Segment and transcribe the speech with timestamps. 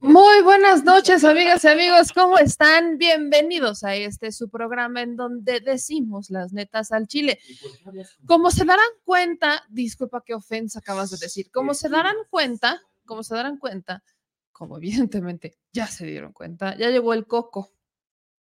[0.00, 2.98] Muy buenas noches, amigas y amigos, ¿cómo están?
[2.98, 7.38] Bienvenidos a este su programa en donde decimos las netas al chile.
[8.26, 13.22] Como se darán cuenta, disculpa qué ofensa acabas de decir, como se darán cuenta, como
[13.22, 14.02] se darán cuenta,
[14.52, 17.72] como evidentemente ya se dieron cuenta, ya llegó el coco.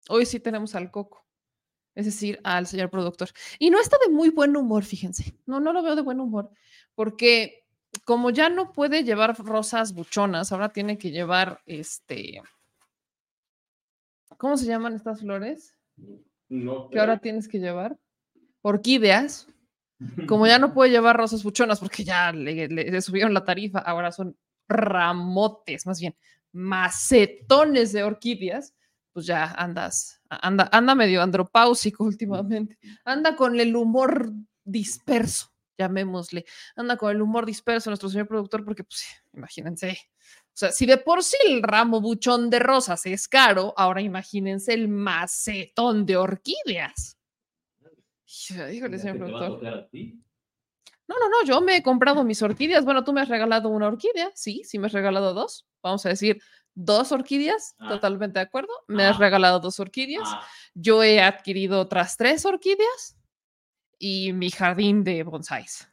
[0.10, 1.26] Hoy sí tenemos al coco,
[1.94, 3.30] es decir, al señor productor.
[3.60, 6.52] Y no está de muy buen humor, fíjense, no, no lo veo de buen humor,
[6.94, 7.65] porque
[8.06, 12.42] como ya no puede llevar rosas buchonas, ahora tiene que llevar este.
[14.38, 15.78] ¿Cómo se llaman estas flores?
[16.48, 16.90] No.
[16.90, 17.98] Que ahora tienes que llevar.
[18.62, 19.48] Orquídeas.
[20.28, 24.38] Como ya no puede llevar rosas buchonas porque ya le, subieron la tarifa, ahora son
[24.68, 26.16] ramotes, más bien
[26.52, 28.74] macetones de orquídeas,
[29.14, 34.32] pues ya andas, anda, anda medio andropáusico últimamente, anda con el humor
[34.64, 36.46] disperso llamémosle,
[36.76, 39.98] anda con el humor disperso nuestro señor productor, porque pues imagínense,
[40.56, 44.74] o sea, si de por sí el ramo buchón de rosas es caro, ahora imagínense
[44.74, 47.18] el macetón de orquídeas.
[48.26, 49.90] Híjole, señor productor.
[51.08, 52.84] No, no, no, yo me he comprado mis orquídeas.
[52.84, 55.68] Bueno, tú me has regalado una orquídea, sí, sí me has regalado dos.
[55.84, 56.42] Vamos a decir,
[56.74, 57.90] dos orquídeas, ah.
[57.90, 58.72] totalmente de acuerdo.
[58.88, 60.24] Me has regalado dos orquídeas.
[60.26, 60.48] Ah.
[60.74, 63.18] Yo he adquirido otras tres orquídeas
[63.98, 65.88] y mi jardín de bonsáis.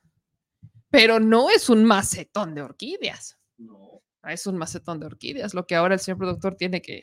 [0.91, 3.39] Pero no es un macetón de orquídeas.
[3.57, 4.03] No.
[4.25, 7.03] Es un macetón de orquídeas, lo que ahora el señor productor tiene que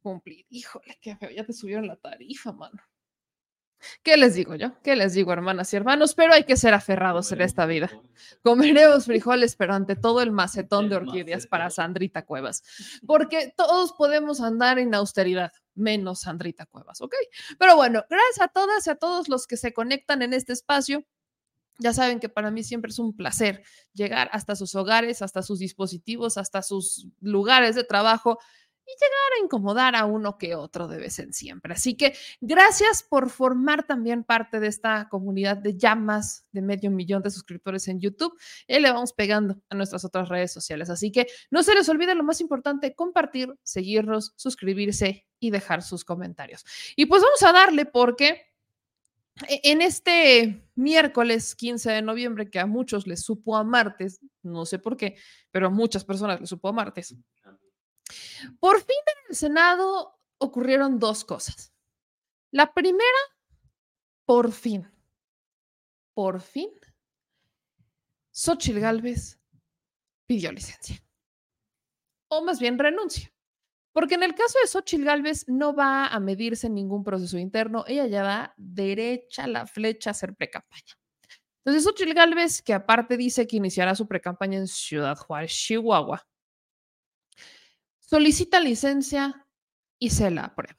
[0.00, 0.46] cumplir.
[0.48, 2.80] Híjole, qué feo, ya te subieron la tarifa, mano.
[4.02, 4.80] ¿Qué les digo yo?
[4.82, 6.14] ¿Qué les digo, hermanas y hermanos?
[6.14, 7.90] Pero hay que ser aferrados en esta vida.
[8.42, 12.62] Comeremos frijoles, pero ante todo el macetón de orquídeas para Sandrita Cuevas.
[13.06, 17.14] Porque todos podemos andar en austeridad, menos Sandrita Cuevas, ¿ok?
[17.58, 21.04] Pero bueno, gracias a todas y a todos los que se conectan en este espacio.
[21.78, 23.64] Ya saben que para mí siempre es un placer
[23.94, 28.38] llegar hasta sus hogares, hasta sus dispositivos, hasta sus lugares de trabajo
[28.86, 31.74] y llegar a incomodar a uno que otro de vez en siempre.
[31.74, 36.90] Así que gracias por formar también parte de esta comunidad de ya más de medio
[36.90, 38.38] millón de suscriptores en YouTube.
[38.66, 40.90] Y le vamos pegando a nuestras otras redes sociales.
[40.90, 46.04] Así que no se les olvide lo más importante, compartir, seguirnos, suscribirse y dejar sus
[46.04, 46.64] comentarios.
[46.96, 48.54] Y pues vamos a darle porque
[49.48, 54.64] e-, en este miércoles 15 de noviembre, que a muchos les supo a martes, no
[54.66, 55.16] sé por qué,
[55.50, 57.16] pero a muchas personas les supo a martes,
[58.60, 61.72] por fin en el Senado ocurrieron dos cosas.
[62.50, 63.18] La primera,
[64.24, 64.90] por fin,
[66.14, 66.70] por fin,
[68.30, 69.40] Xochitl Gálvez
[70.26, 70.96] pidió licencia.
[72.28, 73.32] O más bien renuncia.
[73.92, 77.84] Porque en el caso de Xochitl Gálvez no va a medirse en ningún proceso interno,
[77.86, 80.98] ella ya va derecha a la flecha a hacer precampaña.
[81.64, 86.26] Entonces, Xochitl Gálvez, que aparte dice que iniciará su precampaña en Ciudad Juárez, Chihuahua,
[88.06, 89.46] solicita licencia
[89.98, 90.78] y se la aprueban.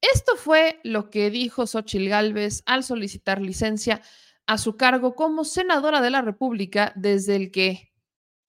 [0.00, 4.02] Esto fue lo que dijo Xochil Gálvez al solicitar licencia
[4.46, 7.92] a su cargo como senadora de la República desde el que,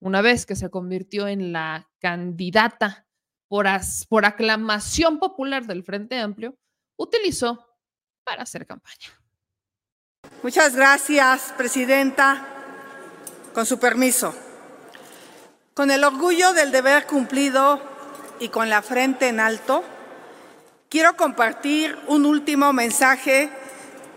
[0.00, 3.06] una vez que se convirtió en la candidata
[3.46, 3.66] por,
[4.08, 6.58] por aclamación popular del Frente Amplio,
[6.96, 7.64] utilizó
[8.24, 9.08] para hacer campaña.
[10.42, 12.48] Muchas gracias, Presidenta.
[13.52, 14.34] Con su permiso.
[15.74, 17.93] Con el orgullo del deber cumplido
[18.44, 19.82] y con la frente en alto,
[20.90, 23.48] quiero compartir un último mensaje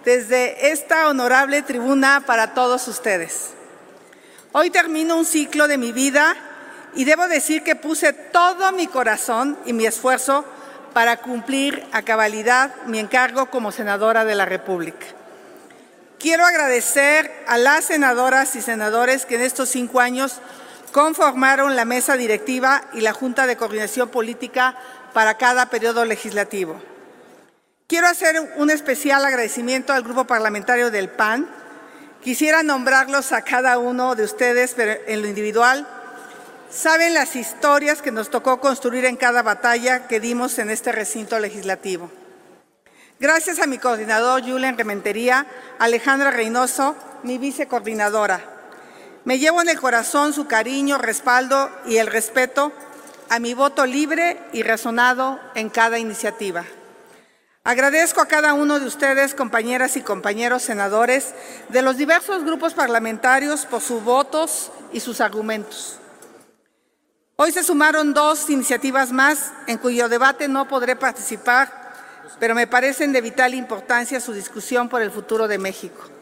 [0.04, 3.52] desde esta honorable tribuna para todos ustedes.
[4.52, 6.36] Hoy termino un ciclo de mi vida
[6.94, 10.44] y debo decir que puse todo mi corazón y mi esfuerzo
[10.94, 15.06] para cumplir a cabalidad mi encargo como senadora de la República.
[16.20, 20.42] Quiero agradecer a las senadoras y senadores que en estos cinco años
[20.92, 24.76] conformaron la mesa directiva y la Junta de Coordinación Política
[25.14, 26.82] para cada periodo legislativo.
[27.88, 31.50] Quiero hacer un especial agradecimiento al Grupo Parlamentario del PAN.
[32.22, 35.88] Quisiera nombrarlos a cada uno de ustedes, pero en lo individual.
[36.70, 41.40] Saben las historias que nos tocó construir en cada batalla que dimos en este recinto
[41.40, 42.12] legislativo.
[43.20, 45.48] Gracias a mi coordinador Julian Rementería,
[45.80, 48.57] Alejandra Reynoso, mi vicecoordinadora,
[49.28, 52.72] me llevo en el corazón su cariño, respaldo y el respeto
[53.28, 56.64] a mi voto libre y razonado en cada iniciativa.
[57.66, 61.34] Agradezco a cada uno de ustedes, compañeras y compañeros senadores
[61.68, 66.00] de los diversos grupos parlamentarios por sus votos y sus argumentos.
[67.36, 71.70] Hoy se sumaron dos iniciativas más en cuyo debate no podré participar,
[72.40, 76.17] pero me parecen de vital importancia su discusión por el futuro de México.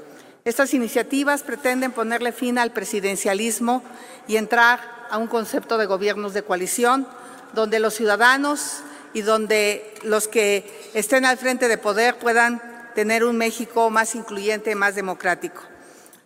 [0.46, 3.82] Estas iniciativas pretenden ponerle fin al presidencialismo
[4.28, 7.08] y entrar a un concepto de gobiernos de coalición,
[7.54, 8.82] donde los ciudadanos
[9.16, 12.62] y donde los que estén al frente de poder puedan
[12.94, 15.64] tener un México más incluyente, más democrático.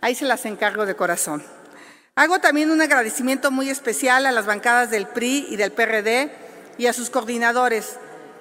[0.01, 1.41] Ahí se las encargo de corazón.
[2.15, 6.29] Hago también un agradecimiento muy especial a las bancadas del PRI y del PRD
[6.77, 7.95] y a sus coordinadores.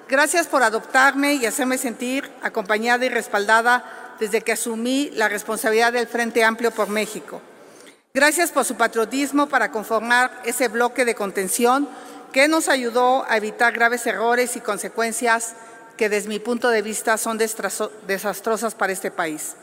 [0.09, 6.07] Gracias por adoptarme y hacerme sentir acompañada y respaldada desde que asumí la responsabilidad del
[6.07, 7.41] Frente Amplio por México.
[8.13, 11.87] Gracias por su patriotismo para conformar ese bloque de contención
[12.31, 15.53] que nos ayudó a evitar graves errores y consecuencias
[15.97, 19.55] que desde mi punto de vista son desastrosas para este país.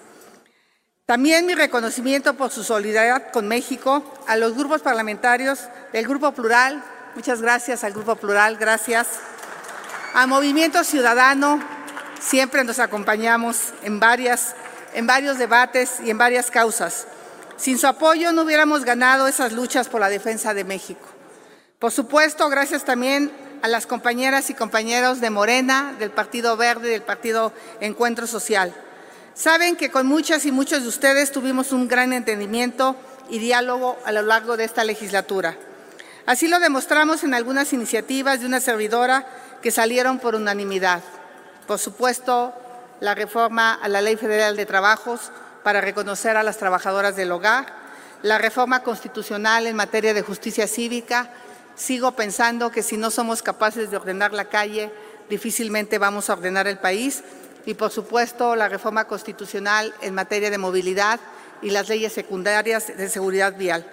[1.06, 5.60] También mi reconocimiento por su solidaridad con México, a los grupos parlamentarios
[5.92, 6.82] del Grupo Plural,
[7.14, 9.06] muchas gracias al Grupo Plural, gracias.
[10.14, 11.60] A Movimiento Ciudadano,
[12.20, 17.06] siempre nos acompañamos en, varios debates y en varias causas.
[17.56, 21.06] Sin su apoyo no hubiéramos ganado esas luchas por la defensa de México.
[21.78, 23.30] Por supuesto, gracias también
[23.62, 28.74] a las compañeras y compañeros de Morena, del Partido Verde, del Partido Encuentro Social.
[29.34, 32.96] Saben que con muchas y muchos de ustedes tuvimos un gran entendimiento
[33.28, 35.56] y diálogo a lo largo de esta legislatura.
[36.24, 39.26] Así lo demostramos en algunas iniciativas de una servidora
[39.62, 41.02] que salieron por unanimidad.
[41.66, 42.54] Por supuesto,
[43.00, 45.32] la reforma a la Ley Federal de Trabajos,
[45.62, 47.66] para reconocer a las trabajadoras del hogar,
[48.22, 51.30] la reforma constitucional en materia de justicia cívica.
[51.74, 54.92] Sigo pensando que si no somos capaces de ordenar la calle,
[55.28, 57.24] difícilmente vamos a ordenar el país.
[57.66, 61.18] Y por supuesto, la reforma constitucional en materia de movilidad
[61.62, 63.84] y las leyes secundarias de seguridad vial.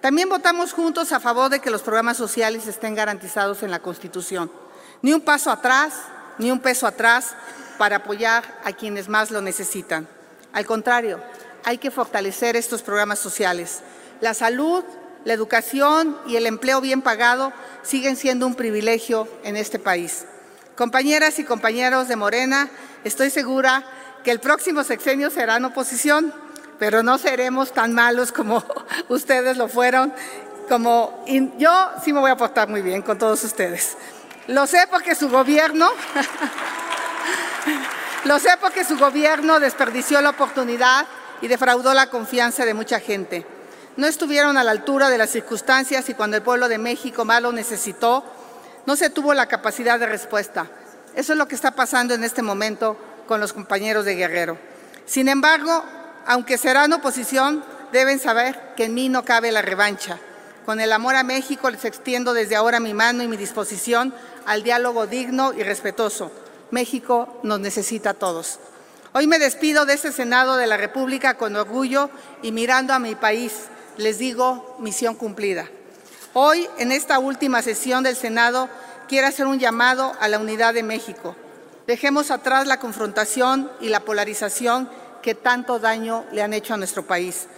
[0.00, 4.52] También votamos juntos a favor de que los programas sociales estén garantizados en la Constitución.
[5.02, 5.94] Ni un paso atrás,
[6.38, 7.34] ni un peso atrás
[7.78, 10.06] para apoyar a quienes más lo necesitan.
[10.52, 11.20] Al contrario,
[11.64, 13.80] hay que fortalecer estos programas sociales.
[14.20, 14.84] La salud,
[15.24, 17.52] la educación y el empleo bien pagado
[17.82, 20.24] siguen siendo un privilegio en este país.
[20.76, 22.70] Compañeras y compañeros de Morena,
[23.04, 23.84] estoy segura
[24.24, 26.32] que el próximo sexenio será en oposición,
[26.78, 28.64] pero no seremos tan malos como
[29.08, 30.12] ustedes lo fueron.
[30.68, 31.24] Como
[31.58, 33.96] yo sí me voy a portar muy bien con todos ustedes.
[34.48, 35.88] Lo sé porque su gobierno
[38.24, 41.06] Lo sé porque su gobierno desperdició la oportunidad
[41.40, 43.46] y defraudó la confianza de mucha gente.
[43.96, 47.40] No estuvieron a la altura de las circunstancias y cuando el pueblo de México más
[47.40, 48.24] lo necesitó,
[48.86, 50.66] no se tuvo la capacidad de respuesta.
[51.14, 52.96] Eso es lo que está pasando en este momento
[53.26, 54.58] con los compañeros de Guerrero.
[55.06, 55.84] Sin embargo,
[56.26, 60.18] aunque serán oposición, deben saber que en mí no cabe la revancha.
[60.66, 64.12] Con el amor a México les extiendo desde ahora mi mano y mi disposición
[64.48, 66.32] al diálogo digno y respetuoso
[66.70, 68.58] México nos necesita a todos.
[69.12, 72.08] Hoy me despido de este Senado de la República con orgullo
[72.42, 73.52] y mirando a mi país,
[73.98, 75.68] les digo, misión cumplida.
[76.32, 78.70] Hoy, en esta última sesión del Senado,
[79.06, 81.36] quiero hacer un llamado a la unidad de México.
[81.86, 84.88] Dejemos atrás la confrontación y la polarización
[85.22, 87.48] que tanto daño le han hecho a nuestro país.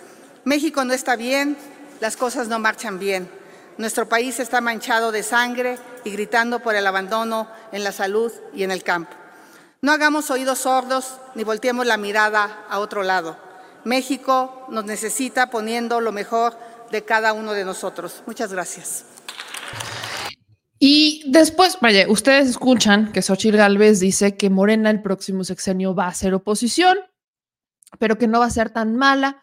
[0.44, 1.56] México no está bien,
[2.00, 3.30] las cosas no marchan bien.
[3.78, 8.62] Nuestro país está manchado de sangre y gritando por el abandono en la salud y
[8.62, 9.14] en el campo.
[9.82, 13.36] No hagamos oídos sordos ni volteemos la mirada a otro lado.
[13.84, 16.56] México nos necesita poniendo lo mejor
[16.90, 18.22] de cada uno de nosotros.
[18.26, 19.04] Muchas gracias.
[20.78, 26.08] Y después, vaya, ustedes escuchan que Xochitl Gálvez dice que Morena el próximo sexenio va
[26.08, 26.98] a ser oposición,
[27.98, 29.42] pero que no va a ser tan mala.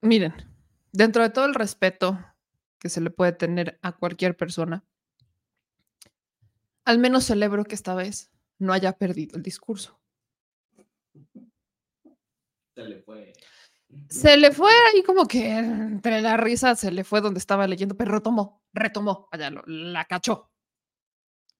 [0.00, 0.34] Miren,
[0.92, 2.18] dentro de todo el respeto
[2.82, 4.84] que se le puede tener a cualquier persona,
[6.84, 10.00] al menos celebro que esta vez no haya perdido el discurso.
[12.74, 13.32] Se le fue.
[14.08, 17.96] Se le fue ahí como que entre la risa se le fue donde estaba leyendo,
[17.96, 20.50] pero retomó, retomó, allá la cachó.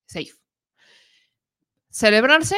[0.06, 0.34] Safe.
[1.88, 2.56] Celebrarse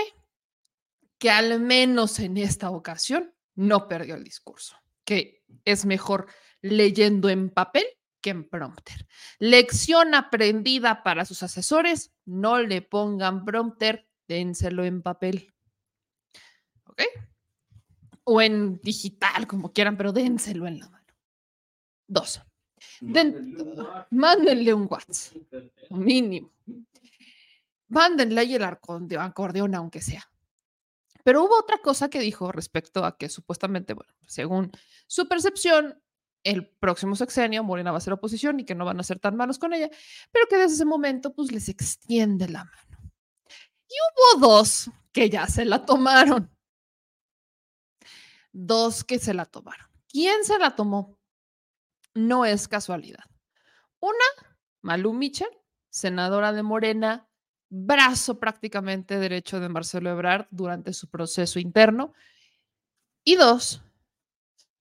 [1.18, 6.28] que al menos en esta ocasión no perdió el discurso, que es mejor
[6.62, 7.85] leyendo en papel
[8.25, 9.07] que en prompter.
[9.38, 15.52] Lección aprendida para sus asesores, no le pongan prompter, dénselo en papel.
[16.87, 17.02] ¿Ok?
[18.25, 21.04] O en digital, como quieran, pero dénselo en la mano.
[22.07, 22.40] Dos.
[24.11, 25.37] mándenle un WhatsApp,
[25.90, 26.50] mínimo.
[27.88, 30.26] Mándenle ahí el acordeón, aunque sea.
[31.25, 34.73] Pero hubo otra cosa que dijo respecto a que supuestamente, bueno, según
[35.07, 36.02] su percepción,
[36.44, 39.36] el próximo sexenio Morena va a ser oposición y que no van a ser tan
[39.36, 39.90] malos con ella,
[40.30, 43.12] pero que desde ese momento pues les extiende la mano.
[43.88, 43.94] Y
[44.38, 46.50] hubo dos que ya se la tomaron.
[48.52, 49.86] Dos que se la tomaron.
[50.08, 51.18] ¿Quién se la tomó?
[52.14, 53.24] no es casualidad.
[54.00, 55.48] Una, Malú Michel,
[55.90, 57.28] senadora de Morena,
[57.68, 62.12] brazo prácticamente derecho de Marcelo Ebrard durante su proceso interno.
[63.24, 63.82] Y dos,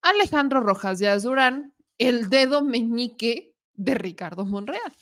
[0.04, 4.92] Alejandro Rojas Díaz Durán, el dedo meñique de Ricardo Monreal.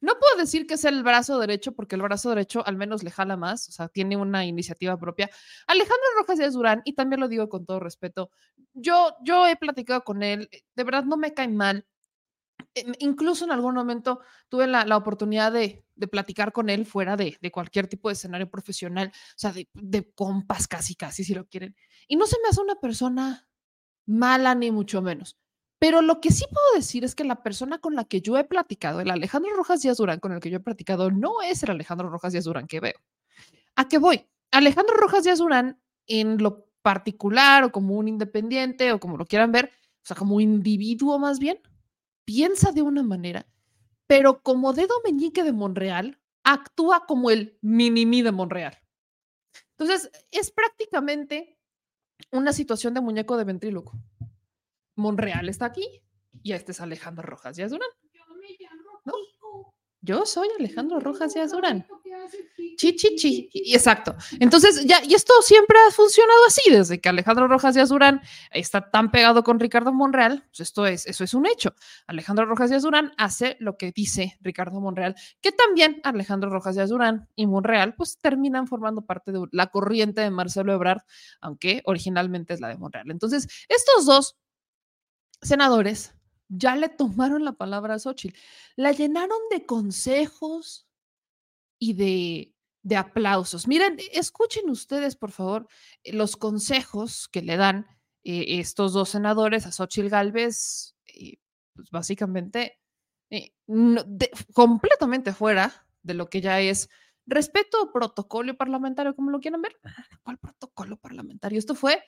[0.00, 3.10] No puedo decir que sea el brazo derecho, porque el brazo derecho al menos le
[3.10, 5.28] jala más, o sea, tiene una iniciativa propia.
[5.66, 8.30] Alejandro Rojas Díaz Durán, y también lo digo con todo respeto,
[8.72, 11.86] yo, yo he platicado con él, de verdad no me cae mal.
[12.74, 17.88] Em, incluso en algún momento tuve la, oportunidad de, platicar con él fuera de, cualquier
[17.88, 21.76] tipo de escenario profesional, o sea, de, de compas casi, casi, si lo quieren.
[22.06, 23.47] Y no se me hace una persona
[24.08, 25.36] mala ni mucho menos.
[25.78, 28.44] Pero lo que sí puedo decir es que la persona con la que yo he
[28.44, 31.70] platicado, el Alejandro Rojas Díaz Durán con el que yo he platicado, no es el
[31.70, 32.98] Alejandro Rojas Díaz Durán que veo.
[33.76, 34.26] ¿A qué voy?
[34.50, 39.52] Alejandro Rojas Díaz Durán, en lo particular o como un independiente o como lo quieran
[39.52, 41.60] ver, o sea, como individuo más bien,
[42.24, 43.46] piensa de una manera,
[44.06, 48.78] pero como dedo meñique de Monreal, actúa como el mini de Monreal.
[49.76, 51.57] Entonces, es prácticamente
[52.30, 53.98] una situación de muñeco de ventríloco.
[54.96, 56.02] Monreal está aquí
[56.42, 57.88] y este es Alejandro Rojas Díaz Durán.
[58.12, 59.12] Yo
[60.24, 61.86] soy Alejandro Rojas Díaz Durán.
[62.76, 63.50] Chi, chi, chi.
[63.74, 64.14] exacto.
[64.38, 68.20] Entonces, ya, y esto siempre ha funcionado así, desde que Alejandro Rojas Díaz Durán
[68.52, 71.74] está tan pegado con Ricardo Monreal, pues esto es, eso es un hecho.
[72.06, 76.90] Alejandro Rojas Díaz Durán hace lo que dice Ricardo Monreal, que también Alejandro Rojas Díaz
[76.90, 81.02] Durán y Monreal, pues terminan formando parte de la corriente de Marcelo Ebrard,
[81.40, 83.10] aunque originalmente es la de Monreal.
[83.10, 84.36] Entonces, estos dos
[85.42, 86.14] senadores
[86.48, 88.36] ya le tomaron la palabra a Xochitl.
[88.76, 90.88] La llenaron de consejos
[91.78, 93.68] y de, de aplausos.
[93.68, 95.68] Miren, escuchen ustedes, por favor,
[96.02, 97.86] eh, los consejos que le dan
[98.24, 101.38] eh, estos dos senadores a Xochitl Galvez, eh,
[101.74, 102.78] pues básicamente
[104.54, 106.88] completamente fuera de lo que ya es
[107.26, 109.76] respeto protocolo parlamentario, como lo quieran ver.
[110.22, 111.58] ¿Cuál protocolo parlamentario?
[111.58, 112.02] Esto fue,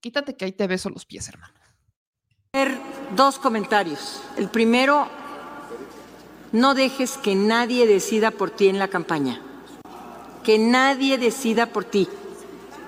[0.00, 1.54] quítate que ahí te beso los pies, hermano
[3.14, 4.20] dos comentarios.
[4.36, 5.08] El primero,
[6.52, 9.40] no dejes que nadie decida por ti en la campaña.
[10.42, 12.08] Que nadie decida por ti.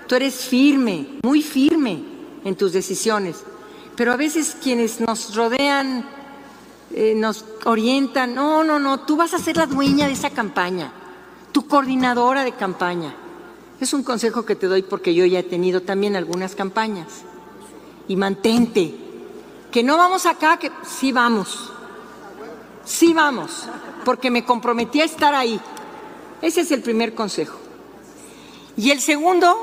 [0.07, 2.03] Tú eres firme, muy firme
[2.45, 3.45] en tus decisiones.
[3.97, 6.09] Pero a veces quienes nos rodean,
[6.93, 10.93] eh, nos orientan, no, no, no, tú vas a ser la dueña de esa campaña,
[11.53, 13.15] tu coordinadora de campaña.
[13.81, 17.25] Es un consejo que te doy porque yo ya he tenido también algunas campañas.
[18.09, 18.95] Y mantente,
[19.71, 21.71] que no vamos acá, que sí vamos,
[22.85, 23.69] sí vamos,
[24.05, 25.61] porque me comprometí a estar ahí.
[26.41, 27.59] Ese es el primer consejo.
[28.77, 29.57] Y el segundo,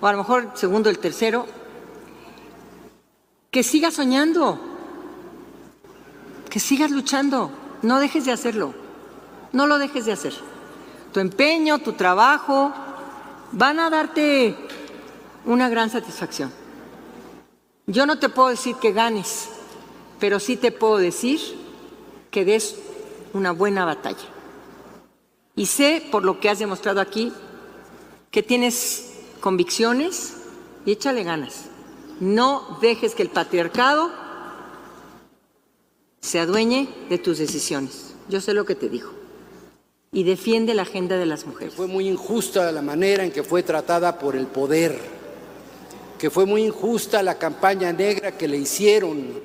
[0.00, 1.46] o a lo mejor el segundo, el tercero,
[3.50, 4.58] que sigas soñando,
[6.50, 7.50] que sigas luchando,
[7.82, 8.74] no dejes de hacerlo,
[9.52, 10.34] no lo dejes de hacer.
[11.12, 12.72] Tu empeño, tu trabajo,
[13.52, 14.56] van a darte
[15.44, 16.63] una gran satisfacción.
[17.86, 19.48] Yo no te puedo decir que ganes,
[20.18, 21.40] pero sí te puedo decir
[22.30, 22.76] que des
[23.34, 24.26] una buena batalla.
[25.54, 27.32] Y sé, por lo que has demostrado aquí,
[28.30, 30.34] que tienes convicciones
[30.86, 31.66] y échale ganas.
[32.20, 34.10] No dejes que el patriarcado
[36.20, 38.14] se adueñe de tus decisiones.
[38.28, 39.12] Yo sé lo que te dijo.
[40.10, 41.74] Y defiende la agenda de las mujeres.
[41.74, 44.98] Fue muy injusta la manera en que fue tratada por el poder
[46.18, 49.40] que fue muy injusta la campaña negra que le hicieron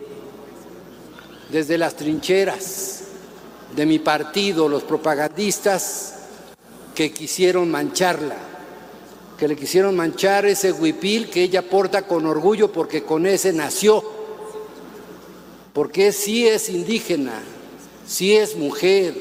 [1.52, 3.04] desde las trincheras
[3.76, 6.16] de mi partido, los propagandistas
[6.94, 8.36] que quisieron mancharla,
[9.38, 14.04] que le quisieron manchar ese huipil que ella porta con orgullo porque con ese nació,
[15.74, 17.42] porque sí es indígena,
[18.06, 19.16] sí es mujer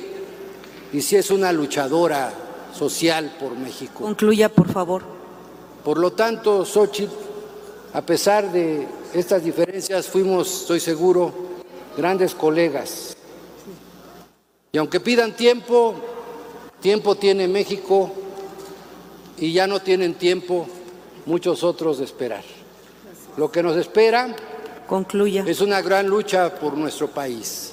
[0.93, 2.33] y sí es una luchadora
[2.77, 4.05] social por México.
[4.05, 5.03] Concluya, por favor.
[5.85, 7.28] Por lo tanto, Xochitl
[7.93, 11.33] a pesar de estas diferencias, fuimos, estoy seguro,
[11.97, 13.17] grandes colegas.
[14.73, 15.95] Y aunque pidan tiempo,
[16.81, 18.11] tiempo tiene México
[19.39, 20.67] y ya no tienen tiempo
[21.27, 22.45] muchos otros de esperar.
[23.37, 24.35] Lo que nos espera
[24.87, 25.45] Concluya.
[25.47, 27.73] es una gran lucha por nuestro país.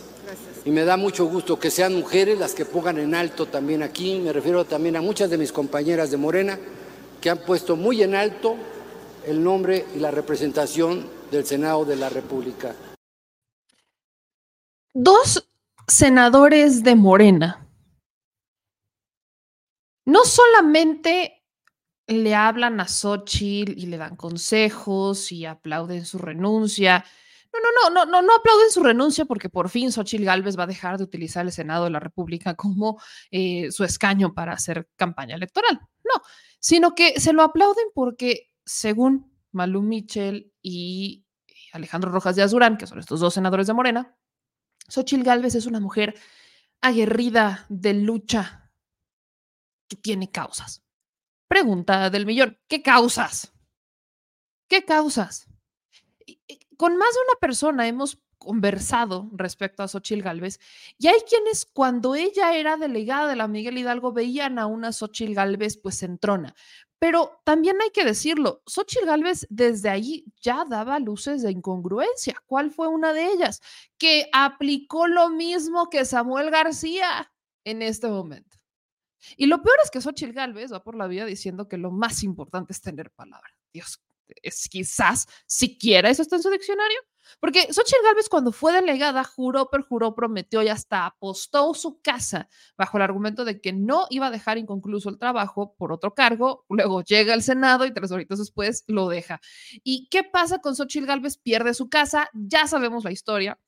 [0.63, 4.19] Y me da mucho gusto que sean mujeres las que pongan en alto también aquí.
[4.19, 6.57] Me refiero también a muchas de mis compañeras de Morena
[7.21, 8.55] que han puesto muy en alto
[9.27, 12.75] el nombre y la representación del Senado de la República.
[14.93, 15.47] Dos
[15.87, 17.67] senadores de Morena
[20.05, 21.43] no solamente
[22.07, 27.03] le hablan a Xochitl y le dan consejos y aplauden su renuncia,
[27.61, 30.67] no, no, no, no, no aplauden su renuncia porque por fin Xochitl Gálvez va a
[30.67, 33.01] dejar de utilizar el Senado de la República como
[33.31, 35.79] eh, su escaño para hacer campaña electoral.
[36.03, 36.21] No,
[36.59, 41.25] sino que se lo aplauden porque, según Malú Michel y
[41.71, 44.17] Alejandro Rojas de Azurán, que son estos dos senadores de Morena,
[44.87, 46.15] Xochitl Gálvez es una mujer
[46.81, 48.71] aguerrida de lucha
[49.87, 50.83] que tiene causas.
[51.47, 53.53] Pregunta del millón, ¿qué causas?
[54.67, 55.47] ¿Qué causas?
[56.77, 60.59] Con más de una persona hemos conversado respecto a Xochil Gálvez
[60.97, 65.33] y hay quienes cuando ella era delegada de la Miguel Hidalgo veían a una Xochil
[65.33, 66.55] Gálvez pues entrona.
[67.05, 72.41] Pero también hay que decirlo, Xochitl Gálvez desde ahí ya daba luces de incongruencia.
[72.47, 73.61] ¿Cuál fue una de ellas?
[73.99, 77.31] Que aplicó lo mismo que Samuel García
[77.63, 78.57] en este momento.
[79.37, 82.23] Y lo peor es que Xochitl Gálvez va por la vida diciendo que lo más
[82.23, 83.51] importante es tener palabra.
[83.71, 84.01] Dios,
[84.41, 86.97] es quizás siquiera eso está en su diccionario.
[87.39, 92.97] Porque Xochitl Gálvez cuando fue delegada juró, perjuró, prometió y hasta apostó su casa bajo
[92.97, 97.03] el argumento de que no iba a dejar inconcluso el trabajo por otro cargo, luego
[97.03, 99.41] llega al Senado y tres horitas después lo deja.
[99.83, 101.37] ¿Y qué pasa con Xochitl Gálvez?
[101.37, 103.59] Pierde su casa, ya sabemos la historia,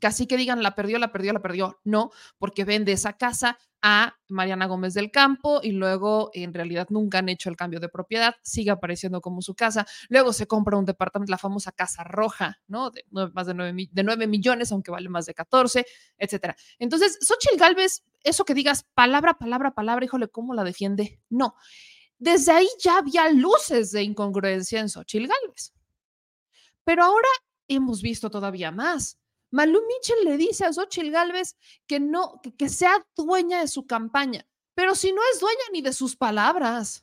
[0.00, 1.80] Casi que digan, la perdió, la perdió, la perdió.
[1.84, 7.18] No, porque vende esa casa a Mariana Gómez del Campo y luego en realidad nunca
[7.18, 9.86] han hecho el cambio de propiedad, sigue apareciendo como su casa.
[10.08, 12.90] Luego se compra un departamento, la famosa Casa Roja, ¿no?
[12.90, 15.86] De más de 9, de millones, aunque vale más de 14,
[16.18, 16.56] etcétera.
[16.78, 21.20] Entonces, Xochitl Galvez, eso que digas palabra, palabra, palabra, híjole, ¿cómo la defiende?
[21.30, 21.54] No.
[22.18, 25.72] Desde ahí ya había luces de incongruencia en Xochitl Galvez.
[26.82, 27.28] Pero ahora
[27.68, 29.18] hemos visto todavía más
[29.50, 31.56] Malú Mitchell le dice a Xochitl Galvez
[31.86, 35.92] que no, que, sea dueña de su campaña, pero si no es dueña ni de
[35.92, 37.02] sus palabras.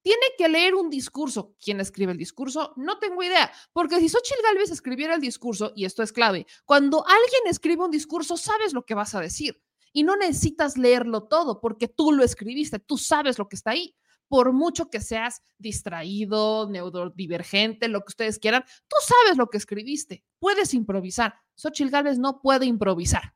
[0.00, 1.54] Tiene que leer un discurso.
[1.62, 2.72] ¿Quién escribe el discurso?
[2.76, 7.04] No tengo idea, porque si Xochitl Galvez escribiera el discurso, y esto es clave, cuando
[7.04, 9.60] alguien escribe un discurso, sabes lo que vas a decir
[9.92, 13.94] y no necesitas leerlo todo porque tú lo escribiste, tú sabes lo que está ahí
[14.28, 20.24] por mucho que seas distraído, neurodivergente, lo que ustedes quieran, tú sabes lo que escribiste,
[20.38, 21.34] puedes improvisar.
[21.56, 23.34] Xochitl Galvez no puede improvisar.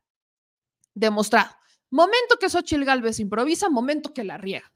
[0.93, 1.55] Demostrado.
[1.89, 4.71] Momento que Xochitl Galvez improvisa, momento que la riega.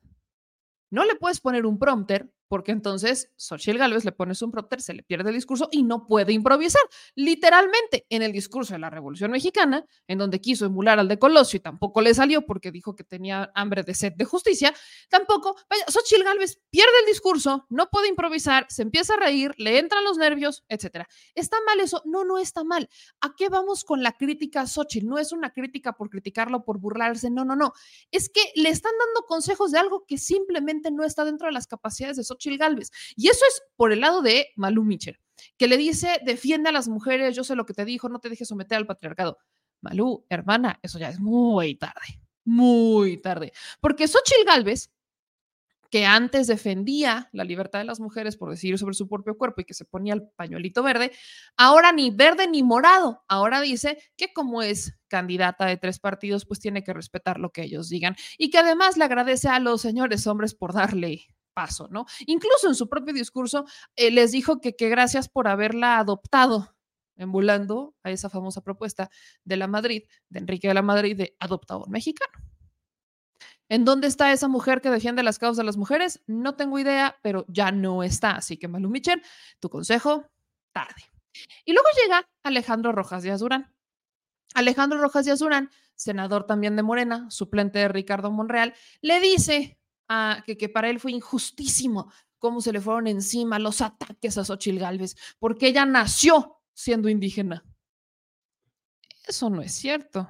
[0.89, 4.93] No le puedes poner un prompter porque entonces Xochitl Gálvez le pones un prompter, se
[4.93, 6.81] le pierde el discurso y no puede improvisar.
[7.15, 11.57] Literalmente, en el discurso de la Revolución Mexicana, en donde quiso emular al de Colosio
[11.57, 14.73] y tampoco le salió porque dijo que tenía hambre de sed de justicia,
[15.09, 19.79] tampoco, vaya, Xochitl Gálvez pierde el discurso, no puede improvisar, se empieza a reír, le
[19.79, 21.05] entran los nervios, etc.
[21.35, 22.01] ¿Está mal eso?
[22.05, 22.89] No, no está mal.
[23.21, 25.07] ¿A qué vamos con la crítica a Xochitl?
[25.07, 27.73] No es una crítica por criticarlo, por burlarse, no, no, no.
[28.11, 31.67] Es que le están dando consejos de algo que simplemente no está dentro de las
[31.67, 32.91] capacidades de Xochitl Xochitl Galvez.
[33.15, 35.19] Y eso es por el lado de Malú Mitchell,
[35.57, 38.29] que le dice, defiende a las mujeres, yo sé lo que te dijo, no te
[38.29, 39.37] dejes someter al patriarcado.
[39.81, 43.51] Malú, hermana, eso ya es muy tarde, muy tarde.
[43.79, 44.89] Porque Xochitl Galvez
[45.89, 49.65] que antes defendía la libertad de las mujeres por decidir sobre su propio cuerpo y
[49.65, 51.11] que se ponía el pañuelito verde,
[51.55, 56.59] ahora ni verde ni morado, ahora dice que como es candidata de tres partidos, pues
[56.59, 60.27] tiene que respetar lo que ellos digan y que además le agradece a los señores
[60.27, 62.05] hombres por darle paso, ¿no?
[62.27, 63.65] Incluso en su propio discurso
[63.95, 66.77] eh, les dijo que, gracias por haberla adoptado,
[67.15, 69.09] emulando a esa famosa propuesta
[69.43, 72.31] de la Madrid, de Enrique de la Madrid, de adoptador mexicano.
[73.69, 76.21] ¿En dónde está esa mujer que defiende las causas de las mujeres?
[76.27, 78.35] No tengo idea, pero ya no está.
[78.35, 79.23] Así que, Malu Michel,
[79.59, 80.29] tu consejo,
[80.71, 81.09] tarde.
[81.65, 83.73] Y luego llega Alejandro Rojas de Azurán.
[84.53, 89.79] Alejandro Rojas de Azurán, senador también de Morena, suplente de Ricardo Monreal, le dice
[90.45, 95.15] que, para él fue injustísimo cómo se le fueron encima los ataques a Xochil Gálvez,
[95.39, 97.65] porque ella nació siendo indígena.
[99.27, 100.29] Eso no es cierto.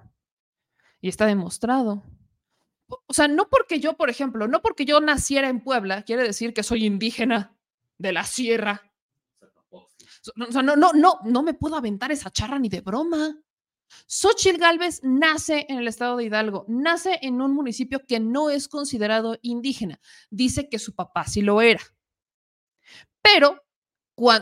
[1.02, 2.04] Y está demostrado.
[2.88, 6.54] O sea, no porque yo, por ejemplo, no porque yo naciera en Puebla, quiere decir
[6.54, 7.56] que soy indígena
[7.98, 8.82] de la sierra.
[9.72, 13.38] O sea, no, no, no, no me puedo aventar esa charra ni de broma.
[14.08, 18.68] Xochitl Galvez nace en el estado de Hidalgo, nace en un municipio que no es
[18.68, 20.00] considerado indígena.
[20.30, 21.82] Dice que su papá sí lo era.
[23.22, 23.68] Pero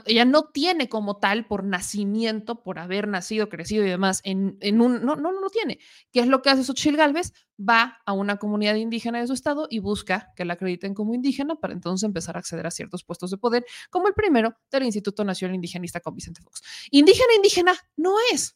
[0.06, 5.06] ella no tiene como tal por nacimiento, por haber nacido, crecido y demás, en, un,
[5.06, 5.80] no, no, no tiene.
[6.12, 7.34] ¿Qué es lo que hace Xochitl Galvez?
[7.60, 11.56] Va a una comunidad indígena de su estado y busca que la acrediten como indígena
[11.56, 15.26] para entonces empezar a acceder a ciertos puestos de poder, como el primero del Instituto
[15.26, 16.62] Nacional Indigenista con Vicente Fox.
[16.92, 18.56] Indígena, indígena no es.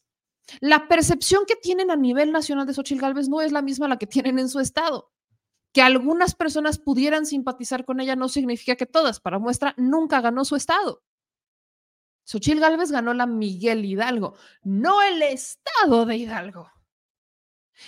[0.62, 3.97] La percepción que tienen a nivel nacional de Xochitl Gálvez no es la misma la
[3.97, 5.12] que tienen en su estado.
[5.73, 9.19] Que algunas personas pudieran simpatizar con ella no significa que todas.
[9.19, 11.03] Para muestra, nunca ganó su estado.
[12.29, 16.71] Xochil Gálvez ganó la Miguel Hidalgo, no el estado de Hidalgo.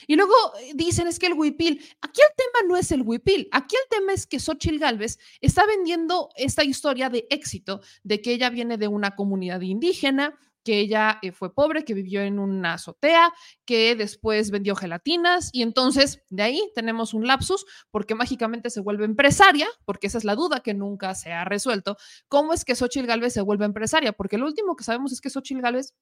[0.08, 3.48] Y luego eh, dicen es que el huipil, aquí el tema no es el huipil,
[3.52, 8.32] aquí el tema es que Xochil Gálvez está vendiendo esta historia de éxito, de que
[8.34, 12.74] ella viene de una comunidad indígena, que ella eh, fue pobre, que vivió en una
[12.74, 13.34] azotea,
[13.66, 19.06] que después vendió gelatinas y entonces de ahí tenemos un lapsus porque mágicamente se vuelve
[19.06, 21.98] empresaria, porque esa es la duda que nunca se ha resuelto.
[22.28, 24.14] ¿Cómo es que Xochitl Galvez se vuelve empresaria?
[24.14, 25.94] Porque lo último que sabemos es que Xochitl Galvez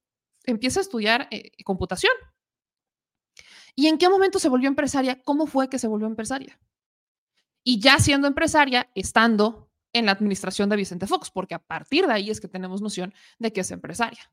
[0.46, 2.14] empieza a estudiar eh, computación.
[3.76, 5.22] ¿Y en qué momento se volvió empresaria?
[5.24, 6.60] ¿Cómo fue que se volvió empresaria?
[7.64, 12.14] Y ya siendo empresaria, estando en la administración de Vicente Fox, porque a partir de
[12.14, 14.30] ahí es que tenemos noción de que es empresaria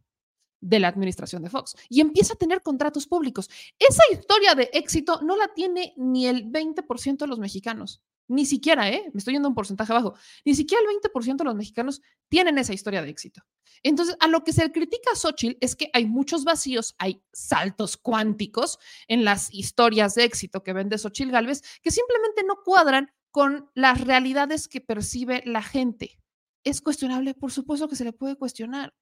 [0.61, 3.49] de la administración de Fox y empieza a tener contratos públicos.
[3.79, 8.03] Esa historia de éxito no la tiene ni el 20% de los mexicanos.
[8.29, 9.09] Ni siquiera, ¿eh?
[9.13, 10.15] Me estoy yendo a un porcentaje bajo.
[10.45, 13.43] Ni siquiera el 20% de los mexicanos tienen esa historia de éxito.
[13.83, 17.97] Entonces, a lo que se critica a Xochitl es que hay muchos vacíos, hay saltos
[17.97, 23.71] cuánticos en las historias de éxito que vende Xochitl Galvez que simplemente no cuadran con
[23.75, 26.19] las realidades que percibe la gente.
[26.65, 27.35] ¿Es cuestionable?
[27.35, 28.95] Por supuesto que se le puede cuestionar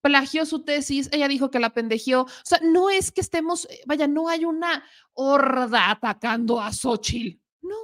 [0.00, 2.22] plagió su tesis, ella dijo que la pendejió.
[2.22, 7.40] O sea, no es que estemos, eh, vaya, no hay una horda atacando a Xochitl.
[7.62, 7.76] No,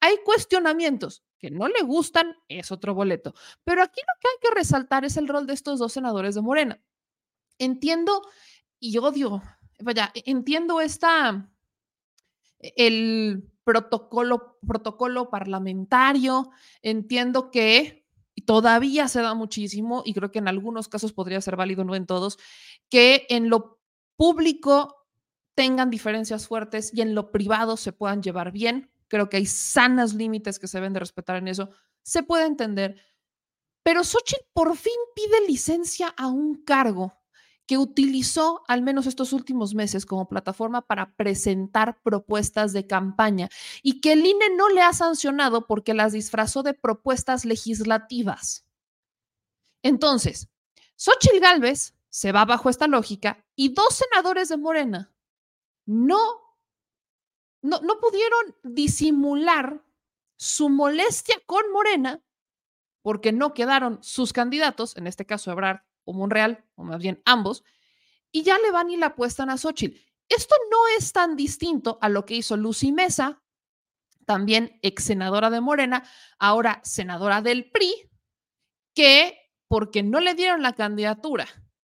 [0.00, 3.34] hay cuestionamientos que no le gustan, es otro boleto.
[3.64, 6.40] Pero aquí lo que hay que resaltar es el rol de estos dos senadores de
[6.40, 6.80] Morena.
[7.58, 8.22] Entiendo
[8.78, 9.42] y odio,
[9.80, 11.48] vaya, e, entiendo esta,
[12.58, 16.50] el protocolo, protocolo parlamentario,
[16.82, 18.01] entiendo que
[18.44, 22.06] todavía se da muchísimo, y creo que en algunos casos podría ser válido, no en
[22.06, 22.38] todos,
[22.90, 23.80] que en lo
[24.16, 25.06] público
[25.54, 28.90] tengan diferencias fuertes y en lo privado se puedan llevar bien.
[29.08, 31.70] Creo que hay sanas límites que se deben de respetar en eso.
[32.02, 33.00] Se puede entender.
[33.82, 37.21] Pero Xochitl por fin pide licencia a un cargo
[37.72, 43.48] que utilizó al menos estos últimos meses como plataforma para presentar propuestas de campaña
[43.82, 48.66] y que el INE no le ha sancionado porque las disfrazó de propuestas legislativas.
[49.82, 50.50] Entonces,
[50.96, 55.14] Xochitl Gálvez se va bajo esta lógica y dos senadores de Morena
[55.86, 56.20] no,
[57.62, 59.82] no, no pudieron disimular
[60.36, 62.22] su molestia con Morena
[63.00, 67.64] porque no quedaron sus candidatos, en este caso Ebrard o Monreal, o más bien ambos,
[68.30, 69.98] y ya le van y la apuestan a Xochitl.
[70.28, 73.42] Esto no es tan distinto a lo que hizo Lucy Mesa,
[74.24, 76.04] también ex senadora de Morena,
[76.38, 78.10] ahora senadora del PRI,
[78.94, 79.38] que
[79.68, 81.46] porque no le dieron la candidatura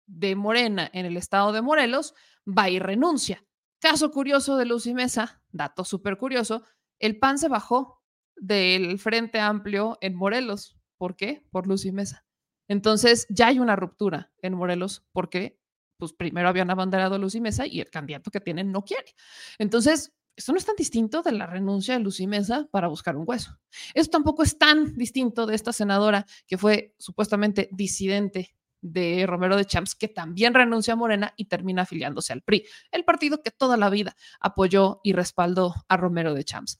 [0.05, 2.13] de Morena en el estado de Morelos,
[2.47, 3.43] va y renuncia.
[3.79, 6.63] Caso curioso de Lucy Mesa, dato súper curioso,
[6.99, 8.01] el PAN se bajó
[8.35, 10.77] del Frente Amplio en Morelos.
[10.97, 11.45] ¿Por qué?
[11.51, 12.26] Por Lucy Mesa.
[12.67, 15.59] Entonces ya hay una ruptura en Morelos porque
[15.97, 19.15] pues primero habían abanderado a Lucy Mesa y el candidato que tienen no quiere.
[19.57, 23.23] Entonces, esto no es tan distinto de la renuncia de Lucy Mesa para buscar un
[23.27, 23.57] hueso.
[23.95, 29.65] Esto tampoco es tan distinto de esta senadora que fue supuestamente disidente de Romero de
[29.65, 33.75] Champs, que también renuncia a Morena y termina afiliándose al PRI, el partido que toda
[33.77, 36.79] la vida apoyó y respaldó a Romero de Champs.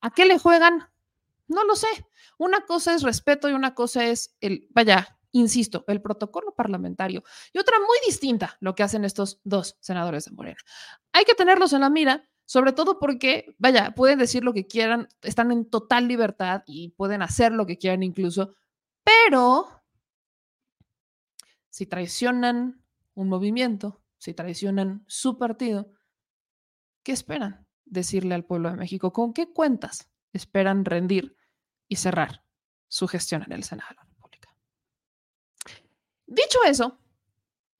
[0.00, 0.88] ¿A qué le juegan?
[1.48, 1.88] No lo sé.
[2.38, 7.58] Una cosa es respeto y una cosa es el, vaya, insisto, el protocolo parlamentario y
[7.58, 10.58] otra muy distinta lo que hacen estos dos senadores de Morena.
[11.12, 15.08] Hay que tenerlos en la mira, sobre todo porque, vaya, pueden decir lo que quieran,
[15.22, 18.54] están en total libertad y pueden hacer lo que quieran incluso,
[19.02, 19.68] pero
[21.70, 25.90] si traicionan un movimiento, si traicionan su partido,
[27.02, 29.12] ¿qué esperan decirle al pueblo de México?
[29.12, 31.36] ¿Con qué cuentas esperan rendir
[31.88, 32.44] y cerrar
[32.88, 34.11] su gestión en el Senado?
[36.32, 36.98] Dicho eso,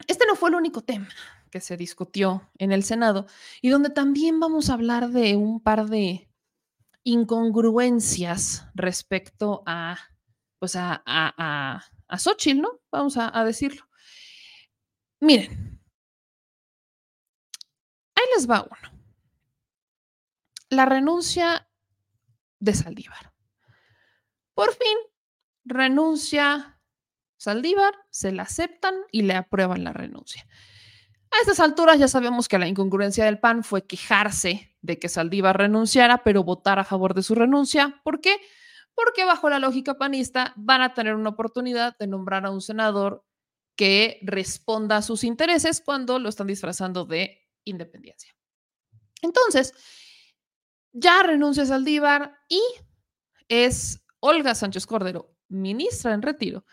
[0.07, 1.09] este no fue el único tema
[1.51, 3.27] que se discutió en el Senado
[3.63, 6.31] y donde también vamos a hablar de un par de
[7.03, 9.99] incongruencias respecto a,
[10.59, 12.81] pues a, a, a, Xochitl, ¿no?
[12.91, 13.89] Vamos a, a decirlo.
[15.21, 15.81] Miren,
[18.15, 19.03] ahí les va uno.
[20.69, 21.71] La renuncia
[22.61, 23.33] de Saldívar.
[24.53, 24.99] Por fin
[25.65, 26.79] renuncia
[27.43, 30.47] Saldívar, se la aceptan y le aprueban la renuncia.
[31.33, 35.59] A estas alturas ya sabemos que la incongruencia del PAN fue quejarse de que Saldívar
[35.59, 38.01] renunciara, pero votar a favor de su renuncia.
[38.05, 38.37] ¿Por qué?
[38.95, 43.25] Porque bajo la lógica panista van a tener una oportunidad de nombrar a un senador
[43.75, 48.37] que responda a sus intereses cuando lo están disfrazando de independencia.
[49.21, 49.75] Entonces,
[50.93, 52.63] ya renuncia Saldívar y
[53.49, 56.65] es Olga Sánchez Cordero, ministra en retiro,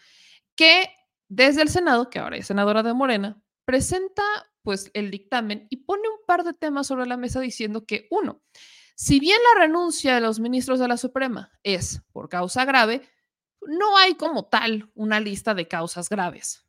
[0.59, 0.93] que
[1.29, 4.23] desde el Senado, que ahora es senadora de Morena, presenta
[4.61, 8.43] pues el dictamen y pone un par de temas sobre la mesa diciendo que uno,
[8.93, 13.07] si bien la renuncia de los ministros de la Suprema es por causa grave,
[13.61, 16.67] no hay como tal una lista de causas graves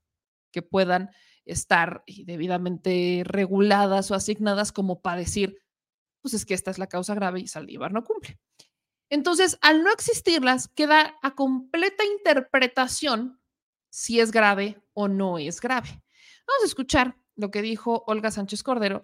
[0.53, 1.11] que puedan
[1.45, 5.59] estar debidamente reguladas o asignadas como para decir,
[6.23, 8.39] pues es que esta es la causa grave y Saldívar no cumple.
[9.09, 13.40] Entonces, al no existirlas, queda a completa interpretación
[13.91, 15.89] si es grave o no es grave.
[16.47, 19.03] Vamos a escuchar lo que dijo Olga Sánchez Cordero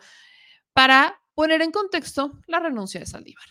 [0.72, 3.44] para poner en contexto la renuncia de Saldívar.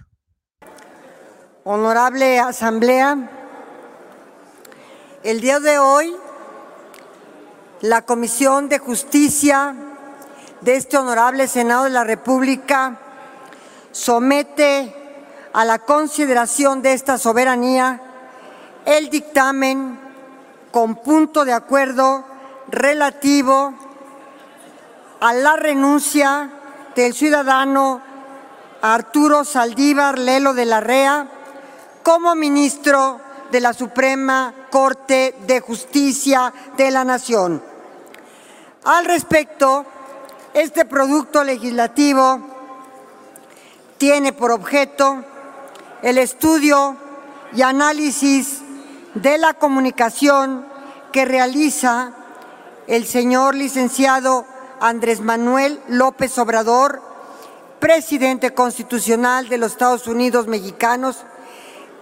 [1.64, 3.30] Honorable Asamblea,
[5.24, 6.16] el día de hoy
[7.82, 9.76] la Comisión de Justicia
[10.62, 13.00] de este Honorable Senado de la República
[13.92, 14.96] somete
[15.54, 18.02] a la consideración de esta soberanía
[18.86, 20.05] el dictamen
[20.76, 22.26] con punto de acuerdo
[22.68, 23.74] relativo
[25.22, 26.50] a la renuncia
[26.94, 28.02] del ciudadano
[28.82, 31.30] Arturo Saldívar Lelo de la Rea
[32.04, 33.22] como ministro
[33.54, 37.64] de la Suprema Corte de Justicia de la Nación.
[38.84, 39.86] Al respecto,
[40.54, 42.42] este producto legislativo
[43.98, 45.24] tiene por objeto
[46.02, 46.98] el estudio
[47.54, 48.65] y análisis
[49.16, 50.66] de la comunicación
[51.12, 52.12] que realiza
[52.88, 54.46] el señor licenciado
[54.80, 57.02] Andrés Manuel López Obrador,
[57.80, 61.24] presidente constitucional de los Estados Unidos mexicanos,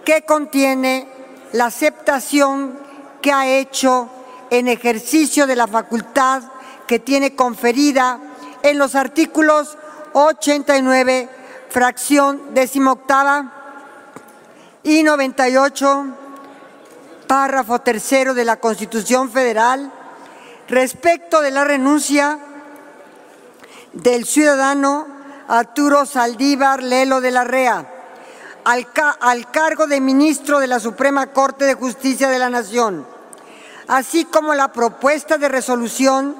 [0.04, 1.08] que contiene
[1.52, 2.78] la aceptación
[3.22, 4.08] que ha hecho
[4.50, 6.42] en ejercicio de la facultad
[6.86, 8.18] que tiene conferida
[8.62, 9.78] en los artículos
[10.12, 11.28] 89,
[11.70, 13.52] fracción decimoctava
[14.82, 16.23] y 98,
[17.26, 19.90] párrafo tercero de la Constitución Federal,
[20.68, 22.38] respecto de la renuncia
[23.92, 25.06] del ciudadano
[25.48, 27.86] Arturo Saldívar Lelo de la Rea
[28.64, 28.86] al,
[29.20, 33.06] al, cargo de ministro de la Suprema Corte de Justicia de la Nación,
[33.88, 36.34] así como la propuesta de resolución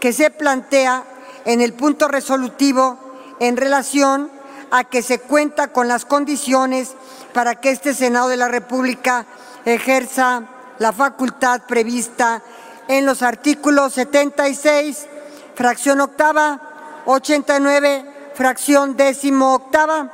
[0.00, 1.04] que se plantea
[1.44, 2.98] en el punto resolutivo
[3.40, 4.30] en relación
[4.70, 6.94] a que se cuenta con las condiciones
[7.32, 9.26] para que este Senado de la República
[9.74, 10.42] ejerza
[10.78, 12.42] la facultad prevista
[12.88, 15.06] en los artículos 76,
[15.54, 20.12] fracción octava, 89, fracción décimo octava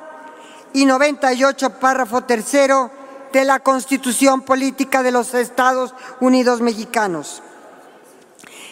[0.72, 2.90] y 98, párrafo tercero
[3.32, 7.42] de la Constitución Política de los Estados Unidos Mexicanos.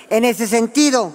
[0.08, 1.12] En ese sentido,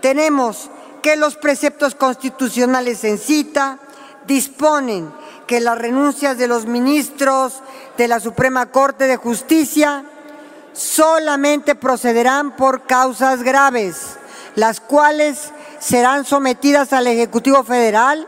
[0.00, 0.70] tenemos
[1.02, 3.78] que los preceptos constitucionales en cita
[4.26, 5.12] disponen
[5.46, 7.62] que las renuncias de los ministros
[7.96, 10.04] de la Suprema Corte de Justicia
[10.72, 14.16] solamente procederán por causas graves,
[14.56, 18.26] las cuales serán sometidas al Ejecutivo Federal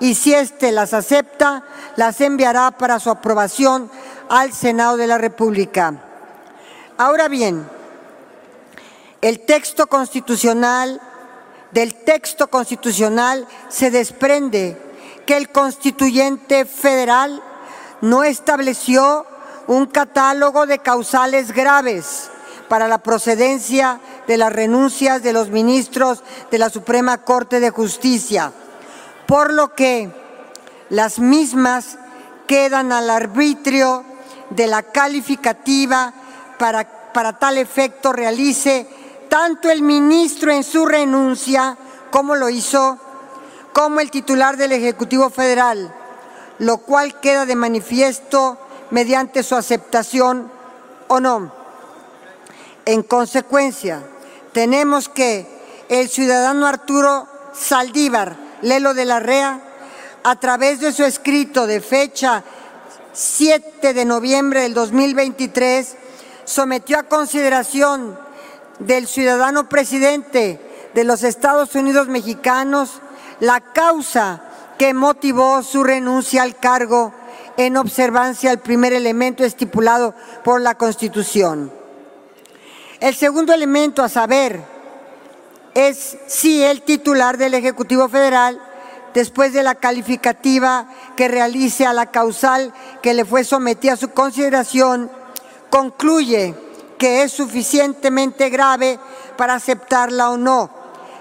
[0.00, 1.64] y si éste las acepta,
[1.96, 3.90] las enviará para su aprobación
[4.28, 5.94] al Senado de la República.
[6.96, 7.68] Ahora bien,
[9.20, 11.00] el texto constitucional,
[11.70, 14.76] del texto constitucional se desprende
[15.26, 17.42] que el constituyente federal
[18.00, 19.26] no estableció
[19.66, 22.30] un catálogo de causales graves
[22.68, 28.52] para la procedencia de las renuncias de los ministros de la Suprema Corte de Justicia,
[29.26, 30.10] por lo que
[30.90, 31.98] las mismas
[32.46, 34.04] quedan al arbitrio
[34.50, 36.12] de la calificativa
[36.58, 38.86] para, para tal efecto realice
[39.28, 41.76] tanto el ministro en su renuncia
[42.10, 42.98] como lo hizo
[43.72, 45.92] como el titular del Ejecutivo Federal,
[46.58, 48.58] lo cual queda de manifiesto
[48.90, 50.50] mediante su aceptación
[51.08, 51.52] o no.
[52.84, 54.02] En consecuencia,
[54.52, 55.46] tenemos que
[55.88, 59.60] el ciudadano Arturo Saldívar Lelo de la Rea,
[60.22, 62.42] a través de su escrito de fecha
[63.12, 65.96] 7 de noviembre del 2023,
[66.44, 68.18] sometió a consideración
[68.78, 70.60] del ciudadano presidente
[70.94, 73.00] de los Estados Unidos mexicanos
[73.40, 74.42] la causa
[74.78, 77.12] que motivó su renuncia al cargo
[77.56, 81.72] en observancia al primer elemento estipulado por la Constitución.
[83.00, 84.62] El segundo elemento a saber
[85.74, 88.60] es si el titular del Ejecutivo Federal,
[89.12, 94.10] después de la calificativa que realice a la causal que le fue sometida a su
[94.10, 95.10] consideración,
[95.70, 96.54] concluye
[96.98, 98.98] que es suficientemente grave
[99.36, 100.70] para aceptarla o no,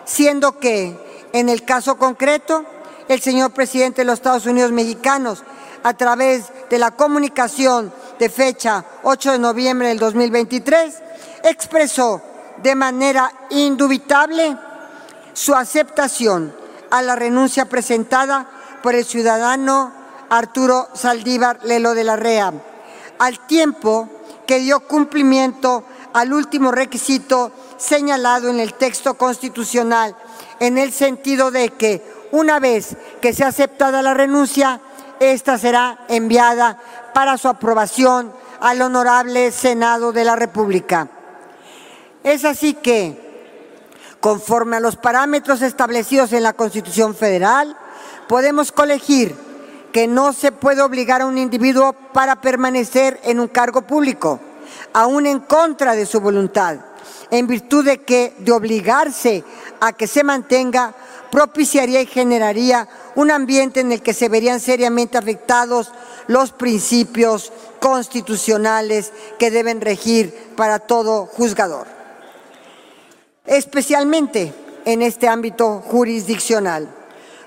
[0.06, 0.98] siendo que
[1.34, 2.64] en el caso concreto,
[3.14, 5.44] el señor presidente de los Estados Unidos mexicanos,
[5.84, 10.96] a través de la comunicación de fecha 8 de noviembre del 2023,
[11.44, 12.22] expresó
[12.62, 14.58] de manera indubitable
[15.34, 16.56] su aceptación
[16.90, 18.50] a la renuncia presentada
[18.82, 19.92] por el ciudadano
[20.30, 22.54] Arturo Saldívar Lelo de la Rea,
[23.20, 24.10] al tiempo
[24.48, 30.16] que dio cumplimiento al último requisito señalado en el texto constitucional,
[30.60, 34.82] en el sentido de que una vez que sea aceptada la renuncia,
[35.20, 36.80] esta será enviada
[37.14, 41.08] para su aprobación al Honorable Senado de la República.
[42.24, 47.78] Es así que, conforme a los parámetros establecidos en la Constitución Federal,
[48.28, 49.36] podemos colegir
[49.92, 54.40] que no se puede obligar a un individuo para permanecer en un cargo público,
[54.92, 56.78] aún en contra de su voluntad,
[57.30, 59.44] en virtud de que de obligarse
[59.80, 60.96] a que se mantenga
[61.34, 65.92] propiciaría y generaría un ambiente en el que se verían seriamente afectados
[66.28, 71.88] los principios constitucionales que deben regir para todo juzgador,
[73.48, 74.54] especialmente
[74.86, 76.88] en este ámbito jurisdiccional.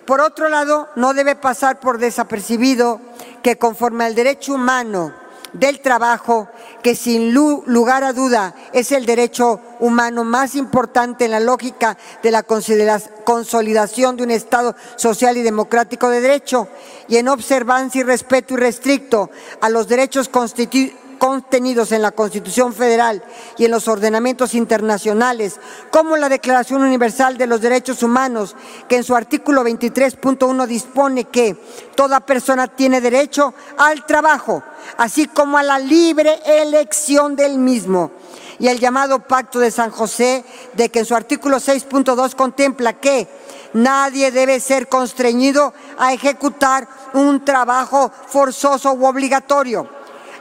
[0.04, 3.00] Por otro lado, no debe pasar por desapercibido
[3.44, 5.14] que conforme al derecho humano
[5.58, 6.48] del trabajo,
[6.82, 12.30] que sin lugar a duda es el derecho humano más importante en la lógica de
[12.30, 16.68] la consolidación de un Estado social y democrático de derecho,
[17.08, 23.22] y en observancia y respeto irrestricto a los derechos constitucionales contenidos en la Constitución Federal
[23.58, 25.58] y en los ordenamientos internacionales,
[25.90, 28.54] como la Declaración Universal de los Derechos Humanos,
[28.88, 31.56] que en su artículo 23.1 dispone que
[31.94, 34.62] toda persona tiene derecho al trabajo,
[34.96, 38.10] así como a la libre elección del mismo
[38.58, 43.28] y el llamado Pacto de San José, de que en su artículo 6.2 contempla que
[43.74, 49.95] nadie debe ser constreñido a ejecutar un trabajo forzoso u obligatorio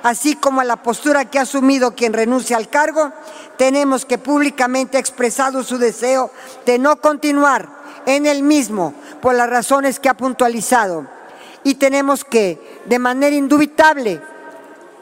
[0.05, 3.11] así como a la postura que ha asumido quien renuncia al cargo,
[3.57, 6.29] tenemos que públicamente ha expresado su deseo
[6.63, 7.67] de no continuar
[8.05, 11.07] en el mismo por las razones que ha puntualizado.
[11.63, 14.21] Y tenemos que, de manera indubitable,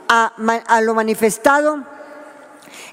[0.08, 0.32] a,
[0.68, 1.84] a lo manifestado,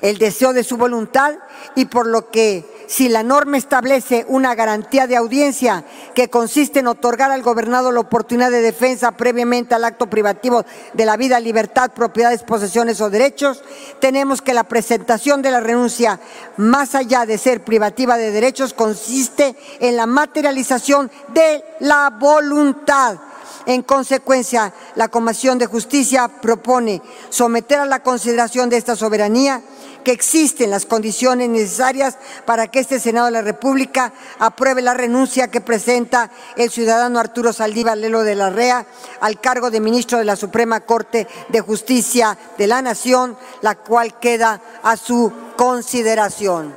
[0.01, 1.35] el deseo de su voluntad
[1.77, 6.89] y por lo que si la norma establece una garantía de audiencia que consiste en
[6.89, 11.93] otorgar al gobernado la oportunidad de defensa previamente al acto privativo de la vida, libertad,
[11.93, 13.63] propiedades, posesiones o derechos,
[14.01, 16.19] tenemos que la presentación de la renuncia,
[16.57, 23.19] más allá de ser privativa de derechos, consiste en la materialización de la voluntad.
[23.67, 29.63] En consecuencia, la Comisión de Justicia propone someter a la consideración de esta soberanía
[30.05, 35.49] que existen las condiciones necesarias para que este Senado de la República apruebe la renuncia
[35.49, 38.87] que presenta el ciudadano Arturo Saldívar Lelo de la REA
[39.21, 44.19] al cargo de ministro de la Suprema Corte de Justicia de la Nación, la cual
[44.19, 46.75] queda a su consideración.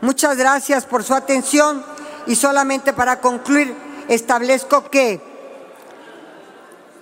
[0.00, 1.84] Muchas gracias por su atención
[2.26, 3.74] y solamente para concluir
[4.08, 5.20] establezco que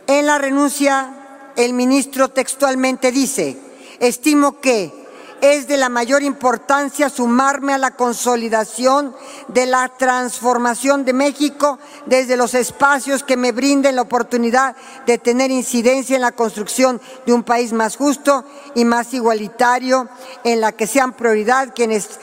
[0.07, 1.22] en la renuncia
[1.57, 3.57] el ministro textualmente dice,
[4.01, 5.03] estimo que
[5.43, 9.15] es de la mayor importancia sumarme a la consolidación
[9.49, 15.51] de la transformación de México desde los espacios que me brinden la oportunidad de tener
[15.51, 18.45] incidencia en la construcción de un país más justo
[18.77, 20.09] y más igualitario,
[20.45, 22.21] en la que sean prioridad quienes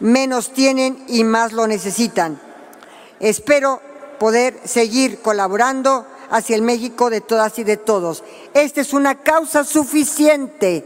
[0.00, 2.40] menos tienen y más lo necesitan.
[3.20, 3.80] Espero
[4.18, 8.24] poder seguir colaborando hacia el México de todas y de todos.
[8.54, 10.84] Esta es una causa suficiente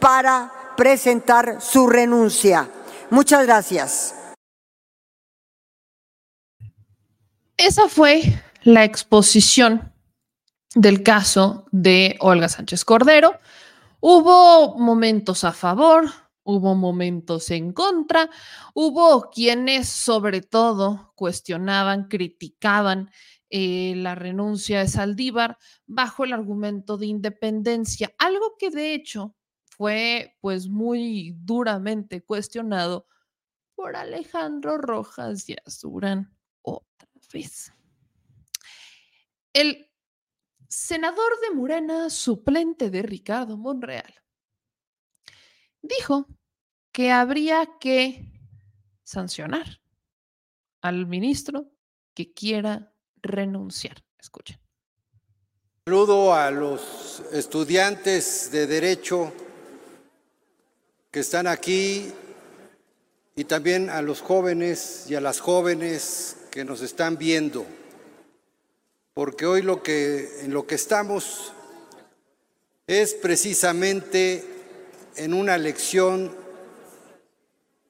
[0.00, 2.70] para presentar su renuncia.
[3.10, 4.14] Muchas gracias.
[7.56, 8.22] Esa fue
[8.62, 9.92] la exposición
[10.74, 13.38] del caso de Olga Sánchez Cordero.
[14.00, 16.10] Hubo momentos a favor,
[16.42, 18.30] hubo momentos en contra,
[18.72, 23.10] hubo quienes sobre todo cuestionaban, criticaban
[23.50, 29.34] eh, la renuncia de Saldívar bajo el argumento de independencia, algo que de hecho
[29.64, 33.06] fue pues muy duramente cuestionado
[33.74, 36.32] por Alejandro Rojas y Azurán
[36.62, 37.72] otra vez.
[39.52, 39.90] El
[40.68, 44.14] senador de Morena, suplente de Ricardo Monreal,
[45.82, 46.28] dijo
[46.92, 48.30] que habría que
[49.02, 49.80] sancionar
[50.82, 51.72] al ministro
[52.14, 54.02] que quiera renunciar.
[54.18, 54.58] Escuchen.
[55.86, 59.32] Saludo a los estudiantes de Derecho
[61.10, 62.12] que están aquí
[63.34, 67.66] y también a los jóvenes y a las jóvenes que nos están viendo,
[69.14, 71.52] porque hoy lo que, en lo que estamos
[72.86, 74.44] es precisamente
[75.16, 76.34] en una lección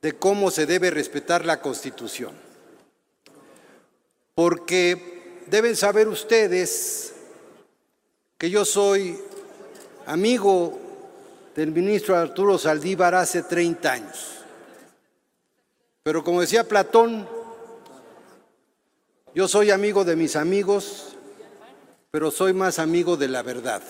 [0.03, 2.35] de cómo se debe respetar la Constitución.
[4.35, 5.20] Porque
[5.51, 7.13] deben saber ustedes
[8.39, 9.21] que yo soy
[10.07, 10.79] amigo
[11.57, 14.37] del ministro Arturo Saldívar hace 30 años.
[16.05, 17.29] Pero como decía Platón,
[19.35, 21.17] yo soy amigo de mis amigos,
[22.13, 23.83] pero soy más amigo de la verdad.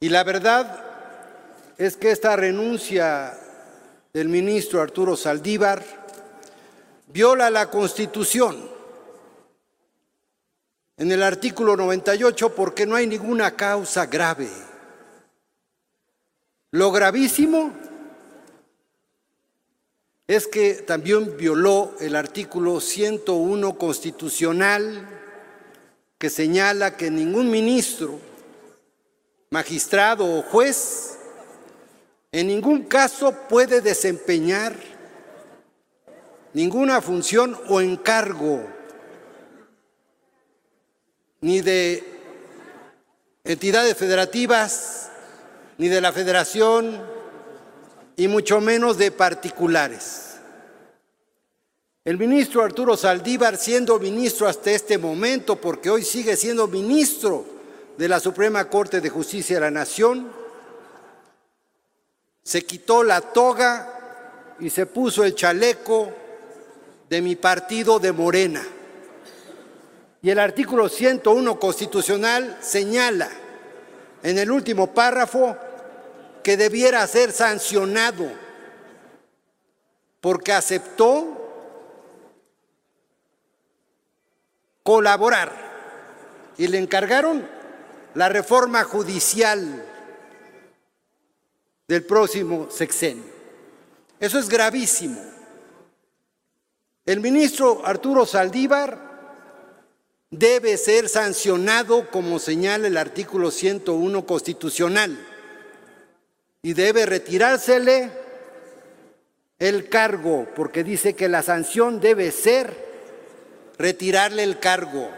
[0.00, 0.84] Y la verdad
[1.76, 3.36] es que esta renuncia
[4.12, 5.84] del ministro Arturo Saldívar
[7.08, 8.77] viola la Constitución
[10.98, 14.48] en el artículo 98 porque no hay ninguna causa grave.
[16.72, 17.72] Lo gravísimo
[20.26, 25.08] es que también violó el artículo 101 constitucional
[26.18, 28.18] que señala que ningún ministro,
[29.50, 31.16] magistrado o juez
[32.32, 34.76] en ningún caso puede desempeñar
[36.52, 38.77] ninguna función o encargo
[41.40, 42.04] ni de
[43.44, 45.10] entidades federativas,
[45.78, 47.00] ni de la federación,
[48.16, 50.24] y mucho menos de particulares.
[52.04, 57.44] El ministro Arturo Saldívar, siendo ministro hasta este momento, porque hoy sigue siendo ministro
[57.96, 60.32] de la Suprema Corte de Justicia de la Nación,
[62.42, 66.10] se quitó la toga y se puso el chaleco
[67.08, 68.66] de mi partido de Morena.
[70.20, 73.28] Y el artículo 101 constitucional señala
[74.22, 75.56] en el último párrafo
[76.42, 78.28] que debiera ser sancionado
[80.20, 81.38] porque aceptó
[84.82, 85.52] colaborar
[86.56, 87.48] y le encargaron
[88.14, 89.84] la reforma judicial
[91.86, 93.24] del próximo sexenio.
[94.18, 95.20] Eso es gravísimo.
[97.06, 99.07] El ministro Arturo Saldívar
[100.30, 105.18] debe ser sancionado como señala el artículo 101 constitucional
[106.62, 108.10] y debe retirársele
[109.58, 112.88] el cargo, porque dice que la sanción debe ser
[113.78, 115.10] retirarle el cargo,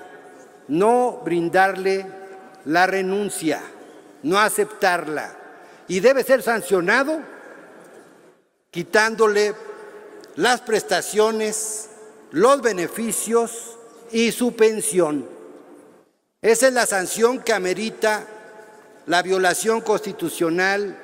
[0.68, 2.06] no brindarle
[2.64, 3.60] la renuncia,
[4.22, 5.36] no aceptarla.
[5.88, 7.20] Y debe ser sancionado
[8.70, 9.54] quitándole
[10.36, 11.90] las prestaciones,
[12.30, 13.78] los beneficios
[14.12, 15.26] y su pensión.
[16.42, 18.26] Esa es la sanción que amerita
[19.06, 20.96] la violación constitucional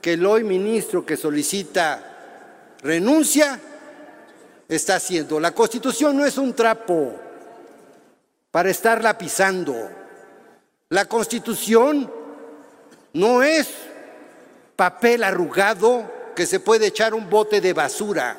[0.00, 3.60] que el hoy ministro que solicita renuncia
[4.68, 5.40] está haciendo.
[5.40, 7.14] La constitución no es un trapo
[8.50, 9.90] para estarla pisando.
[10.88, 12.12] La constitución
[13.14, 13.68] no es
[14.76, 18.38] papel arrugado que se puede echar un bote de basura.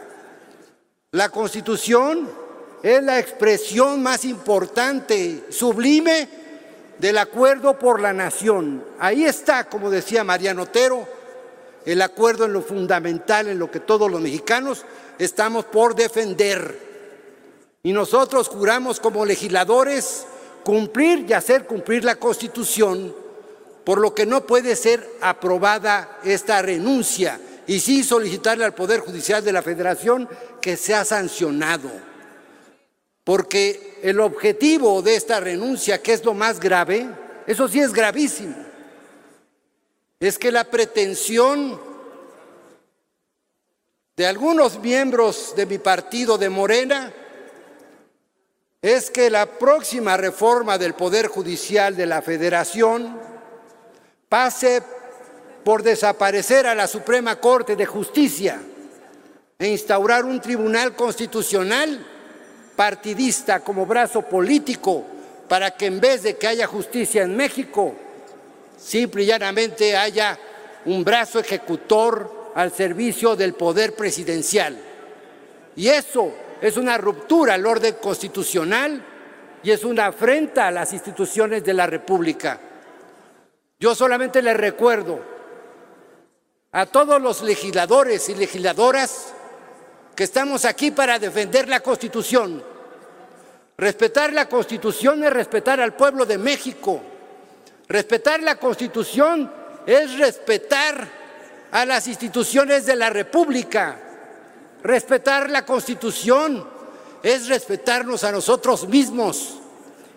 [1.12, 2.43] La constitución
[2.84, 6.28] es la expresión más importante, sublime,
[7.00, 8.84] del acuerdo por la nación.
[9.00, 11.08] Ahí está, como decía Mariano Otero,
[11.86, 14.86] el acuerdo en lo fundamental, en lo que todos los mexicanos
[15.18, 16.78] estamos por defender.
[17.84, 20.26] Y nosotros juramos como legisladores
[20.64, 23.16] cumplir y hacer cumplir la Constitución,
[23.86, 29.44] por lo que no puede ser aprobada esta renuncia y sí solicitarle al Poder Judicial
[29.44, 30.28] de la Federación
[30.62, 32.13] que sea sancionado.
[33.24, 37.08] Porque el objetivo de esta renuncia, que es lo más grave,
[37.48, 38.56] eso sí es gravísimo,
[40.20, 41.80] es que la pretensión
[44.16, 47.14] de algunos miembros de mi partido de Morena
[48.82, 53.20] es que la próxima reforma del Poder Judicial de la Federación
[54.28, 54.84] pase
[55.64, 58.62] por desaparecer a la Suprema Corte de Justicia
[59.58, 62.06] e instaurar un tribunal constitucional
[62.76, 65.04] partidista como brazo político
[65.48, 67.94] para que en vez de que haya justicia en México,
[68.78, 70.38] simple y llanamente haya
[70.86, 74.78] un brazo ejecutor al servicio del poder presidencial.
[75.76, 79.04] Y eso es una ruptura al orden constitucional
[79.64, 82.60] y es una afrenta a las instituciones de la República.
[83.80, 85.20] Yo solamente le recuerdo
[86.72, 89.34] a todos los legisladores y legisladoras
[90.16, 92.64] que estamos aquí para defender la Constitución.
[93.78, 97.02] Respetar la Constitución es respetar al pueblo de México
[97.88, 99.52] Respetar la Constitución
[99.86, 101.08] es respetar
[101.72, 104.00] a las instituciones de la República.
[104.82, 106.68] Respetar la Constitución
[107.22, 109.60] es respetarnos a nosotros mismos.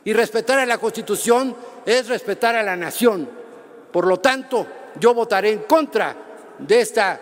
[0.04, 3.28] Y respetar a la Constitución es respetar a la nación.
[3.92, 4.66] Por lo tanto,
[4.98, 6.16] yo votaré en contra
[6.58, 7.20] de esta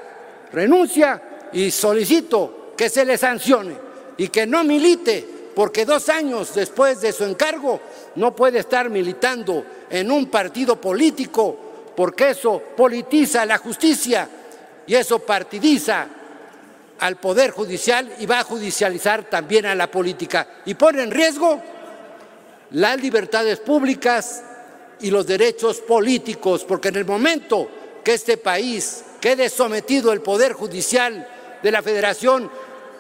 [0.52, 3.76] renuncia y solicito que se le sancione
[4.16, 7.80] y que no milite, porque dos años después de su encargo
[8.16, 11.56] no puede estar militando en un partido político,
[11.96, 14.28] porque eso politiza la justicia
[14.86, 16.06] y eso partidiza
[16.98, 20.46] al Poder Judicial y va a judicializar también a la política.
[20.64, 21.60] Y pone en riesgo
[22.70, 24.42] las libertades públicas
[25.00, 27.68] y los derechos políticos, porque en el momento
[28.02, 31.28] que este país quede sometido el Poder Judicial
[31.62, 32.50] de la Federación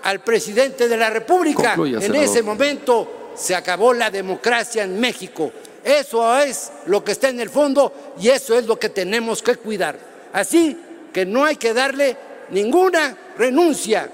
[0.04, 5.50] al presidente de la República, en ese momento se acabó la democracia en México.
[5.82, 9.56] Eso es lo que está en el fondo y eso es lo que tenemos que
[9.56, 9.98] cuidar.
[10.32, 10.78] Así
[11.12, 12.16] que no hay que darle
[12.50, 14.10] ninguna renuncia,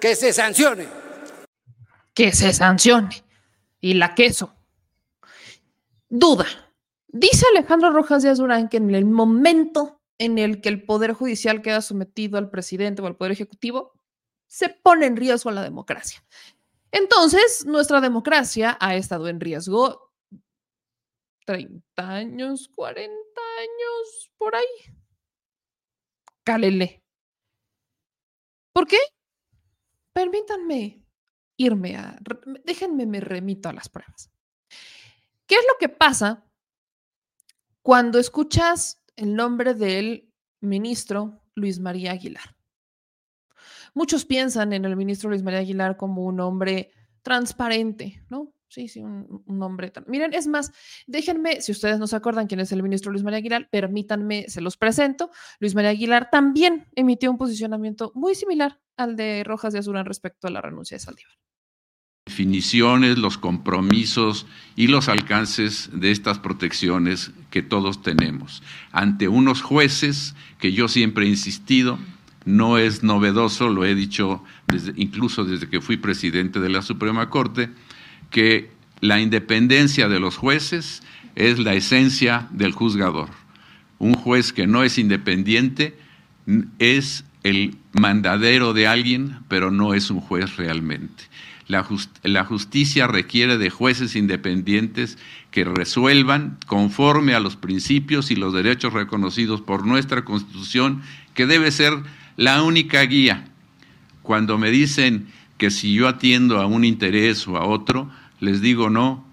[0.00, 0.86] que se sancione.
[2.14, 3.22] Que se sancione.
[3.80, 4.54] Y la queso.
[6.08, 6.46] Duda.
[7.08, 11.60] Dice Alejandro Rojas de Azurán que en el momento en el que el Poder Judicial
[11.60, 13.93] queda sometido al presidente o al Poder Ejecutivo,
[14.54, 16.24] se pone en riesgo la democracia.
[16.92, 20.12] Entonces, nuestra democracia ha estado en riesgo
[21.44, 23.10] 30 años, 40
[23.58, 24.94] años, por ahí.
[26.44, 27.02] Cálele.
[28.72, 28.98] ¿Por qué?
[30.12, 31.04] Permítanme
[31.56, 32.16] irme a...
[32.64, 34.30] Déjenme me remito a las pruebas.
[35.48, 36.48] ¿Qué es lo que pasa
[37.82, 42.54] cuando escuchas el nombre del ministro Luis María Aguilar?
[43.94, 46.90] Muchos piensan en el ministro Luis María Aguilar como un hombre
[47.22, 48.52] transparente, ¿no?
[48.74, 49.92] Sí, sí, un, nombre.
[50.08, 50.72] Miren, es más,
[51.06, 54.60] déjenme, si ustedes no se acuerdan quién es el ministro Luis María Aguilar, permítanme, se
[54.60, 55.30] los presento.
[55.60, 60.48] Luis María Aguilar también emitió un posicionamiento muy similar al de Rojas de Azurán respecto
[60.48, 61.34] a la renuncia de Saldívar.
[62.26, 70.34] Definiciones, los compromisos y los alcances de estas protecciones que todos tenemos ante unos jueces
[70.58, 71.98] que yo siempre he insistido,
[72.44, 74.42] no es novedoso, lo he dicho
[74.96, 77.70] incluso desde que fui presidente de la Suprema Corte,
[78.30, 78.70] que
[79.00, 81.02] la independencia de los jueces
[81.34, 83.30] es la esencia del juzgador.
[83.98, 85.96] Un juez que no es independiente
[86.78, 91.24] es el mandadero de alguien, pero no es un juez realmente.
[91.66, 95.16] La, justicia requiere de jueces independientes
[95.50, 101.00] que resuelvan conforme a los principios y los derechos reconocidos por nuestra Constitución,
[101.32, 101.94] que debe ser
[102.36, 103.48] la única guía.
[104.22, 105.28] Cuando me dicen
[105.58, 108.10] que si yo atiendo a un interés o a otro,
[108.40, 109.24] les digo no,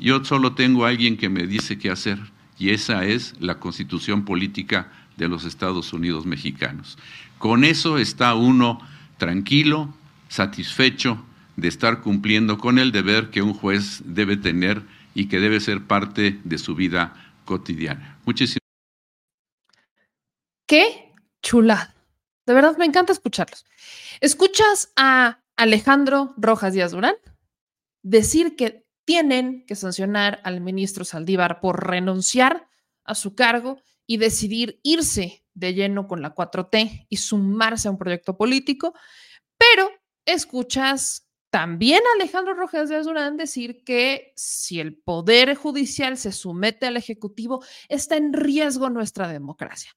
[0.00, 2.18] yo solo tengo a alguien que me dice qué hacer
[2.58, 6.98] y esa es la constitución política de los Estados Unidos mexicanos.
[7.38, 8.80] Con eso está uno
[9.18, 9.94] tranquilo,
[10.28, 11.24] satisfecho
[11.56, 14.82] de estar cumpliendo con el deber que un juez debe tener
[15.14, 18.18] y que debe ser parte de su vida cotidiana.
[18.26, 18.60] Muchísimas
[20.66, 21.95] Qué chulada.
[22.46, 23.66] De verdad me encanta escucharlos.
[24.20, 27.16] ¿Escuchas a Alejandro Rojas Díaz Durán?
[28.06, 32.68] decir que tienen que sancionar al ministro Saldívar por renunciar
[33.04, 37.98] a su cargo y decidir irse de lleno con la 4T y sumarse a un
[37.98, 38.94] proyecto político,
[39.58, 39.90] pero
[40.24, 46.86] escuchas también a Alejandro Rojas de Azurán decir que si el Poder Judicial se somete
[46.86, 49.96] al Ejecutivo, está en riesgo nuestra democracia.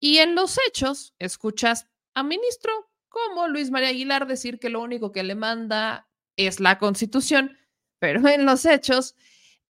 [0.00, 5.12] Y en los hechos, escuchas a ministro como Luis María Aguilar decir que lo único
[5.12, 7.58] que le manda es la constitución,
[7.98, 9.16] pero en los hechos,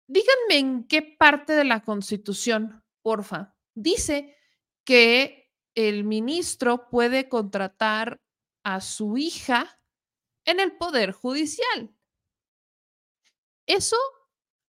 [0.07, 4.35] díganme en qué parte de la constitución, porfa, dice
[4.83, 8.19] que el ministro puede contratar
[8.63, 9.79] a su hija
[10.45, 11.93] en el Poder Judicial.
[13.65, 13.97] Eso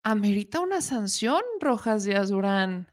[0.03, 2.93] amerita una sanción, Rojas de Azurán.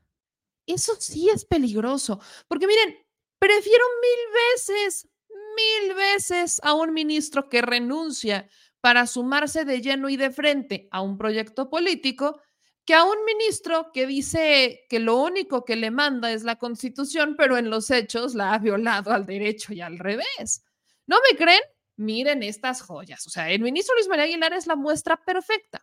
[0.65, 2.97] Eso sí es peligroso, porque miren,
[3.39, 8.49] prefiero mil veces, mil veces a un ministro que renuncia
[8.81, 12.41] para sumarse de lleno y de frente a un proyecto político
[12.85, 17.35] que a un ministro que dice que lo único que le manda es la constitución,
[17.35, 20.63] pero en los hechos la ha violado al derecho y al revés.
[21.07, 21.61] ¿No me creen?
[21.97, 23.25] Miren estas joyas.
[23.25, 25.81] O sea, el ministro Luis María Aguilar es la muestra perfecta.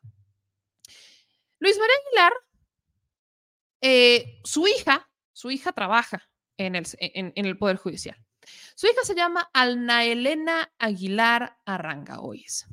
[1.58, 2.32] Luis María Aguilar,
[3.82, 6.22] eh, su hija, su hija trabaja
[6.56, 8.16] en el, en el Poder Judicial.
[8.74, 12.66] Su hija se llama Alna Elena Aguilar Arrangaoyes.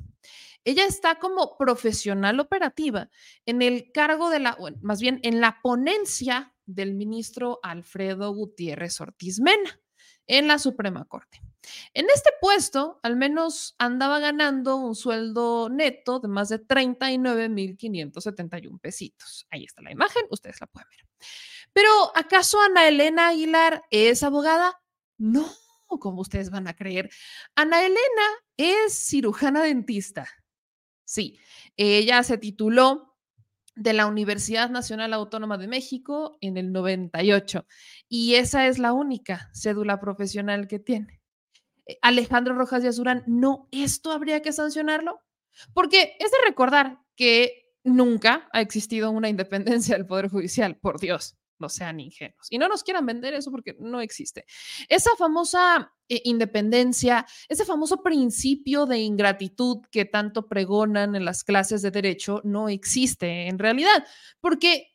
[0.64, 3.08] Ella está como profesional operativa
[3.46, 9.40] en el cargo de la, más bien en la ponencia del ministro Alfredo Gutiérrez Ortiz
[9.40, 9.80] Mena
[10.26, 11.40] en la Suprema Corte.
[11.94, 19.46] En este puesto, al menos andaba ganando un sueldo neto de más de 39.571 pesitos.
[19.50, 21.00] Ahí está la imagen, ustedes la pueden ver.
[21.72, 24.80] Pero ¿acaso Ana Elena Aguilar es abogada?
[25.18, 25.46] No,
[25.86, 27.10] como ustedes van a creer.
[27.54, 28.00] Ana Elena
[28.56, 30.28] es cirujana dentista.
[31.04, 31.38] Sí,
[31.76, 33.16] ella se tituló
[33.74, 37.66] de la Universidad Nacional Autónoma de México en el 98
[38.08, 41.19] y esa es la única cédula profesional que tiene.
[41.90, 45.20] Eh, Alejandro Rojas de Azurán, no, esto habría que sancionarlo,
[45.74, 51.36] porque es de recordar que nunca ha existido una independencia del Poder Judicial, por Dios
[51.58, 52.46] no sean ingenuos.
[52.48, 54.46] Y no nos quieran vender eso porque no existe.
[54.88, 61.82] Esa famosa eh, independencia, ese famoso principio de ingratitud que tanto pregonan en las clases
[61.82, 64.06] de derecho, no existe en realidad,
[64.40, 64.94] porque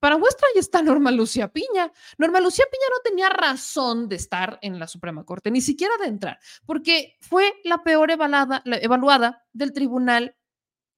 [0.00, 1.92] para vuestra ahí está Norma Lucía Piña.
[2.18, 6.06] Norma Lucía Piña no tenía razón de estar en la Suprema Corte, ni siquiera de
[6.06, 10.36] entrar, porque fue la peor evaluada, evaluada del tribunal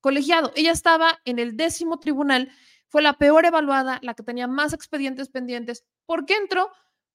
[0.01, 0.53] colegiado.
[0.57, 2.51] Ella estaba en el décimo tribunal
[2.89, 5.85] fue la peor evaluada, la que tenía más expedientes pendientes.
[6.07, 6.71] ¿Por qué entró?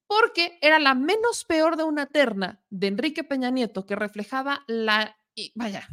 [0.07, 5.17] Porque era la menos peor de una terna de Enrique Peña Nieto que reflejaba la,
[5.55, 5.87] vaya,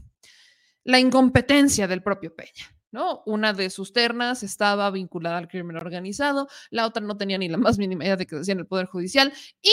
[0.85, 2.80] la incompetencia del propio Peña.
[2.93, 3.23] ¿No?
[3.27, 7.57] Una de sus ternas estaba vinculada al crimen organizado, la otra no tenía ni la
[7.59, 9.33] más mínima idea de que decía en el Poder Judicial
[9.63, 9.73] y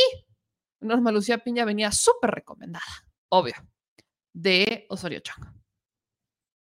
[0.79, 2.85] Norma Lucía Piña venía súper recomendada,
[3.29, 3.55] obvio,
[4.33, 5.45] de Osorio Chong.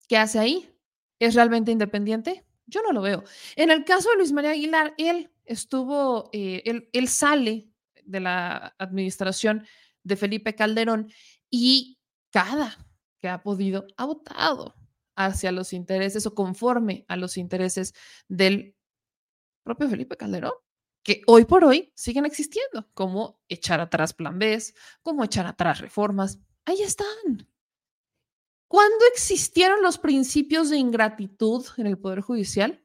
[0.08, 0.74] ¿Qué hace ahí?
[1.20, 2.46] ¿Es realmente independiente?
[2.66, 3.24] Yo no lo veo.
[3.56, 7.70] En el caso de Luis María Aguilar, él estuvo, eh, él, sale
[8.04, 9.66] de la administración
[10.04, 11.12] de Felipe Calderón
[11.50, 12.00] y
[12.32, 12.78] cada
[13.20, 14.76] que ha podido ha votado
[15.18, 17.94] hacia los intereses o conforme a los intereses
[18.30, 18.76] del
[19.64, 20.54] propio Felipe Calderón,
[21.04, 24.62] que hoy por hoy siguen existiendo, como echar atrás plan B,
[25.02, 26.40] como echar atrás reformas.
[26.66, 27.50] Ahí están.
[28.70, 32.84] ¿Cuándo existieron los principios de ingratitud en el Poder Judicial?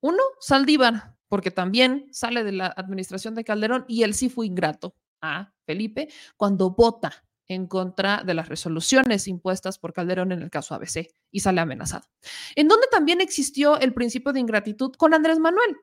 [0.00, 4.96] Uno, Saldívar, porque también sale de la administración de Calderón y él sí fue ingrato
[5.20, 10.74] a Felipe cuando vota en contra de las resoluciones impuestas por Calderón en el caso
[10.74, 12.06] ABC y sale amenazado.
[12.54, 15.76] En donde también existió el principio de ingratitud con Andrés Manuel.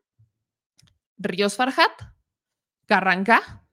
[1.17, 1.91] Ríos Farjat,
[2.87, 3.67] Carranca,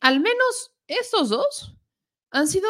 [0.00, 1.78] al menos estos dos
[2.30, 2.68] han sido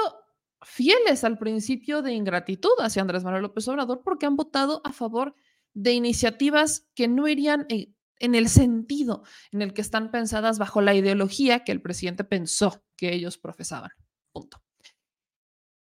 [0.62, 5.34] fieles al principio de ingratitud hacia Andrés Manuel López Obrador porque han votado a favor
[5.74, 9.22] de iniciativas que no irían en, el sentido
[9.53, 13.90] en el que están pensadas bajo la ideología que el presidente pensó que ellos profesaban.
[14.37, 14.62] Punto.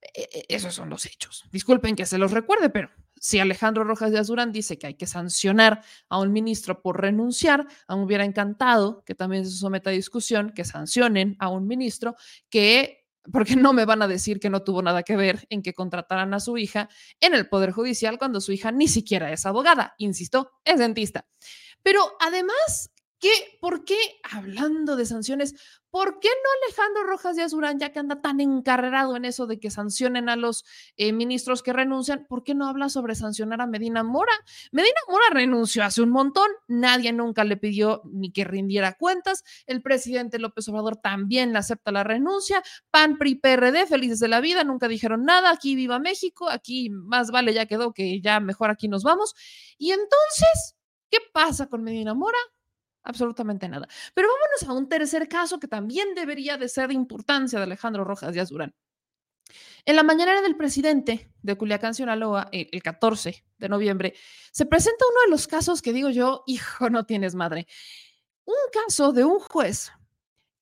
[0.01, 1.45] E, e, esos son los hechos.
[1.49, 5.07] Disculpen que se los recuerde, pero si Alejandro Rojas de Azurán dice que hay que
[5.07, 10.51] sancionar a un ministro por renunciar, aún hubiera encantado que también se someta a discusión
[10.53, 12.15] que sancionen a un ministro
[12.49, 15.73] que porque no me van a decir que no tuvo nada que ver en que
[15.73, 16.89] contrataran a su hija
[17.21, 21.25] en el Poder Judicial cuando su hija ni siquiera es abogada, insisto, es dentista.
[21.81, 22.91] Pero además,
[23.23, 25.55] ¿qué, ¿por qué, hablando de sanciones,
[25.93, 29.59] ¿Por qué no Alejandro Rojas de Azurán, ya que anda tan encarrerado en eso de
[29.59, 30.65] que sancionen a los
[30.97, 34.33] eh, ministros que renuncian, ¿por qué no habla sobre sancionar a Medina Mora?
[34.71, 39.83] Medina Mora renunció hace un montón, nadie nunca le pidió ni que rindiera cuentas, el
[39.83, 44.63] presidente López Obrador también le acepta la renuncia, PAN, PRI, PRD, felices de la vida,
[44.63, 48.87] nunca dijeron nada, aquí viva México, aquí más vale ya quedó que ya mejor aquí
[48.87, 49.35] nos vamos.
[49.77, 50.75] Y entonces,
[51.11, 52.39] ¿qué pasa con Medina Mora?
[53.03, 53.87] Absolutamente nada.
[54.13, 58.03] Pero vámonos a un tercer caso que también debería de ser de importancia de Alejandro
[58.03, 58.73] Rojas Díaz Durán.
[59.85, 64.13] En la mañanera del presidente de Culiacán, Sinaloa, el 14 de noviembre,
[64.51, 67.67] se presenta uno de los casos que digo yo, hijo, no tienes madre.
[68.45, 69.91] Un caso de un juez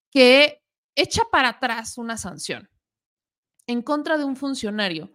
[0.10, 0.64] que
[0.96, 2.70] echa para atrás una sanción
[3.68, 5.14] en contra de un funcionario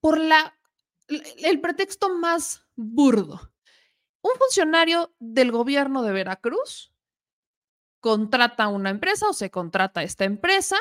[0.00, 0.54] por la,
[1.08, 3.52] el pretexto más burdo
[4.26, 6.92] un funcionario del gobierno de Veracruz
[8.00, 10.76] contrata una empresa o se contrata esta empresa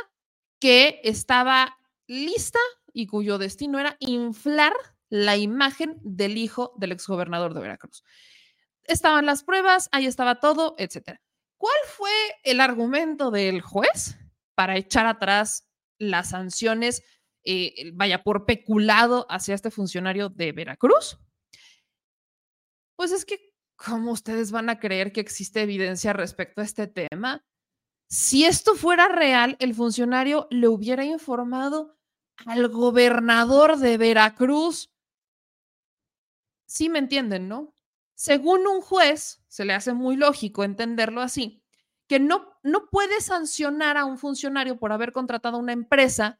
[0.59, 1.77] que estaba
[2.07, 2.59] lista
[2.93, 4.73] y cuyo destino era inflar
[5.09, 8.03] la imagen del hijo del exgobernador de Veracruz.
[8.83, 11.19] Estaban las pruebas, ahí estaba todo, etc.
[11.57, 12.11] ¿Cuál fue
[12.43, 14.17] el argumento del juez
[14.55, 15.67] para echar atrás
[15.97, 17.03] las sanciones,
[17.43, 21.19] eh, vaya, por peculado hacia este funcionario de Veracruz?
[22.95, 27.45] Pues es que, ¿cómo ustedes van a creer que existe evidencia respecto a este tema?
[28.07, 31.97] Si esto fuera real, el funcionario le hubiera informado
[32.45, 34.91] al gobernador de Veracruz.
[36.67, 37.73] Sí me entienden, ¿no?
[38.13, 41.61] Según un juez, se le hace muy lógico entenderlo así,
[42.07, 46.39] que no, no puede sancionar a un funcionario por haber contratado una empresa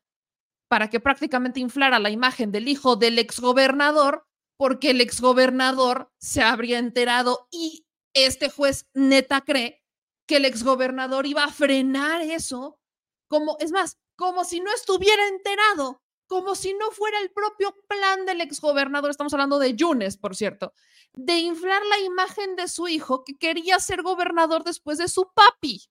[0.67, 4.27] para que prácticamente inflara la imagen del hijo del exgobernador
[4.57, 9.83] porque el exgobernador se habría enterado y este juez neta cree
[10.25, 12.79] que el exgobernador iba a frenar eso,
[13.27, 18.25] como, es más, como si no estuviera enterado, como si no fuera el propio plan
[18.25, 20.73] del exgobernador, estamos hablando de Yunes, por cierto,
[21.13, 25.83] de inflar la imagen de su hijo que quería ser gobernador después de su papi.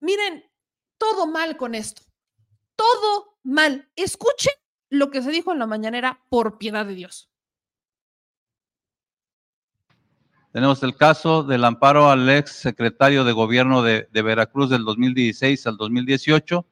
[0.00, 0.50] miren,
[0.98, 2.02] todo mal con esto,
[2.76, 3.90] todo mal.
[3.96, 4.54] Escuchen
[4.88, 7.31] lo que se dijo en la mañanera por piedad de Dios.
[10.52, 15.78] Tenemos el caso del amparo al ex secretario de gobierno de, Veracruz del 2016 al
[15.78, 16.66] 2018.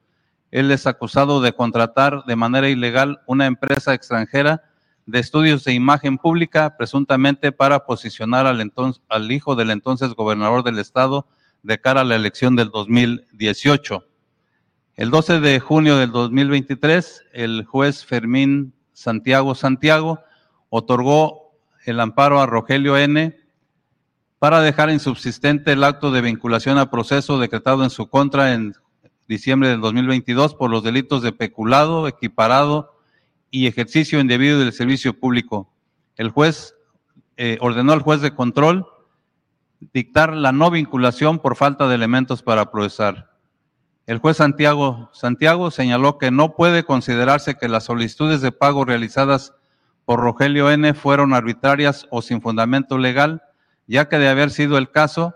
[0.51, 4.61] Él es acusado de contratar de manera ilegal una empresa extranjera
[5.07, 8.71] de estudios de imagen pública, presuntamente para posicionar al,
[9.09, 11.27] al hijo del entonces gobernador del estado
[11.63, 14.05] de cara a la elección del 2018.
[14.93, 20.19] El 12 de junio del 2023, el juez Fermín Santiago Santiago
[20.69, 21.55] otorgó
[21.85, 23.40] el amparo a Rogelio N
[24.41, 28.73] para dejar insubsistente el acto de vinculación a proceso decretado en su contra en
[29.27, 32.97] diciembre del 2022 por los delitos de peculado, equiparado
[33.51, 35.71] y ejercicio indebido del servicio público.
[36.15, 36.73] El juez
[37.37, 38.87] eh, ordenó al juez de control
[39.93, 43.29] dictar la no vinculación por falta de elementos para procesar.
[44.07, 49.53] El juez Santiago, Santiago señaló que no puede considerarse que las solicitudes de pago realizadas
[50.03, 53.43] por Rogelio N fueron arbitrarias o sin fundamento legal,
[53.91, 55.35] ya que de haber sido el caso,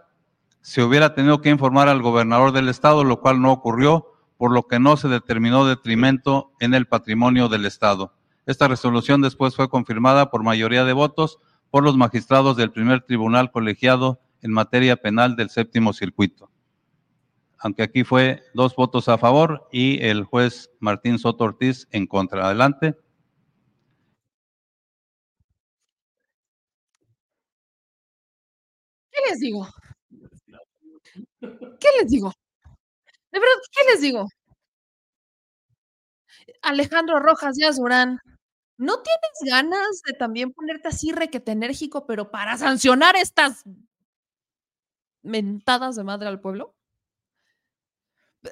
[0.62, 4.64] se hubiera tenido que informar al gobernador del estado, lo cual no ocurrió, por lo
[4.64, 8.14] que no se determinó detrimento en el patrimonio del estado.
[8.46, 11.40] Esta resolución después fue confirmada por mayoría de votos
[11.70, 16.50] por los magistrados del primer tribunal colegiado en materia penal del séptimo circuito.
[17.60, 22.46] Aunque aquí fue dos votos a favor y el juez Martín Soto Ortiz en contra.
[22.46, 22.96] Adelante.
[29.30, 29.68] Les digo?
[31.80, 32.32] ¿Qué les digo?
[33.32, 34.26] De verdad, ¿qué les digo?
[36.62, 38.20] Alejandro Rojas Díaz Durán,
[38.78, 43.64] ¿no tienes ganas de también ponerte así requete enérgico, pero para sancionar estas
[45.24, 46.76] mentadas de madre al pueblo?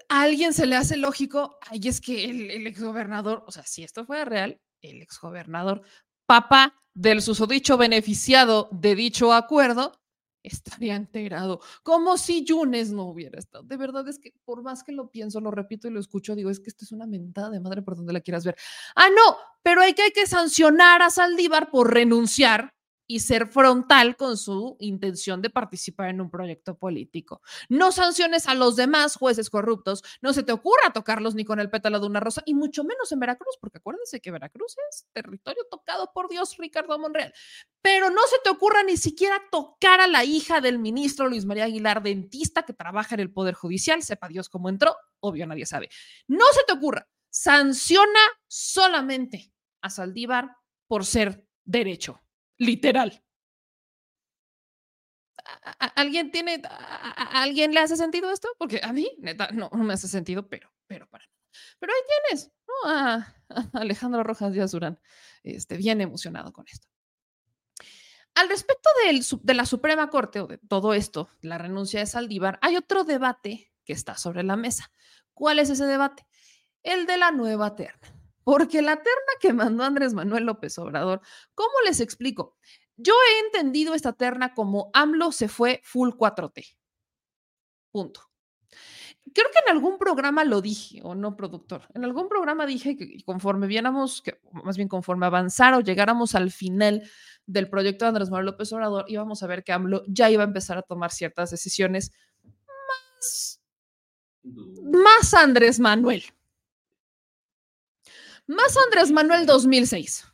[0.09, 3.83] A alguien se le hace lógico, ay, es que el, el exgobernador, o sea, si
[3.83, 5.81] esto fuera real, el exgobernador,
[6.25, 10.02] papá del susodicho beneficiado de dicho acuerdo,
[10.43, 13.63] estaría integrado, como si Yunes no hubiera estado.
[13.63, 16.49] De verdad es que por más que lo pienso, lo repito y lo escucho, digo,
[16.49, 18.55] es que esto es una mentada de madre por donde la quieras ver.
[18.95, 22.73] Ah, no, pero hay que, hay que sancionar a Saldívar por renunciar
[23.13, 27.43] y ser frontal con su intención de participar en un proyecto político.
[27.69, 31.69] No sanciones a los demás jueces corruptos, no se te ocurra tocarlos ni con el
[31.69, 35.63] pétalo de una rosa, y mucho menos en Veracruz, porque acuérdense que Veracruz es territorio
[35.69, 37.31] tocado por Dios, Ricardo Monreal.
[37.83, 41.65] Pero no se te ocurra ni siquiera tocar a la hija del ministro Luis María
[41.65, 45.89] Aguilar, dentista que trabaja en el Poder Judicial, sepa Dios cómo entró, obvio nadie sabe.
[46.27, 49.53] No se te ocurra, sanciona solamente
[49.83, 50.57] a Saldívar
[50.87, 52.22] por ser derecho
[52.65, 53.23] literal.
[55.95, 56.61] ¿Alguien tiene,
[57.33, 58.49] alguien le hace sentido esto?
[58.57, 61.25] Porque a mí, neta, no, no me hace sentido, pero, pero para
[61.79, 62.89] Pero ahí tienes, ¿no?
[62.89, 63.35] A,
[63.73, 64.99] Alejandro Rojas Díaz Durán,
[65.43, 66.87] este, bien emocionado con esto.
[68.35, 68.89] Al respecto
[69.41, 73.71] de la Suprema Corte o de todo esto, la renuncia de Saldívar, hay otro debate
[73.85, 74.91] que está sobre la mesa.
[75.33, 76.25] ¿Cuál es ese debate?
[76.81, 78.22] El de la nueva terna.
[78.43, 81.21] Porque la terna que mandó Andrés Manuel López Obrador,
[81.55, 82.57] ¿cómo les explico?
[82.97, 86.75] Yo he entendido esta terna como AMLO se fue full 4T.
[87.91, 88.21] Punto.
[89.33, 91.87] Creo que en algún programa lo dije, o no, productor.
[91.93, 96.51] En algún programa dije que conforme viéramos, que más bien conforme avanzara o llegáramos al
[96.51, 97.09] final
[97.45, 100.47] del proyecto de Andrés Manuel López Obrador, íbamos a ver que AMLO ya iba a
[100.47, 102.11] empezar a tomar ciertas decisiones
[102.43, 103.61] más,
[104.43, 106.23] más Andrés Manuel.
[108.47, 110.25] Más Andrés Manuel 2006.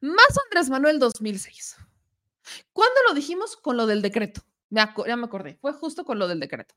[0.00, 1.76] Más Andrés Manuel 2006.
[2.72, 3.56] ¿Cuándo lo dijimos?
[3.56, 4.42] Con lo del decreto.
[4.70, 5.58] ya me acordé.
[5.60, 6.74] Fue justo con lo del decreto.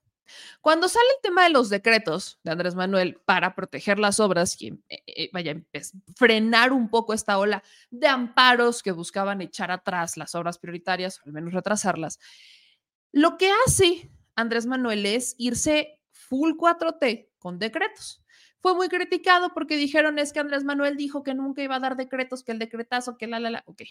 [0.62, 4.68] Cuando sale el tema de los decretos de Andrés Manuel para proteger las obras y
[4.90, 5.60] eh, eh, vaya,
[6.16, 11.34] frenar un poco esta ola de amparos que buscaban echar atrás las obras prioritarias, al
[11.34, 12.20] menos retrasarlas,
[13.12, 18.24] lo que hace Andrés Manuel es irse full 4T con decretos
[18.62, 21.96] fue muy criticado porque dijeron es que Andrés Manuel dijo que nunca iba a dar
[21.96, 23.84] decretos, que el decretazo, que la, la, la, ok.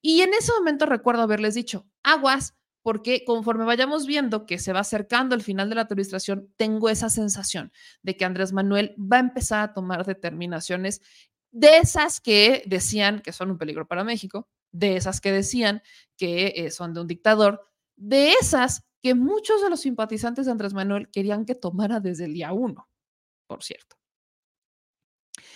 [0.00, 4.80] Y en ese momento recuerdo haberles dicho, aguas, porque conforme vayamos viendo que se va
[4.80, 7.72] acercando el final de la administración, tengo esa sensación
[8.02, 11.00] de que Andrés Manuel va a empezar a tomar determinaciones
[11.52, 15.82] de esas que decían que son un peligro para México, de esas que decían
[16.16, 17.60] que eh, son de un dictador,
[17.96, 22.34] de esas que muchos de los simpatizantes de Andrés Manuel querían que tomara desde el
[22.34, 22.88] día uno,
[23.46, 23.96] por cierto.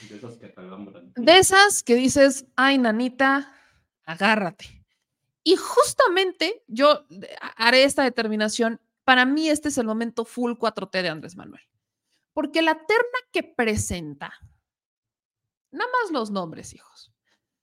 [0.08, 0.54] De esas que,
[1.16, 3.52] de esas que dices, ay, nanita,
[4.04, 4.84] agárrate.
[5.42, 7.06] Y justamente yo
[7.56, 8.80] haré esta determinación.
[9.04, 11.62] Para mí este es el momento full 4T de Andrés Manuel.
[12.32, 14.34] Porque la terna que presenta,
[15.70, 17.12] nada más los nombres, hijos.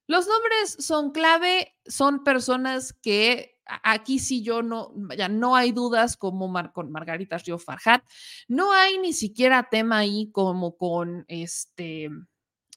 [0.08, 6.18] Los nombres son clave, son personas que aquí sí yo no, ya no hay dudas
[6.18, 8.04] como con Margarita Río Farhat,
[8.48, 12.10] no hay ni siquiera tema ahí como con este,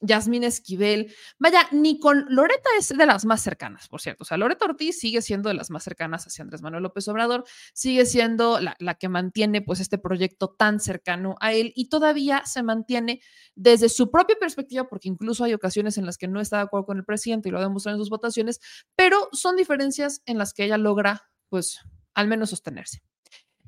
[0.01, 4.23] Yasmín Esquivel, vaya, ni con Loreta es de las más cercanas, por cierto.
[4.23, 7.45] O sea, Loreta Ortiz sigue siendo de las más cercanas hacia Andrés Manuel López Obrador,
[7.73, 12.43] sigue siendo la, la, que mantiene pues este proyecto tan cercano a él y todavía
[12.45, 13.21] se mantiene
[13.55, 16.85] desde su propia perspectiva, porque incluso hay ocasiones en las que no está de acuerdo
[16.85, 18.59] con el presidente y lo ha demostrado en sus votaciones,
[18.95, 21.79] pero son diferencias en las que ella logra pues
[22.13, 23.01] al menos sostenerse.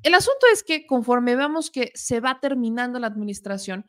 [0.02, 3.86] El asunto es que conforme vemos que se va terminando la administración,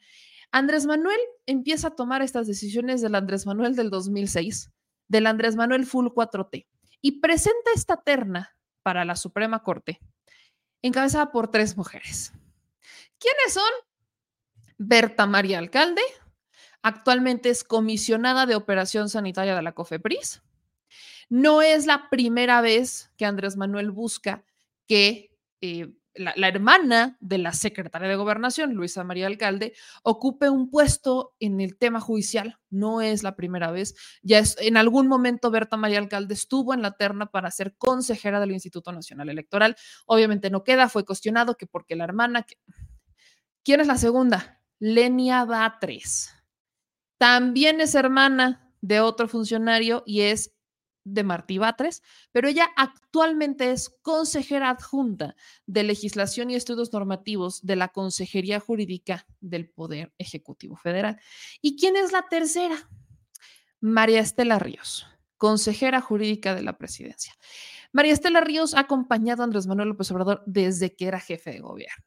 [0.52, 4.70] Andrés Manuel empieza a tomar estas decisiones del Andrés Manuel del 2006,
[5.08, 6.68] del Andrés Manuel Full 4T,
[7.02, 9.99] y presenta esta terna para la Suprema Corte,
[10.82, 12.34] encabezada por tres mujeres.
[13.18, 13.72] ¿Quiénes son?
[14.78, 16.02] Berta María Alcalde,
[16.82, 20.41] actualmente es comisionada de operación sanitaria de la COFEPRIS.
[21.30, 24.43] No es la primera vez que Andrés Manuel busca
[24.88, 31.36] que eh, la, hermana de la secretaria de gobernación, Luisa María Alcalde, ocupe un puesto
[31.39, 32.57] en el tema judicial.
[32.70, 33.95] No es la primera vez.
[34.22, 38.39] Ya es, en algún momento Berta María Alcalde estuvo en la terna para ser consejera
[38.39, 39.76] del Instituto Nacional Electoral.
[40.05, 42.45] Obviamente no queda, fue cuestionado que porque la hermana...
[43.64, 44.62] ¿Quién es la segunda?
[44.80, 46.34] Lenia Batres.
[47.20, 50.55] También es hermana de otro funcionario y es
[51.04, 55.36] de Martí Batres, pero ella actualmente es consejera adjunta
[55.66, 61.20] de legislación y estudios normativos de la Consejería Jurídica del Poder Ejecutivo Federal.
[61.62, 62.89] ¿Y quién es la tercera?
[63.80, 67.34] María Estela Ríos, consejera jurídica de la presidencia.
[67.91, 71.60] María Estela Ríos ha acompañado a Andrés Manuel López Obrador desde que era jefe de
[71.60, 72.06] gobierno.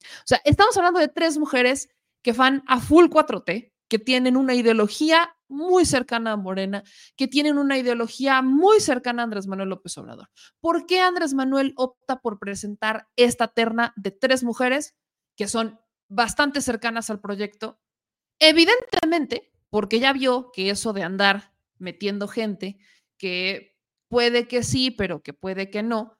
[0.00, 1.88] O sea, estamos hablando de tres mujeres
[2.22, 6.84] que van a full 4T, que tienen una ideología muy cercana a Morena,
[7.16, 10.28] que tienen una ideología muy cercana a Andrés Manuel López Obrador.
[10.60, 14.94] ¿Por qué Andrés Manuel opta por presentar esta terna de tres mujeres
[15.36, 17.80] que son bastante cercanas al proyecto?
[18.38, 22.78] Evidentemente, porque ya vio que eso de andar metiendo gente,
[23.16, 23.76] que
[24.08, 26.18] puede que sí, pero que puede que no,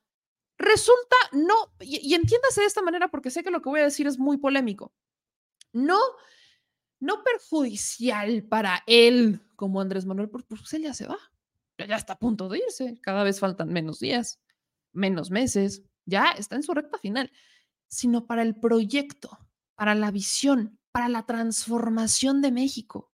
[0.56, 3.84] resulta no, y, y entiéndase de esta manera porque sé que lo que voy a
[3.84, 4.92] decir es muy polémico,
[5.72, 5.98] no
[7.00, 11.18] no perjudicial para él como Andrés Manuel, porque pues él ya se va,
[11.78, 14.40] ya, está a punto de irse, cada vez faltan menos días,
[14.92, 17.30] menos meses, ya está en su recta final,
[17.88, 19.38] sino para el proyecto,
[19.74, 23.12] para la visión, para la transformación de México.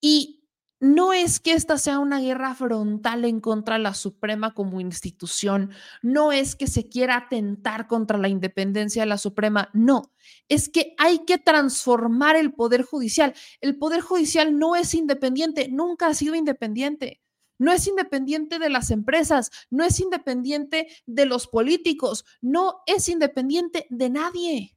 [0.00, 0.43] Y
[0.84, 5.70] no es que esta sea una guerra frontal en contra de la Suprema como institución,
[6.02, 10.12] no es que se quiera atentar contra la independencia de la Suprema, no,
[10.46, 13.32] es que hay que transformar el Poder Judicial.
[13.62, 17.22] El Poder Judicial no es independiente, nunca ha sido independiente.
[17.56, 23.86] No es independiente de las empresas, no es independiente de los políticos, no es independiente
[23.88, 24.76] de nadie.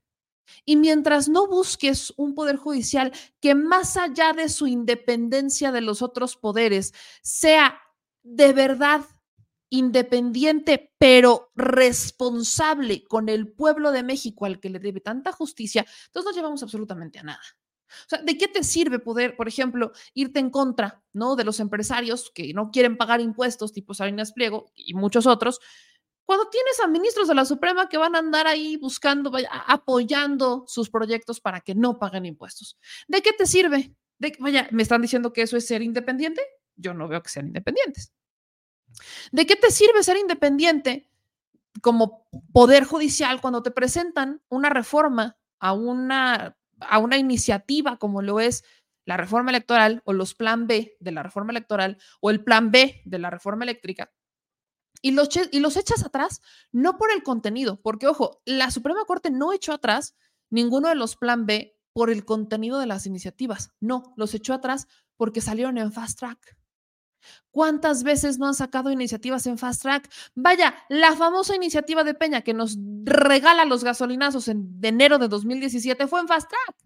[0.66, 6.02] Y mientras no busques un poder judicial que más allá de su independencia de los
[6.02, 7.80] otros poderes sea
[8.24, 9.02] de verdad
[9.70, 16.32] independiente, pero responsable con el pueblo de México al que le debe tanta justicia, entonces
[16.32, 17.42] no llevamos absolutamente a nada.
[17.88, 21.36] O sea, ¿de qué te sirve poder, por ejemplo, irte en contra, ¿no?
[21.36, 25.60] De los empresarios que no quieren pagar impuestos, tipo Salinas Pliego y muchos otros,
[26.28, 30.66] cuando tienes a ministros de la Suprema que van a andar ahí buscando, vaya, apoyando
[30.68, 32.78] sus proyectos para que no paguen impuestos.
[33.08, 33.96] ¿De qué te sirve?
[34.20, 36.42] De, vaya, ¿me están diciendo que eso es ser independiente?
[36.76, 38.12] Yo no veo que sean independientes.
[39.32, 41.10] ¿De qué te sirve ser independiente
[41.82, 48.42] como poder judicial cuando te presentan una reforma a una, a una iniciativa como lo
[48.42, 48.66] es
[49.06, 53.02] la reforma electoral o los plan B de la reforma electoral o el plan B
[53.06, 54.12] de la reforma eléctrica?
[55.02, 56.42] Y los, y los echas atrás,
[56.72, 60.16] no por el contenido, porque ojo, la Suprema Corte no echó atrás
[60.50, 64.88] ninguno de los plan B por el contenido de las iniciativas, no, los echó atrás
[65.16, 66.58] porque salieron en fast track.
[67.52, 70.10] ¿Cuántas veces no han sacado iniciativas en fast track?
[70.36, 76.08] Vaya, la famosa iniciativa de Peña que nos regala los gasolinazos en enero de 2017
[76.08, 76.78] fue en fast track.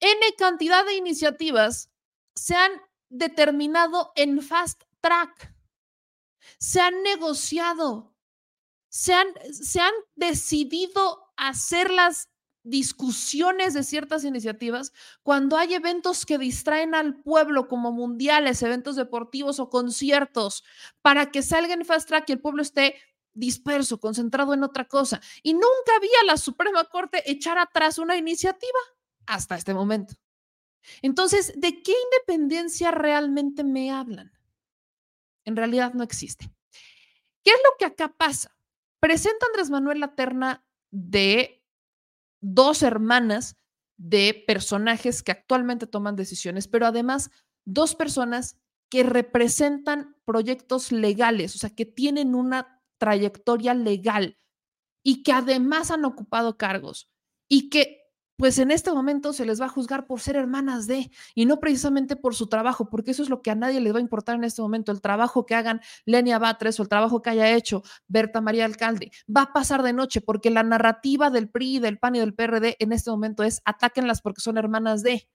[0.00, 1.90] N cantidad de iniciativas
[2.34, 2.70] se han
[3.08, 5.52] determinado en fast track,
[6.58, 8.14] se han negociado,
[8.88, 12.28] se han, se han decidido hacer las
[12.68, 14.92] discusiones de ciertas iniciativas
[15.22, 20.64] cuando hay eventos que distraen al pueblo como mundiales, eventos deportivos o conciertos,
[21.00, 22.96] para que salga en fast track y el pueblo esté
[23.32, 25.20] disperso, concentrado en otra cosa.
[25.42, 28.78] Y nunca había la Suprema Corte echar atrás una iniciativa
[29.26, 30.14] hasta este momento.
[31.02, 34.32] Entonces, ¿de qué independencia realmente me hablan?
[35.48, 36.52] En realidad no existe.
[37.42, 38.54] ¿Qué es lo que acá pasa?
[39.00, 41.64] Presenta Andrés Manuel la terna de
[42.42, 43.56] dos hermanas
[43.96, 47.30] de personajes que actualmente toman decisiones, pero además
[47.64, 48.58] dos personas
[48.90, 54.36] que representan proyectos legales, o sea, que tienen una trayectoria legal
[55.02, 57.08] y que además han ocupado cargos
[57.48, 58.07] y que
[58.38, 61.58] pues en este momento se les va a juzgar por ser hermanas de y no
[61.58, 64.36] precisamente por su trabajo, porque eso es lo que a nadie les va a importar
[64.36, 67.82] en este momento, el trabajo que hagan Lenia Batres o el trabajo que haya hecho
[68.06, 72.14] Berta María Alcalde, va a pasar de noche porque la narrativa del PRI, del PAN
[72.14, 75.28] y del PRD en este momento es atáquenlas porque son hermanas de.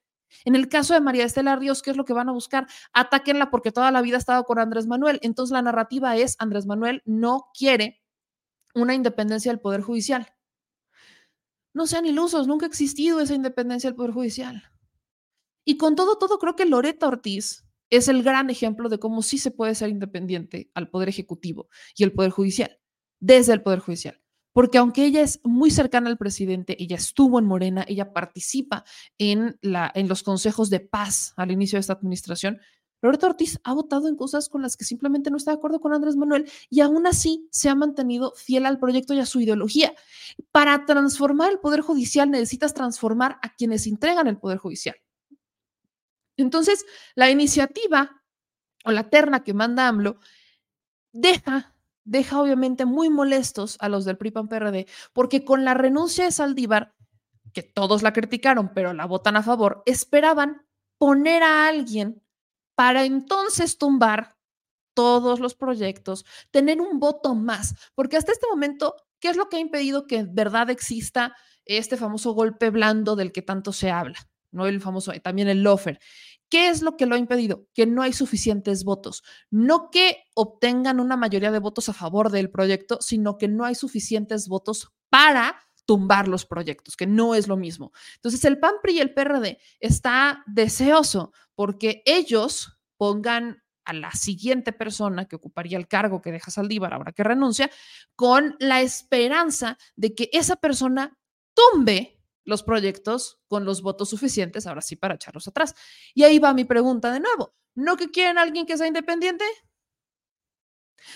[0.46, 2.66] En el caso de María Estela Ríos, ¿qué es lo que van a buscar?
[2.94, 5.20] Atáquenla porque toda la vida ha estado con Andrés Manuel.
[5.22, 8.02] Entonces la narrativa es Andrés Manuel no quiere
[8.74, 10.33] una independencia del Poder Judicial.
[11.74, 14.62] No sean ilusos, nunca ha existido esa independencia del Poder Judicial.
[15.64, 19.38] Y con todo, todo, creo que Loreta Ortiz es el gran ejemplo de cómo sí
[19.38, 22.78] se puede ser independiente al Poder Ejecutivo y el Poder Judicial,
[23.20, 24.20] desde el Poder Judicial.
[24.52, 28.84] Porque aunque ella es muy cercana al presidente, ella estuvo en Morena, ella participa
[29.18, 32.60] en, la, en los consejos de paz al inicio de esta administración,
[33.04, 35.92] Roberto Ortiz ha votado en cosas con las que simplemente no está de acuerdo con
[35.92, 39.92] Andrés Manuel y aún así se ha mantenido fiel al proyecto y a su ideología.
[40.52, 44.96] Para transformar el Poder Judicial necesitas transformar a quienes entregan el Poder Judicial.
[46.38, 48.22] Entonces, la iniciativa
[48.86, 50.16] o la terna que manda AMLO
[51.12, 51.74] deja,
[52.04, 56.94] deja obviamente muy molestos a los del PRI-PAN-PRD porque con la renuncia de Saldívar,
[57.52, 62.23] que todos la criticaron, pero la votan a favor, esperaban poner a alguien
[62.74, 64.36] para entonces tumbar
[64.94, 69.56] todos los proyectos, tener un voto más, porque hasta este momento, ¿qué es lo que
[69.56, 74.18] ha impedido que en verdad exista este famoso golpe blando del que tanto se habla?
[74.52, 75.98] No el famoso, también el lofer.
[76.48, 77.66] ¿Qué es lo que lo ha impedido?
[77.74, 79.24] Que no hay suficientes votos.
[79.50, 83.74] No que obtengan una mayoría de votos a favor del proyecto, sino que no hay
[83.74, 87.92] suficientes votos para tumbar los proyectos, que no es lo mismo.
[88.16, 94.72] Entonces, el PAN, PRI y el PRD está deseoso porque ellos pongan a la siguiente
[94.72, 97.70] persona que ocuparía el cargo que deja Saldívar ahora que renuncia,
[98.16, 101.18] con la esperanza de que esa persona
[101.54, 105.74] tumbe los proyectos con los votos suficientes, ahora sí, para echarlos atrás.
[106.14, 107.54] Y ahí va mi pregunta de nuevo.
[107.74, 109.44] ¿No que quieren alguien que sea independiente?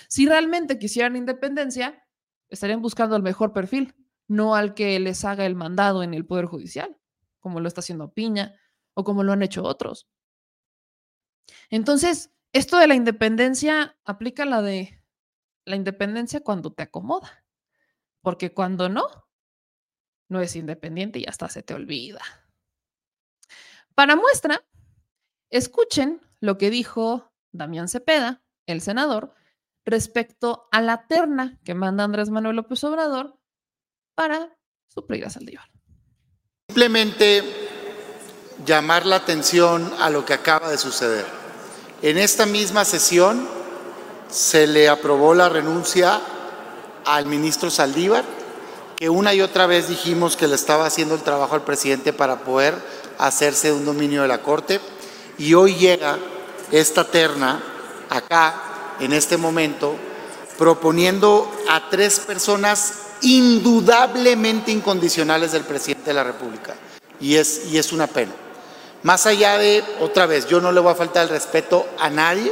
[0.07, 2.03] Si realmente quisieran independencia,
[2.49, 3.95] estarían buscando el mejor perfil
[4.29, 6.97] no al que les haga el mandado en el Poder Judicial,
[7.39, 8.55] como lo está haciendo Piña
[8.93, 10.07] o como lo han hecho otros.
[11.69, 15.03] Entonces, esto de la independencia aplica la de
[15.65, 17.43] la independencia cuando te acomoda,
[18.21, 19.07] porque cuando no,
[20.29, 22.21] no es independiente y hasta se te olvida.
[23.95, 24.63] Para muestra,
[25.49, 29.33] escuchen lo que dijo Damián Cepeda, el senador,
[29.85, 33.38] respecto a la terna que manda Andrés Manuel López Obrador
[34.19, 34.49] para
[34.93, 35.63] suplir a Saldívar.
[36.67, 37.41] Simplemente
[38.65, 41.25] llamar la atención a lo que acaba de suceder.
[42.01, 43.47] En esta misma sesión
[44.29, 46.19] se le aprobó la renuncia
[47.05, 48.25] al ministro Saldívar,
[48.97, 52.41] que una y otra vez dijimos que le estaba haciendo el trabajo al presidente para
[52.41, 52.75] poder
[53.19, 54.81] hacerse un dominio de la Corte,
[55.37, 56.17] y hoy llega
[56.73, 57.63] esta terna
[58.09, 59.95] acá, en este momento,
[60.57, 66.75] proponiendo a tres personas indudablemente incondicionales del presidente de la República.
[67.19, 68.31] Y es, y es una pena.
[69.03, 72.51] Más allá de, otra vez, yo no le voy a faltar el respeto a nadie,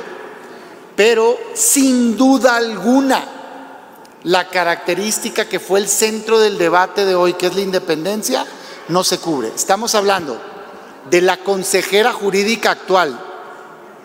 [0.95, 3.23] pero sin duda alguna,
[4.23, 8.45] la característica que fue el centro del debate de hoy, que es la independencia,
[8.87, 9.51] no se cubre.
[9.55, 10.41] Estamos hablando
[11.09, 13.19] de la consejera jurídica actual,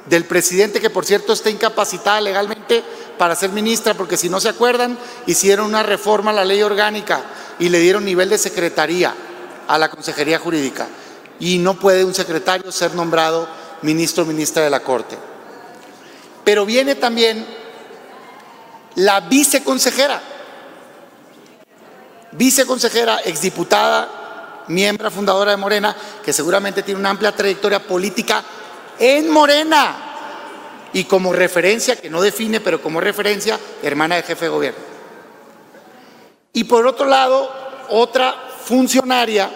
[0.06, 2.82] del presidente que por cierto está incapacitada legalmente
[3.22, 7.20] para ser ministra, porque si no se acuerdan, hicieron una reforma a la ley orgánica
[7.60, 9.14] y le dieron nivel de secretaría
[9.68, 10.88] a la Consejería Jurídica.
[11.38, 13.46] Y no puede un secretario ser nombrado
[13.82, 15.16] ministro o ministra de la Corte.
[16.42, 17.46] Pero viene también
[18.96, 20.20] la viceconsejera,
[22.32, 25.94] viceconsejera, exdiputada, miembro fundadora de Morena,
[26.24, 28.42] que seguramente tiene una amplia trayectoria política
[28.98, 30.11] en Morena.
[30.92, 34.80] Y como referencia, que no define, pero como referencia, hermana de jefe de gobierno.
[36.52, 37.50] Y por otro lado,
[37.88, 38.34] otra
[38.64, 39.50] funcionaria,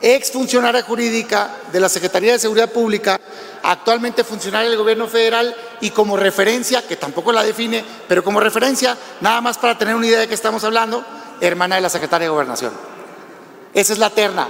[0.00, 3.20] ex funcionaria jurídica de la Secretaría de Seguridad Pública,
[3.62, 8.96] actualmente funcionaria del gobierno federal y como referencia, que tampoco la define, pero como referencia,
[9.20, 11.04] nada más para tener una idea de qué estamos hablando,
[11.40, 12.72] hermana de la Secretaria de Gobernación.
[13.74, 14.48] Esa es la terna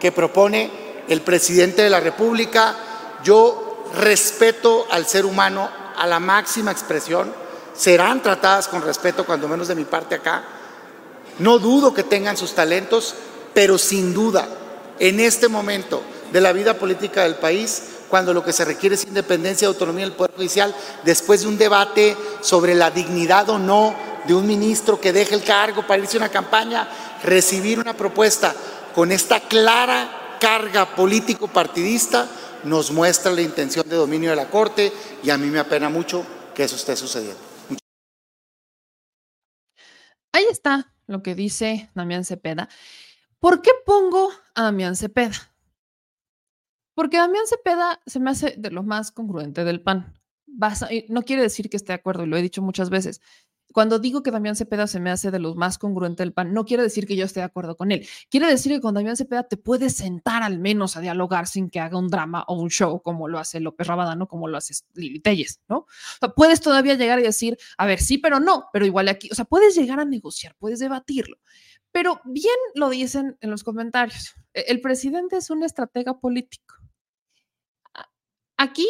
[0.00, 0.70] que propone
[1.08, 2.74] el presidente de la República.
[3.22, 7.32] Yo respeto al ser humano a la máxima expresión.
[7.74, 10.44] Serán tratadas con respeto, cuando menos de mi parte acá.
[11.38, 13.14] No dudo que tengan sus talentos,
[13.52, 14.46] pero sin duda,
[14.98, 19.04] en este momento de la vida política del país, cuando lo que se requiere es
[19.04, 20.74] independencia y autonomía del Poder Judicial,
[21.04, 25.42] después de un debate sobre la dignidad o no de un ministro que deje el
[25.42, 26.88] cargo para irse a una campaña,
[27.22, 28.54] recibir una propuesta
[28.94, 32.28] con esta clara carga político-partidista
[32.64, 34.92] nos muestra la intención de dominio de la Corte
[35.22, 37.40] y a mí me apena mucho que eso esté sucediendo.
[40.32, 42.68] Ahí está lo que dice Damián Cepeda.
[43.38, 45.54] ¿Por qué pongo a Damián Cepeda?
[46.94, 50.14] Porque Damián Cepeda se me hace de lo más congruente del PAN.
[51.08, 53.20] no quiere decir que esté de acuerdo, y lo he dicho muchas veces.
[53.74, 56.64] Cuando digo que Damián Cepeda se me hace de los más congruentes del PAN, no
[56.64, 58.06] quiere decir que yo esté de acuerdo con él.
[58.30, 61.80] Quiere decir que con Damián Cepeda te puedes sentar al menos a dialogar sin que
[61.80, 65.18] haga un drama o un show como lo hace López Rabadano, como lo hace Lili
[65.18, 65.78] Telles, ¿no?
[65.78, 65.86] O
[66.20, 69.34] sea, puedes todavía llegar y decir, a ver, sí, pero no, pero igual aquí, o
[69.34, 71.38] sea, puedes llegar a negociar, puedes debatirlo.
[71.90, 74.36] Pero bien lo dicen en los comentarios.
[74.52, 76.76] E, el presidente es un estratega político.
[78.56, 78.86] Aquí,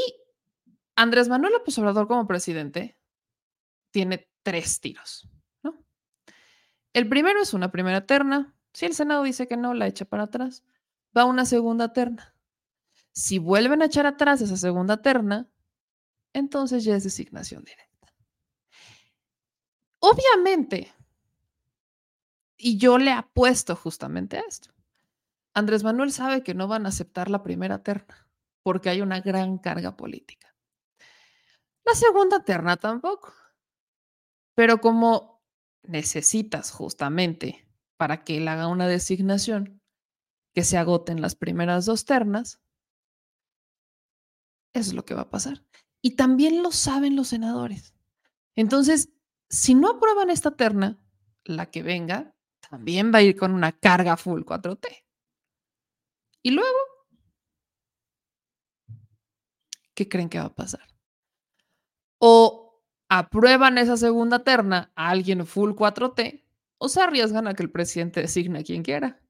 [0.94, 2.98] Andrés Manuel López Obrador como presidente
[3.90, 5.28] tiene tres tiros.
[5.64, 5.84] ¿no?
[6.92, 8.54] El primero es una primera terna.
[8.72, 10.62] Si el Senado dice que no, la echa para atrás.
[11.16, 12.36] Va una segunda terna.
[13.10, 15.48] Si vuelven a echar atrás esa segunda terna,
[16.32, 18.14] entonces ya es designación directa.
[19.98, 20.94] Obviamente,
[22.56, 24.70] y yo le apuesto justamente a esto.
[25.54, 28.24] Andrés Manuel sabe que no van a aceptar la primera terna
[28.64, 30.56] porque hay una gran carga política.
[31.84, 33.32] La segunda terna tampoco.
[34.54, 35.42] Pero como
[35.82, 39.80] necesitas justamente para que él haga una designación
[40.54, 42.60] que se agoten las primeras dos ternas,
[44.72, 45.64] eso es lo que va a pasar.
[46.02, 47.94] Y también lo saben los senadores.
[48.56, 49.10] Entonces,
[49.48, 50.98] si no aprueban esta terna,
[51.44, 52.34] la que venga
[52.70, 55.04] también va a ir con una carga full 4T.
[56.42, 56.78] Y luego,
[59.94, 60.86] ¿qué creen que va a pasar?
[62.18, 62.63] O
[63.18, 66.42] aprueban esa segunda terna a alguien full 4T
[66.78, 69.20] o se arriesgan a que el presidente designe a quien quiera.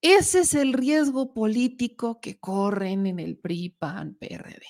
[0.00, 4.64] Ese es el riesgo político que corren en el PRI, PAN, PRD.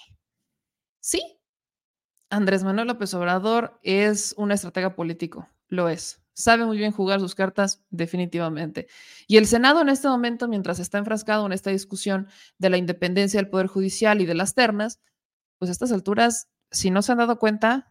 [1.01, 1.41] Sí,
[2.31, 6.23] Andrés Manuel López Obrador es un estratega político, lo es.
[6.35, 8.89] Sabe muy bien jugar sus cartas, definitivamente.
[9.27, 12.29] Y el Senado en este momento, mientras está enfrascado en esta discusión
[12.59, 15.01] de la independencia del Poder Judicial y de las ternas,
[15.59, 17.91] pues a estas alturas, si no se han dado cuenta,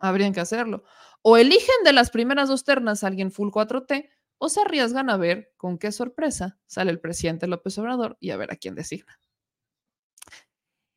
[0.00, 0.82] habrían que hacerlo.
[1.22, 5.18] O eligen de las primeras dos ternas a alguien full 4T o se arriesgan a
[5.18, 9.20] ver con qué sorpresa sale el presidente López Obrador y a ver a quién designa.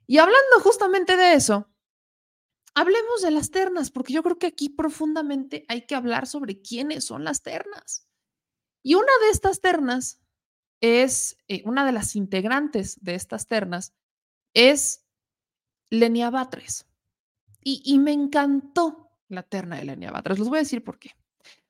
[0.07, 1.69] Y hablando justamente de eso,
[2.73, 7.05] hablemos de las ternas, porque yo creo que aquí profundamente hay que hablar sobre quiénes
[7.05, 8.07] son las ternas.
[8.81, 10.21] Y una de estas ternas
[10.81, 13.93] es, eh, una de las integrantes de estas ternas
[14.53, 15.05] es
[15.89, 16.85] Lenia Batres.
[17.63, 20.39] Y, me encantó la terna de Lenia Batres.
[20.39, 21.11] Les voy a decir por qué.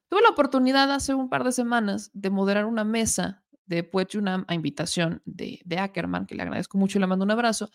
[0.09, 4.53] Tuve la oportunidad hace un par de semanas de moderar una mesa de Poetunam a
[4.53, 7.69] invitación de, de Ackerman, que le agradezco mucho y le mando un abrazo,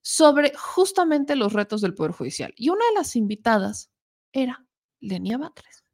[0.00, 2.54] sobre justamente los retos del Poder Judicial.
[2.56, 3.90] Y una de las invitadas
[4.32, 4.66] era
[5.00, 5.84] Lenia Batres.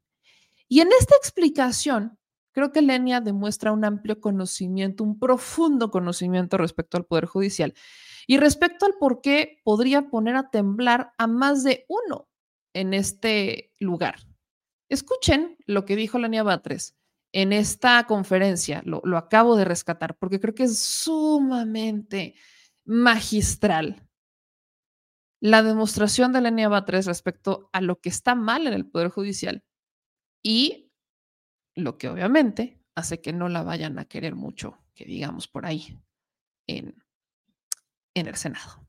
[0.67, 2.17] Y en esta explicación,
[2.51, 7.73] creo que Lenia demuestra un amplio conocimiento, un profundo conocimiento respecto al Poder Judicial.
[8.27, 12.27] Y respecto al por qué podría poner a temblar a más de uno
[12.73, 14.19] en este lugar.
[14.89, 16.95] Escuchen lo que dijo Lania Batres
[17.35, 22.35] en esta conferencia, lo, acabo de rescatar porque creo que es sumamente
[22.85, 24.07] magistral
[25.41, 29.65] la demostración de Lenia Batres respecto a lo que está mal en el Poder Judicial
[30.41, 30.93] y
[31.75, 35.99] lo que obviamente hace que no la vayan a querer mucho, que digamos por ahí,
[36.67, 36.95] en,
[38.15, 38.81] en el Senado.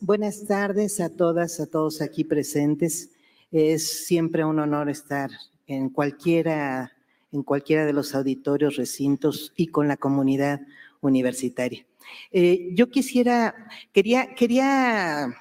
[0.00, 3.10] Buenas tardes a todas, a todos aquí presentes.
[3.52, 5.30] Es siempre un honor estar
[5.66, 6.92] en cualquiera,
[7.30, 10.62] en cualquiera de los auditorios, recintos y con la comunidad
[11.02, 11.86] universitaria.
[12.32, 15.34] Eh, yo quisiera, quería, quería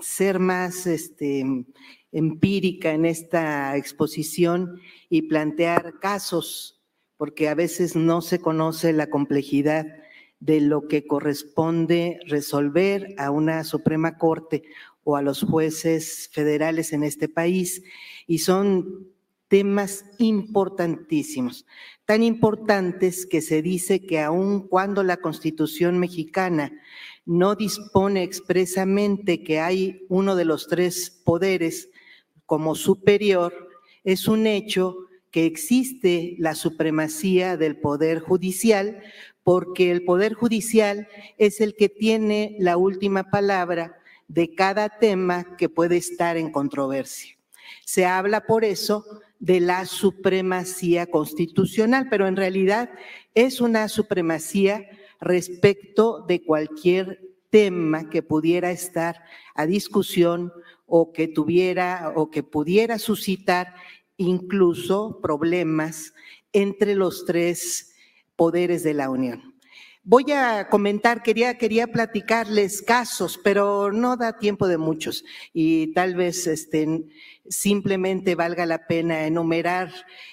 [0.00, 1.44] ser más este,
[2.10, 4.80] empírica en esta exposición
[5.10, 6.80] y plantear casos,
[7.18, 9.86] porque a veces no se conoce la complejidad
[10.40, 14.62] de lo que corresponde resolver a una Suprema Corte
[15.04, 17.82] o a los jueces federales en este país.
[18.26, 19.08] Y son
[19.48, 21.66] temas importantísimos,
[22.04, 26.72] tan importantes que se dice que aun cuando la Constitución mexicana
[27.24, 31.90] no dispone expresamente que hay uno de los tres poderes
[32.44, 33.68] como superior,
[34.04, 34.96] es un hecho
[35.30, 39.02] que existe la supremacía del Poder Judicial,
[39.46, 41.06] porque el Poder Judicial
[41.38, 43.96] es el que tiene la última palabra
[44.26, 47.38] de cada tema que puede estar en controversia.
[47.84, 49.04] Se habla por eso
[49.38, 52.90] de la supremacía constitucional, pero en realidad
[53.36, 54.84] es una supremacía
[55.20, 59.22] respecto de cualquier tema que pudiera estar
[59.54, 60.52] a discusión
[60.86, 63.76] o que tuviera o que pudiera suscitar
[64.16, 66.14] incluso problemas
[66.52, 67.92] entre los tres
[68.36, 69.56] poderes de la Unión.
[70.08, 76.14] Voy a comentar, quería, quería platicarles casos, pero no da tiempo de muchos y tal
[76.14, 77.10] vez estén,
[77.48, 79.92] simplemente valga la pena enumerar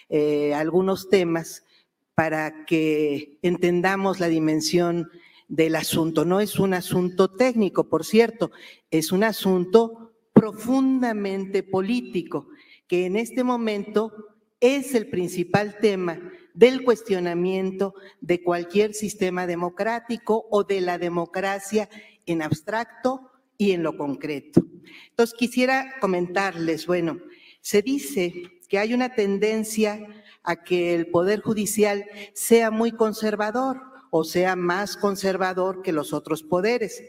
[0.10, 1.66] eh, algunos temas
[2.14, 5.10] para que entendamos la dimensión
[5.48, 6.24] del asunto.
[6.24, 8.52] No es un asunto técnico, por cierto,
[8.92, 12.48] es un asunto profundamente político,
[12.88, 14.14] que en este momento
[14.60, 16.20] es el principal tema
[16.54, 21.90] del cuestionamiento de cualquier sistema democrático o de la democracia
[22.26, 24.64] en abstracto y en lo concreto.
[25.10, 27.20] Entonces, quisiera comentarles, bueno,
[27.62, 30.06] se dice que hay una tendencia
[30.44, 36.44] a que el Poder Judicial sea muy conservador o sea más conservador que los otros
[36.44, 37.04] poderes.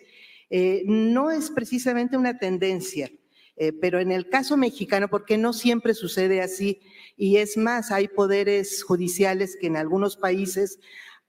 [0.48, 3.12] Eh, no es precisamente una tendencia,
[3.56, 6.80] eh, pero en el caso mexicano, porque no siempre sucede así,
[7.16, 10.78] y es más, hay poderes judiciales que en algunos países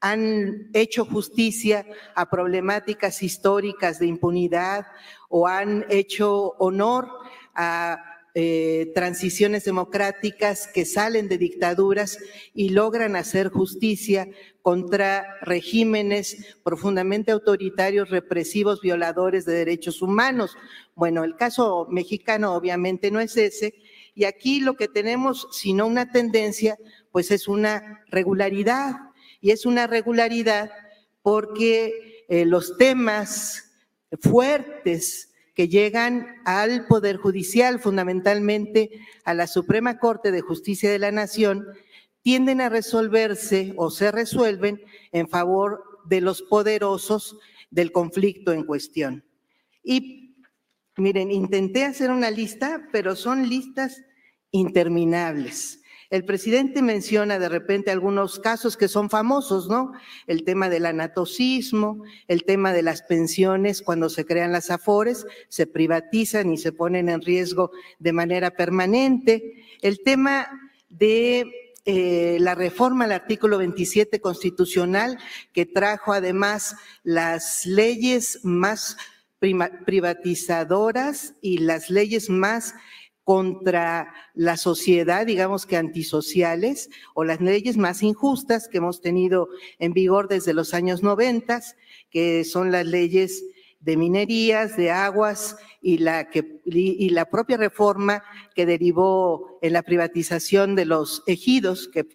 [0.01, 1.85] han hecho justicia
[2.15, 4.85] a problemáticas históricas de impunidad
[5.29, 7.09] o han hecho honor
[7.53, 7.97] a
[8.37, 12.19] eh, transiciones democráticas que salen de dictaduras
[12.53, 14.27] y logran hacer justicia
[14.61, 20.57] contra regímenes profundamente autoritarios, represivos, violadores de derechos humanos.
[20.95, 23.75] Bueno, el caso mexicano obviamente no es ese,
[24.15, 26.77] y aquí lo que tenemos, si no una tendencia,
[27.11, 28.95] pues es una regularidad.
[29.41, 30.71] Y es una regularidad
[31.21, 33.73] porque eh, los temas
[34.21, 38.89] fuertes que llegan al Poder Judicial, fundamentalmente
[39.25, 41.67] a la Suprema Corte de Justicia de la Nación,
[42.21, 44.81] tienden a resolverse o se resuelven
[45.11, 47.37] en favor de los poderosos
[47.69, 49.25] del conflicto en cuestión.
[49.83, 50.24] Y
[50.97, 54.01] Miren, intenté hacer una lista, pero son listas
[54.51, 55.81] interminables.
[56.09, 59.91] El presidente menciona de repente algunos casos que son famosos, ¿no?
[60.27, 65.67] El tema del anatocismo, el tema de las pensiones cuando se crean las afores, se
[65.67, 70.47] privatizan y se ponen en riesgo de manera permanente, el tema
[70.89, 71.51] de
[71.85, 75.17] eh, la reforma al artículo 27 constitucional
[75.53, 78.97] que trajo además las leyes más
[79.85, 82.73] privatizadoras y las leyes más
[83.25, 89.49] contra la sociedad, digamos que antisociales, o las leyes más injustas que hemos tenido
[89.79, 91.61] en vigor desde los años 90,
[92.11, 93.43] que son las leyes
[93.79, 96.29] de minerías, de aguas y la,
[97.31, 98.23] propia reforma
[98.55, 102.05] que derivó en la privatización de los ejidos, que,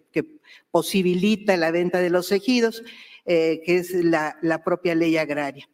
[0.70, 2.84] posibilita la venta de los ejidos,
[3.24, 5.68] eh, que es la propia ley agraria.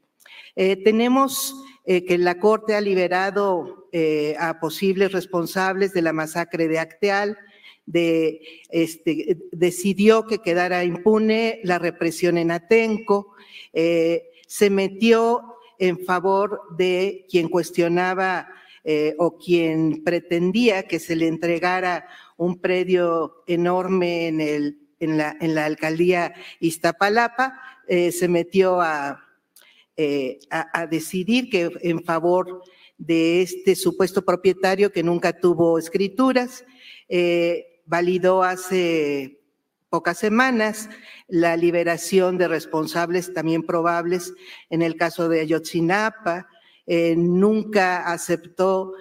[0.59, 1.55] Eh, tenemos
[1.85, 7.39] eh, que la Corte ha liberado eh, a posibles responsables de la masacre de Acteal,
[7.85, 8.41] de,
[8.71, 13.35] este, decidió que quedara impune la represión en Atenco,
[13.73, 15.43] se metió
[15.79, 18.49] en favor de quien cuestionaba
[19.19, 22.09] o quien pretendía que se le entregara
[22.39, 29.26] un predio enorme en, la alcaldía Iztapalapa, se metió a
[29.99, 32.63] eh, a, decidir que en favor
[32.99, 36.67] de este supuesto propietario que nunca tuvo escrituras.
[37.09, 39.41] Eh, validó hace
[39.89, 40.91] pocas semanas
[41.29, 44.35] la liberación de responsables también probables
[44.69, 46.47] en el caso de Ayotzinapa.
[46.87, 48.93] Eh, nunca aceptó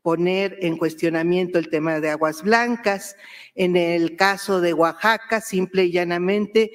[0.00, 3.16] poner en cuestionamiento el tema de aguas blancas.
[3.54, 6.72] En el caso de Oaxaca, simple y llanamente,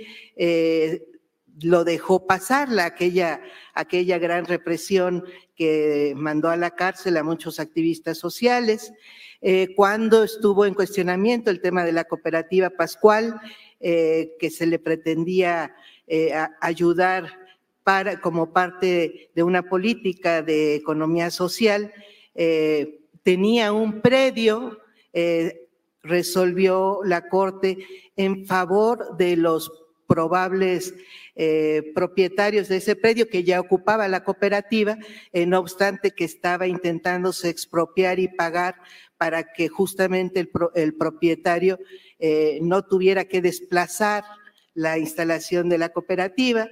[1.61, 3.41] lo dejó pasar, la, aquella,
[3.73, 5.23] aquella gran represión
[5.55, 8.93] que mandó a la cárcel a muchos activistas sociales.
[9.41, 13.39] Eh, cuando estuvo en cuestionamiento el tema de la cooperativa Pascual,
[13.79, 15.75] eh, que se le pretendía
[16.07, 16.31] eh,
[16.61, 17.39] ayudar
[17.83, 21.93] para, como parte de una política de economía social,
[23.23, 24.79] tenía un predio,
[26.03, 27.77] resolvió la Corte
[28.15, 30.93] en favor de los probables
[31.35, 34.97] eh, propietarios de ese predio que ya ocupaba la cooperativa,
[35.33, 38.75] eh, no obstante que estaba intentándose expropiar y pagar
[39.17, 41.79] para que justamente el, propietario
[42.19, 44.23] eh, no tuviera que desplazar
[44.73, 46.69] la instalación de la cooperativa.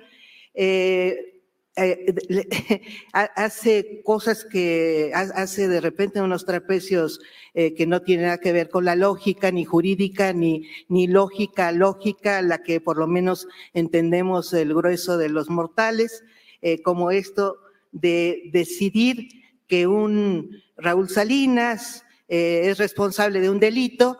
[0.53, 1.34] Eh,
[3.13, 7.19] hace cosas que hace de repente unos trapecios
[7.53, 11.71] eh, que no tienen nada que ver con la lógica, ni jurídica, ni, ni lógica,
[11.71, 16.23] lógica, la que por lo menos entendemos el grueso de los mortales,
[16.61, 17.57] eh, como esto
[17.91, 19.27] de decidir
[19.67, 24.17] que un Raúl Salinas es responsable de un delito,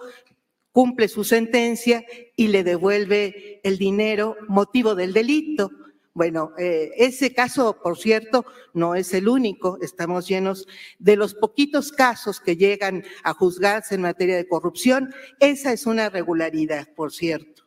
[0.72, 2.06] cumple su sentencia
[2.36, 5.72] y le devuelve el dinero motivo del delito
[6.16, 9.78] bueno, eh, ese caso, por cierto, no es el único.
[9.82, 10.66] Estamos llenos
[10.98, 15.14] de los poquitos casos que llegan a juzgarse en materia de corrupción.
[15.42, 17.64] Esa es una regularidad, por cierto.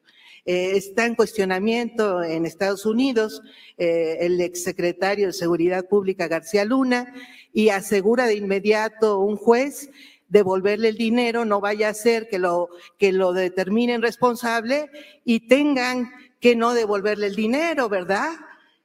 [0.46, 3.42] Eh, está en cuestionamiento en Estados Unidos
[3.76, 7.12] eh, el exsecretario de Seguridad Pública García Luna
[7.52, 9.90] y asegura de inmediato un juez
[10.28, 14.90] devolverle el dinero, no vaya a ser que lo, que lo determinen responsable
[15.24, 18.32] y tengan que no devolverle el dinero, ¿verdad?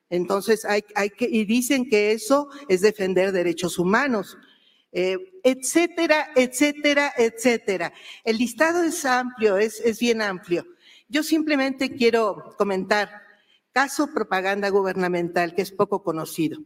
[0.09, 4.37] Entonces, hay, hay que, y dicen que eso es defender derechos humanos,
[4.91, 7.93] eh, etcétera, etcétera, etcétera.
[8.23, 10.67] El listado es amplio, es, es bien amplio.
[11.09, 13.09] Yo simplemente quiero comentar
[13.71, 16.59] caso propaganda gubernamental, que es poco conocido.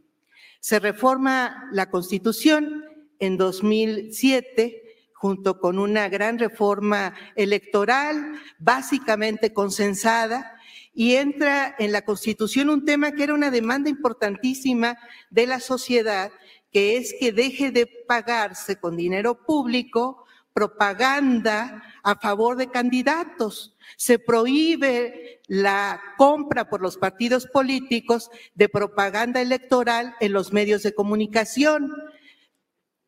[0.60, 2.84] Se reforma la Constitución
[3.18, 4.82] en 2007
[5.14, 10.57] junto con una gran reforma electoral, básicamente consensada,
[10.98, 14.98] y entra en la Constitución un tema que era una demanda importantísima
[15.30, 16.32] de la sociedad,
[16.72, 23.76] que es que deje de pagarse con dinero público propaganda a favor de candidatos.
[23.96, 30.96] Se prohíbe la compra por los partidos políticos de propaganda electoral en los medios de
[30.96, 31.92] comunicación.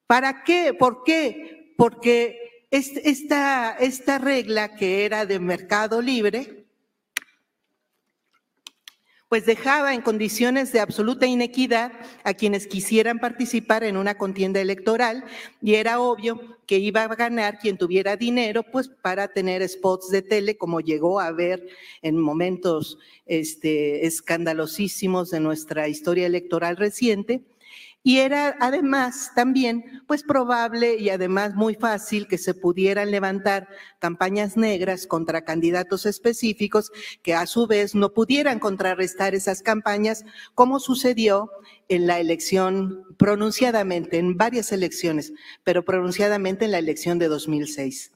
[0.07, 0.75] ¿Para qué?
[0.75, 1.75] ¿Por qué?
[1.77, 6.61] Porque esta, esta regla que era de mercado libre,
[9.31, 11.93] pues dejaba en condiciones de absoluta inequidad
[12.25, 15.25] a quienes quisieran participar en una contienda electoral
[15.63, 20.23] y era obvio que iba a ganar quien tuviera dinero, pues para tener spots de
[20.23, 21.69] tele, como llegó a ver
[22.03, 27.41] en momentos este, escandalosísimos de nuestra historia electoral reciente.
[28.03, 33.69] Y era además también, pues probable y además muy fácil que se pudieran levantar
[33.99, 36.91] campañas negras contra candidatos específicos
[37.23, 40.25] que a su vez no pudieran contrarrestar esas campañas,
[40.55, 41.51] como sucedió
[41.89, 48.13] en la elección pronunciadamente, en varias elecciones, pero pronunciadamente en la elección de 2006.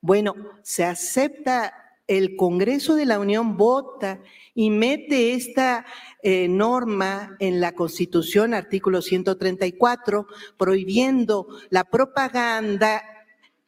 [0.00, 4.20] Bueno, se acepta el Congreso de la Unión vota
[4.52, 5.86] y mete esta
[6.24, 10.26] eh, norma en la Constitución, artículo 134,
[10.58, 13.04] prohibiendo la propaganda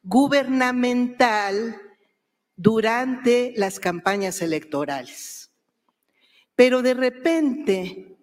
[0.03, 1.81] gubernamental
[2.57, 5.49] durante las campañas electorales.
[6.53, 8.17] Pero de repente,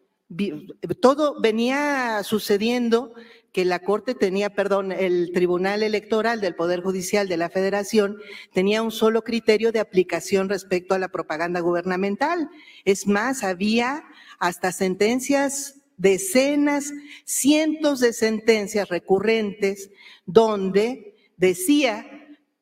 [1.00, 3.14] todo venía sucediendo
[3.52, 8.18] que la Corte tenía, perdón, el Tribunal Electoral del Poder Judicial de la Federación
[8.52, 12.48] tenía un solo criterio de aplicación respecto a la propaganda gubernamental.
[12.84, 14.04] Es más, había
[14.38, 16.92] hasta sentencias, decenas,
[17.24, 19.90] cientos de sentencias recurrentes
[20.26, 22.06] donde decía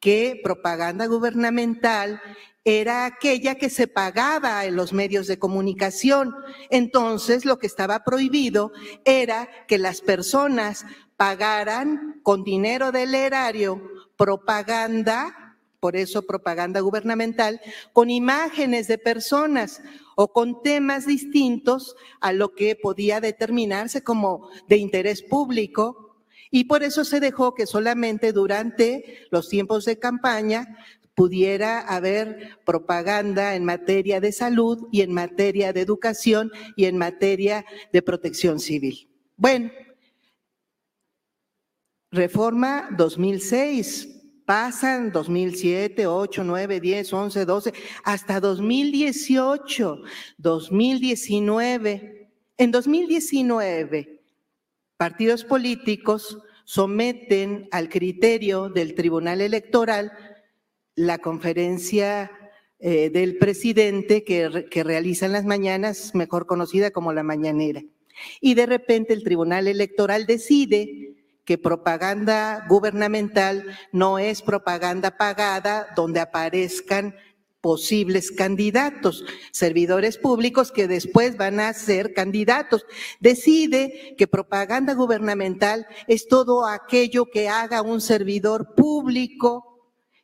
[0.00, 2.20] que propaganda gubernamental
[2.68, 6.34] era aquella que se pagaba en los medios de comunicación.
[6.68, 8.72] Entonces, lo que estaba prohibido
[9.06, 10.84] era que las personas
[11.16, 13.80] pagaran con dinero del erario
[14.18, 17.58] propaganda, por eso propaganda gubernamental,
[17.94, 19.80] con imágenes de personas
[20.14, 26.16] o con temas distintos a lo que podía determinarse como de interés público.
[26.50, 30.76] Y por eso se dejó que solamente durante los tiempos de campaña
[31.18, 37.64] pudiera haber propaganda en materia de salud y en materia de educación y en materia
[37.92, 39.10] de protección civil.
[39.36, 39.72] Bueno,
[42.12, 44.14] reforma 2006,
[44.46, 47.72] Pasan 2007, 8, 9, 10, 11, 12,
[48.04, 50.02] hasta 2018,
[50.38, 52.30] 2019.
[52.56, 54.22] En 2019,
[54.96, 56.38] partidos políticos
[56.68, 60.12] someten al criterio del Tribunal Electoral
[60.98, 62.30] la conferencia
[62.80, 67.82] eh, del presidente que, que realiza en las mañanas, mejor conocida como la mañanera.
[68.40, 71.14] Y de repente el Tribunal Electoral decide
[71.44, 77.14] que propaganda gubernamental no es propaganda pagada donde aparezcan
[77.60, 82.86] posibles candidatos, servidores públicos que después van a ser candidatos.
[83.20, 89.67] Decide que propaganda gubernamental es todo aquello que haga un servidor público.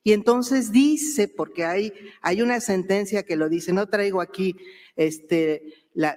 [0.05, 4.55] Y entonces dice, porque hay, hay una sentencia que lo dice, no traigo aquí
[4.97, 6.15] este, la,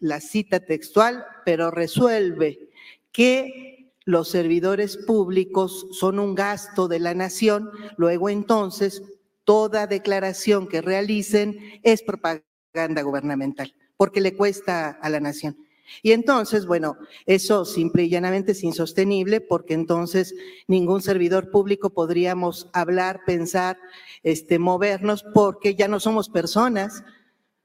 [0.00, 2.68] la cita textual, pero resuelve
[3.12, 9.02] que los servidores públicos son un gasto de la nación, luego entonces
[9.44, 15.56] toda declaración que realicen es propaganda gubernamental, porque le cuesta a la nación.
[16.02, 16.96] Y entonces, bueno,
[17.26, 20.34] eso simple y llanamente es insostenible porque entonces
[20.66, 23.78] ningún servidor público podríamos hablar, pensar,
[24.22, 27.02] este, movernos porque ya no somos personas,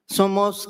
[0.08, 0.68] somos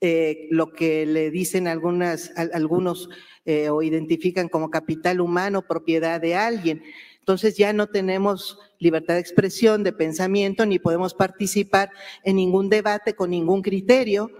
[0.00, 3.08] eh, lo que le dicen algunas, algunos
[3.46, 6.82] eh, o identifican como capital humano, propiedad de alguien.
[7.18, 11.90] Entonces ya no tenemos libertad de expresión, de pensamiento, ni podemos participar
[12.22, 14.30] en ningún debate con ningún criterio.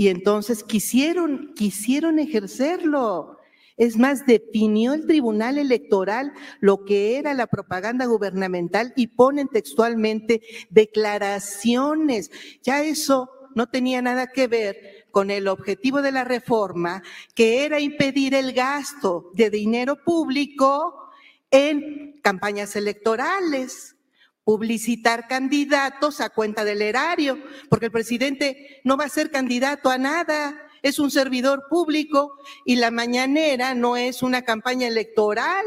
[0.00, 3.38] Y entonces quisieron, quisieron ejercerlo.
[3.76, 10.40] Es más, definió el Tribunal Electoral lo que era la propaganda gubernamental y ponen textualmente
[10.70, 12.30] declaraciones.
[12.62, 17.02] Ya eso no tenía nada que ver con el objetivo de la reforma,
[17.34, 21.10] que era impedir el gasto de dinero público
[21.50, 23.96] en campañas electorales,
[24.44, 27.38] publicitar candidatos a cuenta del erario,
[27.68, 32.32] porque el presidente no va a ser candidato a nada, es un servidor público
[32.64, 35.64] y la mañanera no es una campaña electoral,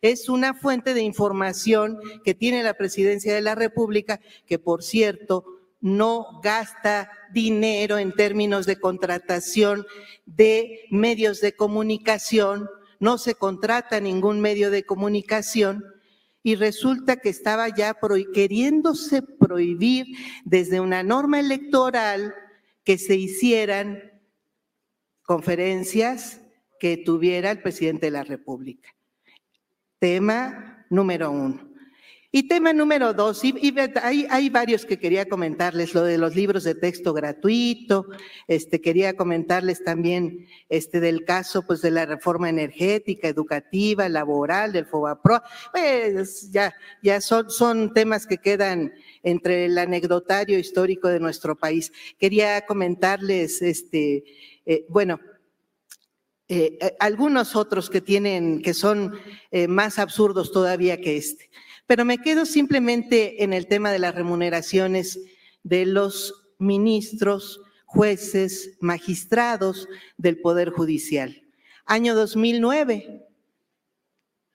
[0.00, 5.44] es una fuente de información que tiene la presidencia de la República, que por cierto
[5.80, 9.86] no gasta dinero en términos de contratación
[10.24, 12.70] de medios de comunicación,
[13.00, 15.84] no se contrata ningún medio de comunicación
[16.46, 17.96] y resulta que estaba ya
[18.34, 20.06] queriéndose prohibir
[20.44, 22.34] desde una norma electoral
[22.84, 24.12] que se hicieran
[25.22, 26.42] conferencias
[26.78, 28.90] que tuviera el presidente de la República.
[29.98, 31.73] Tema número uno.
[32.36, 33.54] Y tema número dos, y,
[34.02, 38.08] hay, varios que quería comentarles, lo de los libros de texto gratuito,
[38.48, 44.84] este, quería comentarles también este, del caso pues, de la reforma energética, educativa, laboral, del
[44.84, 46.74] FOBAPRO, pues ya,
[47.04, 48.92] ya son, son temas que quedan
[49.22, 51.92] entre el anecdotario histórico de nuestro país.
[52.18, 54.24] Quería comentarles, este,
[54.66, 55.20] eh, bueno,
[56.48, 59.16] eh, eh, algunos otros que tienen, que son
[59.68, 61.48] más absurdos todavía que este.
[61.86, 65.20] Pero me quedo simplemente en el tema de las remuneraciones
[65.62, 71.42] de los ministros, jueces, magistrados del Poder Judicial.
[71.84, 73.26] Año 2009,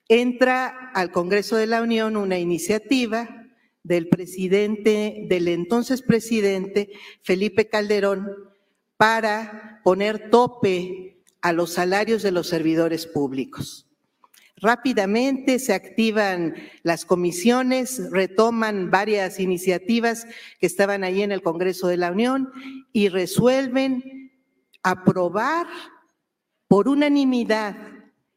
[0.08, 3.48] entra al Congreso de la Unión una iniciativa
[3.84, 6.92] del presidente, del entonces presidente
[7.22, 8.30] Felipe Calderón,
[8.98, 13.89] para poner tope a los salarios de los servidores públicos.
[14.62, 20.28] Rápidamente se activan las comisiones, retoman varias iniciativas
[20.60, 22.52] que estaban ahí en el Congreso de la Unión
[22.92, 24.32] y resuelven
[24.84, 25.68] aprobar
[26.68, 27.78] por unanimidad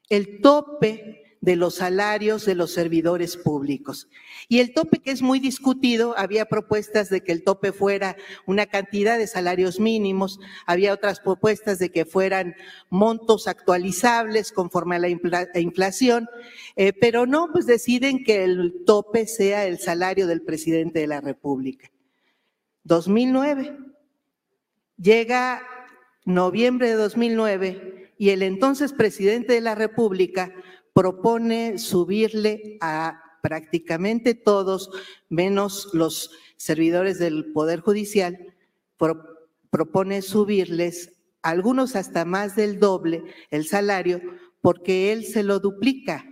[0.08, 4.09] el tope de los salarios de los servidores públicos.
[4.48, 8.16] Y el tope que es muy discutido, había propuestas de que el tope fuera
[8.47, 12.55] una cantidad de salarios mínimos, había otras propuestas de que fueran
[12.90, 16.28] montos actualizables conforme a la inflación,
[16.77, 21.20] eh, pero no, pues deciden que el tope sea el salario del presidente de la
[21.20, 21.90] República.
[22.85, 23.77] 2009.
[24.97, 25.62] Llega
[26.24, 30.55] noviembre de 2009 y el entonces presidente de la República
[30.93, 34.90] propone subirle a prácticamente todos,
[35.28, 38.55] menos los servidores del Poder Judicial,
[39.70, 41.12] propone subirles
[41.43, 44.20] algunos hasta más del doble el salario
[44.60, 46.24] porque él se lo duplica.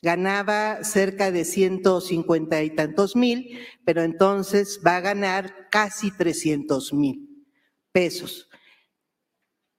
[0.00, 7.46] Ganaba cerca de 150 y tantos mil, pero entonces va a ganar casi 300 mil
[7.92, 8.48] pesos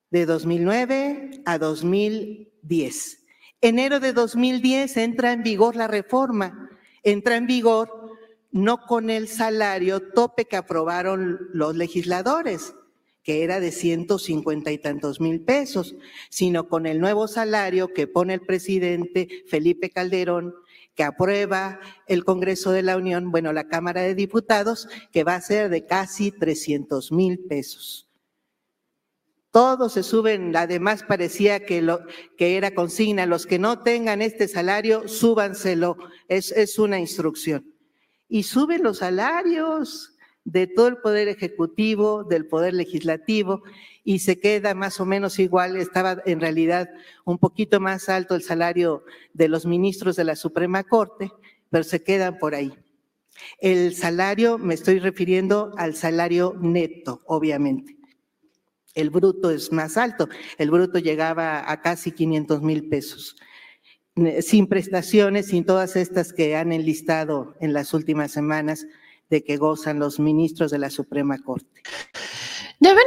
[0.09, 3.24] de 2009 a 2010.
[3.61, 6.69] Enero de 2010 entra en vigor la reforma.
[7.03, 8.05] entra en vigor
[8.51, 12.73] no con el salario tope que aprobaron los legisladores,
[13.21, 15.95] que era de 150 y tantos mil pesos,
[16.29, 20.55] sino con el nuevo salario que pone el presidente Felipe Calderón,
[20.95, 25.41] que aprueba el Congreso de la Unión, bueno, la Cámara de Diputados, que va a
[25.41, 28.07] ser de casi 300 mil pesos.
[29.55, 32.01] Todos se suben, además parecía que, lo,
[32.37, 35.95] que era consigna, los que no tengan este salario, súbanselo,
[36.27, 37.65] es, es una instrucción
[38.27, 40.13] y sube los salarios
[40.43, 43.63] de todo el poder ejecutivo, del poder legislativo,
[44.03, 46.89] y se queda más o menos igual, estaba en realidad
[47.23, 51.31] un poquito más alto el salario de los ministros de la Suprema Corte,
[51.69, 52.77] pero se quedan por ahí.
[53.59, 57.94] El salario, me estoy refiriendo al salario neto, obviamente.
[58.95, 60.27] El bruto es más alto,
[60.57, 63.35] el bruto llegaba a casi 500 mil pesos
[64.41, 68.87] sin prestaciones, sin todas estas que han enlistado en las últimas semanas
[69.29, 71.81] de que gozan los ministros de la Suprema Corte.
[72.79, 73.03] Ya ven,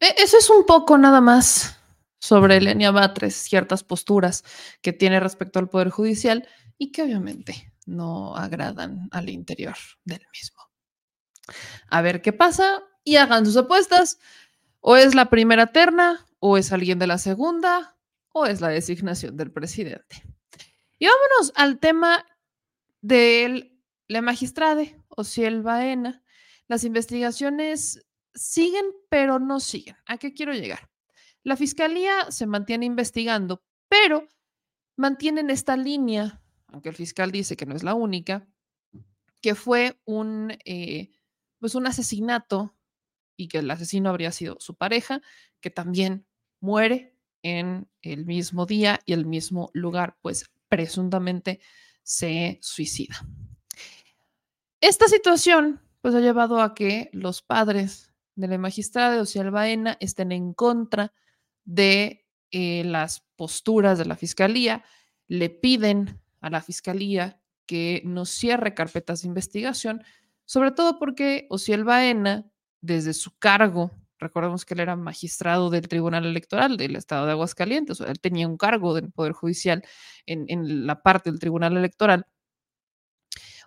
[0.00, 1.80] e, eso es un poco nada más
[2.18, 4.44] sobre Elenia Batres, ciertas posturas
[4.82, 6.46] que tiene respecto al Poder Judicial
[6.78, 10.62] y que obviamente no agradan al interior del mismo.
[11.88, 14.18] A ver qué pasa y hagan sus apuestas.
[14.88, 17.98] O es la primera terna, o es alguien de la segunda,
[18.32, 20.22] o es la designación del presidente.
[21.00, 22.24] Y vámonos al tema
[23.00, 26.22] de la magistrada Ociel Baena.
[26.68, 29.96] Las investigaciones siguen, pero no siguen.
[30.06, 30.88] ¿A qué quiero llegar?
[31.42, 34.28] La fiscalía se mantiene investigando, pero
[34.94, 38.46] mantienen esta línea, aunque el fiscal dice que no es la única,
[39.42, 41.10] que fue un, eh,
[41.58, 42.75] pues un asesinato
[43.36, 45.20] y que el asesino habría sido su pareja,
[45.60, 46.26] que también
[46.60, 51.60] muere en el mismo día y el mismo lugar, pues presuntamente
[52.02, 53.16] se suicida.
[54.80, 59.96] Esta situación pues ha llevado a que los padres de la magistrada de Ociel Baena
[60.00, 61.12] estén en contra
[61.64, 64.84] de eh, las posturas de la fiscalía,
[65.26, 70.04] le piden a la fiscalía que no cierre carpetas de investigación,
[70.44, 72.46] sobre todo porque Ociel Baena,
[72.86, 78.00] desde su cargo Recordemos que él era magistrado del Tribunal Electoral del Estado de Aguascalientes,
[78.00, 79.84] él tenía un cargo del Poder Judicial
[80.24, 82.26] en, la parte del Tribunal Electoral.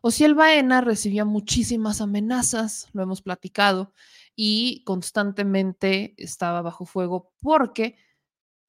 [0.02, 3.94] Ociel Baena recibía muchísimas amenazas, lo hemos platicado,
[4.36, 7.98] y constantemente estaba bajo fuego porque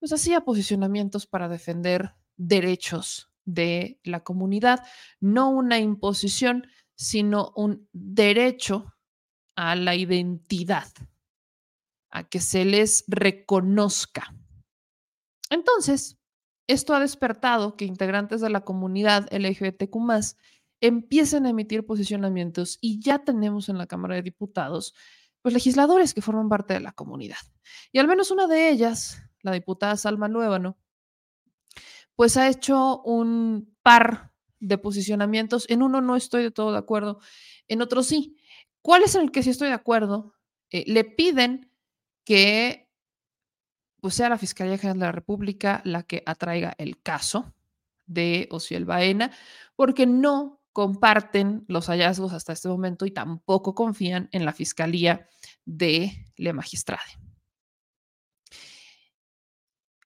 [0.00, 4.84] pues, hacía posicionamientos para defender derechos de la comunidad,
[5.20, 8.92] no una imposición, sino un derecho
[9.56, 10.88] a la identidad
[12.10, 14.34] a que se les reconozca.
[15.48, 16.18] Entonces,
[16.66, 19.96] esto ha despertado que integrantes de la comunidad LGBTQ
[20.80, 24.94] empiecen a emitir posicionamientos y ya tenemos en la Cámara de Diputados
[25.42, 27.38] pues legisladores que forman parte de la comunidad.
[27.92, 30.78] Y al menos una de ellas, la diputada Salma Luébano,
[32.14, 35.68] pues ha hecho un par de posicionamientos.
[35.70, 37.20] En uno no estoy de todo de acuerdo,
[37.68, 38.36] en otro sí.
[38.82, 40.34] ¿Cuál es en el que sí estoy de acuerdo?
[40.70, 41.70] Eh, le piden
[42.24, 42.88] que
[44.00, 47.54] pues, sea la Fiscalía General de la República la que atraiga el caso
[48.06, 49.30] de Ociel Baena,
[49.76, 55.28] porque no comparten los hallazgos hasta este momento y tampoco confían en la Fiscalía
[55.64, 57.18] de Le Magistrade.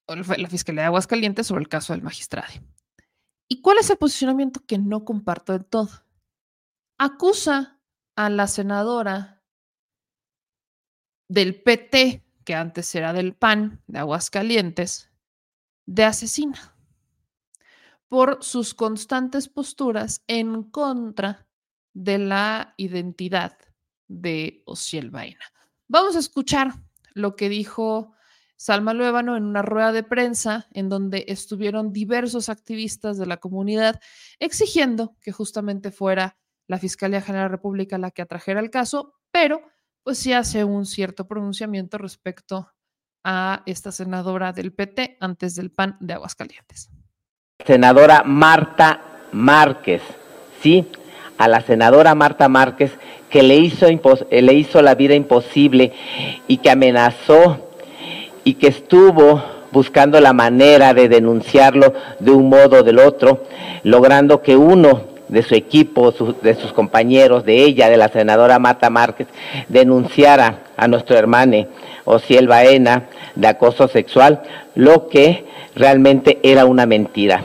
[0.07, 2.53] La Fiscalía de Aguascalientes sobre el caso del magistrado.
[3.47, 5.89] ¿Y cuál es el posicionamiento que no comparto del todo?
[6.97, 7.74] Acusa
[8.15, 9.43] a la senadora
[11.27, 15.11] del PT, que antes era del PAN, de Aguascalientes,
[15.85, 16.75] de asesina
[18.07, 21.47] por sus constantes posturas en contra
[21.93, 23.57] de la identidad
[24.07, 25.45] de Ociel Baena.
[25.87, 26.73] Vamos a escuchar
[27.13, 28.13] lo que dijo
[28.57, 33.99] Salma Luébano en una rueda de prensa en donde estuvieron diversos activistas de la comunidad
[34.39, 36.37] exigiendo que justamente fuera
[36.67, 39.61] la Fiscalía General de la República la que atrajera el caso, pero
[40.03, 42.71] pues sí hace un cierto pronunciamiento respecto
[43.23, 46.91] a esta senadora del PT antes del PAN de Aguascalientes.
[47.65, 49.01] Senadora Marta
[49.31, 50.03] Márquez,
[50.61, 50.87] sí,
[51.37, 52.91] a la senadora Marta Márquez
[53.29, 53.87] que le hizo,
[54.29, 55.91] le hizo la vida imposible
[56.47, 57.71] y que amenazó
[58.43, 63.43] y que estuvo buscando la manera de denunciarlo de un modo o del otro,
[63.83, 68.89] logrando que uno de su equipo, de sus compañeros, de ella, de la senadora Marta
[68.89, 69.27] Márquez,
[69.69, 71.65] denunciara a nuestro hermano
[72.05, 74.43] Ociel Baena de acoso sexual,
[74.75, 75.45] lo que
[75.75, 77.43] realmente era una mentira.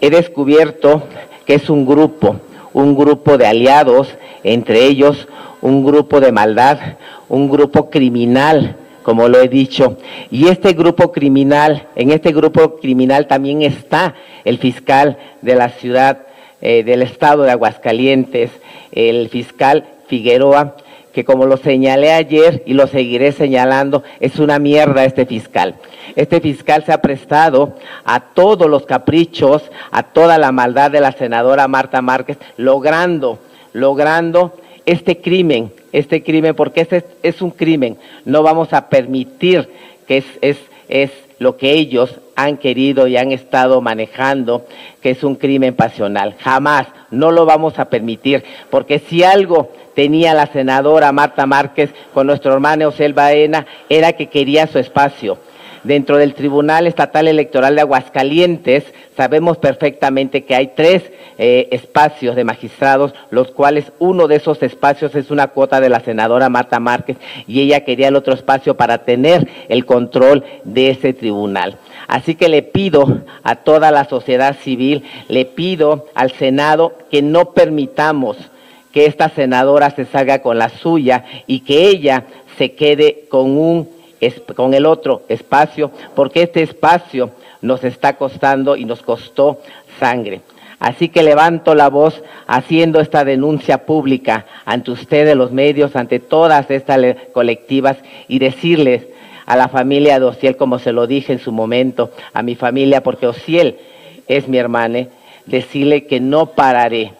[0.00, 1.04] He descubierto
[1.46, 2.36] que es un grupo,
[2.72, 4.08] un grupo de aliados,
[4.42, 5.28] entre ellos
[5.62, 6.78] un grupo de maldad,
[7.28, 9.96] un grupo criminal, como lo he dicho.
[10.30, 16.26] Y este grupo criminal, en este grupo criminal también está el fiscal de la ciudad,
[16.62, 18.50] eh, del estado de Aguascalientes,
[18.92, 20.76] el fiscal Figueroa,
[21.12, 25.74] que como lo señalé ayer y lo seguiré señalando, es una mierda este fiscal.
[26.16, 31.12] Este fiscal se ha prestado a todos los caprichos, a toda la maldad de la
[31.12, 33.38] senadora Marta Márquez, logrando,
[33.72, 34.56] logrando
[34.86, 37.98] este crimen, este crimen, porque este es un crimen.
[38.24, 39.68] No vamos a permitir
[40.06, 40.58] que es, es,
[40.88, 44.66] es lo que ellos han querido y han estado manejando,
[45.00, 46.34] que es un crimen pasional.
[46.38, 52.26] Jamás, no lo vamos a permitir, porque si algo tenía la senadora Marta Márquez con
[52.26, 55.38] nuestro hermano Osel Baena era que quería su espacio.
[55.84, 58.84] Dentro del Tribunal Estatal Electoral de Aguascalientes
[59.16, 61.02] sabemos perfectamente que hay tres
[61.38, 65.98] eh, espacios de magistrados, los cuales uno de esos espacios es una cuota de la
[65.98, 67.16] senadora Marta Márquez
[67.48, 71.78] y ella quería el otro espacio para tener el control de ese tribunal.
[72.08, 77.52] Así que le pido a toda la sociedad civil, le pido al Senado que no
[77.52, 78.36] permitamos
[78.92, 82.24] que esta senadora se salga con la suya y que ella
[82.58, 84.02] se quede con un
[84.54, 87.30] con el otro espacio, porque este espacio
[87.60, 89.58] nos está costando y nos costó
[89.98, 90.42] sangre.
[90.78, 96.70] Así que levanto la voz haciendo esta denuncia pública ante ustedes, los medios, ante todas
[96.70, 97.96] estas colectivas
[98.26, 99.06] y decirles
[99.52, 103.02] a la familia de Ociel, como se lo dije en su momento, a mi familia,
[103.02, 103.76] porque Ociel
[104.26, 105.08] es mi hermana,
[105.44, 107.12] decirle que no pararé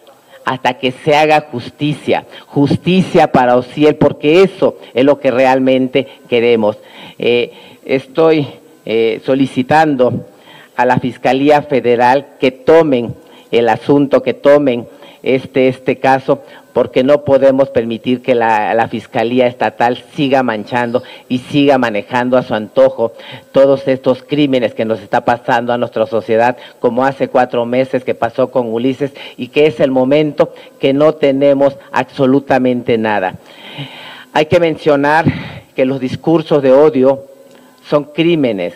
[0.43, 6.75] hasta que se haga justicia, justicia para Ociel, porque eso es lo que realmente queremos.
[7.19, 7.51] Eh,
[7.85, 8.47] estoy
[8.83, 10.25] eh, solicitando
[10.75, 13.13] a la Fiscalía Federal que tomen
[13.51, 14.87] el asunto, que tomen
[15.21, 16.41] este, este caso,
[16.73, 22.53] porque no podemos permitir que la, Fiscalía Estatal siga manchando y siga manejando a su
[22.53, 23.13] antojo
[23.51, 28.13] todos estos crímenes que nos está pasando a nuestra sociedad, como hace cuatro meses que
[28.13, 33.35] pasó con Ulises y que es el momento que no tenemos absolutamente nada.
[34.33, 35.25] Hay que mencionar
[35.75, 37.23] que los discursos de odio
[37.87, 38.73] son crímenes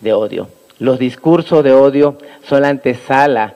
[0.00, 0.48] de odio.
[0.78, 3.54] Los discursos de odio son la antesala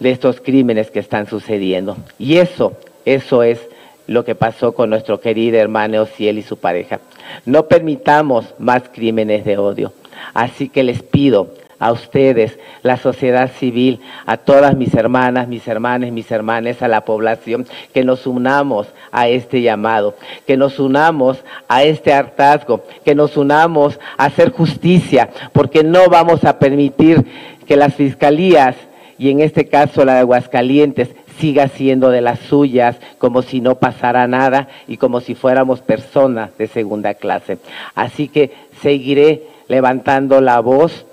[0.00, 1.96] de estos crímenes que están sucediendo.
[2.18, 2.74] Y eso,
[3.04, 3.60] eso es
[4.06, 7.00] lo que pasó con nuestro querido hermano Ociel y su pareja.
[7.44, 9.92] No permitamos más crímenes de odio.
[10.34, 16.10] Así que les pido a ustedes, la sociedad civil, a todas mis hermanas, mis hermanos,
[16.10, 20.16] mis hermanas, a la población, que nos unamos a este llamado,
[20.46, 26.44] que nos unamos a este hartazgo, que nos unamos a hacer justicia, porque no vamos
[26.44, 27.24] a permitir
[27.66, 28.76] que las fiscalías,
[29.18, 33.76] y en este caso la de Aguascalientes, siga siendo de las suyas como si no
[33.76, 37.58] pasara nada y como si fuéramos personas de segunda clase.
[37.94, 38.52] Así que
[38.82, 41.06] seguiré levantando la voz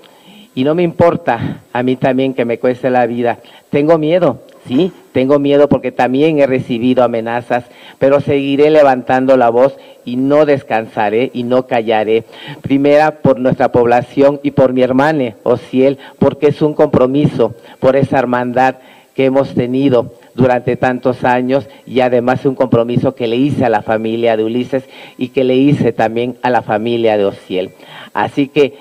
[0.54, 3.38] y no me importa a mí también que me cueste la vida.
[3.70, 7.64] Tengo miedo, sí, tengo miedo porque también he recibido amenazas,
[7.98, 12.24] pero seguiré levantando la voz y no descansaré y no callaré.
[12.62, 18.18] Primera por nuestra población y por mi hermana Ociel, porque es un compromiso por esa
[18.18, 18.76] hermandad
[19.14, 23.82] que hemos tenido durante tantos años y además un compromiso que le hice a la
[23.82, 24.84] familia de Ulises
[25.16, 27.70] y que le hice también a la familia de Ociel.
[28.12, 28.74] Así que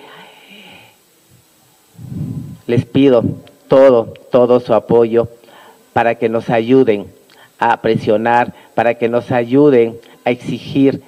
[2.65, 3.23] les pido
[3.68, 5.27] todo, todo su apoyo
[5.93, 7.07] para que nos ayuden
[7.59, 11.01] a presionar, para que nos ayuden a exigir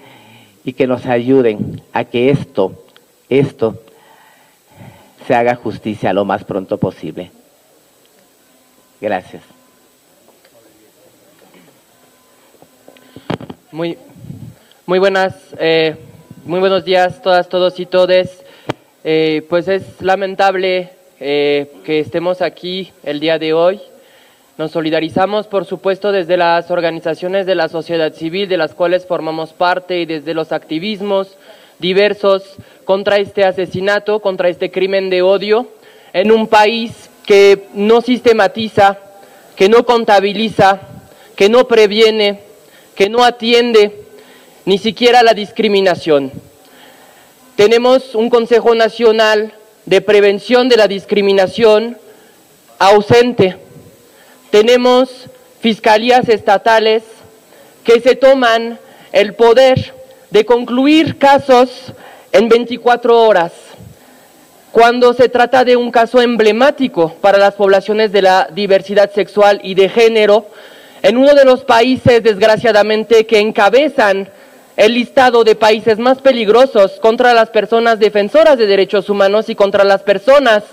[0.64, 2.86] y que nos ayuden a que esto,
[3.30, 3.82] esto
[5.28, 7.32] se haga justicia lo más pronto posible.
[9.02, 9.44] Gracias.
[13.72, 13.98] Muy,
[14.86, 15.96] muy buenas, eh,
[16.46, 18.44] muy buenos días todas, todos y todes.
[19.04, 23.82] Eh, pues es lamentable eh, que estemos aquí el día de hoy.
[24.58, 29.52] Nos solidarizamos, por supuesto, desde las organizaciones de la sociedad civil, de las cuales formamos
[29.52, 31.36] parte, y desde los activismos
[31.80, 32.56] diversos
[32.86, 35.68] contra este asesinato, contra este crimen de odio,
[36.14, 38.98] en un país que no sistematiza,
[39.58, 40.80] que no contabiliza,
[41.36, 42.40] que no previene,
[42.96, 44.06] que no atiende
[44.64, 46.32] ni siquiera la discriminación.
[47.58, 49.54] Tenemos un Consejo Nacional
[49.86, 51.98] de Prevención de la Discriminación
[52.80, 53.65] ausente.
[54.56, 55.10] Tenemos
[55.60, 57.04] fiscalías estatales
[57.84, 58.80] que se toman
[59.12, 59.94] el poder
[60.30, 61.92] de concluir casos
[62.32, 63.52] en 24 horas,
[64.72, 69.76] cuando se trata de un caso emblemático para las poblaciones de la diversidad sexual y
[69.76, 70.46] de género,
[71.02, 74.30] en uno de los países, desgraciadamente, que encabezan
[74.78, 79.84] el listado de países más peligrosos contra las personas defensoras de derechos humanos y contra
[79.84, 80.64] las personas,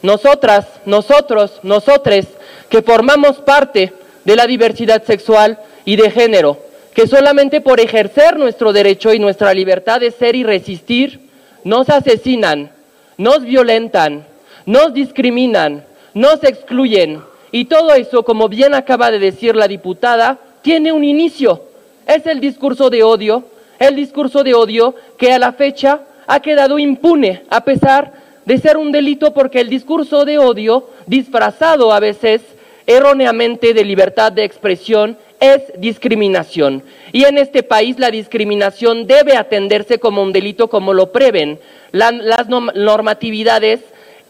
[0.00, 2.28] nosotras, nosotros, nosotres,
[2.72, 3.92] que formamos parte
[4.24, 6.56] de la diversidad sexual y de género,
[6.94, 11.20] que solamente por ejercer nuestro derecho y nuestra libertad de ser y resistir,
[11.64, 12.70] nos asesinan,
[13.18, 14.24] nos violentan,
[14.64, 15.84] nos discriminan,
[16.14, 17.20] nos excluyen.
[17.50, 21.64] Y todo eso, como bien acaba de decir la diputada, tiene un inicio.
[22.06, 23.44] Es el discurso de odio,
[23.80, 28.14] el discurso de odio que a la fecha ha quedado impune, a pesar
[28.46, 32.40] de ser un delito porque el discurso de odio, disfrazado a veces
[32.86, 36.82] erróneamente de libertad de expresión, es discriminación.
[37.12, 41.58] Y en este país la discriminación debe atenderse como un delito como lo prevén
[41.92, 43.80] las normatividades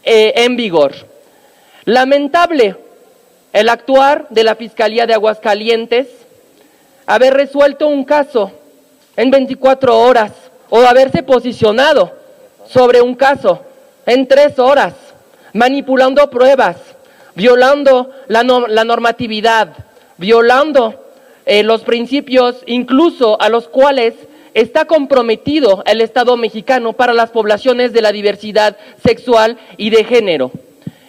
[0.03, 0.93] eh, en vigor.
[1.85, 2.75] Lamentable
[3.53, 6.07] el actuar de la Fiscalía de Aguascalientes,
[7.05, 8.51] haber resuelto un caso
[9.15, 10.31] en 24 horas
[10.71, 12.11] o haberse posicionado
[12.67, 13.61] sobre un caso
[14.07, 14.95] en tres horas,
[15.53, 16.77] manipulando pruebas,
[17.35, 19.75] violando la, normatividad,
[20.17, 21.05] violando
[21.45, 24.13] eh, los principios incluso a los cuales
[24.53, 30.51] está comprometido el Estado mexicano para las poblaciones de la diversidad sexual y de género.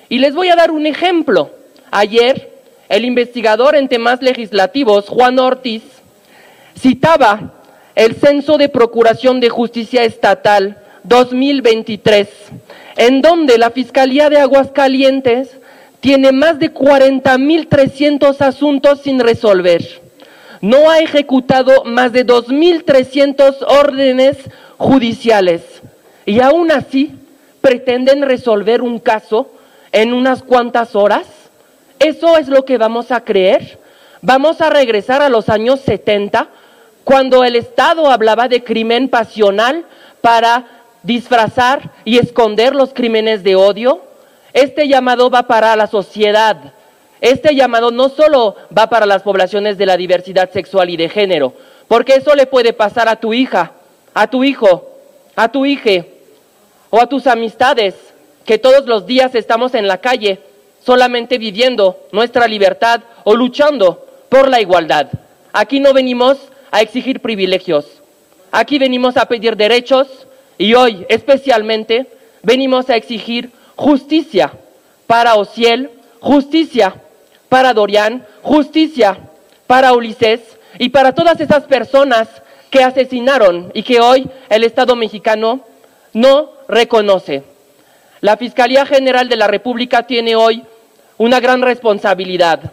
[0.08, 1.50] Y les voy a dar un ejemplo.
[1.90, 2.50] Ayer,
[2.88, 5.82] el investigador en temas legislativos, Juan Ortiz,
[6.78, 7.52] citaba
[7.94, 12.28] el Censo de Procuración de Justicia Estatal 2023,
[12.96, 15.58] en donde la Fiscalía de Aguascalientes
[16.04, 20.04] tiene más de 40.300 asuntos sin resolver
[20.64, 24.36] no ha ejecutado más de 2.300 órdenes
[24.78, 25.62] judiciales
[26.26, 27.14] y aún así
[27.62, 29.50] pretenden resolver un caso
[29.92, 31.26] en unas cuantas horas.
[31.98, 33.78] ¿Eso es lo que vamos a creer?
[34.22, 36.48] ¿Vamos a regresar a los años 70
[37.04, 39.84] cuando el Estado hablaba de crimen pasional
[40.20, 40.66] para
[41.02, 44.13] disfrazar y esconder los crímenes de odio?
[44.54, 46.72] Este llamado va para la sociedad
[47.24, 51.54] este llamado no solo va para las poblaciones de la diversidad sexual y de género,
[51.88, 53.72] porque eso le puede pasar a tu hija,
[54.12, 54.90] a tu hijo,
[55.34, 56.04] a tu hija
[56.90, 57.94] o a tus amistades,
[58.44, 60.38] que todos los días estamos en la calle
[60.84, 65.08] solamente viviendo nuestra libertad o luchando por la igualdad.
[65.54, 66.36] Aquí no venimos
[66.70, 67.86] a exigir privilegios,
[68.52, 70.26] aquí venimos a pedir derechos
[70.58, 72.06] y hoy especialmente
[72.42, 74.52] venimos a exigir justicia
[75.06, 75.90] para Ociel,
[76.20, 76.94] justicia
[77.48, 79.18] para Dorian, justicia
[79.66, 80.40] para Ulises
[80.78, 82.28] y para todas esas personas
[82.70, 85.60] que asesinaron y que hoy el Estado mexicano
[86.12, 87.44] no reconoce.
[88.20, 90.64] La Fiscalía General de la República tiene hoy
[91.18, 92.72] una gran responsabilidad,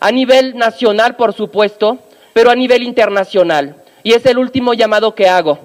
[0.00, 1.98] a nivel nacional, por supuesto,
[2.32, 3.76] pero a nivel internacional.
[4.02, 5.58] Y es el último llamado que hago.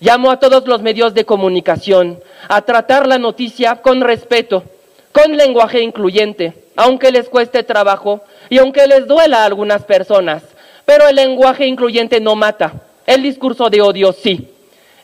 [0.00, 4.64] Llamo a todos los medios de comunicación a tratar la noticia con respeto,
[5.12, 10.42] con lenguaje incluyente, aunque les cueste trabajo y aunque les duela a algunas personas.
[10.86, 12.72] Pero el lenguaje incluyente no mata,
[13.06, 14.48] el discurso de odio sí.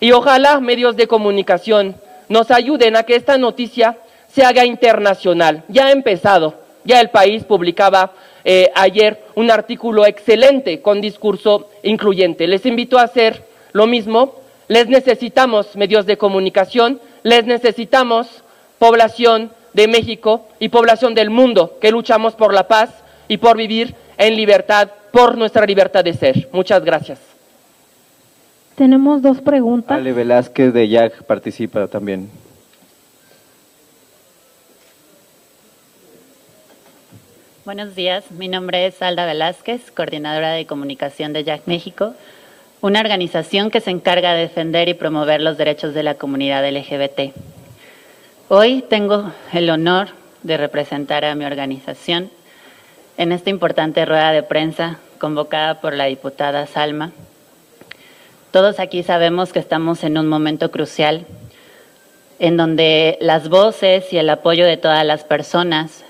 [0.00, 1.96] Y ojalá medios de comunicación
[2.30, 3.98] nos ayuden a que esta noticia
[4.28, 5.62] se haga internacional.
[5.68, 6.54] Ya ha empezado,
[6.84, 8.12] ya el país publicaba
[8.46, 12.46] eh, ayer un artículo excelente con discurso incluyente.
[12.46, 13.42] Les invito a hacer
[13.72, 14.45] lo mismo.
[14.68, 18.42] Les necesitamos medios de comunicación, les necesitamos
[18.78, 22.90] población de México y población del mundo que luchamos por la paz
[23.28, 26.48] y por vivir en libertad, por nuestra libertad de ser.
[26.52, 27.20] Muchas gracias.
[28.74, 29.96] Tenemos dos preguntas.
[29.96, 32.28] Ale Velázquez de YAG participa también.
[37.64, 42.14] Buenos días, mi nombre es Alda Velázquez, coordinadora de comunicación de YAG México,
[42.86, 47.34] una organización que se encarga de defender y promover los derechos de la comunidad LGBT.
[48.48, 50.10] Hoy tengo el honor
[50.44, 52.30] de representar a mi organización
[53.18, 57.10] en esta importante rueda de prensa convocada por la diputada Salma.
[58.52, 61.26] Todos aquí sabemos que estamos en un momento crucial
[62.38, 66.04] en donde las voces y el apoyo de todas las personas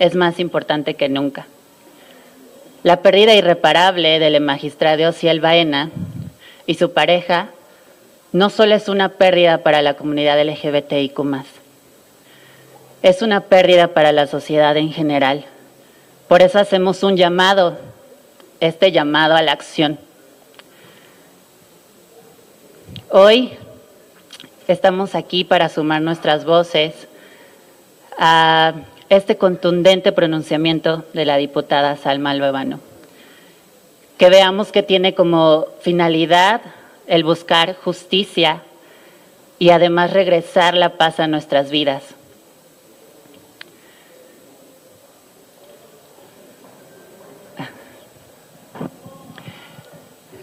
[0.00, 1.46] es más importante que nunca.
[2.82, 5.90] La pérdida irreparable del magistrado Ciel Baena
[6.66, 7.50] y su pareja
[8.32, 11.20] no solo es una pérdida para la comunidad LGBTIQ,
[13.02, 15.44] es una pérdida para la sociedad en general.
[16.26, 17.76] Por eso hacemos un llamado,
[18.60, 19.98] este llamado a la acción.
[23.10, 23.52] Hoy
[24.68, 27.08] estamos aquí para sumar nuestras voces
[28.16, 28.72] a
[29.10, 32.78] este contundente pronunciamiento de la diputada Salma Albevano,
[34.16, 36.62] que veamos que tiene como finalidad
[37.08, 38.62] el buscar justicia
[39.58, 42.04] y además regresar la paz a nuestras vidas.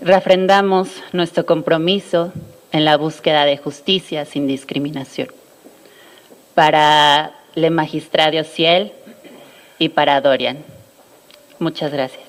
[0.02, 2.34] Refrendamos nuestro compromiso
[2.74, 5.30] en la búsqueda de justicia sin discriminación.
[6.54, 8.94] Para le magistrado Ciel
[9.80, 10.64] y para Dorian.
[11.58, 12.24] Muchas gracias.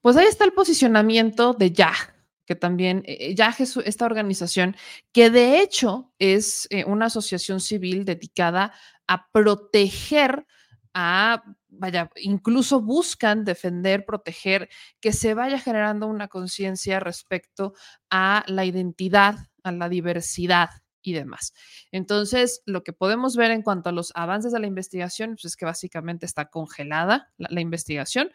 [0.00, 2.14] Pues ahí está el posicionamiento de YAG,
[2.44, 4.74] que también, eh, YAG es esta organización
[5.12, 8.72] que de hecho es eh, una asociación civil dedicada
[9.06, 10.44] a proteger
[10.92, 14.68] a, vaya, incluso buscan defender, proteger,
[15.00, 17.74] que se vaya generando una conciencia respecto
[18.10, 20.70] a la identidad, a la diversidad
[21.06, 21.54] y demás.
[21.92, 25.56] Entonces, lo que podemos ver en cuanto a los avances de la investigación, pues es
[25.56, 28.32] que básicamente está congelada la, investigación.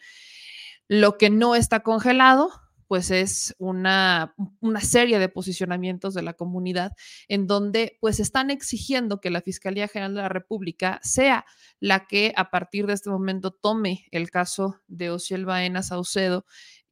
[0.87, 2.49] Lo que no está congelado,
[2.87, 6.93] pues es una, una, serie de posicionamientos de la comunidad
[7.27, 11.45] en donde pues están exigiendo que la Fiscalía General de la República sea
[11.81, 16.45] la que a partir de este momento tome el caso de Ociel Baena Saucedo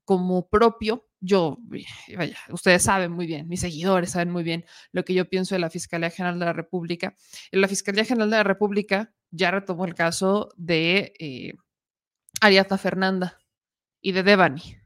[0.03, 1.57] como propio yo,
[2.15, 5.59] vaya, ustedes saben muy bien, mis seguidores saben muy bien lo que yo pienso de
[5.59, 7.15] la Fiscalía General de la República.
[7.51, 11.53] La Fiscalía General de la República ya retomó el caso de eh,
[12.77, 13.37] Fernanda
[14.01, 14.77] y de Devani.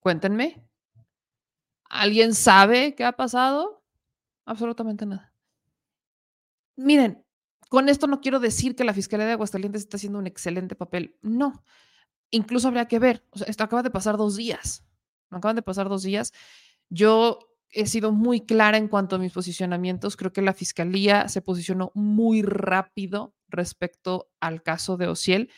[0.00, 0.62] Cuéntenme.
[1.88, 3.82] ¿Alguien sabe qué ha pasado?
[4.44, 5.32] Absolutamente nada.
[6.76, 7.24] Miren,
[7.70, 11.16] con esto no quiero decir que la Fiscalía de Aguascalientes está haciendo un excelente papel.
[11.22, 11.64] No.
[12.30, 13.24] Incluso habría que ver.
[13.46, 14.87] Esto acaba de pasar dos días
[15.30, 16.32] me acaban de pasar dos días.
[16.90, 17.38] Yo
[17.70, 20.16] he sido muy clara en cuanto a mis posicionamientos.
[20.16, 25.50] Creo que la fiscalía se posicionó muy rápido respecto al caso de Ociel.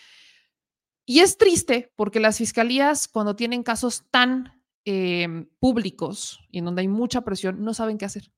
[1.07, 6.83] Y es triste porque las fiscalías, cuando tienen casos tan em, públicos y en donde
[6.83, 8.33] hay mucha presión, no saben qué hacer.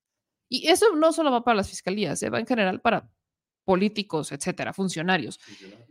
[0.48, 3.10] Y eso no solo va para las fiscalías, eh, va en general para
[3.64, 5.38] políticos, etcétera, funcionarios,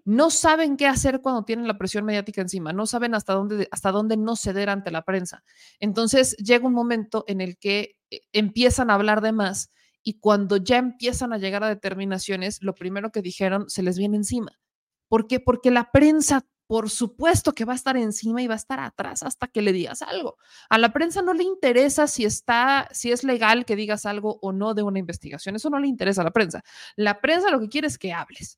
[0.05, 3.91] no saben qué hacer cuando tienen la presión mediática encima, no saben hasta dónde, hasta
[3.91, 5.43] dónde no ceder ante la prensa.
[5.79, 9.71] Entonces llega un momento en el que eh, empiezan a hablar de más
[10.03, 14.17] y cuando ya empiezan a llegar a determinaciones, lo primero que dijeron se les viene
[14.17, 14.59] encima.
[15.07, 15.39] ¿Por qué?
[15.39, 19.23] Porque la prensa por supuesto que va a estar encima y va a estar atrás
[19.23, 20.37] hasta que le digas algo.
[20.69, 24.53] A la prensa no le interesa si está, si es legal que digas algo o
[24.53, 25.57] no de una investigación.
[25.57, 26.63] Eso no le interesa a la prensa.
[26.95, 28.57] La prensa lo que quiere es que hables.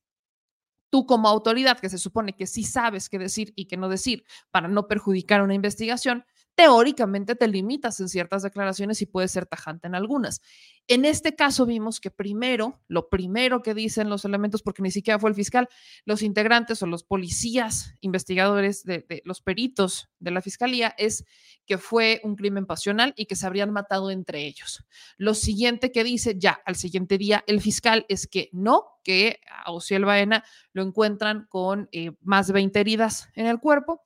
[0.91, 4.26] Tú como autoridad, que se supone que sí sabes qué decir y qué no decir
[4.52, 6.23] para no perjudicar una investigación,
[6.56, 10.42] teóricamente te limitas en ciertas declaraciones y puedes ser tajante en algunas.
[10.88, 15.18] En este caso vimos que primero, lo primero que dicen los elementos, porque ni siquiera
[15.18, 15.70] fue el fiscal,
[16.06, 21.26] los integrantes o los policías investigadores de, los peritos de la fiscalía es
[21.66, 24.84] que fue un crimen pasional y que se habrían matado entre ellos.
[25.18, 29.72] Lo siguiente que dice ya al siguiente día el fiscal es que no, que a
[29.72, 30.44] Ociel Baena
[30.74, 34.04] lo encuentran con eh, más de 20 heridas en el cuerpo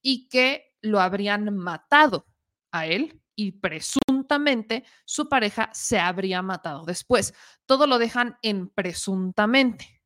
[0.00, 2.26] y que lo habrían matado
[2.72, 7.34] a él y presuntamente su pareja se habría matado después.
[7.66, 10.02] Todo lo dejan en presuntamente.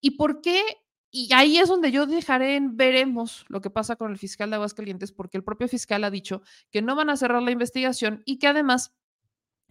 [0.00, 0.60] ¿Y por qué?
[1.10, 4.56] Y ahí es donde yo dejaré en veremos lo que pasa con el fiscal de
[4.56, 6.42] Aguascalientes, porque el propio fiscal ha dicho
[6.72, 8.92] que no van a cerrar la investigación y que además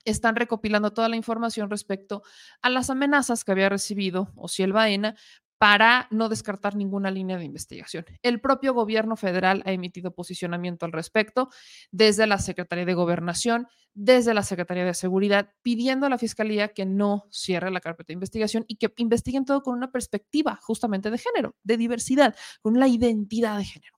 [0.06, 2.24] están recopilando toda la información respecto
[2.61, 5.15] a las amenazas que había recibido Ociel Baena
[5.64, 8.03] para no descartar ninguna línea de investigación.
[8.22, 11.48] El propio gobierno federal ha emitido posicionamiento al respecto
[11.90, 16.85] desde la Secretaría de Gobernación, desde la Secretaría de Seguridad, pidiendo a la Fiscalía que
[16.85, 21.18] no cierre la carpeta de investigación y que investiguen todo con una perspectiva justamente de
[21.18, 23.98] género, de diversidad, con la identidad de género.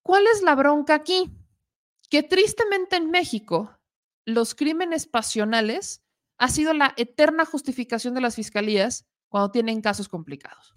[0.00, 1.30] ¿Cuál es la bronca aquí?
[2.08, 3.78] Que tristemente en México
[4.24, 6.02] los crímenes pasionales
[6.38, 10.74] ha sido la eterna justificación de las fiscalías cuando tienen casos complicados.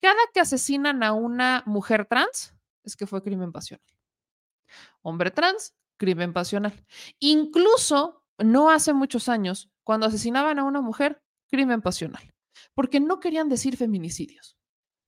[0.00, 3.86] Cada que asesinan a una mujer trans es que fue crimen pasional.
[5.02, 6.84] Hombre trans, crimen pasional.
[7.18, 12.34] Incluso no hace muchos años, cuando asesinaban a una mujer, crimen pasional,
[12.74, 14.56] porque no querían decir feminicidios.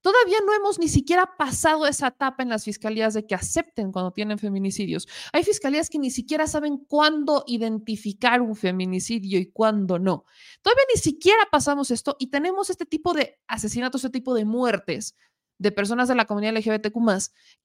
[0.07, 4.12] Todavía no hemos ni siquiera pasado esa etapa en las fiscalías de que acepten cuando
[4.12, 5.09] tienen feminicidios.
[5.33, 10.24] Hay fiscalías que ni siquiera saben cuándo identificar un feminicidio y cuándo no.
[10.62, 15.16] Todavía ni siquiera pasamos esto y tenemos este tipo de asesinatos, este tipo de muertes
[15.59, 16.97] de personas de la comunidad LGBTQ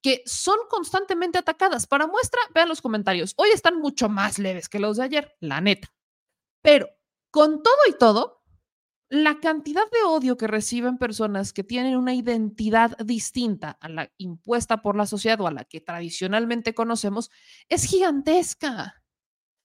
[0.01, 1.85] que son constantemente atacadas.
[1.85, 3.35] Para muestra, vean los comentarios.
[3.37, 5.93] Hoy están mucho más leves que los de ayer, la neta.
[6.63, 6.89] Pero
[7.29, 8.40] con todo y todo,
[9.11, 14.81] la cantidad de odio que reciben personas que tienen una identidad distinta a la impuesta
[14.81, 17.29] por la sociedad o a la que tradicionalmente conocemos
[17.67, 19.03] es gigantesca.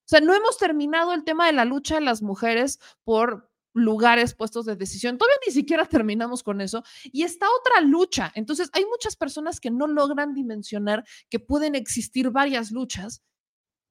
[0.05, 4.35] O sea, no hemos terminado el tema de la lucha de las mujeres por lugares,
[4.35, 5.17] puestos de decisión.
[5.17, 6.83] Todavía ni siquiera terminamos con eso.
[7.05, 8.33] Y está otra lucha.
[8.35, 13.23] Entonces, hay muchas personas que no logran dimensionar que pueden existir varias luchas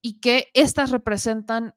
[0.01, 1.75] y que estas representan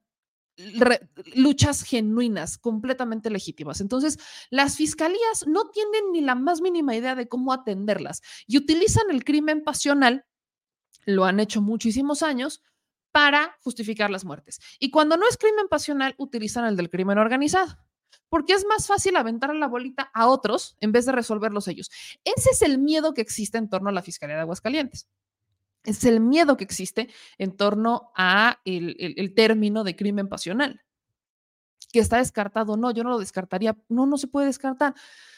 [1.35, 3.81] luchas genuinas, completamente legítimas.
[3.81, 4.19] Entonces,
[4.49, 9.23] las fiscalías no tienen ni la más mínima idea de cómo atenderlas y utilizan el
[9.23, 10.25] crimen pasional,
[11.05, 12.63] lo han hecho muchísimos años,
[13.11, 14.59] para justificar las muertes.
[14.77, 17.77] Y cuando no es crimen pasional, utilizan el del crimen organizado
[18.29, 21.89] porque es más fácil aventar la bolita a otros en vez de resolverlos ellos.
[22.23, 25.07] Ese es el miedo que existe en torno a la Fiscalía de Aguascalientes.
[25.89, 27.09] Es el miedo que existe
[27.39, 30.81] en torno a el, término de crimen pasional.
[31.91, 34.93] Que está descartado, no, yo no lo descartaría, no, no se puede descartar,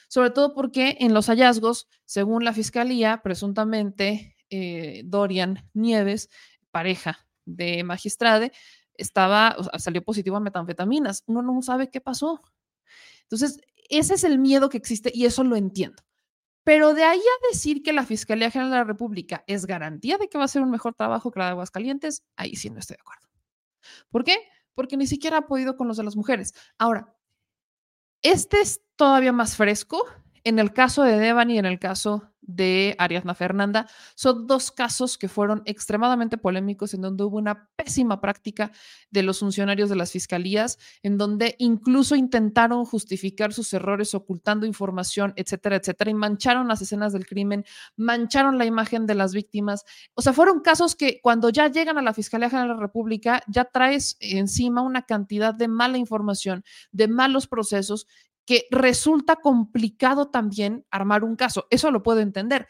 [0.10, 6.30] sobre todo porque en los hallazgos, según la fiscalía, presuntamente eh, Dorian Nieves,
[6.72, 8.52] pareja de magistrade,
[8.96, 11.24] estaba, salió positivo a metanfetaminas.
[11.28, 12.42] Uno no sabe qué pasó.
[13.24, 16.04] Entonces, ese es el miedo que existe y eso lo entiendo.
[16.64, 20.30] Pero de ahí a decir que la Fiscalía General de la República es garantía de
[20.30, 22.98] que va a ser un mejor trabajo que la de Aguascalientes, ahí sí no estoy
[22.98, 23.28] de acuerdo.
[24.10, 24.38] ¿Por qué?
[24.76, 26.54] Porque ni siquiera ha podido con los de las mujeres.
[26.78, 27.16] Ahora,
[28.22, 30.06] este es todavía más fresco.
[30.44, 33.88] En el caso de Devani y en el caso de Ariadna Fernanda.
[34.16, 38.72] Son dos casos que fueron extremadamente polémicos, en donde hubo una pésima práctica
[39.10, 45.34] de los funcionarios de las fiscalías, en donde incluso intentaron justificar sus errores ocultando información,
[45.36, 47.66] etcétera, etcétera, y mancharon las escenas del crimen,
[47.96, 49.86] mancharon la imagen de las víctimas.
[50.16, 53.44] O sea, fueron casos que cuando ya llegan a la Fiscalía General de la República,
[53.48, 58.08] ya traes encima una cantidad de mala información, de malos procesos
[58.52, 61.68] que resulta complicado también armar un caso.
[61.70, 62.68] Eso lo puedo entender,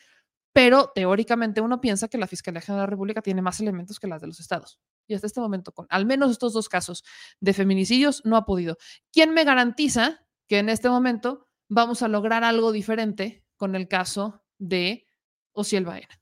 [0.54, 4.06] pero teóricamente uno piensa que la Fiscalía General de la República tiene más elementos que
[4.06, 4.80] las de los estados.
[5.08, 7.04] Y hasta este momento, con al menos estos dos casos
[7.40, 8.78] de feminicidios, no ha podido.
[9.12, 14.44] ¿Quién me garantiza que en este momento vamos a lograr algo diferente con el caso
[14.60, 15.08] de
[15.54, 16.22] Ociel Baena?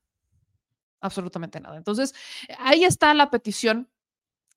[1.01, 1.75] Absolutamente nada.
[1.75, 2.15] Entonces,
[2.59, 3.91] ahí está la petición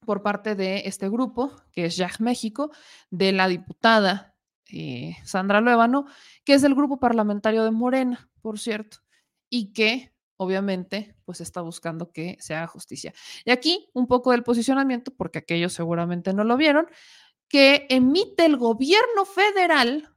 [0.07, 2.71] por parte de este grupo, que es YAG México,
[3.11, 4.32] de la diputada
[4.71, 6.07] eh, Sandra Luevano,
[6.45, 8.99] que es del grupo parlamentario de Morena, por cierto,
[9.49, 13.13] y que obviamente pues está buscando que se haga justicia.
[13.45, 16.87] Y aquí un poco del posicionamiento, porque aquellos seguramente no lo vieron,
[17.49, 20.09] que emite el gobierno federal,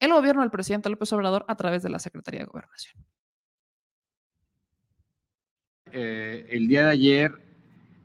[0.00, 3.04] el gobierno del presidente López Obrador a través de la Secretaría de Gobernación.
[5.92, 7.32] Eh, el día de ayer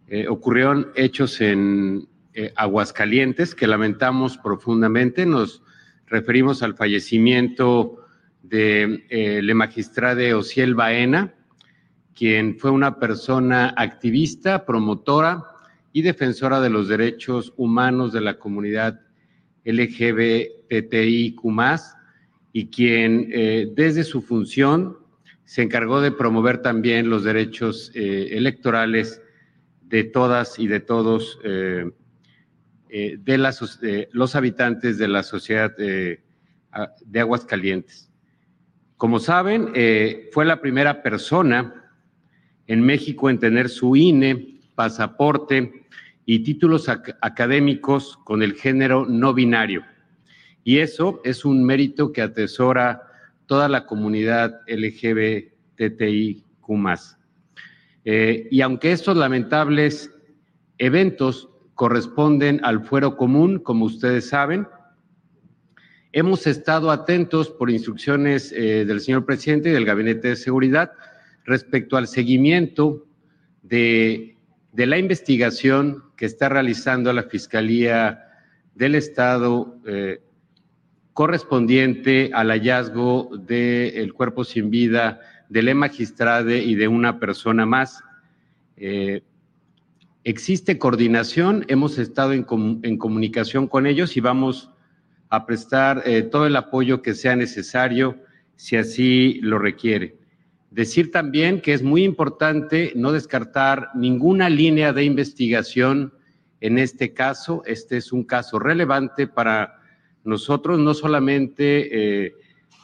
[0.08, 2.08] eh, ocurrieron hechos en
[2.56, 5.26] Aguascalientes que lamentamos profundamente.
[5.26, 5.64] Nos
[6.08, 8.06] referimos al fallecimiento
[8.42, 11.34] de eh, la magistrada Ociel Baena,
[12.16, 15.44] quien fue una persona activista, promotora
[15.92, 19.02] y defensora de los derechos humanos de la comunidad
[19.66, 21.42] LGBTIQ,
[22.54, 24.98] y quien eh, desde su función
[25.44, 29.22] se encargó de promover también los derechos eh, electorales
[29.82, 31.40] de todas y de todos
[32.90, 38.08] eh, de los habitantes de la sociedad de Aguascalientes.
[38.98, 41.92] Como saben, eh, fue la primera persona
[42.66, 45.86] en México en tener su INE, pasaporte
[46.26, 49.86] y títulos académicos con el género no binario.
[50.64, 53.04] Y eso es un mérito que atesora
[53.46, 56.44] toda la comunidad LGBTIQ.
[58.04, 60.12] Eh, y aunque estos lamentables
[60.80, 64.68] eventos corresponden al fuero común, como ustedes saben.
[66.12, 70.92] Hemos estado atentos por instrucciones eh, del señor presidente y del Gabinete de Seguridad
[71.46, 73.06] respecto al seguimiento
[73.62, 74.36] de,
[74.74, 78.24] la investigación que está realizando la Fiscalía
[78.74, 80.20] del Estado eh,
[81.14, 88.04] correspondiente al hallazgo del cuerpo sin vida de la magistrade y de una persona más.
[88.78, 89.22] Eh,
[90.28, 94.70] Existe coordinación, hemos estado en, comunicación con ellos y vamos
[95.30, 98.18] a prestar eh, todo el apoyo que sea necesario
[98.58, 100.18] si así lo requiere.
[100.70, 106.14] Decir también que es muy importante no descartar ninguna línea de investigación
[106.60, 107.64] en este caso.
[107.66, 109.80] Este es un caso relevante para
[110.26, 112.36] nosotros, no solamente eh,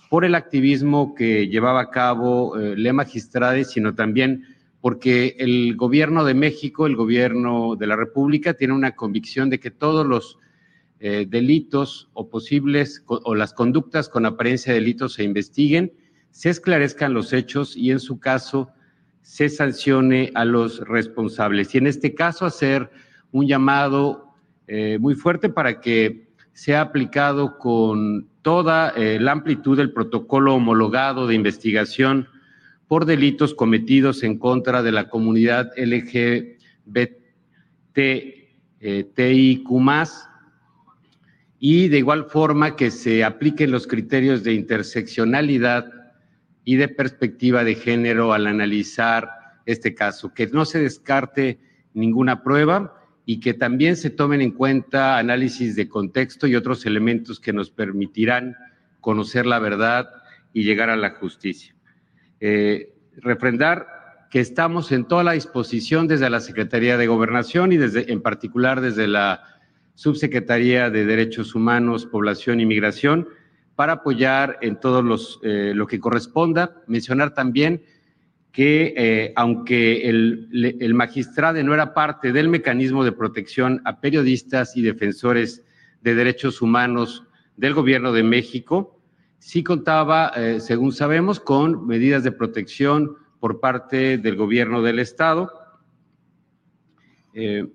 [0.10, 4.53] por el activismo que llevaba a cabo eh, Le Magistrade, sino también
[4.84, 9.72] porque el gobierno de México, el gobierno de la República, tiene una convicción de que
[9.72, 10.40] todos los
[11.00, 15.94] eh, delitos o posibles o las conductas con apariencia de delitos se investiguen,
[16.32, 18.72] se esclarezcan los hechos y en su caso
[19.22, 21.74] se sancione a los responsables.
[21.74, 22.92] Y en este caso hacer
[23.32, 24.34] un llamado
[24.68, 31.26] eh, muy fuerte para que sea aplicado con toda eh, la amplitud del protocolo homologado
[31.26, 32.28] de investigación
[32.88, 36.58] por delitos cometidos en contra de la comunidad LGBTIQ+,
[41.60, 45.86] y de igual forma que se apliquen los criterios de interseccionalidad
[46.66, 49.30] y de perspectiva de género al analizar
[49.66, 51.60] este caso, que no se descarte
[51.94, 52.94] ninguna prueba
[53.26, 57.70] y que también se tomen en cuenta análisis de contexto y otros elementos que nos
[57.70, 58.58] permitirán
[59.00, 60.10] conocer la verdad
[60.52, 61.73] y llegar a la justicia.
[62.46, 63.88] Eh, refrendar
[64.30, 68.82] que estamos en toda la disposición desde la Secretaría de Gobernación y desde, en particular
[68.82, 69.44] desde la
[69.96, 73.30] Subsecretaría de Derechos Humanos, Población y Migración,
[73.76, 76.84] para apoyar en todo los, eh, lo que corresponda.
[76.86, 77.82] Mencionar también
[78.52, 80.50] que eh, aunque el,
[80.82, 85.64] el, magistrado no era parte del mecanismo de protección a periodistas y defensores
[86.02, 87.24] de derechos humanos
[87.56, 89.00] del gobierno de México,
[89.44, 95.52] sí contaba, eh, según sabemos, con medidas de protección por parte del gobierno del Estado.
[97.34, 97.68] Eh,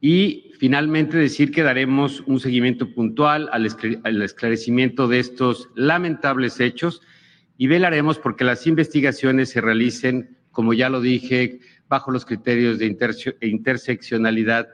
[0.00, 3.66] y finalmente decir que daremos un seguimiento puntual al,
[4.04, 7.02] al esclarecimiento de estos lamentables hechos
[7.58, 11.58] y velaremos porque las investigaciones se realicen, como ya lo dije,
[11.88, 12.86] bajo los criterios de
[13.40, 14.68] interseccionalidad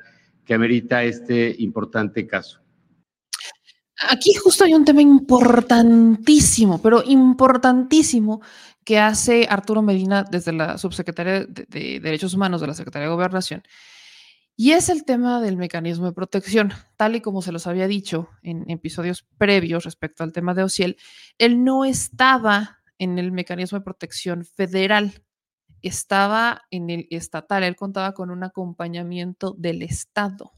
[0.45, 2.62] que amerita este importante caso.
[4.11, 8.41] Aquí justo hay un tema importantísimo, pero importantísimo,
[8.85, 13.63] que hace Arturo Medina desde la Subsecretaría de, Derechos Humanos de la Secretaría de Gobernación,
[14.57, 16.73] y es el tema del mecanismo de protección.
[16.97, 20.99] Tal y como se los había dicho en episodios previos respecto al tema de OCIEL,
[21.39, 25.23] él no estaba en el mecanismo de protección federal,
[25.81, 30.53] estaba en el estatal, él contaba con un acompañamiento del Estado.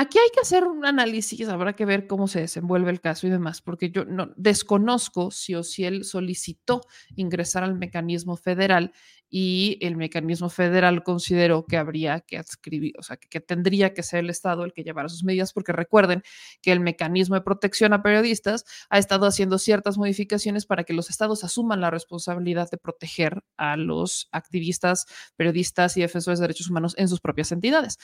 [0.00, 3.30] Aquí hay que hacer un análisis, habrá que ver cómo se desenvuelve el caso y
[3.30, 6.80] demás, porque yo no desconozco si o si él solicitó
[7.16, 8.94] ingresar al mecanismo federal
[9.30, 14.20] y el mecanismo federal consideró que habría que adscribir, o sea, que, tendría que ser
[14.20, 16.22] el Estado el que llevara sus medidas, porque recuerden
[16.60, 21.10] que el mecanismo de protección a periodistas ha estado haciendo ciertas modificaciones para que los
[21.10, 26.94] estados asuman la responsabilidad de proteger a los activistas, periodistas y defensores de derechos humanos
[26.98, 27.98] en sus propias entidades.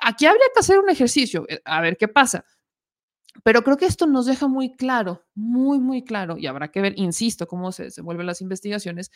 [0.00, 2.44] Aquí habría que hacer un ejercicio, eh, a ver qué pasa.
[3.44, 6.94] Pero creo que esto nos deja muy claro, muy, muy claro, y habrá que ver,
[6.96, 9.10] insisto, cómo se desenvuelven las investigaciones,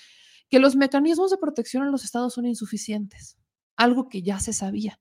[0.48, 3.38] que los mecanismos de protección en los estados son insuficientes,
[3.76, 5.00] algo que ya se sabía,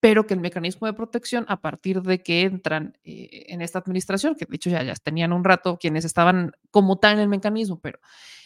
[0.00, 4.36] pero que el mecanismo de protección, a partir de que entran eh, en esta administración,
[4.36, 7.80] que de hecho ya, ya tenían un rato quienes estaban como tal en el mecanismo,
[7.80, 7.98] pero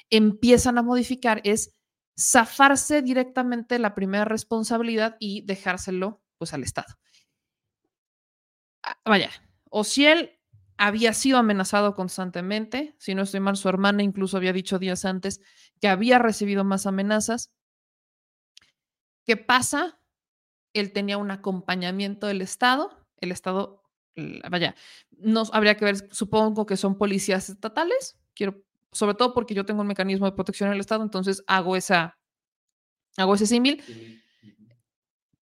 [0.09, 1.77] empiezan a modificar, es
[2.19, 6.95] zafarse directamente la primera responsabilidad y dejárselo pues al Estado.
[8.83, 9.31] Ah, vaya,
[9.71, 10.37] o si él
[10.77, 12.95] había sido amenazado constantemente.
[12.99, 15.43] Si no estoy mal, su hermana incluso había dicho días antes
[15.79, 17.53] que había recibido más amenazas.
[19.27, 20.01] ¿Qué pasa?
[20.73, 23.07] Él tenía un acompañamiento del Estado.
[23.19, 23.83] El Estado,
[24.51, 24.75] vaya,
[25.11, 28.19] no habría que ver, supongo que son policías estatales.
[28.35, 31.77] Quiero, sobre todo porque yo tengo un mecanismo de protección en el Estado, entonces hago
[31.77, 32.19] esa,
[33.19, 33.83] hago ese símil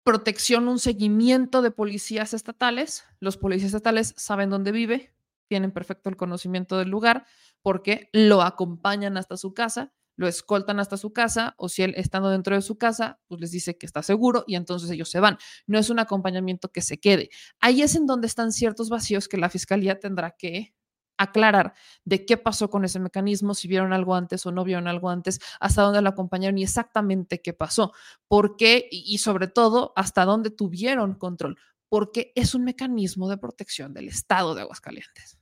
[0.05, 3.05] protección, un seguimiento de policías estatales.
[3.21, 5.15] Los policías estatales saben dónde vive,
[5.49, 7.27] tienen perfecto el conocimiento del lugar
[7.63, 12.31] porque lo acompañan hasta su casa, lo escoltan hasta su casa o si él estando
[12.31, 15.39] dentro de su casa, pues les dice que está seguro y entonces ellos se van.
[15.67, 17.31] No es un acompañamiento que se quede.
[17.59, 20.75] Ahí es en donde están ciertos vacíos que la fiscalía tendrá que
[21.17, 21.75] aclarar
[22.05, 25.41] de qué pasó con ese mecanismo, si vieron algo antes o no vieron algo antes,
[25.61, 27.93] hasta dónde lo acompañaron y exactamente qué pasó,
[28.29, 31.59] por qué y sobre todo hasta dónde tuvieron control,
[31.89, 35.39] porque es un mecanismo de protección del Estado de Aguascalientes.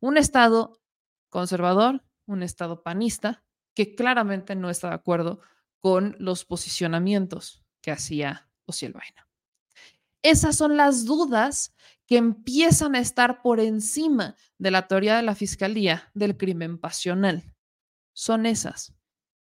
[0.00, 0.80] Un Estado
[1.28, 3.44] conservador, un Estado panista,
[3.74, 5.40] que claramente no está de acuerdo
[5.80, 9.26] con los posicionamientos que hacía Ociel Vaina.
[10.22, 11.74] Esas son las dudas
[12.12, 17.54] que empiezan a estar por encima de la teoría de la Fiscalía del crimen pasional.
[18.12, 18.94] Son esas.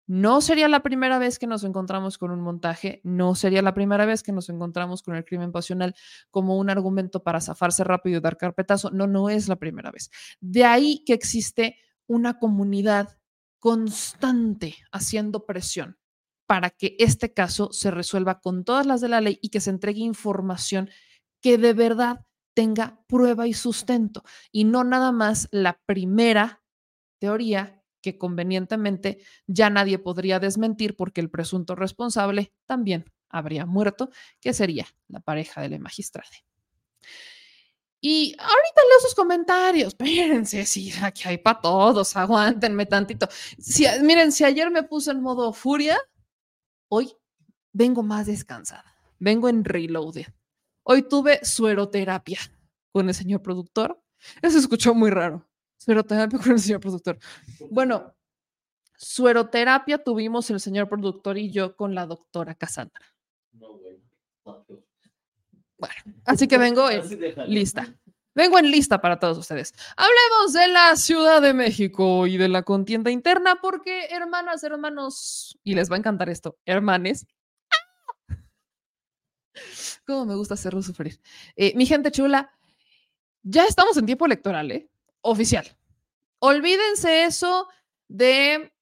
[0.07, 4.05] No sería la primera vez que nos encontramos con un montaje, no sería la primera
[4.05, 5.95] vez que nos encontramos con el crimen pasional
[6.31, 8.91] como un argumento para zafarse rápido y dar carpetazo.
[8.91, 10.11] No, no es la primera vez.
[10.39, 13.17] De ahí que existe una comunidad
[13.61, 15.97] constante haciendo presión
[16.47, 19.71] para que este caso se resuelva con todas las de la ley y que se
[19.71, 20.91] entregue información
[21.41, 22.27] que de verdad
[22.59, 26.61] tenga prueba y sustento y no nada más la primera
[27.21, 34.11] teoría que convenientemente ya nadie podría desmentir porque el presunto responsable también habría muerto,
[34.41, 36.45] que sería la pareja de la.
[38.01, 39.89] Y ahorita leo sus comentarios.
[39.93, 43.29] Espérense, sí, aquí hay para todos, aguántenme tantito.
[43.57, 45.97] Si, miren, si ayer me puse en modo furia,
[46.89, 47.15] hoy
[47.73, 48.97] vengo más descansada.
[49.21, 50.27] Vengo en reloaded.
[50.91, 52.39] Hoy tuve sueroterapia
[52.91, 54.01] con el señor productor.
[54.41, 55.47] Eso escuchó muy raro.
[55.77, 57.19] Sueroterapia con el señor productor.
[57.71, 58.15] Bueno,
[58.97, 63.05] sueroterapia tuvimos el señor productor y yo con la doctora Cassandra.
[65.77, 65.95] Bueno,
[66.25, 67.03] así que vengo en
[67.49, 67.95] lista.
[68.35, 69.75] Vengo en lista para todos ustedes.
[69.95, 75.75] Hablemos de la Ciudad de México y de la contienda interna, porque hermanas, hermanos, y
[75.75, 77.27] les va a encantar esto, hermanes.
[80.07, 81.21] Cómo me gusta hacerlo sufrir.
[81.57, 82.51] Eh, mi gente chula,
[83.43, 84.89] ya estamos en tiempo electoral, ¿eh?
[85.21, 85.67] Oficial.
[86.41, 87.69] Olvídense eso
[88.09, 88.73] de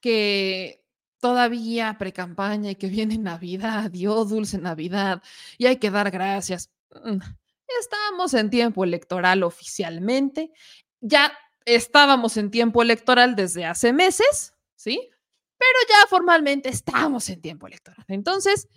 [0.00, 0.84] que
[1.20, 5.22] todavía pre-campaña y que viene Navidad, Dios dulce Navidad,
[5.58, 6.70] y hay que dar gracias.
[7.04, 7.18] Mm,
[7.80, 10.52] estamos en tiempo electoral oficialmente.
[11.00, 11.32] Ya
[11.64, 15.10] estábamos en tiempo electoral desde hace meses, ¿sí?
[15.58, 18.04] Pero ya formalmente estamos en tiempo electoral.
[18.08, 18.68] Entonces,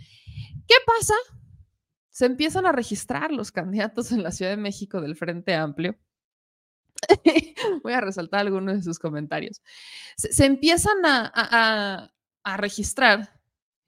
[0.70, 1.16] ¿qué pasa?
[2.10, 5.98] Se empiezan a registrar los candidatos en la Ciudad de México del Frente Amplio.
[7.84, 9.62] Voy a resaltar algunos de sus comentarios.
[10.16, 12.12] Se, empiezan a,
[12.44, 13.40] a registrar.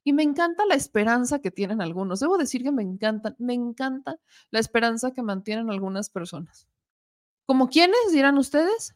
[0.04, 2.20] Y me encanta la esperanza que tienen algunos.
[2.20, 4.18] Debo decir que me encanta, me encanta
[4.50, 6.68] la esperanza que mantienen algunas personas.
[7.46, 8.96] ¿Como quiénes dirán ustedes?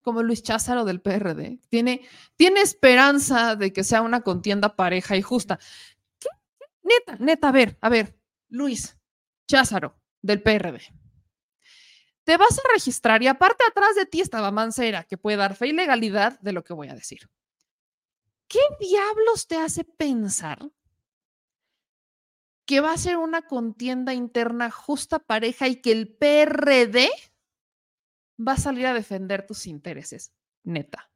[0.00, 1.60] Como Luis Cházaro del PRD.
[1.68, 2.00] Tiene,
[2.36, 5.58] tiene esperanza de que sea una contienda pareja y justa.
[6.88, 8.98] Neta, neta, a ver, a ver, Luis
[9.46, 10.80] Cházaro del PRD.
[12.24, 15.68] Te vas a registrar y aparte atrás de ti estaba Mancera, que puede dar fe
[15.68, 17.28] y legalidad de lo que voy a decir.
[18.48, 20.72] ¿qué diablos te hace pensar
[22.66, 27.08] que va a ser una contienda interna justa pareja y que el PRD
[28.46, 30.32] va a salir a defender tus intereses?
[30.64, 31.10] Neta.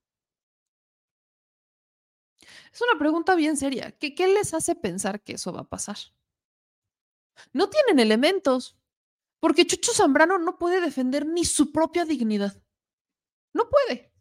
[2.73, 3.93] Es una pregunta bien seria.
[3.93, 5.97] ¿Qué, ¿Qué, les hace pensar que eso va a pasar?
[7.53, 8.79] No tienen elementos,
[9.41, 12.63] porque Chucho Zambrano no puede defender ni su propia dignidad.
[13.53, 14.13] No puede.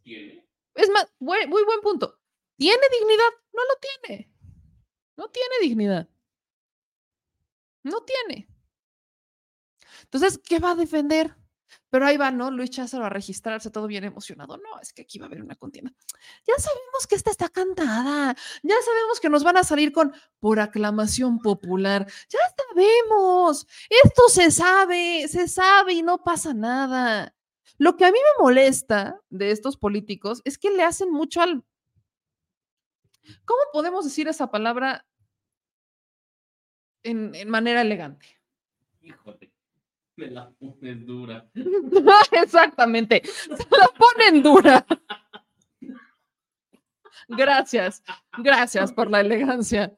[0.75, 2.19] Es más, muy buen punto.
[2.57, 3.31] ¿Tiene dignidad?
[3.53, 4.31] No lo tiene.
[5.17, 6.09] No tiene dignidad.
[7.83, 8.47] No tiene.
[10.03, 11.35] Entonces, ¿qué va a defender?
[11.91, 12.49] Pero ahí va, ¿no?
[12.49, 14.57] Luis Cházaro a registrarse todo bien emocionado.
[14.57, 15.93] No, es que aquí va a haber una contienda.
[16.47, 18.35] Ya sabemos que esta está cantada.
[18.63, 22.07] Ya sabemos que nos van a salir con por aclamación popular.
[22.29, 23.67] Ya sabemos.
[24.03, 27.35] Esto se sabe, se sabe y no pasa nada.
[27.77, 31.63] Lo que a mí me molesta de estos políticos es que le hacen mucho al
[33.45, 35.05] ¿Cómo podemos decir esa palabra
[37.03, 38.39] en, manera elegante?
[39.01, 39.40] Híjole,
[40.21, 41.49] me la ponen dura.
[42.31, 44.85] Exactamente, se la ponen dura.
[47.27, 48.03] Gracias,
[48.37, 49.95] gracias por la elegancia.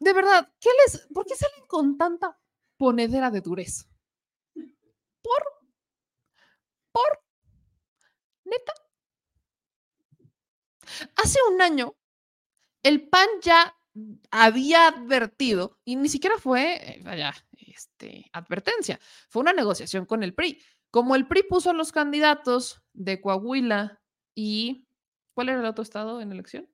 [0.00, 2.38] De verdad, ¿qué les, ¿por qué salen con tanta
[2.76, 3.86] ponedera de dureza?
[4.54, 5.42] ¿Por?
[6.90, 7.20] ¿Por?
[8.44, 8.72] ¿Neta?
[11.16, 11.94] Hace un año
[12.82, 13.76] el PAN ya
[14.30, 17.34] había advertido, y ni siquiera fue, vaya,
[17.78, 18.98] este, advertencia,
[19.28, 20.60] fue una negociación con el PRI.
[20.90, 24.00] Como el PRI puso a los candidatos de Coahuila
[24.34, 24.86] y.
[25.34, 26.68] ¿Cuál era el otro estado en elección?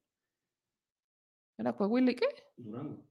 [1.58, 2.26] ¿Era Coahuila y qué?
[2.56, 3.04] Durango.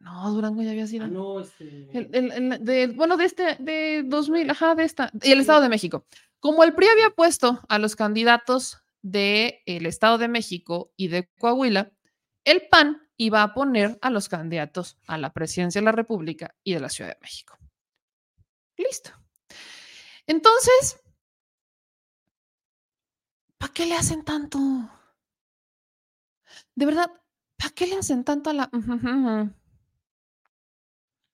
[0.00, 1.04] No, Durango ya había sido.
[1.04, 1.64] Ah, no, este.
[1.64, 5.10] de, bueno, de este, de 2000, ajá, de esta.
[5.22, 6.04] Y el Estado de México.
[6.40, 11.30] Como el PRI había puesto a los candidatos del el Estado de México y de
[11.38, 11.92] Coahuila,
[12.44, 16.74] el PAN iba a poner a los candidatos a la presidencia de la República y
[16.74, 17.58] de la Ciudad de México.
[18.76, 19.10] Listo.
[20.26, 21.00] Entonces,
[23.58, 24.58] ¿para qué le hacen tanto?
[26.74, 27.10] De verdad,
[27.56, 28.70] ¿para qué le hacen tanto a la...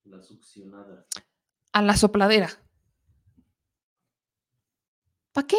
[0.04, 1.06] La succionada.
[1.72, 2.50] A la sopladera.
[5.32, 5.56] ¿Para qué?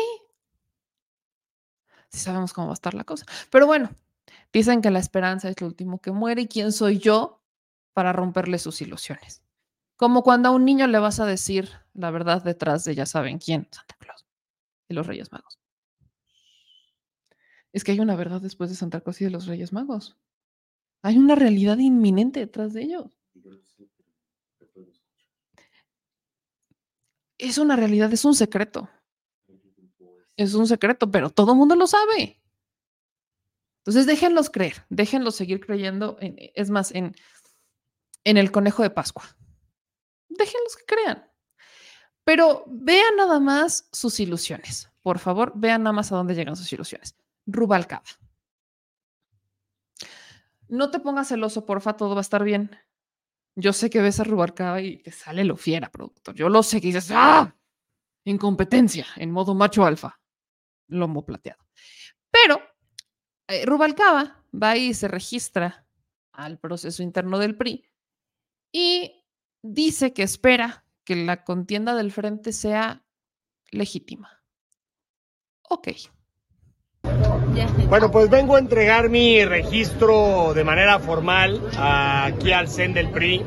[2.10, 3.26] Si sabemos cómo va a estar la cosa.
[3.50, 3.90] Pero bueno,
[4.54, 7.42] Dicen que la esperanza es lo último que muere y quién soy yo
[7.94, 9.44] para romperle sus ilusiones.
[9.96, 13.40] Como cuando a un niño le vas a decir la verdad detrás de ya saben
[13.40, 14.26] quién, Santa Claus
[14.88, 15.60] y los Reyes Magos.
[17.72, 20.16] Es que hay una verdad después de Santa Claus y de los Reyes Magos.
[21.02, 23.18] Hay una realidad inminente detrás de ellos.
[27.50, 28.90] es una realidad, es un secreto.
[30.38, 32.42] Es un secreto, pero todo el mundo lo sabe.
[33.84, 37.16] Entonces déjenlos creer, déjenlos seguir creyendo, en, es más, en,
[38.24, 39.26] en el conejo de Pascua.
[40.30, 41.30] Déjenlos que crean.
[42.24, 44.90] Pero vean nada más sus ilusiones.
[45.02, 47.18] Por favor, vean nada más a dónde llegan sus ilusiones.
[47.46, 48.06] Rubalcaba.
[50.70, 52.72] No te pongas celoso, porfa, todo va a estar bien.
[53.56, 56.36] Yo sé que ves a Rubalcaba y te sale lo fiera, productor.
[56.36, 57.54] Yo lo sé que dices, ¡ah!
[58.24, 60.22] Incompetencia en modo macho alfa.
[60.88, 61.66] Lomo plateado.
[62.32, 62.62] Pero
[63.48, 65.86] eh, Rubalcaba va y se registra
[66.32, 67.86] al proceso interno del PRI
[68.72, 69.26] y
[69.62, 73.04] dice que espera que la contienda del frente sea
[73.72, 74.44] legítima.
[75.70, 75.90] Ok.
[77.90, 83.46] Bueno, pues vengo a entregar mi registro de manera formal aquí al CEN del PRI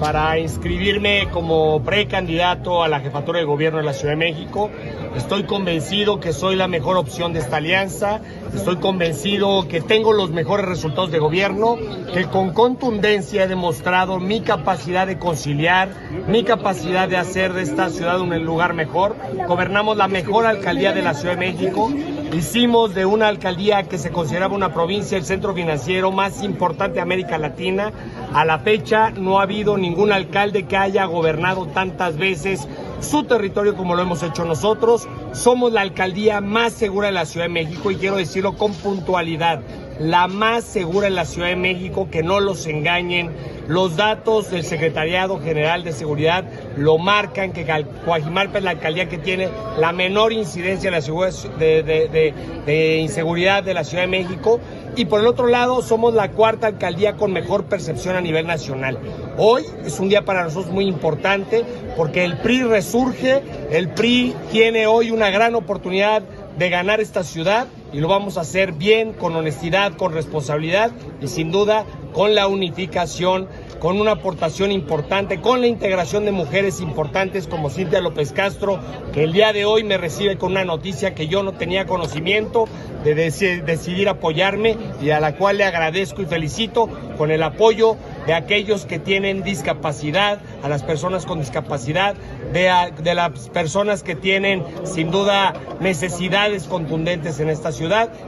[0.00, 4.70] para inscribirme como precandidato a la jefatura de gobierno de la Ciudad de México.
[5.14, 8.20] Estoy convencido que soy la mejor opción de esta alianza.
[8.54, 11.76] Estoy convencido que tengo los mejores resultados de gobierno,
[12.12, 15.90] que con contundencia he demostrado mi capacidad de conciliar,
[16.28, 19.16] mi capacidad de hacer de esta ciudad un lugar mejor.
[19.46, 21.92] Gobernamos la mejor alcaldía de la Ciudad de México.
[22.32, 27.00] Hicimos de una alcaldía que se consideraba una provincia el centro financiero más importante de
[27.00, 27.92] América Latina.
[28.32, 32.66] A la fecha no ha habido ningún alcalde que haya gobernado tantas veces
[33.00, 35.08] su territorio como lo hemos hecho nosotros.
[35.32, 39.60] Somos la alcaldía más segura de la Ciudad de México y quiero decirlo con puntualidad,
[39.98, 43.30] la más segura en la Ciudad de México, que no los engañen.
[43.66, 46.44] Los datos del Secretariado General de Seguridad
[46.76, 47.64] lo marcan que
[48.04, 49.48] Coajimalpa es la alcaldía que tiene
[49.78, 52.34] la menor incidencia de, de,
[52.66, 54.60] de inseguridad de la Ciudad de México
[54.96, 58.98] y por el otro lado somos la cuarta alcaldía con mejor percepción a nivel nacional.
[59.36, 61.64] Hoy es un día para nosotros muy importante
[61.96, 66.22] porque el PRI resurge, el PRI tiene hoy una gran oportunidad
[66.56, 70.90] de ganar esta ciudad y lo vamos a hacer bien, con honestidad, con responsabilidad
[71.20, 73.48] y sin duda con la unificación
[73.84, 78.80] con una aportación importante, con la integración de mujeres importantes como Cintia López Castro,
[79.12, 82.64] que el día de hoy me recibe con una noticia que yo no tenía conocimiento
[83.04, 86.88] de decidir apoyarme y a la cual le agradezco y felicito
[87.18, 87.96] con el apoyo
[88.26, 92.14] de aquellos que tienen discapacidad, a las personas con discapacidad,
[92.54, 97.83] de, las personas que tienen sin duda necesidades contundentes en esta ciudad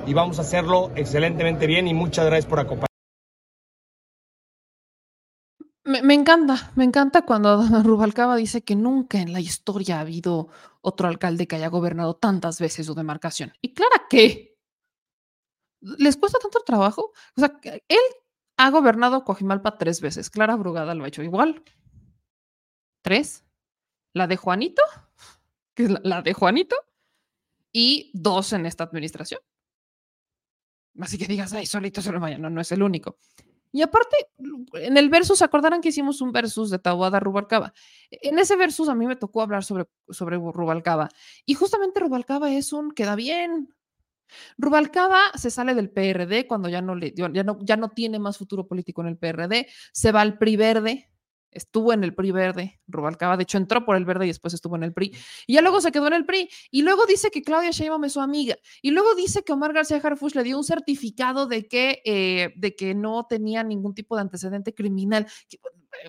[0.06, 2.86] y vamos a hacerlo excelentemente bien y muchas gracias por acompañarnos.
[5.84, 10.48] Me, encanta, me encanta cuando Rubalcaba dice que nunca en la historia ha habido
[10.80, 13.52] otro alcalde que haya gobernado tantas veces su demarcación.
[13.62, 14.58] Y claro que
[15.80, 17.12] les cuesta tanto trabajo.
[17.36, 17.98] O sea, él
[18.56, 20.28] ha gobernado Coajimalpa tres veces.
[20.28, 21.62] Clara Brugada lo ha hecho igual.
[23.02, 23.44] Tres.
[24.12, 24.82] La de Juanito,
[25.74, 26.76] que es la de Juanito,
[27.78, 29.38] y dos en esta administración.
[30.98, 32.38] Así que digas, ay, solito se lo vaya.
[32.38, 33.18] No, no es el único.
[33.70, 34.16] Y aparte,
[34.72, 37.74] en el versus, acordarán que hicimada un versus de Tabuada Rubalcaba.
[38.10, 41.10] En ese versus a mí me tocó hablar sobre, sobre Rubalcaba.
[41.44, 43.68] Y justamente Rubalcaba es un queda bien.
[44.56, 48.38] Rubalcaba se sale del PRD cuando ya no, le, ya no, ya no tiene más
[48.38, 51.10] futuro político en el PRD, se va al PRI verde,
[51.56, 54.76] estuvo en el PRI verde, Rubalcaba, de hecho entró por el verde y después estuvo
[54.76, 55.14] en el PRI,
[55.46, 58.12] y ya luego se quedó en el PRI, y luego dice que Claudia Sheinbaum es
[58.12, 62.02] su amiga, y luego dice que Omar García Harfuch le dio un certificado de que,
[62.04, 65.26] eh, de que no tenía ningún tipo de antecedente criminal,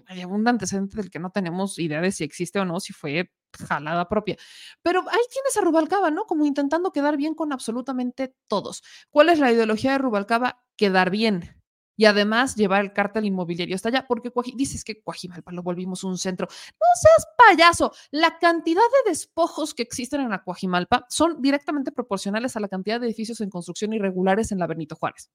[0.08, 3.32] hay un antecedente del que no tenemos idea de si existe o no, si fue
[3.68, 4.38] jalada propia.
[4.82, 6.26] Pero ahí tienes a Rubalcaba, ¿no?
[6.26, 8.84] Como intentando quedar bien con absolutamente todos.
[9.10, 10.64] ¿Cuál es la ideología de Rubalcaba?
[10.76, 11.57] Quedar bien
[11.98, 16.18] y además llevar el cártel inmobiliario hasta allá, porque dices que Coajimalpa lo volvimos un
[16.18, 16.48] centro.
[16.48, 17.92] No seas payaso.
[18.12, 23.08] La cantidad de despojos que existen en Coajimalpa son directamente proporcionales a la cantidad de
[23.08, 25.32] edificios en construcción irregulares en la Benito Juárez.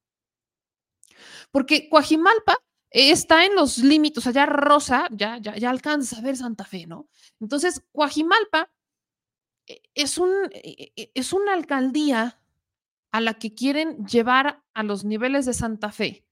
[1.51, 2.57] Porque Coajimalpa
[2.91, 7.09] está en los límites, allá Rosa ya, ya, ya alcanza a ver Santa Fe, ¿no?
[7.41, 8.71] Entonces, Coajimalpa
[9.67, 12.41] eh, es, un, eh, eh, es una alcaldía
[13.11, 16.25] a la que quieren llevar a los niveles de Santa Fe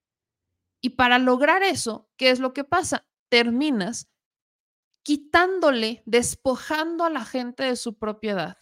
[0.81, 3.07] y para lograr eso, ¿qué es lo que pasa?
[3.28, 4.09] Terminas
[5.02, 8.59] quitándole, despojando a la gente de su propiedad.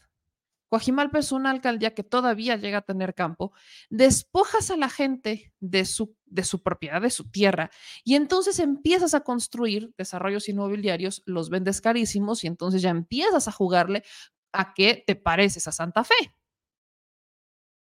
[0.68, 3.52] Coajimalpa es una alcaldía que todavía llega a tener campo,
[3.88, 7.70] despojas a la gente de su, de su propiedad, de su tierra,
[8.04, 13.52] y entonces empiezas a construir desarrollos inmobiliarios, los vendes carísimos y entonces ya empiezas a
[13.52, 14.04] jugarle
[14.52, 16.34] a que te pareces a Santa Fe.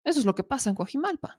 [0.04, 1.38] Eso es lo que pasa en Coajimalpa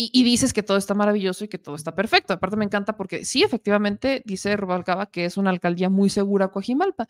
[0.00, 2.32] y, dices que todo está maravilloso y que todo está perfecto.
[2.32, 7.08] Aparte me encanta porque sí, efectivamente, dice Rubalcaba que es una alcaldía muy segura Coajimalpa.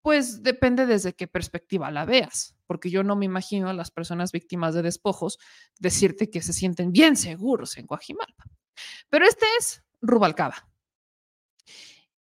[0.00, 4.30] pues depende desde qué perspectiva la veas, porque yo no me imagino a las personas
[4.30, 5.38] víctimas de despojos
[5.80, 8.44] decirte que se sienten bien seguros en Guajimalpa.
[9.08, 10.70] Pero este es Rubalcaba.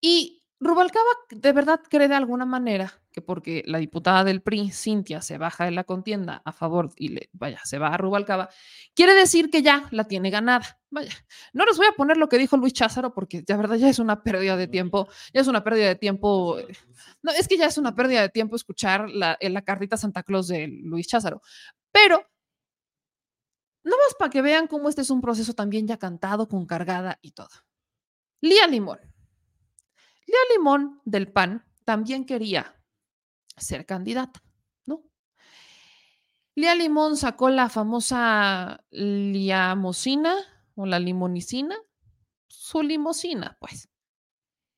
[0.00, 5.20] Y Rubalcaba de verdad cree de alguna manera que porque la diputada del PRI, Cintia,
[5.20, 8.48] se baja de la contienda a favor y le, vaya, se va a Rubalcaba,
[8.94, 10.80] quiere decir que ya la tiene ganada.
[10.90, 11.12] Vaya,
[11.52, 13.98] no les voy a poner lo que dijo Luis Cházaro porque de verdad ya es
[13.98, 16.60] una pérdida de tiempo, ya es una pérdida de tiempo.
[16.60, 16.68] Eh,
[17.22, 20.22] no, es que ya es una pérdida de tiempo escuchar la, eh, la cartita Santa
[20.22, 21.42] Claus de Luis Cházaro.
[21.90, 22.24] Pero
[23.82, 27.18] no más para que vean cómo este es un proceso también ya cantado, con cargada
[27.20, 27.50] y todo.
[28.40, 29.00] Lía Limón
[30.28, 32.77] Lía Limón del PAN también quería
[33.60, 34.42] ser candidata,
[34.86, 35.02] ¿no?
[36.54, 40.34] Lía Limón sacó la famosa liamosina
[40.74, 41.76] o la limonicina,
[42.48, 43.88] su limosina, pues.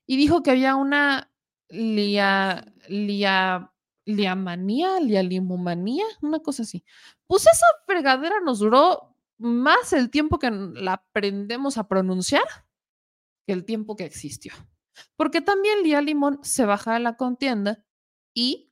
[0.07, 1.31] Y dijo que había una
[1.69, 3.73] lia, lia,
[4.05, 6.85] liamanía, lialimomanía, una cosa así.
[7.27, 12.44] Pues esa fregadera nos duró más el tiempo que la aprendemos a pronunciar
[13.47, 14.52] que el tiempo que existió.
[15.16, 17.82] Porque también Lía Limón se baja de la contienda
[18.35, 18.70] y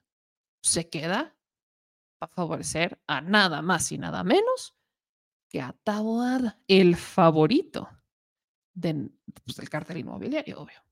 [0.69, 1.36] se queda
[2.19, 4.77] para favorecer a nada más y nada menos
[5.49, 7.89] que a Taboada, el favorito
[9.45, 10.88] pues, del cartel inmobiliario, obvio.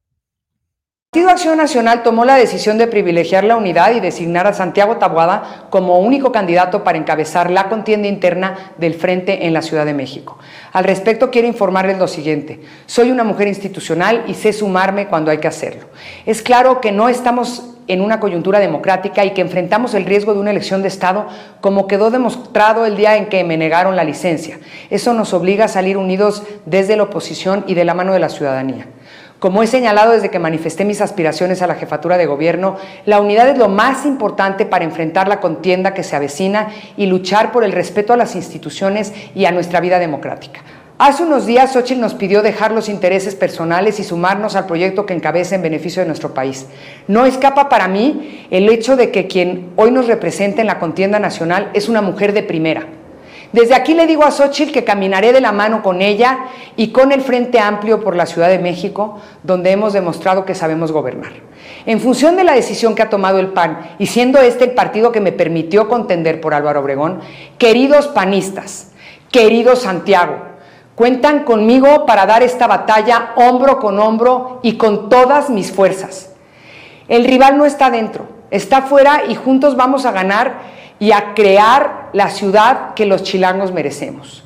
[1.16, 5.66] Partido Acción Nacional tomó la decisión de privilegiar la unidad y designar a Santiago Tabuada
[5.70, 10.36] como único candidato para encabezar la contienda interna del Frente en la Ciudad de México.
[10.74, 12.60] Al respecto, quiero informarles lo siguiente.
[12.84, 15.86] Soy una mujer institucional y sé sumarme cuando hay que hacerlo.
[16.26, 20.40] Es claro que no estamos en una coyuntura democrática y que enfrentamos el riesgo de
[20.40, 21.28] una elección de Estado
[21.62, 24.58] como quedó demostrado el día en que me negaron la licencia.
[24.90, 28.28] Eso nos obliga a salir unidos desde la oposición y de la mano de la
[28.28, 28.86] ciudadanía.
[29.38, 33.48] Como he señalado desde que manifesté mis aspiraciones a la jefatura de gobierno, la unidad
[33.50, 37.72] es lo más importante para enfrentar la contienda que se avecina y luchar por el
[37.72, 40.60] respeto a las instituciones y a nuestra vida democrática.
[40.98, 45.12] Hace unos días Xochitl nos pidió dejar los intereses personales y sumarnos al proyecto que
[45.12, 46.66] encabeza en beneficio de nuestro país.
[47.06, 51.18] No escapa para mí el hecho de que quien hoy nos representa en la contienda
[51.18, 52.86] nacional es una mujer de primera
[53.52, 56.46] desde aquí le digo a Xochitl que caminaré de la mano con ella
[56.76, 60.92] y con el Frente Amplio por la Ciudad de México, donde hemos demostrado que sabemos
[60.92, 61.32] gobernar.
[61.86, 65.12] En función de la decisión que ha tomado el PAN y siendo este el partido
[65.12, 67.20] que me permitió contender por Álvaro Obregón,
[67.58, 68.90] queridos panistas,
[69.30, 70.36] queridos Santiago,
[70.94, 76.32] cuentan conmigo para dar esta batalla hombro con hombro y con todas mis fuerzas.
[77.08, 82.10] El rival no está dentro, está fuera y juntos vamos a ganar y a crear
[82.12, 84.44] la ciudad que los chilangos merecemos.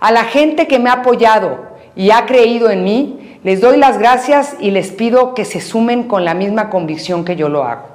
[0.00, 1.66] A la gente que me ha apoyado
[1.96, 6.04] y ha creído en mí, les doy las gracias y les pido que se sumen
[6.04, 7.88] con la misma convicción que yo lo hago.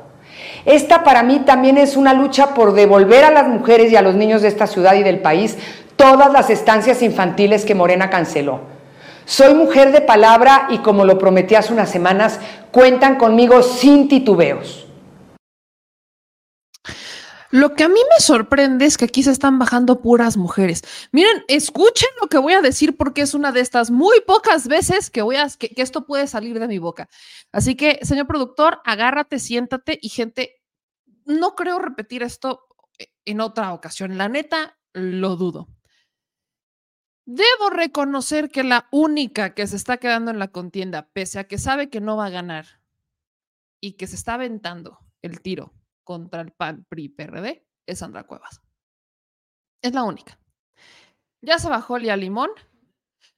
[0.65, 4.15] Esta para mí también es una lucha por devolver a las mujeres y a los
[4.15, 5.57] niños de esta ciudad y del país
[5.95, 8.61] todas las estancias infantiles que Morena canceló.
[9.25, 12.39] Soy mujer de palabra y como lo prometí hace unas semanas,
[12.71, 14.87] cuentan conmigo sin titubeos.
[17.51, 20.83] Lo que a mí me sorprende es que aquí se están bajando puras mujeres.
[21.11, 25.09] Miren, escuchen lo que voy a decir porque es una de estas muy pocas veces
[25.09, 27.09] que voy a que, esto puede salir de mi boca.
[27.51, 30.61] Así que, señor productor, agárrate, siéntate y gente,
[31.25, 32.67] no creo repetir esto
[33.25, 34.17] en otra ocasión.
[34.17, 35.69] La neta, lo dudo.
[37.25, 41.57] Debo reconocer que la única que se está quedando en la contienda, pese a que
[41.57, 42.81] sabe que no va a ganar
[43.81, 45.73] y que se está aventando el tiro
[46.09, 48.63] contra el PAN, PRI, PRD es Sandra Cuevas.
[49.79, 50.39] Es la única.
[51.39, 52.49] Ya se bajó Lía Limón,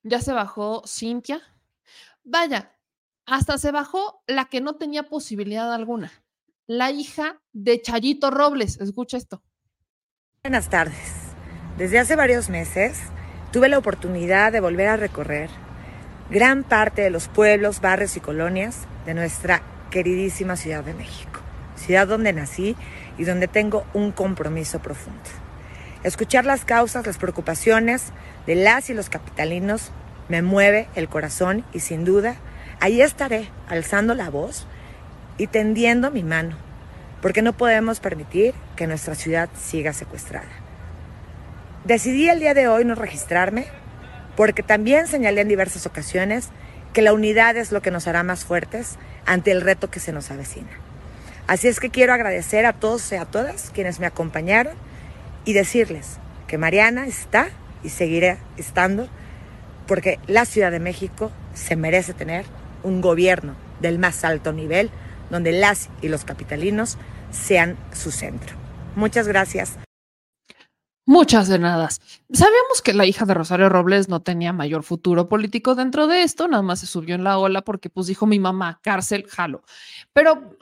[0.04, 1.42] ya se bajó Cintia.
[2.24, 2.80] Vaya,
[3.26, 6.14] hasta se bajó la que no tenía posibilidad alguna,
[6.66, 8.80] la hija de Chayito Robles.
[8.80, 9.44] Escucha esto.
[10.42, 11.34] Buenas tardes.
[11.78, 13.02] Desde hace varios meses
[13.52, 15.50] tuve la oportunidad de volver a recorrer
[16.30, 21.31] gran parte de los pueblos, barrios y colonias de nuestra queridísima Ciudad de México
[22.06, 22.76] donde nací
[23.18, 25.22] y donde tengo un compromiso profundo.
[26.04, 28.12] Escuchar las causas, las preocupaciones
[28.48, 29.92] de las y los capitalinos
[30.30, 32.36] me mueve el corazón y sin duda
[32.80, 34.66] ahí estaré alzando la voz
[35.38, 36.56] y tendiendo mi mano,
[37.22, 40.50] porque no podemos permitir que nuestra ciudad siga secuestrada.
[41.84, 43.68] Decidí el día de hoy no registrarme
[44.36, 46.50] porque también señalé en diversas ocasiones
[46.94, 50.12] que la unidad es lo que nos hará más fuertes ante el reto que se
[50.12, 50.70] nos avecina.
[51.48, 54.74] Así es que quiero agradecer a todos y a todas quienes me acompañaron
[55.46, 57.50] y decirles que Mariana está
[57.84, 59.08] y seguirá estando
[59.88, 62.46] porque la Ciudad de México se merece tener
[62.84, 64.90] un gobierno del más alto nivel
[65.30, 66.98] donde las y los capitalinos
[67.32, 68.56] sean su centro.
[68.96, 69.78] Muchas gracias.
[71.06, 71.90] Muchas de nada.
[72.32, 76.48] Sabíamos que la hija de Rosario Robles no tenía mayor futuro político dentro de esto,
[76.48, 79.64] nada más se subió en la ola porque pues dijo mi mamá, cárcel, jalo.
[80.14, 80.58] Pero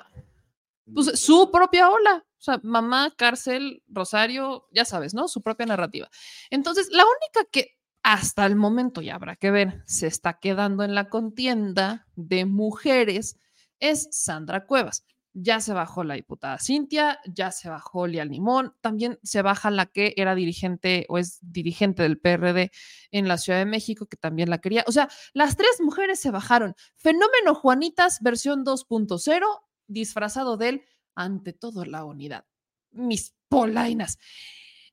[0.94, 5.28] pues, su propia ola, o sea, mamá, cárcel, Rosario, ya sabes, ¿no?
[5.28, 6.10] Su propia narrativa.
[6.50, 10.96] Entonces, la única que hasta el momento, ya habrá que ver, se está quedando en
[10.96, 13.38] la contienda de mujeres
[13.80, 15.04] es Sandra Cuevas
[15.34, 19.86] ya se bajó la diputada Cintia, ya se bajó Lía Limón, también se baja la
[19.86, 22.72] que era dirigente o es dirigente del PRD
[23.12, 24.84] en la Ciudad de México, que también la quería.
[24.88, 26.76] O sea, las tres mujeres se bajaron.
[26.96, 29.46] Fenómeno Juanitas, versión 2.0,
[29.90, 30.86] disfrazado de él,
[31.16, 32.46] ante todo la unidad.
[32.92, 34.18] Mis polainas.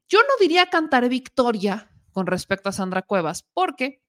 [0.08, 4.02] Yo no diría cantar victoria con respecto a Sandra Cuevas, porque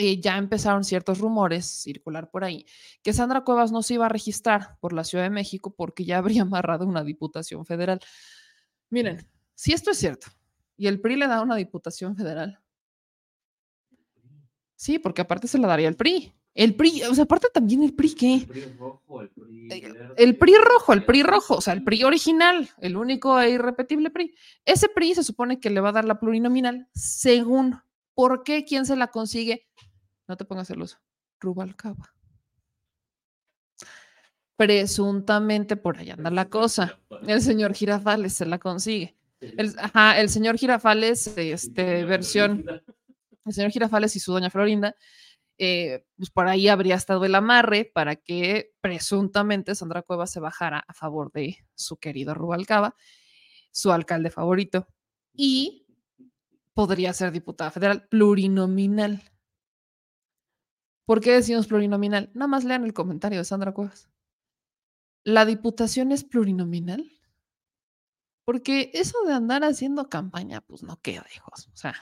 [0.00, 2.66] eh, ya empezaron ciertos rumores circular por ahí
[3.02, 6.18] que Sandra Cuevas no se iba a registrar por la Ciudad de México porque ya
[6.18, 7.98] habría amarrado una diputación federal.
[8.90, 10.28] Miren, si esto es cierto
[10.76, 12.60] y el PRI le da una diputación federal,
[14.76, 16.32] sí, porque aparte se la daría el PRI.
[16.54, 18.34] El PRI, o sea, aparte también el PRI, ¿qué?
[18.34, 21.84] El PRI rojo, el PRI, eh, el PRI rojo, el PRI rojo, o sea, el
[21.84, 24.34] PRI original, el único e irrepetible PRI.
[24.64, 27.80] Ese PRI se supone que le va a dar la plurinominal según
[28.14, 29.68] por qué, quién se la consigue
[30.28, 30.98] no te pongas celoso.
[31.40, 32.14] Rubalcaba.
[34.56, 37.00] Presuntamente por allá anda la cosa.
[37.26, 39.16] El señor Girafales se la consigue.
[39.40, 42.64] El, ajá, el señor Girafales, este, versión,
[43.46, 44.94] el señor Girafales y su doña Florinda,
[45.58, 50.84] eh, pues por ahí habría estado el amarre para que presuntamente Sandra Cuevas se bajara
[50.86, 52.94] a favor de su querido Rubalcaba,
[53.72, 54.86] su alcalde favorito,
[55.32, 55.86] y
[56.74, 59.22] podría ser diputada federal plurinominal.
[61.04, 62.30] ¿Por qué decimos plurinominal?
[62.34, 64.08] Nada más lean el comentario de Sandra Cuevas.
[65.24, 67.10] ¿La diputación es plurinominal?
[68.44, 71.68] Porque eso de andar haciendo campaña, pues no queda, hijos.
[71.72, 71.94] O sea,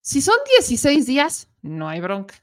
[0.00, 2.34] si son 16 días, no hay bronca.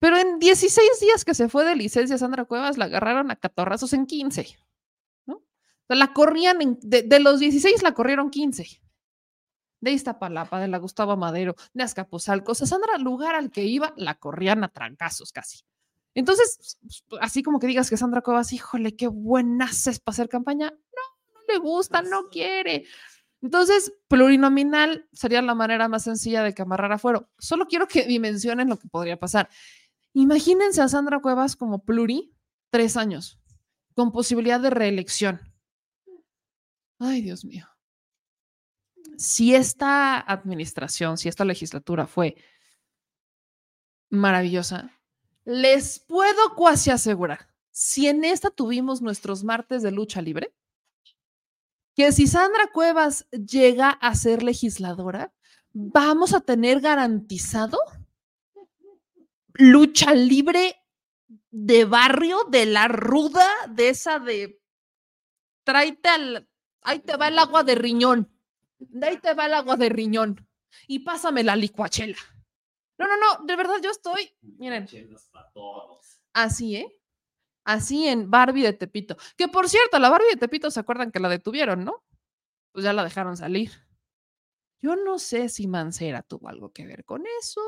[0.00, 3.92] Pero en 16 días que se fue de licencia Sandra Cuevas, la agarraron a catorrazos
[3.92, 4.58] en 15.
[5.26, 5.36] ¿no?
[5.36, 5.42] O
[5.86, 8.80] sea, la corrían, en, de, de, los 16 la corrieron 15
[9.80, 14.62] de Iztapalapa, de la Gustavo Madero, de Azcapotzalco, Sandra, lugar al que iba, la corrían
[14.64, 15.64] a trancazos casi.
[16.14, 16.78] Entonces,
[17.20, 21.34] así como que digas que Sandra Cuevas, híjole, qué buena es para hacer campaña, no,
[21.34, 22.84] no le gusta, no quiere.
[23.42, 27.26] Entonces, plurinominal sería la manera más sencilla de que amarrara fuera.
[27.38, 29.48] Solo quiero que dimensionen lo que podría pasar.
[30.12, 32.34] Imagínense a Sandra Cuevas como pluri,
[32.70, 33.38] tres años,
[33.94, 35.40] con posibilidad de reelección.
[36.98, 37.70] Ay, Dios mío
[39.20, 42.36] si esta administración, si esta legislatura fue
[44.08, 44.98] maravillosa,
[45.44, 50.54] les puedo casi asegurar, si en esta tuvimos nuestros martes de lucha libre,
[51.94, 55.34] que si Sandra Cuevas llega a ser legisladora,
[55.74, 57.78] vamos a tener garantizado
[59.54, 60.76] lucha libre
[61.50, 64.60] de barrio, de la ruda, de esa de
[65.64, 66.48] tráete al,
[66.82, 68.30] ahí te va el agua de riñón
[68.80, 70.46] de ahí te va el agua de riñón
[70.86, 72.16] y pásame la licuachela.
[72.98, 74.86] No, no, no, de verdad yo estoy, miren,
[76.32, 76.96] así, ¿eh?
[77.64, 79.16] Así en Barbie de Tepito.
[79.36, 82.04] Que por cierto, la Barbie de Tepito, ¿se acuerdan que la detuvieron, no?
[82.72, 83.70] Pues ya la dejaron salir.
[84.82, 87.60] Yo no sé si Mancera tuvo algo que ver con eso,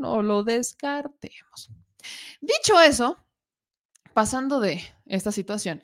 [0.00, 1.70] no lo descartemos.
[2.40, 3.18] Dicho eso,
[4.12, 5.82] pasando de esta situación,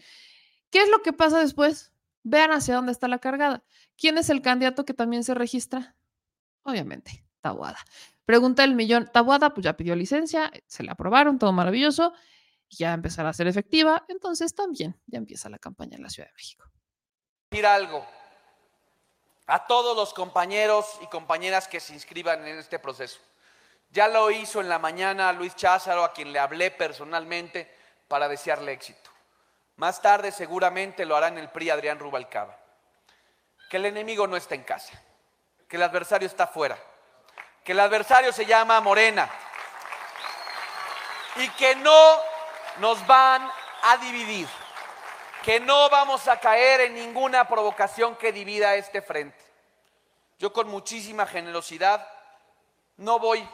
[0.71, 1.93] ¿qué es lo que pasa después?
[2.23, 3.65] Vean hacia dónde está la cargada.
[3.97, 5.97] ¿Quién es el candidato que también se registra?
[6.63, 7.79] Obviamente, Tabuada.
[8.25, 9.11] Pregunta el millón.
[9.13, 12.13] Tabuada, pues ya pidió licencia, se le aprobaron, todo maravilloso,
[12.69, 16.35] ya empezará a ser efectiva, entonces también ya empieza la campaña en la Ciudad de
[16.35, 16.65] México.
[17.51, 18.07] Decir algo
[19.47, 23.19] a todos los compañeros y compañeras que se inscriban en este proceso.
[23.91, 27.69] Ya lo hizo en la mañana Luis Cházaro, a quien le hablé personalmente
[28.07, 29.11] para desearle éxito.
[29.77, 32.57] Más tarde seguramente lo hará en el PRI Adrián Rubalcaba.
[33.69, 34.93] Que el enemigo no está en casa,
[35.69, 36.79] que el adversario está fuera,
[37.65, 39.29] que el adversario se llama Morena
[41.37, 42.17] y que no
[42.79, 43.51] nos van
[43.83, 44.49] a dividir,
[45.43, 49.39] que no vamos a caer en ninguna provocación que divida este frente.
[50.39, 52.07] Yo con muchísima generosidad
[52.97, 53.49] no voy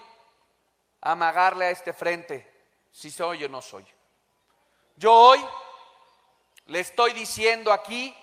[1.13, 2.51] amagarle a este frente
[2.91, 3.87] si soy o no soy.
[4.97, 5.45] Yo hoy
[6.67, 8.15] le estoy diciendo aquí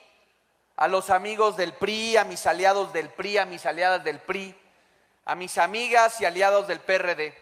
[0.76, 4.56] a los amigos del PRI, a mis aliados del PRI, a mis aliadas del PRI,
[5.26, 7.34] a mis amigas y aliados del PRD,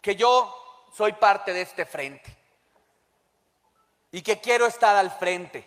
[0.00, 0.54] que yo
[0.96, 2.34] soy parte de este frente
[4.10, 5.66] y que quiero estar al frente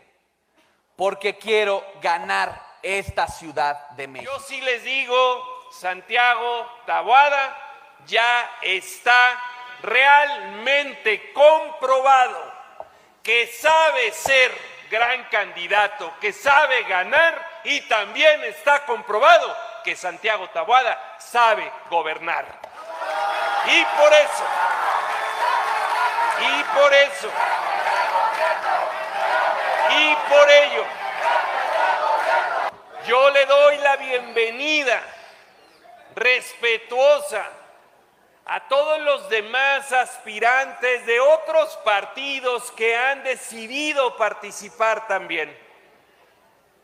[0.95, 4.31] porque quiero ganar esta ciudad de México.
[4.31, 7.57] Yo sí les digo, Santiago Tabuada
[8.06, 9.41] ya está
[9.81, 12.53] realmente comprobado
[13.23, 14.52] que sabe ser
[14.89, 22.45] gran candidato, que sabe ganar y también está comprobado que Santiago Tabuada sabe gobernar.
[23.68, 24.43] Y por eso,
[26.41, 27.31] y por eso,
[29.98, 30.85] y por ello,
[33.07, 35.02] yo le doy la bienvenida
[36.15, 37.49] respetuosa
[38.45, 45.55] a todos los demás aspirantes de otros partidos que han decidido participar también.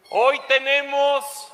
[0.09, 1.51] Hoy tenemos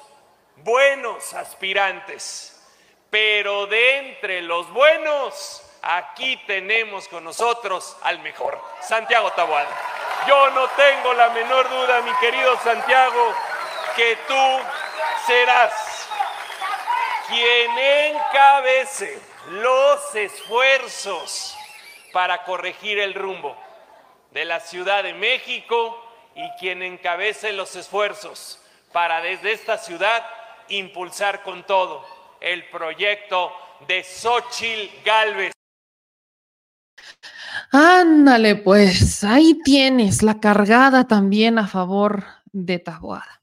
[0.57, 2.61] buenos aspirantes,
[3.09, 9.69] pero de entre los buenos, aquí tenemos con nosotros al mejor, Santiago Tabuada.
[10.27, 13.33] Yo no tengo la menor duda, mi querido Santiago,
[13.95, 14.59] que tú
[15.25, 15.92] serás
[17.33, 19.19] quien encabece
[19.49, 21.55] los esfuerzos
[22.11, 23.57] para corregir el rumbo
[24.31, 25.97] de la Ciudad de México
[26.35, 28.59] y quien encabece los esfuerzos
[28.91, 30.23] para desde esta ciudad
[30.69, 32.05] impulsar con todo
[32.39, 33.51] el proyecto
[33.87, 35.53] de Xochil Gálvez.
[37.71, 43.42] Ándale, pues ahí tienes la cargada también a favor de Taboada.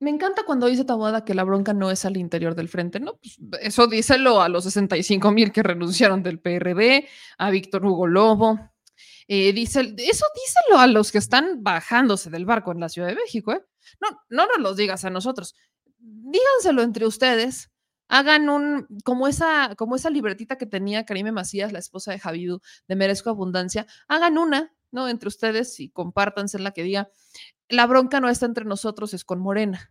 [0.00, 3.18] Me encanta cuando dice Taboada que la bronca no es al interior del frente, ¿no?
[3.18, 8.60] Pues eso díselo a los 65 mil que renunciaron del PRD, a Víctor Hugo Lobo.
[9.26, 13.16] Eh, dice, eso díselo a los que están bajándose del barco en la Ciudad de
[13.16, 13.64] México, ¿eh?
[14.00, 15.54] No, no nos lo digas a nosotros.
[15.98, 17.70] Díganselo entre ustedes.
[18.08, 22.60] Hagan un, como esa, como esa libretita que tenía Karime Macías, la esposa de Javidu,
[22.86, 23.86] de Merezco Abundancia.
[24.06, 25.08] Hagan una, ¿no?
[25.08, 27.10] Entre ustedes y compártanse en la que diga,
[27.68, 29.90] la bronca no está entre nosotros, es con Morena.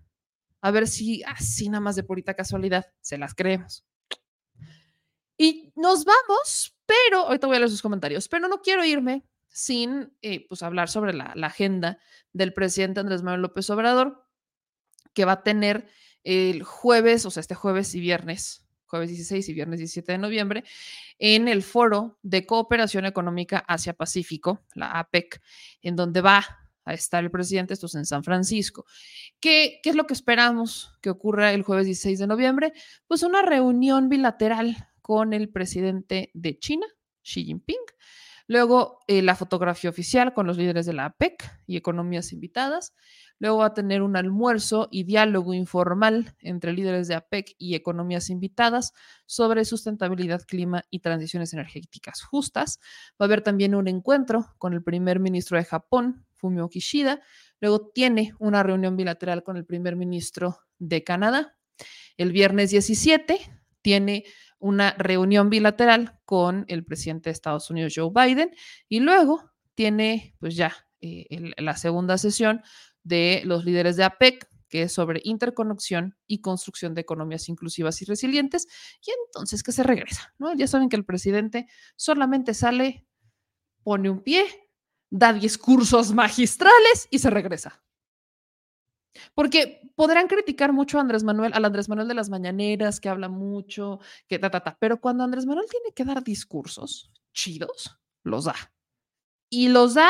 [0.62, 3.86] A ver si así nada más de purita casualidad se las creemos.
[5.38, 10.16] Y nos vamos, pero ahorita voy a leer sus comentarios, pero no quiero irme sin
[10.22, 12.00] eh, pues hablar sobre la, la, agenda
[12.34, 14.24] del presidente Andrés Manuel López Obrador,
[15.14, 15.90] que va a tener
[16.24, 20.64] el jueves, o sea, este jueves y viernes, jueves 16 y viernes 17 de noviembre,
[21.20, 25.42] en el Foro de Cooperación Económica Asia-Pacífico, la APEC,
[25.82, 26.46] en donde va
[26.86, 28.86] a estar el presidente, esto es en San Francisco.
[29.40, 32.74] ¿Qué, ¿Qué, es lo que esperamos que ocurra el jueves 16 de noviembre?
[33.08, 36.88] Pues una reunión bilateral con el presidente de China,
[37.24, 37.78] Xi Jinping.
[38.48, 42.96] Luego eh, la fotografía oficial con los líderes de la APEC y economías invitadas.
[43.40, 48.30] Luego va a tener un almuerzo y diálogo informal entre líderes de APEC y economías
[48.30, 48.94] invitadas
[49.26, 52.80] sobre sustentabilidad, clima y transiciones energéticas justas.
[53.22, 57.22] Va a haber también un encuentro con el primer ministro de Japón, Fumio Kishida.
[57.60, 61.58] Luego tiene una reunión bilateral con el primer ministro de Canadá.
[62.16, 63.40] El viernes 17
[63.82, 64.26] tiene
[64.60, 68.52] una reunión bilateral con el presidente de Estados Unidos, Joe Biden,
[68.90, 72.62] y luego tiene pues ya eh, la segunda sesión
[73.04, 78.06] de los líderes de APEC, que es sobre interconexión y construcción de economías inclusivas y
[78.06, 78.68] resilientes,
[79.06, 80.54] y entonces que se regresa, ¿no?
[80.56, 83.06] Ya saben que el presidente solamente sale,
[83.84, 84.44] pone un pie,
[85.10, 87.82] da discursos magistrales y se regresa.
[89.34, 93.30] Porque podrán criticar mucho a Andrés Manuel, al Andrés Manuel de las mañaneras, que habla
[93.30, 98.46] mucho, que ta, ta, ta, pero cuando Andrés Manuel tiene que dar discursos chidos, los
[98.46, 98.56] da.
[99.50, 100.10] Y los da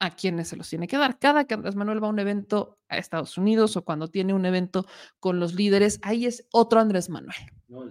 [0.00, 1.18] a quienes se los tiene que dar.
[1.18, 4.44] Cada que Andrés Manuel va a un evento a Estados Unidos o cuando tiene un
[4.46, 4.86] evento
[5.20, 7.36] con los líderes, ahí es otro Andrés Manuel.
[7.68, 7.84] No,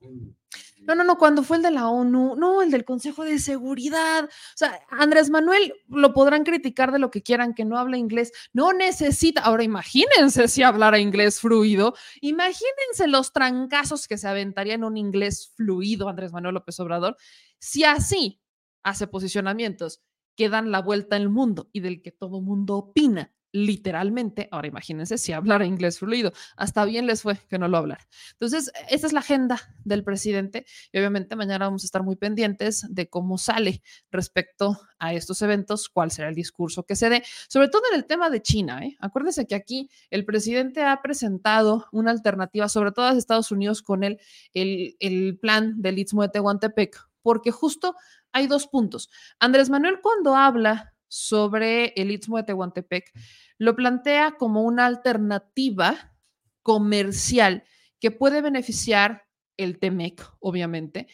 [0.00, 4.24] no, no, cuando fue el de la ONU, no, el del Consejo de Seguridad.
[4.24, 8.32] O sea, Andrés Manuel lo podrán criticar de lo que quieran, que no habla inglés,
[8.52, 9.42] no necesita.
[9.42, 15.52] Ahora imagínense si hablara inglés fluido, imagínense los trancazos que se aventaría en un inglés
[15.56, 17.16] fluido Andrés Manuel López Obrador,
[17.58, 18.40] si así
[18.82, 20.00] hace posicionamientos
[20.36, 25.18] que dan la vuelta al mundo y del que todo mundo opina literalmente, ahora imagínense
[25.18, 28.06] si hablara inglés fluido, hasta bien les fue que no lo hablar.
[28.32, 32.86] Entonces, esta es la agenda del presidente y obviamente mañana vamos a estar muy pendientes
[32.88, 37.68] de cómo sale respecto a estos eventos, cuál será el discurso que se dé, sobre
[37.68, 38.84] todo en el tema de China.
[38.84, 38.96] ¿eh?
[39.00, 44.04] Acuérdense que aquí el presidente ha presentado una alternativa, sobre todo a Estados Unidos, con
[44.04, 44.20] el,
[44.54, 47.94] el, el plan del Istmo de Tehuantepec, porque justo
[48.32, 49.10] hay dos puntos.
[49.38, 53.10] Andrés Manuel cuando habla sobre el Istmo de Tehuantepec,
[53.58, 56.14] lo plantea como una alternativa
[56.62, 57.64] comercial
[58.00, 61.08] que puede beneficiar el TEMEC, obviamente,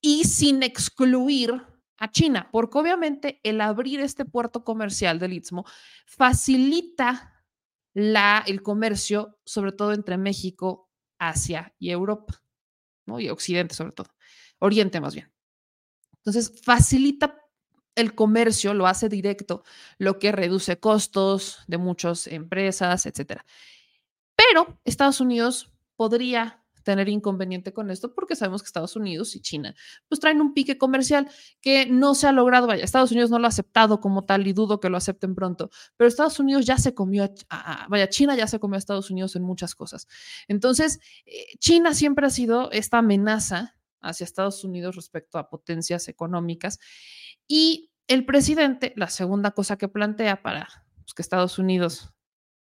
[0.00, 1.62] y sin excluir
[1.98, 5.64] a China, porque obviamente el abrir este puerto comercial del Istmo
[6.06, 7.44] facilita
[7.94, 12.42] la, el comercio, sobre todo entre México, Asia y Europa,
[13.06, 13.18] ¿no?
[13.20, 14.08] y Occidente sobre todo,
[14.58, 15.32] Oriente más bien.
[16.16, 17.38] Entonces, facilita
[17.96, 19.64] el comercio, lo hace directo,
[19.98, 23.44] lo que reduce costos de muchas empresas, etcétera.
[24.36, 29.74] Pero Estados Unidos podría tener inconveniente con esto porque sabemos que Estados Unidos y China
[30.08, 31.28] pues traen un pique comercial
[31.60, 34.52] que no se ha logrado, vaya, Estados Unidos no lo ha aceptado como tal y
[34.52, 38.46] dudo que lo acepten pronto, pero Estados Unidos ya se comió, a, vaya, China ya
[38.46, 40.06] se comió a Estados Unidos en muchas cosas.
[40.46, 46.78] Entonces, eh, China siempre ha sido esta amenaza hacia Estados Unidos respecto a potencias económicas
[47.48, 50.68] y el presidente, la segunda cosa que plantea para
[51.02, 52.12] pues, que Estados Unidos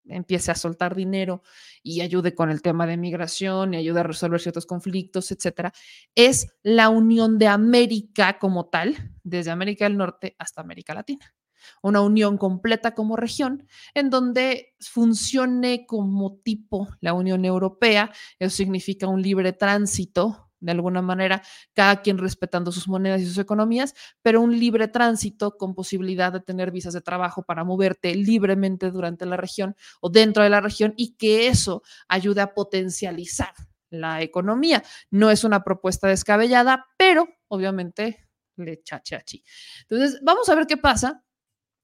[0.07, 1.41] empiece a soltar dinero
[1.81, 5.73] y ayude con el tema de migración y ayude a resolver ciertos conflictos, etcétera,
[6.13, 11.33] es la unión de América como tal, desde América del Norte hasta América Latina.
[11.81, 18.11] Una unión completa como región en donde funcione como tipo la Unión Europea.
[18.37, 21.41] Eso significa un libre tránsito de alguna manera,
[21.73, 26.39] cada quien respetando sus monedas y sus economías, pero un libre tránsito con posibilidad de
[26.39, 30.93] tener visas de trabajo para moverte libremente durante la región o dentro de la región
[30.97, 33.53] y que eso ayude a potencializar
[33.89, 34.83] la economía.
[35.11, 38.27] No es una propuesta descabellada, pero obviamente
[38.57, 39.43] le chachachi.
[39.81, 41.23] Entonces, vamos a ver qué pasa.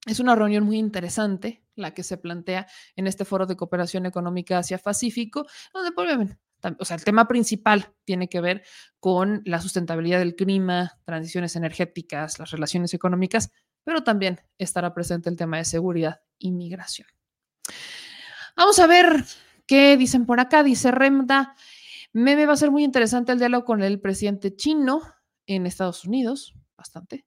[0.08, 4.58] Es una reunión muy interesante la que se plantea en este foro de cooperación económica
[4.58, 6.40] Asia-Pacífico, donde obviamente
[6.80, 8.64] o sea, el tema principal tiene que ver
[9.00, 13.52] con la sustentabilidad del clima, transiciones energéticas, las relaciones económicas,
[13.84, 17.08] pero también estará presente el tema de seguridad y migración.
[18.56, 19.24] Vamos a ver
[19.66, 20.64] qué dicen por acá.
[20.64, 21.56] Dice Remda,
[22.14, 25.02] me va a ser muy interesante el diálogo con el presidente chino
[25.46, 27.26] en Estados Unidos, bastante.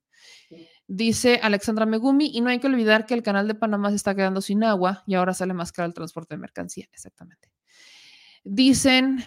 [0.86, 4.14] Dice Alexandra Megumi, y no hay que olvidar que el canal de Panamá se está
[4.14, 6.86] quedando sin agua y ahora sale más caro el transporte de mercancía.
[6.92, 7.53] Exactamente.
[8.44, 9.24] Dicen,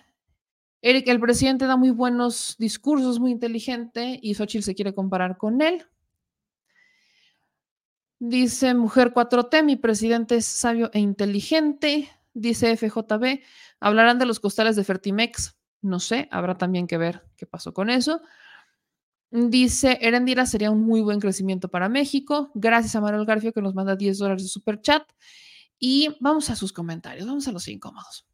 [0.81, 5.61] Eric, el presidente da muy buenos discursos, muy inteligente, y Xochitl se quiere comparar con
[5.61, 5.85] él.
[8.19, 12.09] Dice Mujer 4T, mi presidente es sabio e inteligente.
[12.33, 13.41] Dice FJB,
[13.79, 15.55] hablarán de los costales de Fertimex.
[15.81, 18.21] No sé, habrá también que ver qué pasó con eso.
[19.29, 22.51] Dice Erendira, sería un muy buen crecimiento para México.
[22.55, 25.03] Gracias a Manuel Garfio que nos manda 10 dólares de super chat.
[25.79, 28.25] Y vamos a sus comentarios, vamos a los incómodos.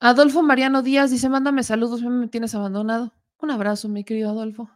[0.00, 3.12] Adolfo Mariano Díaz dice, mándame saludos, me tienes abandonado.
[3.38, 4.70] Un abrazo, mi querido Adolfo.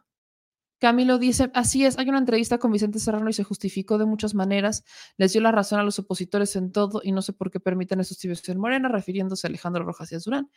[0.81, 4.35] Camilo dice, así es, hay una entrevista con Vicente Serrano y se justificó de muchas
[4.35, 4.83] maneras,
[5.19, 8.01] les dio la razón a los opositores en todo y no sé por qué permiten
[8.01, 10.51] eso en Morena, refiriéndose a Alejandro Rojas y Azurán.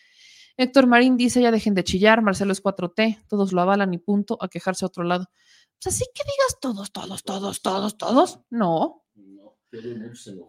[0.56, 4.38] Héctor Marín dice, ya dejen de chillar, Marcelo es 4T, todos lo avalan y punto,
[4.40, 5.30] a quejarse a otro lado.
[5.82, 8.40] Pues así que digas todos, todos, todos, todos, todos.
[8.50, 9.03] No.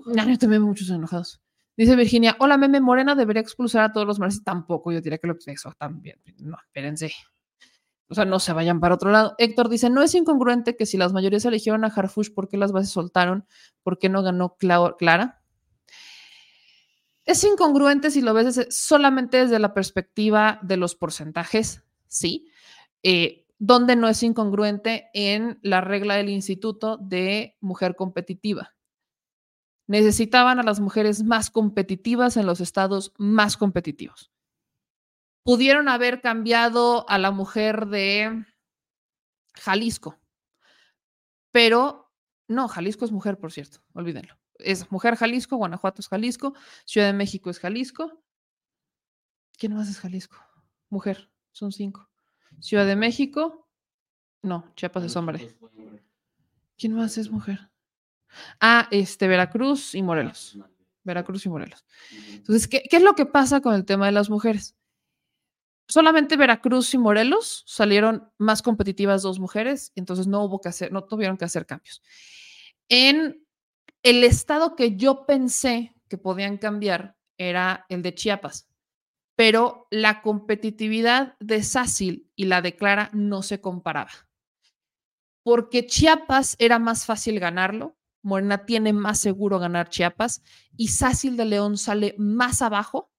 [0.06, 1.40] No, yo también muchos enojados.
[1.76, 4.44] Dice Virginia, hola meme Morena debería expulsar a todos los marxistas.
[4.44, 6.20] Tampoco, yo diría que lo eso también.
[6.38, 7.12] No, espérense.
[8.08, 9.34] O sea, no se vayan para otro lado.
[9.38, 12.70] Héctor dice, no es incongruente que si las mayorías eligieron a Harfush, ¿por qué las
[12.70, 13.46] bases soltaron?
[13.82, 15.42] ¿Por qué no ganó Clara?
[17.24, 22.48] Es incongruente si lo ves solamente desde la perspectiva de los porcentajes, sí.
[23.02, 28.74] Eh, donde no es incongruente en la regla del instituto de mujer competitiva.
[29.86, 34.32] Necesitaban a las mujeres más competitivas en los estados más competitivos.
[35.42, 38.46] Pudieron haber cambiado a la mujer de
[39.54, 40.18] Jalisco,
[41.52, 42.10] pero
[42.48, 44.38] no, Jalisco es mujer, por cierto, olvídenlo.
[44.54, 46.54] Es mujer Jalisco, Guanajuato es Jalisco,
[46.86, 48.22] Ciudad de México es Jalisco.
[49.58, 50.36] ¿Quién más es Jalisco?
[50.88, 52.08] Mujer, son cinco.
[52.60, 53.68] Ciudad de México,
[54.42, 55.56] no, Chiapas es hombre.
[56.76, 57.70] ¿Quién más es mujer?
[58.60, 60.58] Ah, este, Veracruz y Morelos.
[61.04, 61.84] Veracruz y Morelos.
[62.32, 64.76] Entonces, ¿qué, es lo que pasa con el tema de las mujeres?
[65.86, 71.04] Solamente Veracruz y Morelos salieron más competitivas dos mujeres, entonces no hubo que hacer, no
[71.04, 72.02] tuvieron que hacer cambios.
[72.88, 73.46] En
[74.02, 78.68] el estado que yo pensé que podían cambiar era el de Chiapas,
[79.36, 84.10] pero la competitividad de Sácil y la de Clara no se comparaba.
[85.42, 90.42] Porque Chiapas era más fácil ganarlo, Morena tiene más seguro ganar Chiapas
[90.76, 93.12] y Sácil de León sale más abajo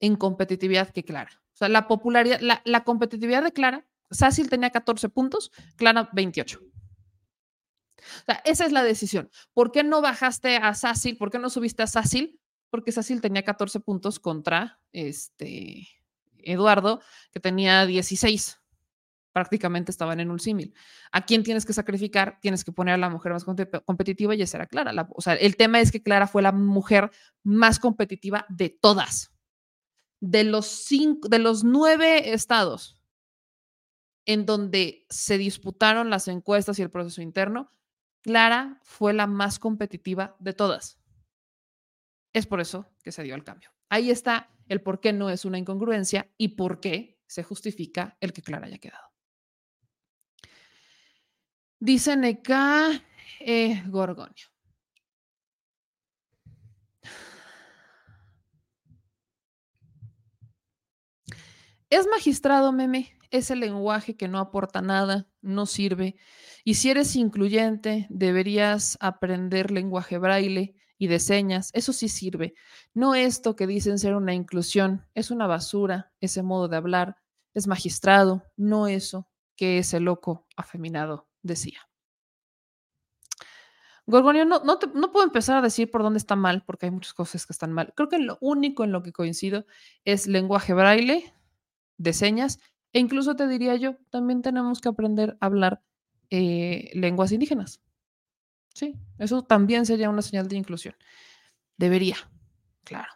[0.00, 1.30] en competitividad que Clara.
[1.52, 6.58] O sea, la popularidad, la, competitividad de Clara, Sácil tenía 14 puntos, Clara 28.
[6.58, 9.30] O sea, esa es la decisión.
[9.52, 11.18] ¿Por qué no bajaste a Sácil?
[11.18, 12.40] ¿Por qué no subiste a Sácil?
[12.70, 15.86] Porque Sácil tenía 14 puntos contra este
[16.38, 18.61] Eduardo, que tenía 16.
[19.32, 20.74] Prácticamente estaban en un símil.
[21.10, 22.38] ¿A quién tienes que sacrificar?
[22.40, 24.92] Tienes que poner a la mujer más competitiva y esa era Clara.
[24.92, 27.10] La, o sea, el tema es que Clara fue la mujer
[27.42, 29.32] más competitiva de todas.
[30.20, 33.02] De los, cinco, de los nueve estados
[34.26, 37.72] en donde se disputaron las encuestas y el proceso interno,
[38.22, 41.00] Clara fue la más competitiva de todas.
[42.32, 43.70] Es por eso que se dio el cambio.
[43.88, 48.32] Ahí está el por qué no es una incongruencia y por qué se justifica el
[48.32, 49.11] que Clara haya quedado.
[51.84, 53.02] Dice Neca
[53.40, 54.46] eh, Gorgonio.
[61.90, 66.14] Es magistrado, meme, ese lenguaje que no aporta nada, no sirve.
[66.62, 71.70] Y si eres incluyente, deberías aprender lenguaje braille y de señas.
[71.74, 72.54] Eso sí sirve.
[72.94, 75.04] No esto que dicen ser una inclusión.
[75.14, 77.16] Es una basura ese modo de hablar.
[77.54, 81.80] Es magistrado, no eso que ese loco afeminado decía.
[84.06, 84.78] Gorgonio, no, no,
[85.12, 87.92] puedo empezar a decir por dónde está mal, porque hay muchas cosas que están mal.
[87.94, 89.64] Creo que lo único en lo que coincido
[90.04, 91.32] es lenguaje braille,
[91.98, 92.58] de señas,
[92.92, 95.82] e incluso te diría yo, también tenemos que aprender a hablar
[96.30, 97.80] eh, lenguas indígenas.
[98.74, 100.96] Sí, eso también sería una señal de inclusión.
[101.76, 102.16] Debería,
[102.84, 103.12] claro.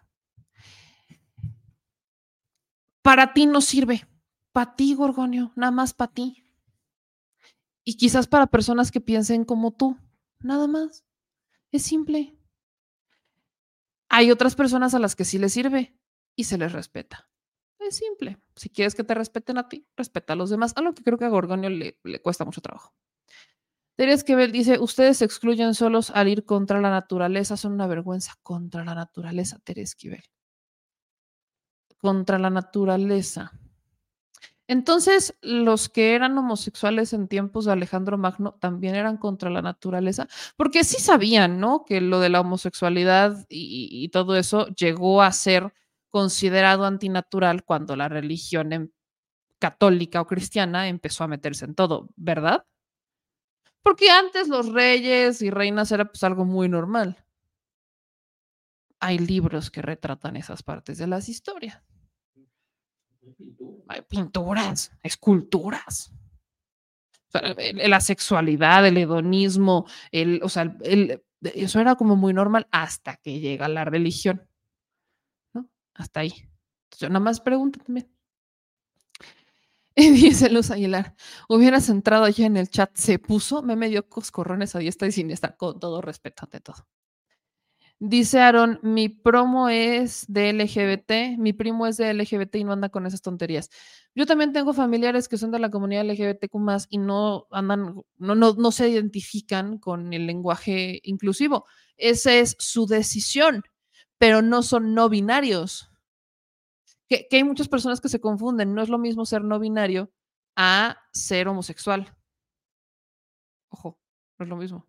[3.02, 4.06] Para ti no sirve.
[4.52, 6.45] Para ti, Gorgonio, nada más para ti.
[7.88, 9.96] Y quizás para personas que piensen como tú,
[10.40, 11.04] nada más.
[11.70, 12.36] Es simple.
[14.08, 15.96] Hay otras personas a las que sí les sirve
[16.34, 17.30] y se les respeta.
[17.78, 18.42] Es simple.
[18.56, 21.16] Si quieres que te respeten a ti, respeta a los demás, a lo que creo
[21.16, 22.92] que a Gorgonio le, cuesta mucho trabajo.
[23.94, 28.34] Teres Quebel dice, ustedes se excluyen solos al ir contra la naturaleza, son una vergüenza
[28.42, 30.24] contra la naturaleza, Teres Quibel.
[31.98, 33.52] Contra la naturaleza.
[34.68, 40.26] Entonces, los que eran homosexuales en tiempos de Alejandro Magno también eran contra la naturaleza,
[40.56, 41.84] porque sí sabían, ¿no?
[41.84, 45.72] Que lo de la homosexualidad y, todo eso llegó a ser
[46.10, 48.90] considerado antinatural cuando la religión em,
[49.58, 52.66] católica o cristiana empezó a meterse en todo, ¿verdad?
[53.82, 57.24] Porque antes los reyes y reinas era pues algo muy normal.
[58.98, 61.85] Hay libros que retratan esas partes de las historias.
[63.88, 66.12] Hay pinturas, esculturas.
[67.32, 70.76] la sexualidad, el hedonismo, el, o sea,
[71.42, 74.48] eso era como muy normal hasta que llega la religión.
[75.52, 75.68] ¿no?
[75.94, 76.32] Hasta ahí.
[76.32, 78.10] Entonces, yo nada más pregunto también.
[79.98, 81.14] Y dice Luz Aguilar,
[81.48, 85.56] hubieras entrado allá en el chat, se puso, me medio coscorrones a diestra y siniestra,
[85.56, 86.86] con todo respeto ante todo.
[87.98, 92.90] Dice Aaron, mi promo es de LGBT, mi primo es de LGBT y no anda
[92.90, 93.70] con esas tonterías.
[94.14, 96.54] Yo también tengo familiares que son de la comunidad LGBTQ
[96.90, 101.64] y no andan, no, no, no se identifican con el lenguaje inclusivo.
[101.96, 103.62] Esa es su decisión,
[104.18, 105.90] pero no son no binarios
[107.08, 108.74] que, hay muchas personas que se confunden.
[108.74, 110.10] No es lo mismo ser no binario
[110.56, 112.16] a ser homosexual.
[113.70, 113.98] Ojo,
[114.38, 114.86] no es lo mismo.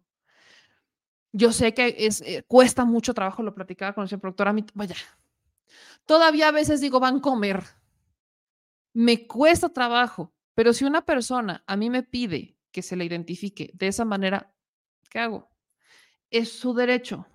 [1.38, 4.66] Yo sé que es, eh, cuesta mucho trabajo, lo platicaba con el productor, a mí,
[4.74, 4.96] vaya,
[6.08, 7.64] todavía a veces digo, van a comer.
[8.94, 13.70] Me cuesta trabajo, pero si una persona a mí me pide que se le identifique
[13.76, 14.52] de esa manera,
[15.12, 15.52] ¿qué hago?
[16.32, 17.28] Es su derecho.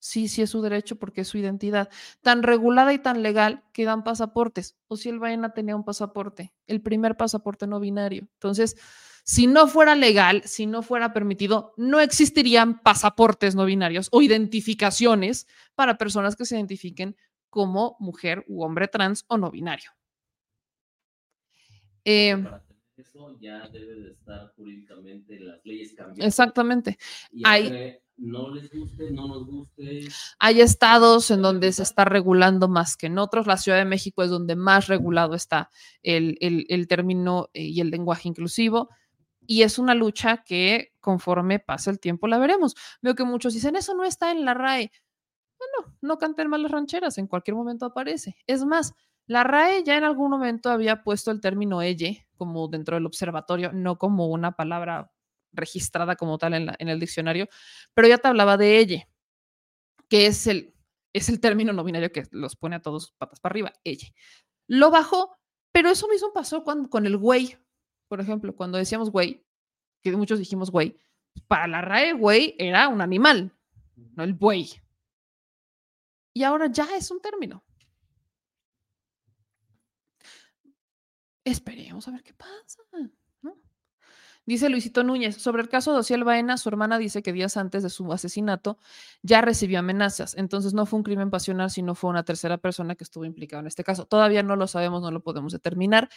[0.00, 1.88] Sí, sí es su derecho porque es su identidad.
[2.22, 4.76] Tan regulada y tan legal que dan pasaportes.
[4.88, 8.28] O si el Baena tenía un pasaporte, el primer pasaporte no binario.
[8.34, 8.76] Entonces,
[9.24, 15.46] si no fuera legal, si no fuera permitido, no existirían pasaportes no binarios o identificaciones
[15.74, 17.16] para personas que se identifiquen
[17.48, 19.90] como mujer u hombre trans o no binario.
[22.04, 22.36] Eh,
[22.98, 26.26] eso ya debe de estar jurídicamente las leyes cambiando.
[26.26, 26.98] Exactamente.
[27.44, 30.06] Hay, no les guste, no nos guste.
[30.38, 33.46] Hay estados en donde se está regulando más que en otros.
[33.46, 35.70] La Ciudad de México es donde más regulado está
[36.02, 38.90] el, el, término eh, y el lenguaje inclusivo.
[39.46, 42.74] Y es una lucha que conforme pasa el tiempo la veremos.
[43.02, 44.90] Veo que muchos dicen, eso no está en la RAE.
[45.58, 48.36] Bueno, no canten mal las rancheras, en cualquier momento aparece.
[48.46, 48.94] Es más,
[49.26, 53.72] la RAE ya en algún momento había puesto el término elle como dentro del observatorio,
[53.72, 55.12] no como una palabra
[55.52, 57.48] registrada como tal en, el diccionario,
[57.94, 59.08] pero ya te hablaba de ella,
[60.08, 60.74] que es el,
[61.12, 64.08] es el término no binario que los pone a todos patas para arriba, ella.
[64.66, 65.36] Lo bajó,
[65.72, 67.56] pero eso mismo pasó con el güey,
[68.14, 69.44] por ejemplo, cuando decíamos güey,
[70.00, 70.96] que muchos dijimos güey,
[71.48, 73.52] para la RAE güey era un animal,
[73.96, 74.70] no el buey.
[76.32, 77.64] Y ahora ya es un término.
[81.42, 82.82] Esperemos a ver qué pasa.
[84.46, 87.82] Dice Luisito Núñez, sobre el caso de Ociel Baena, su hermana dice que días antes
[87.82, 88.78] de su asesinato
[89.22, 90.36] ya recibió amenazas.
[90.36, 93.68] Entonces no fue un crimen pasional, sino fue una tercera persona que estuvo implicada en
[93.68, 94.04] este caso.
[94.04, 96.10] Todavía no lo sabemos, no lo podemos determinar.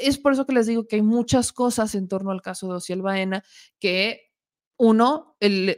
[0.00, 2.76] Es por eso que les digo que hay muchas cosas en torno al caso de
[2.76, 3.44] Ociel Baena
[3.78, 4.33] que
[4.76, 5.36] uno,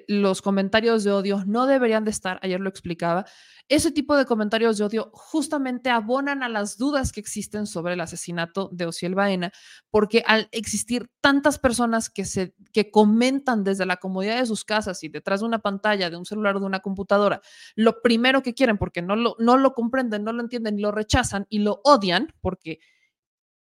[0.09, 3.27] los comentarios de odio no deberían de estar, ayer lo explicaba,
[3.69, 8.01] ese tipo de comentarios de odio justamente abonan a las dudas que existen sobre el
[8.01, 9.53] asesinato de Ociel Baena,
[9.91, 15.03] porque al existir tantas personas que, se, que comentan desde la comodidad de sus casas
[15.03, 17.41] y detrás de una pantalla, de un celular o de una computadora,
[17.75, 21.47] lo primero que quieren, porque no lo, no lo comprenden, no lo entienden, lo rechazan
[21.49, 22.79] y lo odian, porque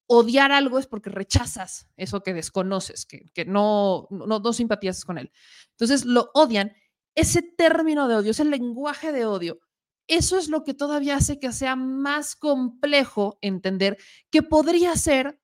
[0.06, 5.32] odiar algo es porque rechazas eso que desconoces, que, no, no, no simpatizas con él.
[5.70, 6.74] Entonces lo odian.
[7.14, 9.60] Ese término de odio, ese lenguaje de odio,
[10.06, 13.98] eso es lo que todavía hace que sea más complejo entender
[14.30, 15.40] que podría ser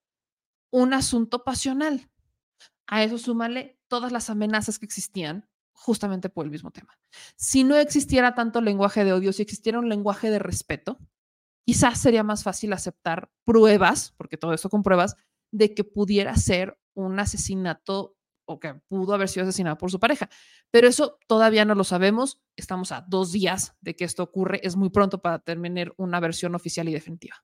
[0.70, 2.10] un asunto pasional.
[2.86, 6.98] A eso súmale todas las amenazas que existían justamente por el mismo tema.
[7.36, 10.98] Si no existiera tanto lenguaje de odio, si existiera un lenguaje de respeto,
[11.64, 15.16] quizás sería más fácil aceptar pruebas, porque todo esto con pruebas,
[15.50, 20.28] de que pudiera ser un asesinato o que pudo haber sido asesinado por su pareja.
[20.70, 22.40] Pero eso todavía no lo sabemos.
[22.56, 24.60] Estamos a dos días de que esto ocurre.
[24.62, 27.36] Es muy pronto para terminar una versión oficial y definitiva.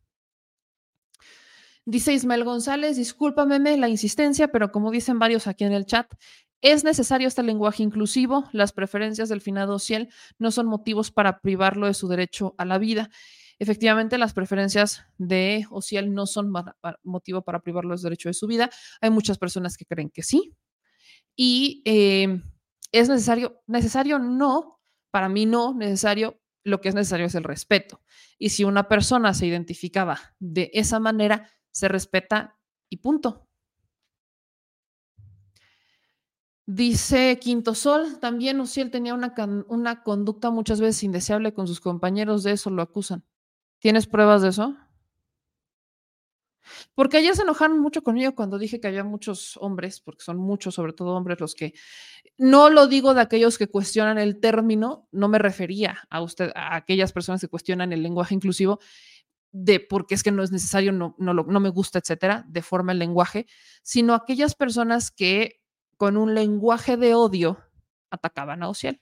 [1.85, 6.13] Dice Ismael González, discúlpame la insistencia, pero como dicen varios aquí en el chat,
[6.61, 8.45] es necesario este lenguaje inclusivo.
[8.53, 12.77] Las preferencias del finado Ciel no son motivos para privarlo de su derecho a la
[12.79, 13.09] vida.
[13.61, 16.53] Efectivamente, las preferencias de Ociel no son
[17.03, 18.71] motivo para privarlo de derecho de su vida.
[19.01, 20.55] Hay muchas personas que creen que sí.
[21.35, 22.43] Y em,
[22.93, 24.81] es necesario, necesario no,
[25.11, 28.03] para mí no, necesario, lo que es necesario es el respeto.
[28.39, 33.49] Y si una persona se identificaba de esa manera, se respeta y punto.
[36.67, 39.35] Dice Quinto Sol, también Ociel tenía una,
[39.69, 43.25] una conducta muchas veces indeseable con sus compañeros, de eso lo acusan.
[43.79, 44.77] ¿Tienes pruebas de eso?
[46.95, 50.75] Porque ayer se enojaron mucho conmigo cuando dije que había muchos hombres, porque son muchos,
[50.75, 51.75] sobre todo hombres, los que
[52.37, 56.77] no lo digo de aquellos que cuestionan el término, no me refería a usted, a
[56.77, 58.81] aquellas personas que cuestionan el lenguaje inclusivo,
[59.51, 62.93] de porque es que no es necesario, no, no, no me gusta, etcétera, de forma
[62.93, 63.47] el lenguaje,
[63.83, 65.63] sino aquellas personas que
[65.97, 67.59] con un lenguaje de odio
[68.11, 69.01] atacaban a Ociel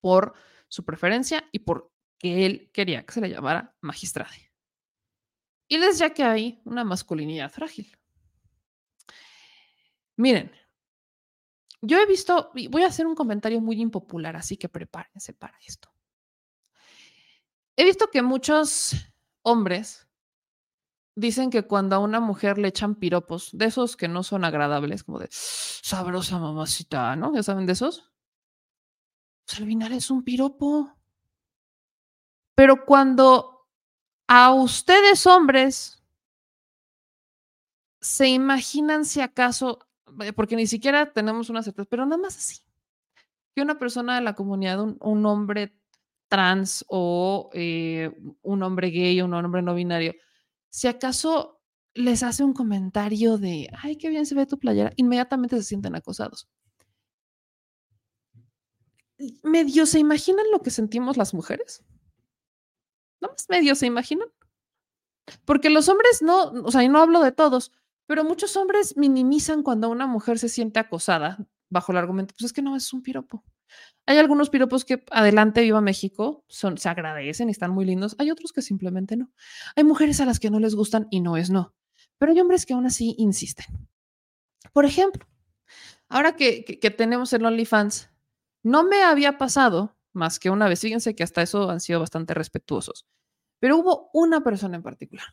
[0.00, 0.34] por
[0.68, 4.52] su preferencia y por que él quería que se le llamara magistrade.
[5.68, 7.96] Y les ya que hay una masculinidad frágil.
[10.16, 10.50] Miren,
[11.80, 15.90] yo he visto, voy a hacer un comentario muy impopular, así que prepárense para esto.
[17.76, 18.96] He visto que muchos
[19.42, 20.08] hombres
[21.14, 25.04] dicen que cuando a una mujer le echan piropos, de esos que no son agradables,
[25.04, 27.32] como de sabrosa mamacita, ¿no?
[27.34, 28.10] ¿Ya saben de esos?
[29.46, 30.97] Pues al es un piropo.
[32.58, 33.68] Pero cuando
[34.26, 36.02] a ustedes hombres
[38.00, 39.78] se imaginan si acaso,
[40.24, 42.58] eh, porque ni siquiera tenemos una certeza, pero nada más así,
[43.54, 45.72] que una persona de la comunidad, un, hombre
[46.26, 48.10] trans o eh,
[48.42, 50.14] un hombre gay o un hombre no binario,
[50.68, 51.60] si acaso
[51.94, 55.94] les hace un comentario de, ay, qué bien se ve tu playera, inmediatamente se sienten
[55.94, 56.48] acosados.
[59.44, 61.84] ¿Medio se imaginan lo que sentimos las mujeres?
[63.20, 64.28] ¿No más medio se imaginan?
[65.44, 67.72] Porque los hombres no, o sea, y no hablo de todos,
[68.06, 71.38] pero muchos hombres minimizan cuando una mujer se siente acosada
[71.70, 73.44] bajo el argumento, pues es que no es un piropo.
[74.06, 78.16] Hay algunos piropos que adelante viva México, son, se agradecen y están muy lindos.
[78.18, 79.30] Hay otros que simplemente no.
[79.76, 81.74] Hay mujeres a las que no les gustan y no es no.
[82.16, 83.66] Pero hay hombres que aún así insisten.
[84.72, 85.26] Por ejemplo,
[86.08, 88.10] ahora que, que tenemos el OnlyFans,
[88.62, 90.80] no me había pasado más que una vez.
[90.80, 93.06] Fíjense que hasta eso han sido bastante respetuosos.
[93.60, 95.26] Pero hubo una persona en particular,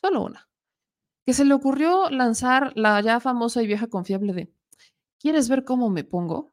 [0.00, 0.48] solo una,
[1.26, 4.52] que se le ocurrió lanzar la ya famosa y vieja confiable de,
[5.18, 6.52] ¿quieres ver cómo me pongo?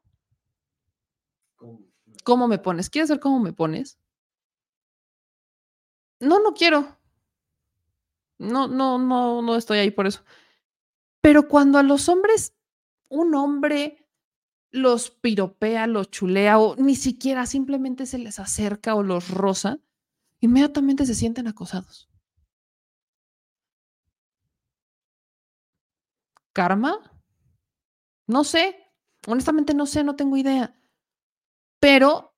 [2.24, 2.90] ¿Cómo me pones?
[2.90, 3.98] ¿Quieres ver cómo me pones?
[6.20, 6.98] No, no quiero.
[8.38, 10.24] No, no, no, no estoy ahí por eso.
[11.20, 12.54] Pero cuando a los hombres,
[13.08, 14.05] un hombre
[14.76, 19.78] los piropea, los chulea o ni siquiera simplemente se les acerca o los roza,
[20.40, 22.08] inmediatamente se sienten acosados.
[26.52, 26.98] ¿Karma?
[28.26, 28.76] No sé,
[29.26, 30.74] honestamente no sé, no tengo idea.
[31.80, 32.34] Pero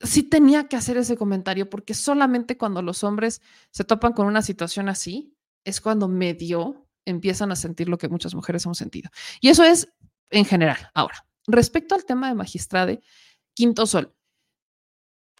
[0.00, 3.40] sí tenía que hacer ese comentario porque solamente cuando los hombres
[3.70, 8.34] se topan con una situación así, es cuando medio empiezan a sentir lo que muchas
[8.34, 9.10] mujeres hemos sentido.
[9.40, 9.92] Y eso es
[10.30, 10.90] en general.
[10.94, 13.02] Ahora, respecto al tema de magistrade,
[13.54, 14.14] Quinto Sol,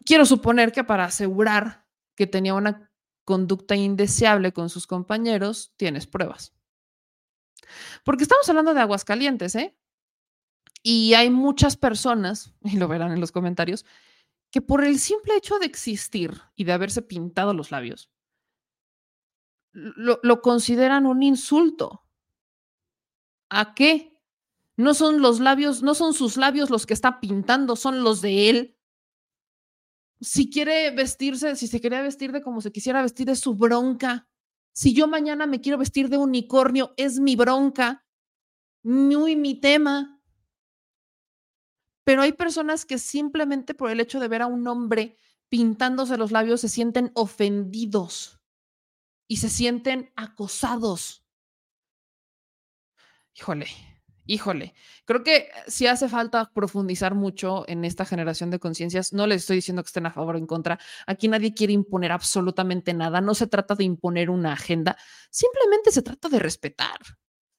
[0.05, 2.91] quiero suponer que para asegurar que tenía una
[3.25, 6.53] conducta indeseable con sus compañeros, tienes pruebas.
[8.03, 9.77] Porque estamos hablando de aguas calientes, ¿eh?
[10.81, 13.85] Y hay muchas personas, y lo verán en los comentarios,
[14.51, 18.11] que por el simple hecho de existir y de haberse pintado los labios,
[19.71, 22.05] lo, lo consideran un insulto.
[23.49, 24.12] ¿A qué?
[24.75, 28.49] No son los labios, no son sus labios los que está pintando, son los de
[28.49, 28.77] él.
[30.19, 34.27] Si quiere vestirse, si se quería vestir de como se quisiera vestir, es su bronca.
[34.73, 38.05] Si yo mañana me quiero vestir de unicornio, es mi bronca,
[38.81, 40.21] muy mi tema.
[42.03, 45.17] Pero hay personas que simplemente por el hecho de ver a un hombre
[45.49, 48.41] pintándose los labios se sienten ofendidos
[49.27, 51.23] y se sienten acosados.
[53.35, 53.67] Híjole,
[54.25, 54.73] híjole,
[55.05, 59.13] creo que sí hace falta profundizar mucho en esta generación de conciencias.
[59.13, 60.79] No les estoy diciendo que estén a favor o en contra.
[61.07, 63.21] Aquí nadie quiere imponer absolutamente nada.
[63.21, 64.97] No se trata de imponer una agenda,
[65.29, 66.99] simplemente se trata de respetar.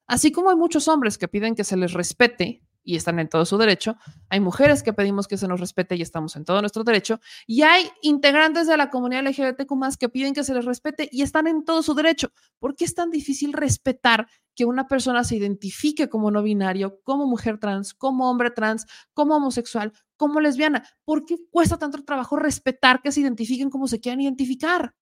[0.07, 3.45] Así como hay muchos hombres que piden que se les respete, y están en todo
[3.47, 3.97] su derecho.
[4.29, 7.19] Hay mujeres que pedimos que se nos respete y estamos en todo nuestro derecho.
[7.47, 11.23] Y hay integrantes de la comunidad LGBTQ más que piden que se les respete y
[11.23, 12.31] están en todo su derecho.
[12.59, 17.27] ¿Por qué es tan difícil respetar que una persona se identifique como no binario, como
[17.27, 20.87] mujer trans, como hombre trans, como homosexual, como lesbiana?
[21.05, 24.95] ¿Por qué cuesta tanto trabajo respetar que se identifiquen como se quieran identificar?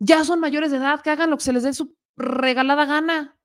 [0.00, 3.38] Ya son mayores de edad, que hagan lo que se les dé su regalada gana.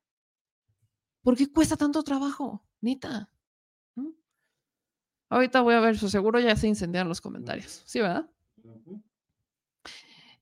[1.22, 2.64] ¿Por qué cuesta tanto trabajo?
[2.80, 3.28] Nita.
[5.28, 7.82] Ahorita voy a ver, seguro ya se incendiaron los comentarios.
[7.84, 8.30] ¿Sí, verdad?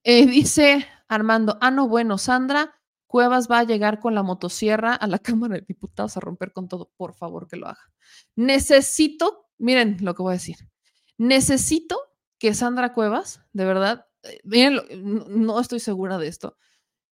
[0.03, 2.75] Eh, dice Armando, ah, no, bueno, Sandra
[3.07, 6.69] Cuevas va a llegar con la motosierra a la Cámara de Diputados a romper con
[6.69, 6.91] todo.
[6.97, 7.91] Por favor, que lo haga.
[8.37, 10.57] Necesito, miren lo que voy a decir.
[11.17, 11.99] Necesito
[12.39, 14.81] que Sandra Cuevas, de verdad, eh, miren,
[15.29, 16.57] no estoy segura de esto,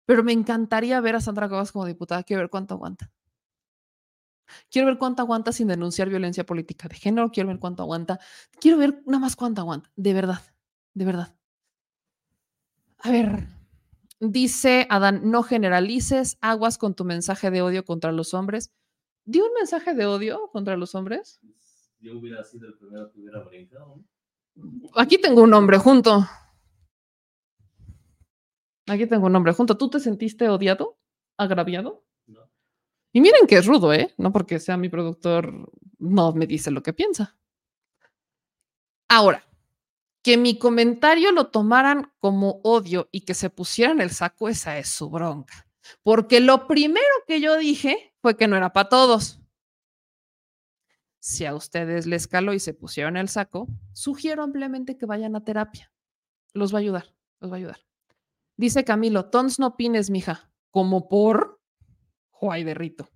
[0.06, 2.24] pero me encantaría ver a Sandra Cuevas como diputada.
[2.24, 3.12] Quiero ver cuánto aguanta.
[4.70, 7.32] Quiero ver cuánto aguanta sin denunciar violencia política de género.
[7.32, 8.20] Quiero ver cuánto aguanta.
[8.60, 9.92] Quiero ver nada más cuánto aguanta.
[9.96, 10.42] De verdad,
[10.94, 11.36] de verdad.
[13.00, 13.48] A ver,
[14.20, 18.72] dice Adán, no generalices, aguas con tu mensaje de odio contra los hombres.
[19.26, 21.40] ¿Dio un mensaje de odio contra los hombres?
[22.00, 24.04] Yo hubiera sido el primero que hubiera brincado.
[24.96, 26.28] Aquí tengo un hombre junto.
[28.88, 29.78] Aquí tengo un hombre junto.
[29.78, 31.00] ¿Tú te sentiste odiado?
[31.38, 32.05] ¿Agraviado?
[33.16, 34.14] Y miren que es rudo, ¿eh?
[34.18, 37.38] No porque sea mi productor, no me dice lo que piensa.
[39.08, 39.48] Ahora,
[40.22, 44.90] que mi comentario lo tomaran como odio y que se pusieran el saco, esa es
[44.90, 45.66] su bronca.
[46.04, 49.40] Porque lo primero que yo dije fue que no era para todos.
[51.22, 55.46] Si a ustedes les caló y se pusieron el saco, sugiero ampliamente que vayan a
[55.46, 55.90] terapia.
[56.54, 57.80] Los va a ayudar, los va a ayudar.
[58.58, 60.52] Dice Camilo, tons no opines, mija.
[60.70, 61.55] ¿Como por?
[62.36, 63.10] Juay de Rito.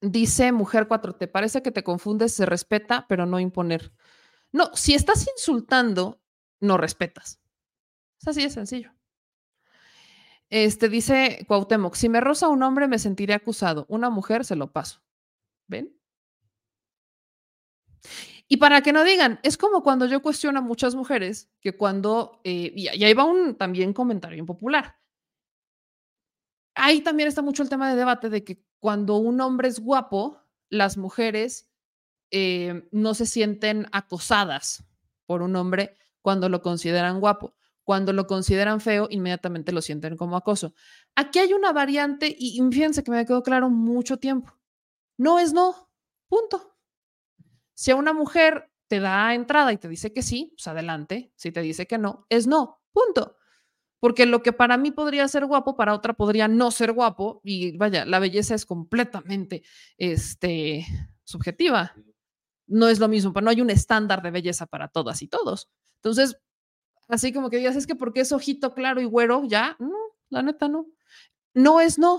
[0.00, 3.92] Dice Mujer 4T, parece que te confundes, se respeta, pero no imponer.
[4.52, 6.20] No, si estás insultando,
[6.60, 7.40] no respetas.
[8.20, 8.92] Es así de sencillo.
[10.48, 14.72] Este dice Cuauhtémoc, si me roza un hombre me sentiré acusado, una mujer se lo
[14.72, 15.02] paso.
[15.66, 15.98] ¿Ven?
[18.46, 22.40] Y para que no digan, es como cuando yo cuestiono a muchas mujeres que cuando,
[22.44, 24.96] eh, y ahí va un también comentario impopular,
[26.76, 30.40] ahí también está mucho el tema de debate de que cuando un hombre es guapo,
[30.68, 31.68] las mujeres
[32.30, 34.84] eh, no se sienten acosadas
[35.26, 37.54] por un hombre cuando lo consideran guapo.
[37.82, 40.74] Cuando lo consideran feo, inmediatamente lo sienten como acoso.
[41.14, 44.52] Aquí hay una variante y fíjense que me quedó claro mucho tiempo.
[45.16, 45.88] No es no,
[46.28, 46.76] punto.
[47.74, 51.32] Si a una mujer te da entrada y te dice que sí, pues adelante.
[51.36, 53.35] Si te dice que no, es no, punto.
[54.00, 57.40] Porque lo que para mí podría ser guapo, para otra podría no ser guapo.
[57.44, 59.62] Y vaya, la belleza es completamente
[59.96, 60.86] este,
[61.24, 61.94] subjetiva.
[62.66, 65.70] No es lo mismo, pero no hay un estándar de belleza para todas y todos.
[65.96, 66.36] Entonces,
[67.08, 69.96] así como que digas, es que porque es ojito claro y güero, ya, no,
[70.28, 70.86] la neta no.
[71.54, 72.16] No es no.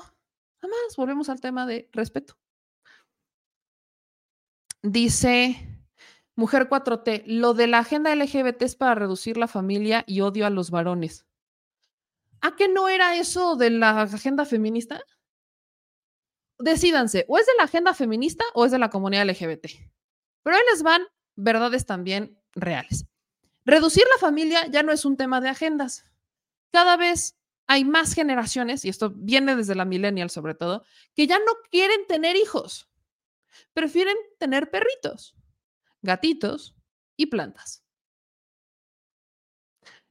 [0.61, 2.37] Nada más, volvemos al tema de respeto.
[4.81, 5.77] Dice
[6.35, 10.49] Mujer 4T, lo de la agenda LGBT es para reducir la familia y odio a
[10.49, 11.26] los varones.
[12.41, 15.01] ¿A qué no era eso de la agenda feminista?
[16.59, 19.67] Decídanse, o es de la agenda feminista o es de la comunidad LGBT.
[20.43, 21.01] Pero ahí les van
[21.35, 23.05] verdades también reales.
[23.65, 26.05] Reducir la familia ya no es un tema de agendas.
[26.71, 30.83] Cada vez hay más generaciones, y esto viene desde la millennial sobre todo,
[31.13, 32.89] que ya no quieren tener hijos.
[33.73, 35.35] Prefieren tener perritos,
[36.01, 36.75] gatitos
[37.17, 37.83] y plantas.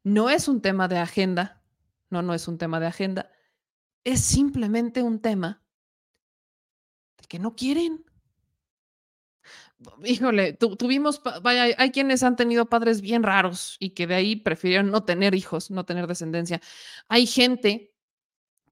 [0.05, 1.56] No es un tema de agenda,
[2.11, 3.31] no, no es un tema de agenda,
[4.05, 5.63] es simplemente un tema
[7.19, 8.05] de que no quieren.
[10.05, 14.91] Híjole, tuvimos, vaya, hay quienes han tenido padres bien raros y que de ahí prefirieron
[14.91, 16.63] no tener hijos, no tener descendencia.
[17.09, 17.95] Hay gente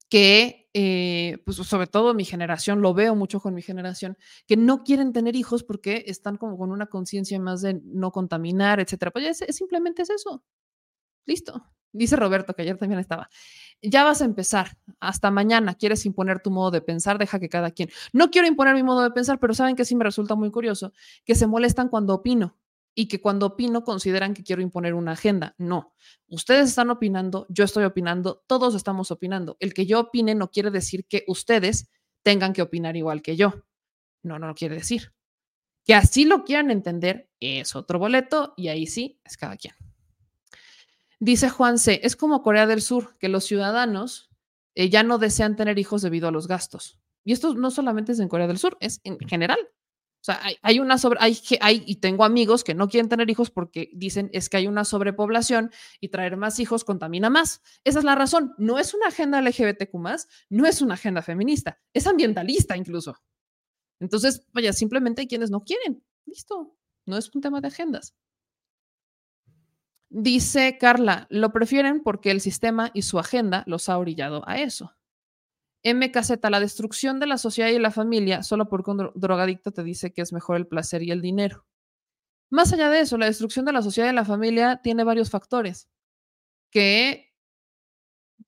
[0.09, 4.83] que, eh, pues sobre todo mi generación, lo veo mucho con mi generación, que no
[4.83, 9.11] quieren tener hijos porque están como con una conciencia más de no contaminar, etcétera.
[9.11, 10.43] Pues es, simplemente es eso.
[11.25, 11.65] Listo.
[11.91, 13.29] Dice Roberto, que ayer también estaba.
[13.81, 14.77] Ya vas a empezar.
[14.99, 15.75] Hasta mañana.
[15.75, 17.17] ¿Quieres imponer tu modo de pensar?
[17.17, 17.89] Deja que cada quien.
[18.11, 20.91] No quiero imponer mi modo de pensar, pero saben que sí me resulta muy curioso
[21.23, 22.57] que se molestan cuando opino
[22.95, 25.55] y que cuando opino consideran que quiero imponer una agenda.
[25.57, 25.93] No.
[26.27, 29.57] Ustedes están opinando, yo estoy opinando, todos estamos opinando.
[29.59, 31.89] El que yo opine no quiere decir que ustedes
[32.23, 33.65] tengan que opinar igual que yo.
[34.23, 35.13] No, no lo quiere decir.
[35.85, 39.75] Que así lo quieran entender es otro boleto y ahí sí es cada quien.
[41.25, 44.29] Dice Juan C., es como Corea del Sur, que los ciudadanos
[44.75, 46.99] eh, ya no desean tener hijos debido a los gastos.
[47.23, 49.57] Y esto no solamente es en Corea del Sur, es en general.
[49.57, 53.49] O sea, hay, una sobre, hay, hay, y tengo amigos que no quieren tener hijos
[53.49, 57.63] porque dicen es que hay una sobrepoblación y traer más hijos contamina más.
[57.83, 58.53] Esa es la razón.
[58.59, 59.95] No es una agenda LGBTQ
[60.49, 63.17] no es una agenda feminista, es ambientalista incluso.
[63.99, 66.03] Entonces, vaya, simplemente hay quienes no quieren.
[66.27, 66.77] Listo.
[67.07, 68.15] No es un tema de agendas.
[70.09, 74.93] Dice Carla, lo prefieren porque el sistema y su agenda los ha orillado a eso.
[75.83, 80.13] MKZ, la destrucción de la sociedad y la familia, solo porque un drogadicto te dice
[80.13, 81.65] que es mejor el placer y el dinero.
[82.49, 85.89] Más allá de eso, la destrucción de la sociedad y la familia tiene varios factores.
[86.71, 87.33] Que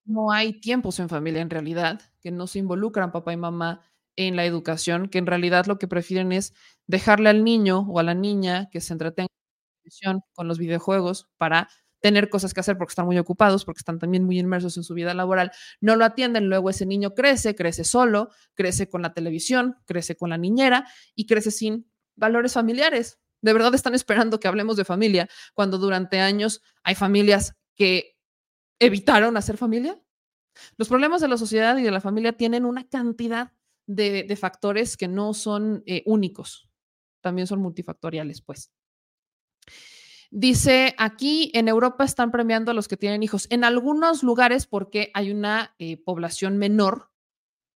[0.05, 3.81] no hay tiempos en familia en realidad, que no se involucran papá y mamá
[4.15, 6.53] en la educación, que en realidad lo que prefieren es
[6.87, 9.27] dejarle al niño o a la niña que se entretenga
[10.33, 14.23] con los videojuegos para tener cosas que hacer porque están muy ocupados, porque están también
[14.23, 15.51] muy inmersos en su vida laboral,
[15.81, 20.29] no lo atienden, luego ese niño crece, crece solo, crece con la televisión, crece con
[20.29, 23.19] la niñera y crece sin valores familiares.
[23.41, 28.17] De verdad están esperando que hablemos de familia cuando durante años hay familias que
[28.79, 29.99] evitaron hacer familia.
[30.77, 33.53] Los problemas de la sociedad y de la familia tienen una cantidad
[33.85, 36.69] de, factores que no son eh, únicos,
[37.21, 38.71] también son multifactoriales, pues.
[40.29, 43.47] Dice, aquí en Europa están premiando a los que tienen hijos.
[43.49, 47.11] En algunos lugares, porque hay una eh, población menor,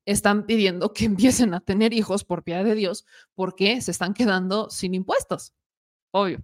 [0.05, 3.05] están pidiendo que empiecen a tener hijos por piedad de Dios,
[3.35, 5.53] porque se están quedando sin impuestos.
[6.11, 6.43] Obvio.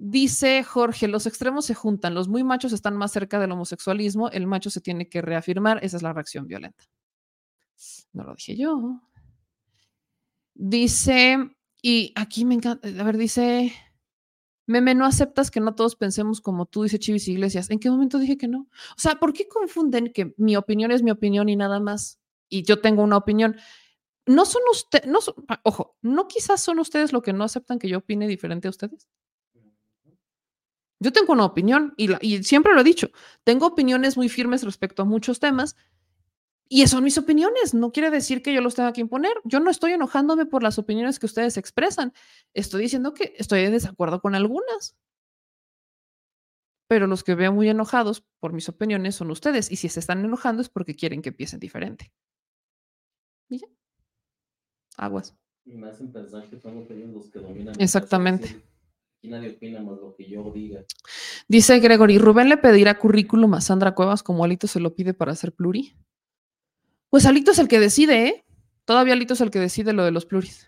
[0.00, 4.46] Dice Jorge, los extremos se juntan, los muy machos están más cerca del homosexualismo, el
[4.46, 6.84] macho se tiene que reafirmar, esa es la reacción violenta.
[8.12, 9.00] No lo dije yo.
[10.54, 11.50] Dice,
[11.82, 13.72] y aquí me encanta, a ver, dice,
[14.68, 17.70] Meme, no aceptas que no todos pensemos como tú, dice Chivis Iglesias.
[17.70, 18.68] ¿En qué momento dije que no?
[18.96, 22.20] O sea, ¿por qué confunden que mi opinión es mi opinión y nada más?
[22.50, 23.56] Y yo tengo una opinión.
[24.26, 27.88] No son ustedes, no ah, ojo, no quizás son ustedes lo que no aceptan que
[27.88, 29.08] yo opine diferente a ustedes.
[31.00, 33.10] Yo tengo una opinión y siempre lo he dicho,
[33.44, 35.76] tengo opiniones muy firmes respecto a muchos temas
[36.68, 39.32] y son mis opiniones, no quiere decir que yo los tenga que imponer.
[39.44, 42.12] Yo no estoy enojándome por las opiniones que ustedes expresan.
[42.52, 44.94] Estoy diciendo que estoy en desacuerdo con algunas.
[46.86, 49.72] Pero los que veo muy enojados por mis opiniones son ustedes.
[49.72, 52.12] Y si se están enojando es porque quieren que empiecen diferente.
[53.48, 53.66] Y ya.
[54.98, 55.34] Aguas.
[55.64, 57.74] Y me hacen pensar que ellos los que dominan.
[57.80, 58.62] Exactamente.
[59.18, 60.84] Aquí nadie opina más lo que yo diga.
[61.48, 65.32] Dice Gregory, ¿Rubén le pedirá currículum a Sandra Cuevas como Alito se lo pide para
[65.32, 65.96] hacer pluri?
[67.10, 68.44] Pues Alito es el que decide, ¿eh?
[68.84, 70.66] Todavía Alito es el que decide lo de los pluris.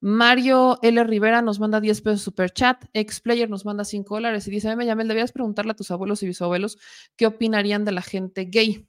[0.00, 1.02] Mario L.
[1.04, 2.84] Rivera nos manda 10 pesos super chat.
[2.92, 6.26] Explayer nos manda 5 dólares y dice: Me llamé, debías preguntarle a tus abuelos y
[6.26, 6.78] bisabuelos
[7.16, 8.88] qué opinarían de la gente gay.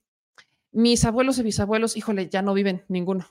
[0.72, 3.28] Mis abuelos y bisabuelos, híjole, ya no viven ninguno.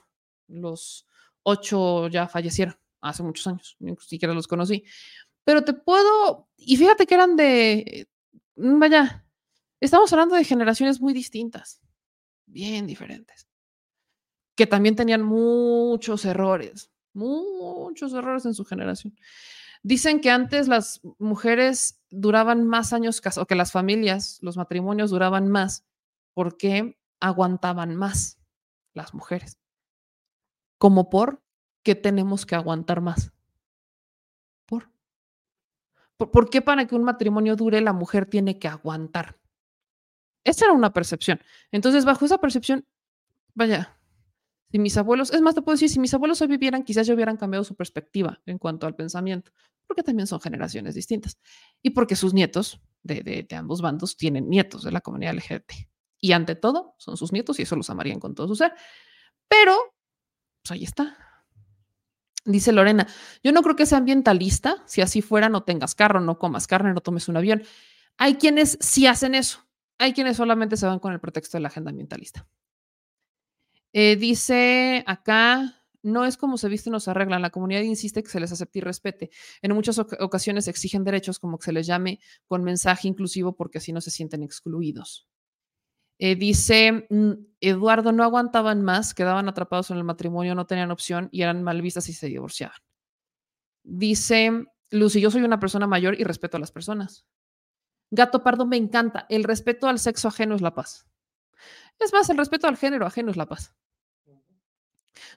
[0.47, 1.07] Los
[1.43, 4.83] ocho ya fallecieron hace muchos años, ni siquiera los conocí.
[5.45, 8.09] Pero te puedo, y fíjate que eran de,
[8.55, 9.25] vaya,
[9.79, 11.81] estamos hablando de generaciones muy distintas
[12.49, 13.47] bien diferentes,
[14.55, 19.15] que también tenían muchos errores, muchos errores en su generación.
[19.81, 25.47] Dicen que antes las mujeres duraban más años o que las familias, los matrimonios duraban
[25.47, 25.85] más
[26.33, 28.39] porque aguantaban más
[28.93, 29.57] las mujeres.
[30.77, 31.41] Como por
[31.83, 33.31] qué tenemos que aguantar más.
[34.65, 34.91] ¿Por?
[36.17, 39.38] ¿Por qué para que un matrimonio dure la mujer tiene que aguantar?
[40.43, 41.39] Esa era una percepción.
[41.71, 42.85] Entonces, bajo esa percepción,
[43.53, 43.97] vaya,
[44.71, 47.13] si mis abuelos, es más, te puedo decir, si mis abuelos hoy vivieran, quizás ya
[47.13, 49.51] hubieran cambiado su perspectiva en cuanto al pensamiento,
[49.87, 51.37] porque también son generaciones distintas.
[51.81, 55.73] Y porque sus nietos de, de- de ambos bandos tienen nietos de la comunidad LGBT.
[56.21, 58.73] Y ante todo, son sus nietos y eso los amarían con todo su ser.
[59.47, 59.75] Pero,
[60.63, 61.17] pues ahí está.
[62.45, 63.07] Dice Lorena,
[63.43, 64.83] yo no creo que sea ambientalista.
[64.87, 67.63] Si así fuera, no tengas carro, no comas carne, no tomes un avión.
[68.17, 69.65] Hay quienes sí hacen eso.
[69.99, 72.47] Hay quienes solamente se van con el pretexto de la agenda ambientalista.
[73.93, 77.41] Eh, dice acá, no es como se visten o se arreglan.
[77.41, 79.29] La comunidad insiste que se les acepte y respete.
[79.61, 83.79] En muchas oca- ocasiones exigen derechos como que se les llame con mensaje inclusivo porque
[83.79, 85.27] así no se sienten excluidos.
[86.19, 91.29] Eh, dice mm, Eduardo, no aguantaban más, quedaban atrapados en el matrimonio, no tenían opción
[91.31, 92.77] y eran mal vistas y se divorciaban.
[93.83, 97.25] Dice Lucy, yo soy una persona mayor y respeto a las personas.
[98.11, 99.25] Gato Pardo me encanta.
[99.29, 101.07] El respeto al sexo ajeno es la paz.
[101.99, 103.75] Es más, el respeto al género ajeno es la paz.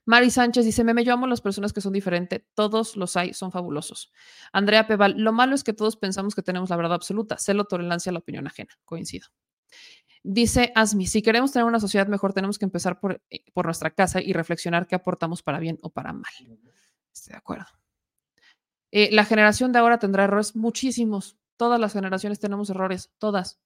[0.04, 3.52] Mari Sánchez dice, meme, yo amo las personas que son diferentes, todos los hay, son
[3.52, 4.12] fabulosos.
[4.52, 8.10] Andrea Peval, lo malo es que todos pensamos que tenemos la verdad absoluta, celo, tolerancia
[8.10, 9.28] a la opinión ajena, coincido.
[10.24, 13.90] Dice Asmi, si queremos tener una sociedad mejor, tenemos que empezar por, eh, por nuestra
[13.90, 16.30] casa y reflexionar qué aportamos para bien o para mal.
[17.12, 17.66] Estoy de acuerdo.
[18.92, 21.38] Eh, la generación de ahora tendrá errores muchísimos.
[21.62, 23.60] Todas las generaciones tenemos errores, todas.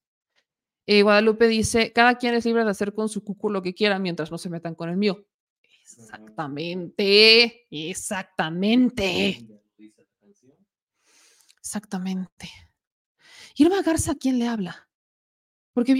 [0.84, 3.98] Eh, Guadalupe dice, cada quien es libre de hacer con su cucu lo que quiera
[3.98, 5.24] mientras no se metan con el mío.
[5.62, 9.46] Exactamente, exactamente.
[11.58, 12.50] Exactamente.
[13.56, 14.90] Irma Garza, ¿a quién le habla?
[15.72, 15.94] Porque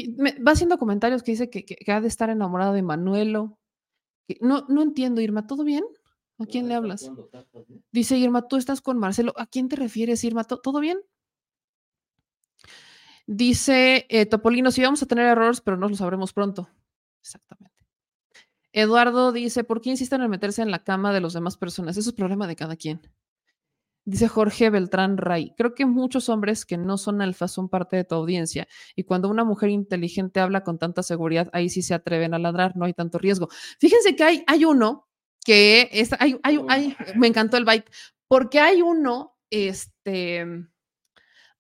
[0.47, 3.59] va haciendo comentarios que dice que, que- que ha de estar enamorado de Manuelo.
[4.29, 5.85] que- no, no entiendo, Irma, ¿todo bien?
[6.39, 7.05] ¿A quién le hablas?
[7.91, 9.33] Dice Irma, tú estás con Marcelo.
[9.37, 10.45] ¿A quién te refieres, Irma?
[10.45, 10.99] ¿To- ¿Todo bien?
[13.27, 16.69] Dice eh, Topolino, sí vamos a tener errores, pero no lo sabremos pronto.
[17.23, 17.75] Exactamente.
[18.73, 21.97] Eduardo dice, ¿por qué insisten en meterse en la cama de las demás personas?
[21.97, 23.01] Eso es problema de cada quien.
[24.05, 28.05] Dice Jorge Beltrán Ray, creo que muchos hombres que no son alfa son parte de
[28.05, 32.33] tu audiencia y cuando una mujer inteligente habla con tanta seguridad, ahí sí se atreven
[32.33, 33.49] a ladrar, no hay tanto riesgo.
[33.81, 35.09] Fíjense que hay, hay uno
[35.45, 37.91] que es, hay, hay, hay- me encantó el byte,
[38.29, 40.47] porque hay uno, este,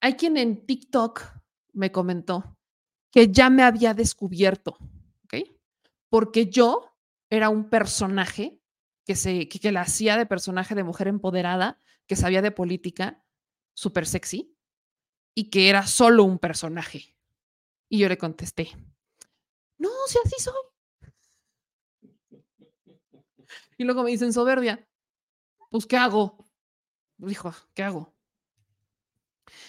[0.00, 1.22] hay quien en TikTok
[1.76, 2.56] me comentó
[3.12, 4.78] que ya me había descubierto,
[5.24, 5.34] ¿ok?
[6.08, 6.96] Porque yo
[7.30, 8.60] era un personaje
[9.04, 13.22] que, se, que, la hacía de personaje de mujer empoderada, que sabía de política,
[13.74, 14.56] súper sexy,
[15.34, 17.16] y que era solo un personaje.
[17.88, 18.70] Y yo le contesté,
[19.78, 20.54] no, si así soy.
[23.76, 24.88] Y luego me dicen soberbia,
[25.70, 26.38] pues ¿qué hago?
[27.18, 28.15] Dijo, ¿qué hago?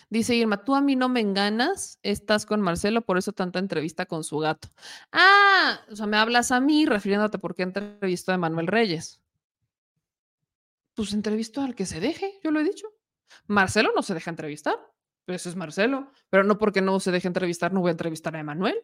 [0.09, 4.06] Dice Irma, tú a mí no me enganas, estás con Marcelo, por eso tanta entrevista
[4.06, 4.69] con su gato.
[5.11, 9.22] Ah, o sea, me hablas a mí refiriéndote por qué entrevistó a Manuel Reyes.
[10.95, 12.88] Pues entrevistó al que se deje, yo lo he dicho.
[13.45, 14.75] Marcelo no se deja entrevistar,
[15.27, 16.11] eso es Marcelo.
[16.30, 18.83] Pero no porque no se deje entrevistar, no voy a entrevistar a Emanuel.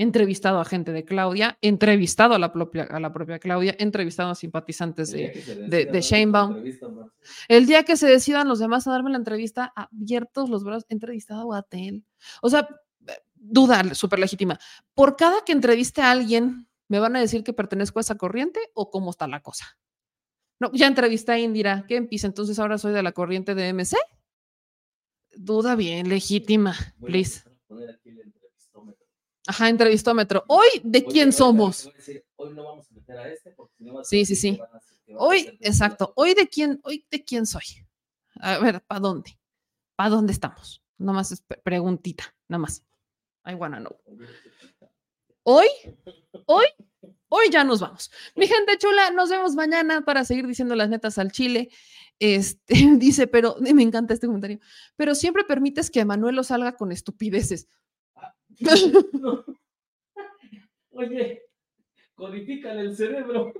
[0.00, 4.30] Entrevistado a gente de Claudia, he entrevistado a la propia, a la propia Claudia, entrevistado
[4.30, 5.32] a simpatizantes de,
[5.68, 7.02] de, de.
[7.48, 10.94] El día que se decidan los demás a darme la entrevista, abiertos los brazos, he
[10.94, 12.04] entrevistado a Guatel.
[12.42, 12.68] O sea,
[13.34, 14.58] duda súper legítima.
[14.94, 18.60] Por cada que entreviste a alguien, ¿me van a decir que pertenezco a esa corriente
[18.74, 19.78] o cómo está la cosa?
[20.60, 22.26] No, ya entrevisté a Indira, ¿qué empieza?
[22.26, 23.96] Entonces ahora soy de la corriente de MC.
[25.36, 27.42] Duda bien legítima, please.
[29.48, 30.44] Ajá, entrevistómetro.
[30.46, 31.90] Hoy, ¿de quién somos?
[32.36, 34.60] Hoy no vamos a meter a este porque si no Sí, sí, sí.
[35.16, 36.12] Hoy, exacto.
[36.16, 37.62] Hoy de quién, hoy de quién soy.
[38.40, 39.38] A ver, ¿para dónde?
[39.96, 40.82] ¿Para dónde estamos?
[40.98, 42.84] Nomás es pre- preguntita, nada más.
[43.46, 43.96] I wanna know.
[45.44, 45.66] Hoy,
[46.44, 46.66] hoy,
[47.30, 48.10] hoy ya nos vamos.
[48.36, 51.70] Mi gente chula, nos vemos mañana para seguir diciendo las netas al chile.
[52.18, 54.60] Este dice, pero me encanta este comentario.
[54.96, 57.66] Pero siempre permites que Manuelo salga con estupideces.
[60.90, 61.42] Oye,
[62.14, 63.52] codifícale el cerebro.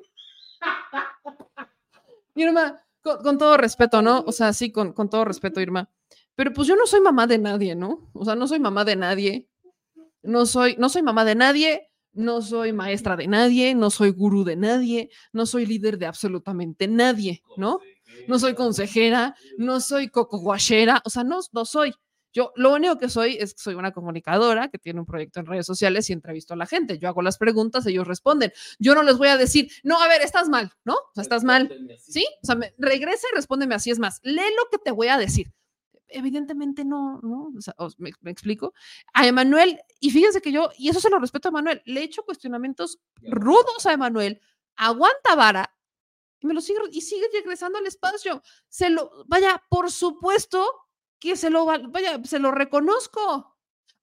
[2.35, 4.25] Irma, con, todo respeto, ¿no?
[4.27, 5.89] O sea, sí, con, con todo respeto, Irma.
[6.35, 8.11] Pero pues yo no soy mamá de nadie, ¿no?
[8.13, 9.49] O sea, no soy mamá de nadie.
[10.23, 14.45] No soy, no soy mamá de nadie, no soy maestra de nadie, no soy gurú
[14.45, 17.79] de nadie, no soy líder de absolutamente nadie, ¿no?
[18.27, 21.95] No soy consejera, no soy coco guachera, o sea, no, no soy.
[22.33, 25.47] Yo lo único que soy es que soy una comunicadora que tiene un proyecto en
[25.47, 26.99] redes sociales y entrevisto a la gente.
[26.99, 28.53] Yo hago las preguntas, ellos responden.
[28.79, 30.95] Yo no les voy a decir, no, a ver, estás mal, ¿no?
[30.95, 31.69] O sea, estás mal.
[31.99, 32.27] ¿Sí?
[32.43, 33.91] O sea, me- regresa y respóndeme así.
[33.91, 35.53] Es más, lee lo que te voy a decir.
[36.11, 37.53] evidentemente no, ¿no?
[37.57, 38.73] O sea, os- me, me explico.
[39.13, 42.05] A Emanuel, y fíjense que yo, y eso se lo respeto a Emanuel, le he
[42.05, 44.41] hecho cuestionamientos rudos a Emanuel,
[44.77, 45.75] aguanta vara,
[46.41, 48.43] y me lo sigue, y sigue regresando al espacio.
[48.69, 50.65] Se lo, vaya, por supuesto
[51.19, 53.57] que se lo, vaya, se lo reconozco.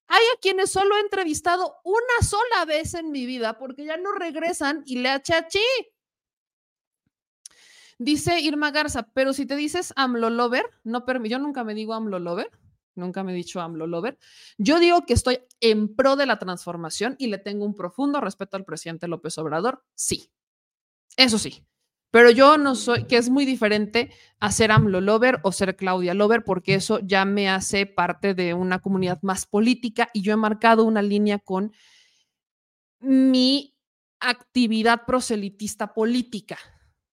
[0.07, 4.11] Hay a quienes solo he entrevistado una sola vez en mi vida porque ya no
[4.11, 5.59] regresan y le achachí.
[7.97, 12.19] Dice Irma Garza, pero si te dices AMLO lover, no yo nunca me digo AMLO
[12.19, 12.51] lover,
[12.93, 14.19] nunca me he dicho AMLO lover.
[14.57, 18.57] Yo digo que estoy en pro de la transformación y le tengo un profundo respeto
[18.57, 20.29] al presidente López Obrador, sí.
[21.15, 21.65] Eso sí.
[22.15, 26.13] Pero yo no soy, que es muy diferente a ser AMLO lover o ser Claudia
[26.13, 30.37] lover, porque eso ya me hace parte de una comunidad más política y yo he
[30.37, 31.73] marcado una línea con
[33.01, 33.77] mi
[34.21, 36.57] actividad proselitista política.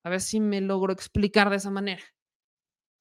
[0.05, 2.05] A ver si me logro explicar de esa manera.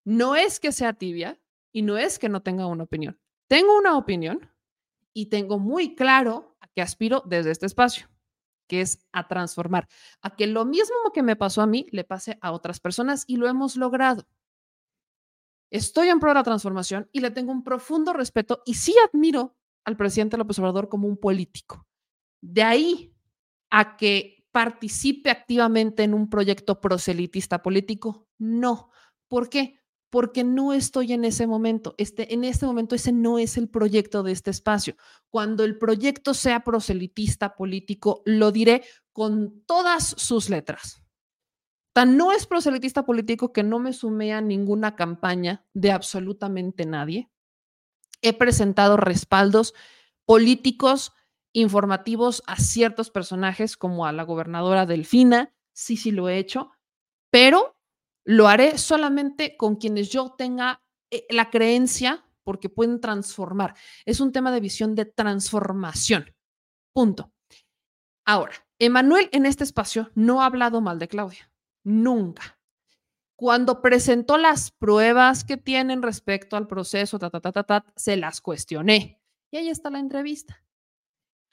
[0.03, 1.39] No es que sea tibia
[1.71, 3.21] y no es que no tenga una opinión.
[3.47, 4.49] Tengo una opinión
[5.13, 8.07] y tengo muy claro a qué aspiro desde este espacio,
[8.71, 9.89] que es a transformar,
[10.21, 13.35] a que lo mismo que me pasó a mí le pase a otras personas y
[13.35, 14.25] lo hemos logrado.
[15.69, 19.57] Estoy en pro de la transformación y le tengo un profundo respeto y sí admiro
[19.83, 21.85] al presidente López Obrador como un político.
[22.39, 23.13] De ahí
[23.69, 28.89] a que participe activamente en un proyecto proselitista político, no.
[29.27, 29.80] ¿Por qué?
[30.11, 31.95] Porque no estoy en ese momento.
[31.97, 34.95] Este, en este momento ese no es el proyecto de este espacio.
[35.31, 38.83] Cuando el proyecto sea proselitista político, lo diré
[39.13, 41.01] con todas sus letras.
[41.93, 47.29] Tan no es proselitista político que no me sumé a ninguna campaña de absolutamente nadie.
[48.21, 49.73] He presentado respaldos
[50.25, 51.13] políticos
[51.53, 56.71] informativos a ciertos personajes, como a la gobernadora Delfina, sí, sí lo he hecho,
[57.29, 57.75] pero
[58.25, 63.75] lo haré solamente con quienes yo tenga eh, la creencia, porque pueden transformar.
[64.05, 66.33] Es un tema de visión de transformación.
[66.93, 67.31] Punto.
[68.25, 71.51] Ahora, Emanuel en este espacio no ha hablado mal de Claudia,
[71.83, 72.59] nunca.
[73.35, 78.39] Cuando presentó las pruebas que tienen respecto al proceso, ta, ta, ta, ta, se las
[78.39, 79.19] cuestioné.
[79.51, 80.63] Y ahí está la entrevista.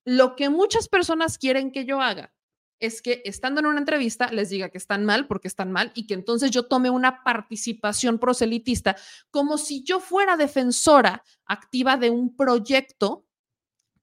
[0.05, 2.35] Lo que muchas personas quieren que yo haga
[2.81, 6.07] es que estando en una entrevista les diga que están mal porque están mal y
[6.07, 8.97] que entonces yo tome una participación proselitista
[9.31, 13.27] como si yo fuera defensora activa de un proyecto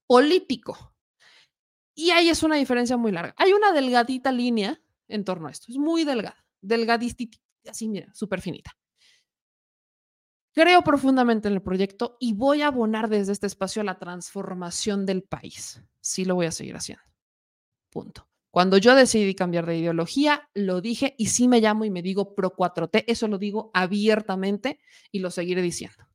[0.06, 0.94] político.
[1.94, 3.34] Y ahí es una diferencia muy larga.
[3.38, 5.66] Hay una delgadita línea en torno a esto.
[5.70, 7.38] Es muy delgada, delgaditita,
[7.68, 8.76] así mira, súper finita.
[10.52, 15.04] Creo profundamente en el proyecto y voy a abonar desde este espacio a la transformación
[15.04, 15.82] del país.
[16.00, 17.04] Sí lo voy a seguir haciendo.
[17.90, 18.25] Punto.
[18.56, 22.34] Cuando yo decidí cambiar de ideología, lo dije y sí me llamo y me digo
[22.34, 23.04] pro 4T.
[23.06, 24.80] Eso lo digo abiertamente
[25.12, 26.08] y lo seguiré diciendo.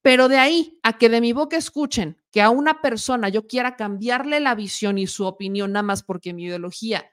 [0.00, 3.74] Pero de ahí a que de mi boca escuchen que a una persona yo quiera
[3.74, 7.10] cambiarle la visión y su opinión nada más porque mi ideología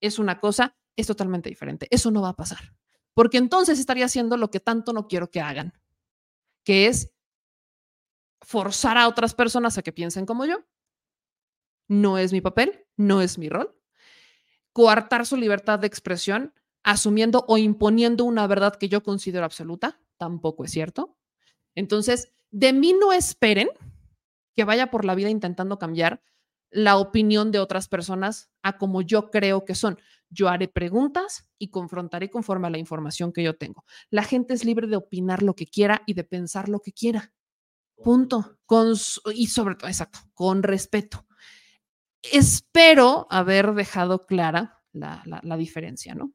[0.00, 1.88] es una cosa, es totalmente diferente.
[1.90, 2.76] Eso no va a pasar.
[3.14, 5.72] Porque entonces estaría haciendo lo que tanto no quiero que hagan
[6.64, 7.12] que es
[8.40, 10.64] forzar a otras personas a que piensen como yo.
[11.88, 13.74] No es mi papel, no es mi rol.
[14.78, 20.64] Coartar su libertad de expresión asumiendo o imponiendo una verdad que yo considero absoluta, tampoco
[20.64, 21.18] es cierto.
[21.74, 23.70] Entonces, de mí no esperen
[24.54, 26.22] que vaya por la vida intentando cambiar
[26.70, 29.98] la opinión de otras personas a como yo creo que son.
[30.30, 33.84] Yo haré preguntas y confrontaré conforme a la información que yo tengo.
[34.10, 37.32] La gente es libre de opinar lo que quiera y de pensar lo que quiera.
[37.96, 38.60] Punto.
[38.64, 38.94] Con,
[39.34, 41.26] y sobre todo, exacto, con respeto.
[42.22, 46.32] Espero haber dejado clara la, diferencia, ¿no?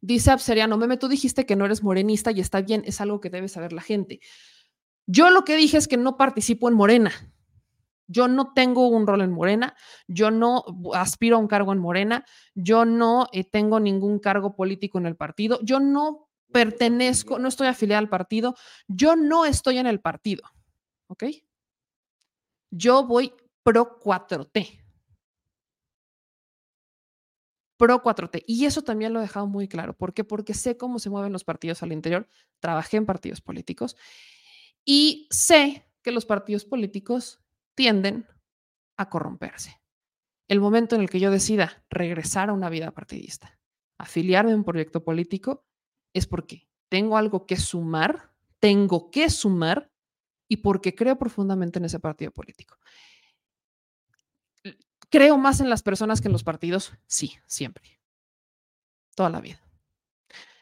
[0.00, 3.30] Dice Abseriano, Meme, tú dijiste que no eres morenista y está bien, es algo que
[3.30, 4.20] debe saber la gente.
[5.06, 7.12] Yo lo que dije es que no participo en Morena.
[8.08, 9.74] Yo no tengo un rol en Morena,
[10.06, 14.98] yo no aspiro a un cargo en Morena, yo no eh, tengo ningún cargo político
[14.98, 18.54] en el partido, yo no pertenezco, no estoy afiliada al partido,
[18.86, 20.42] yo no estoy en el partido,
[21.06, 21.24] ¿ok?
[22.70, 24.80] Yo voy pro 4T.
[27.76, 28.44] Pro 4T.
[28.46, 29.94] Y eso también lo he dejado muy claro.
[29.94, 30.24] ¿Por qué?
[30.24, 32.28] Porque sé cómo se mueven los partidos al interior,
[32.60, 33.96] trabajé en partidos políticos
[34.84, 37.40] y sé que los partidos políticos
[37.74, 38.26] tienden
[38.96, 39.80] a corromperse.
[40.48, 43.58] El momento en el que yo decida regresar a una vida partidista,
[43.98, 45.64] afiliarme a un proyecto político,
[46.12, 49.90] es porque tengo algo que sumar, tengo que sumar
[50.48, 52.76] y porque creo profundamente en ese partido político.
[55.12, 56.94] ¿Creo más en las personas que en los partidos?
[57.06, 58.00] Sí, siempre.
[59.14, 59.60] Toda la vida.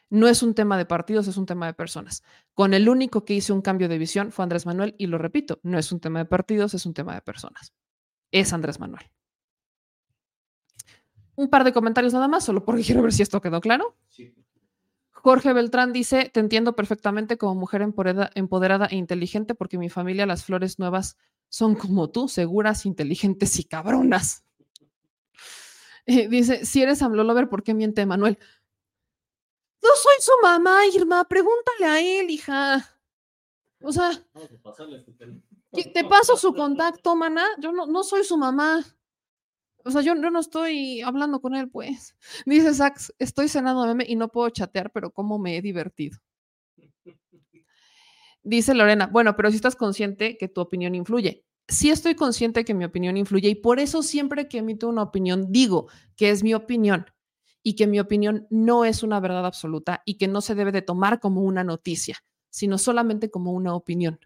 [0.09, 2.21] No es un tema de partidos, es un tema de personas.
[2.53, 5.61] Con el único que hizo un cambio de visión fue Andrés Manuel y lo repito,
[5.63, 7.73] no es un tema de partidos, es un tema de personas.
[8.29, 9.09] Es Andrés Manuel.
[11.35, 13.95] Un par de comentarios nada más, solo porque quiero ver si esto quedó claro.
[15.11, 20.25] Jorge Beltrán dice, te entiendo perfectamente como mujer empoderada, empoderada e inteligente porque mi familia,
[20.25, 21.15] las flores nuevas,
[21.51, 24.45] son como tú, seguras, inteligentes y cabronas.
[26.05, 28.39] Eh, dice, si eres AMLO ¿por qué miente Manuel?
[29.83, 32.97] No soy su mamá, Irma, pregúntale a él, hija.
[33.81, 34.11] O sea,
[35.71, 37.45] te paso su contacto, mana.
[37.59, 38.85] Yo no, no soy su mamá.
[39.83, 42.15] O sea, yo, yo, no estoy hablando con él, pues.
[42.45, 46.17] Dice Sax, estoy cenando meme y no puedo chatear, pero cómo me he divertido.
[48.43, 51.45] Dice Lorena, bueno, pero si estás consciente que tu opinión influye.
[51.67, 55.51] Sí estoy consciente que mi opinión influye y por eso siempre que emito una opinión
[55.51, 57.05] digo que es mi opinión
[57.63, 60.81] y que mi opinión no es una verdad absoluta y que no se debe de
[60.81, 62.17] tomar como una noticia,
[62.49, 64.19] sino solamente como una opinión.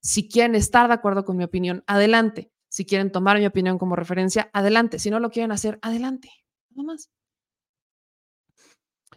[0.00, 2.50] Si quieren estar de acuerdo con mi opinión, adelante.
[2.68, 4.98] Si quieren tomar mi opinión como referencia, adelante.
[4.98, 6.30] Si no lo quieren hacer, adelante.
[6.70, 7.10] Nada más.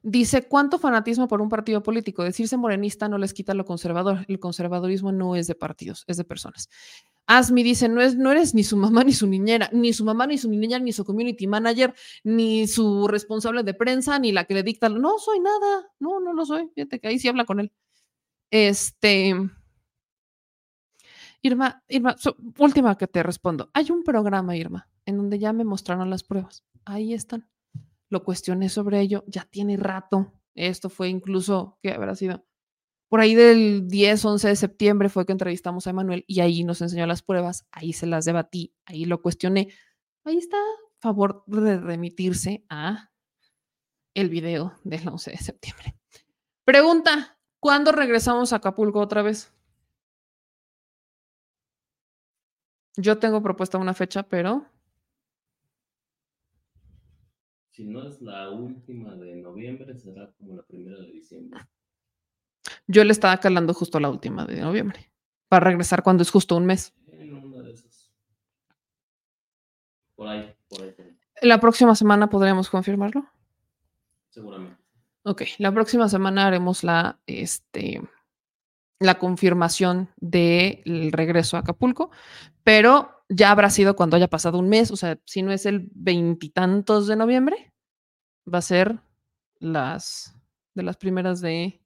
[0.10, 2.24] Dice, ¿cuánto fanatismo por un partido político?
[2.24, 4.24] Decirse morenista no les quita lo conservador.
[4.30, 6.69] El conservadurismo no es de partidos, es de personas.
[7.26, 10.26] Asmi dice, no, es, no eres ni su mamá ni su niñera, ni su mamá
[10.26, 14.53] ni su niñera, ni su community manager, ni su responsable de prensa, ni la que
[14.53, 14.88] le dicta.
[14.88, 16.69] No soy nada, no, no lo soy.
[16.74, 17.74] Fíjate que ahí sí habla con él.
[18.50, 19.36] Este.
[21.42, 22.16] Irma, Irma,
[22.60, 23.69] última que te respondo.
[23.74, 26.64] Hay un programa, Irma, en donde ya me mostraron las pruebas.
[26.86, 27.50] Ahí están.
[28.10, 30.34] Lo cuestioné sobre ello, ya tiene rato.
[30.56, 32.45] Esto fue incluso, ¿qué habrá sido?
[33.10, 36.82] Por ahí del 10, 11 de septiembre fue que entrevistamos a Emanuel y ahí nos
[36.82, 39.69] enseñó las pruebas, ahí se las debatí, ahí lo cuestioné.
[40.26, 40.58] Ahí está,
[41.00, 43.11] favor de remitirse a
[44.14, 45.95] el video del 11 de septiembre.
[46.66, 49.53] Pregunta, ¿cuándo regresamos a Acapulco otra vez?
[52.98, 54.66] Yo tengo propuesta una fecha, pero...
[57.78, 61.62] Si no es la última de noviembre, será como la primera de diciembre.
[62.88, 65.12] Yo le estaba calando justo la última de noviembre,
[65.48, 66.96] para regresar cuando es justo un mes.
[67.12, 68.12] En una de esas.
[70.16, 70.96] Por ahí, por ahí.
[71.44, 73.30] ¿La próxima semana podríamos confirmarlo?
[74.30, 74.82] Seguramente.
[75.22, 78.02] Ok, la próxima semana haremos la, este,
[78.98, 82.10] la confirmación del regreso a Acapulco,
[82.64, 85.90] pero ya habrá sido cuando haya pasado un mes, o sea, si no es el
[85.94, 87.74] veintitantos de noviembre,
[88.52, 89.00] va a ser
[89.60, 90.34] las
[90.74, 91.82] de las primeras de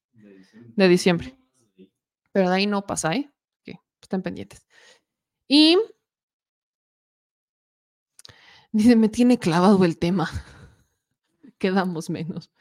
[0.75, 1.35] de diciembre.
[2.31, 3.29] Pero de ahí no pasa, ¿eh?
[3.63, 4.65] Que estén pendientes.
[5.47, 5.77] Y
[8.71, 10.29] dice, me tiene clavado el tema.
[11.57, 12.51] Quedamos menos.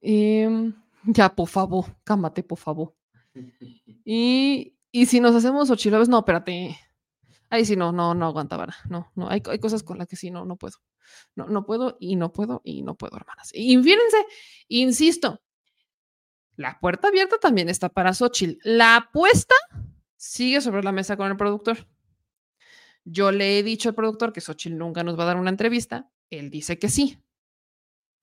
[0.00, 2.94] Em, ya, por favor, cámate, por favor.
[4.04, 6.76] Y, y si nos hacemos ochilobes, no, espérate.
[7.52, 8.74] Ahí sí, no, no, no aguanta vara.
[8.88, 10.78] No, no, hay, hay cosas con las que sí, no, no puedo.
[11.36, 13.50] No, no puedo y no puedo y no puedo, hermanas.
[13.52, 14.16] Y fíjense,
[14.68, 15.42] insisto,
[16.56, 18.58] la puerta abierta también está para Xochitl.
[18.64, 19.54] La apuesta
[20.16, 21.86] sigue sobre la mesa con el productor.
[23.04, 26.10] Yo le he dicho al productor que Xochitl nunca nos va a dar una entrevista.
[26.30, 27.22] Él dice que sí.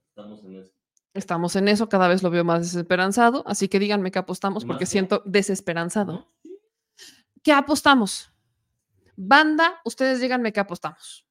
[0.09, 0.73] Estamos en eso.
[1.13, 4.87] Estamos en eso, cada vez lo veo más desesperanzado, así que díganme qué apostamos porque
[4.87, 6.31] siento desesperanzado.
[7.43, 8.31] ¿Qué apostamos?
[9.21, 11.25] Banda, ustedes díganme qué apostamos.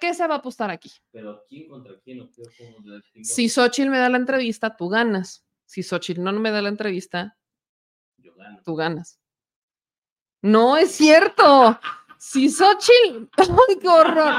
[0.00, 0.92] ¿Qué, se va a apostar aquí?
[1.10, 2.30] Pero ¿quién contra quién?
[3.22, 7.36] si Xochitl me da la entrevista, tú ganas si Xochitl no me da la entrevista,
[8.64, 9.18] tú ganas.
[10.42, 11.80] No es cierto.
[12.18, 14.34] Si Xochitl, ¡ay, qué horror!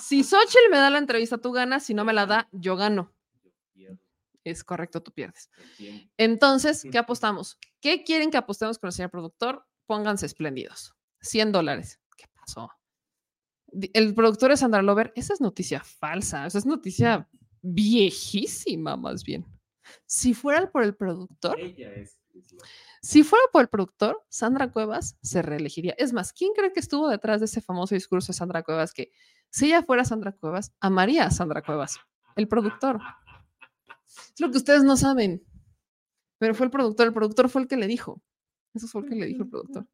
[0.00, 1.84] Si Xochitl me da la entrevista, tú ganas.
[1.84, 3.12] Si no me la da, yo gano.
[4.44, 5.50] Es correcto, tú pierdes.
[6.16, 7.58] Entonces, ¿qué apostamos?
[7.80, 9.66] ¿Qué quieren que apostemos con el señor productor?
[9.86, 10.94] Pónganse espléndidos.
[11.20, 12.00] 100 dólares.
[12.42, 12.70] ¿Qué pasó?
[13.94, 15.12] El productor es Sandra Lover.
[15.16, 16.46] Esa es noticia falsa.
[16.46, 17.28] Esa es noticia
[17.62, 19.46] viejísima, más bien.
[20.06, 21.58] Si fuera por el productor,
[23.00, 25.94] si fuera por el productor, Sandra Cuevas se reelegiría.
[25.98, 29.10] Es más, ¿quién cree que estuvo detrás de ese famoso discurso de Sandra Cuevas que
[29.50, 31.98] si ella fuera Sandra Cuevas, amaría a Sandra Cuevas?
[32.36, 33.00] El productor.
[34.06, 35.44] Es lo que ustedes no saben.
[36.38, 38.22] Pero fue el productor, el productor fue el que le dijo.
[38.74, 39.86] Eso fue el que le dijo el productor.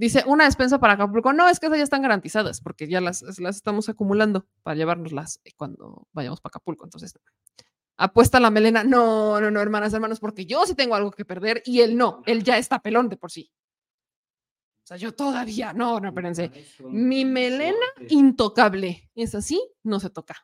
[0.00, 1.34] Dice, una despensa para Acapulco.
[1.34, 5.42] No, es que esas ya están garantizadas porque ya las, las estamos acumulando para llevárnoslas
[5.58, 6.86] cuando vayamos para Acapulco.
[6.86, 7.12] Entonces,
[7.98, 8.82] apuesta la melena.
[8.82, 12.22] No, no, no, hermanas, hermanos, porque yo sí tengo algo que perder y él no,
[12.24, 13.52] él ya está pelón de por sí.
[14.84, 16.50] O sea, yo todavía, no, no, espérense.
[16.80, 19.10] Mi melena intocable.
[19.14, 20.34] Es así, no se toca.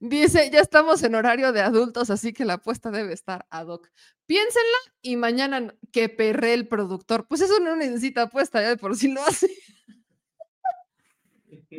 [0.00, 3.88] Dice, ya estamos en horario de adultos, así que la apuesta debe estar ad hoc.
[4.26, 7.26] Piénsenla y mañana que perre el productor.
[7.28, 9.48] Pues eso no necesita apuesta, ya de por sí lo hace.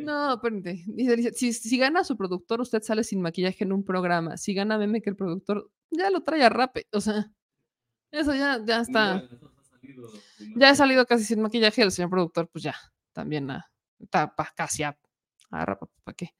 [0.04, 0.84] No, espérate.
[0.86, 4.36] Dice, dice, si, si gana su productor, usted sale sin maquillaje en un programa.
[4.36, 6.86] Si gana meme que el productor ya lo trae a rape.
[6.92, 7.30] O sea,
[8.10, 9.28] eso ya, ya está.
[10.56, 11.82] Ya ha salido casi sin maquillaje.
[11.82, 12.76] El señor productor, pues ya,
[13.12, 14.96] también a, está pa- casi a,
[15.50, 16.34] a rapa, ¿para qué?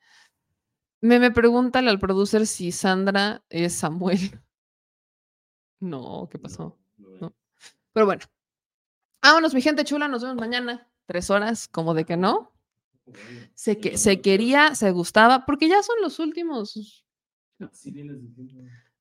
[1.01, 4.19] Me, me pregúntale al producer si Sandra es Samuel.
[5.81, 6.77] No, ¿qué pasó?
[6.97, 7.33] No.
[7.93, 8.23] Pero bueno.
[9.23, 10.09] Vámonos, mi gente chula.
[10.09, 10.89] Nos vemos mañana.
[11.07, 12.53] Tres horas, como de que no.
[13.55, 17.05] Se, que, se quería, se gustaba, porque ya son los últimos.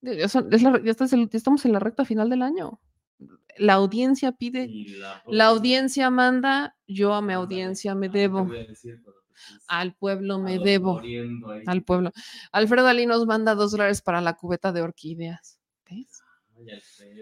[0.02, 2.80] Ya, son- es la- ya estás el- ya estamos en la recta final del año.
[3.58, 4.68] La audiencia pide,
[5.00, 8.46] la la audiencia manda, yo a mi audiencia me debo.
[9.68, 11.02] Al pueblo me debo.
[11.66, 12.12] Al pueblo.
[12.52, 15.60] Alfredo Ali nos manda dos dólares para la cubeta de orquídeas.
[15.90, 16.22] ¿Ves?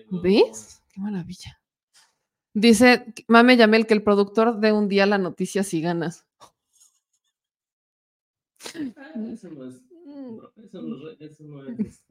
[0.09, 0.81] ¿Ves?
[0.93, 1.59] Qué maravilla.
[2.53, 6.25] Dice Mame Yamel que el productor de un día la noticia si ganas.
[8.59, 9.81] Eso no es.
[9.89, 12.03] bro, Eso no, es- eso no es.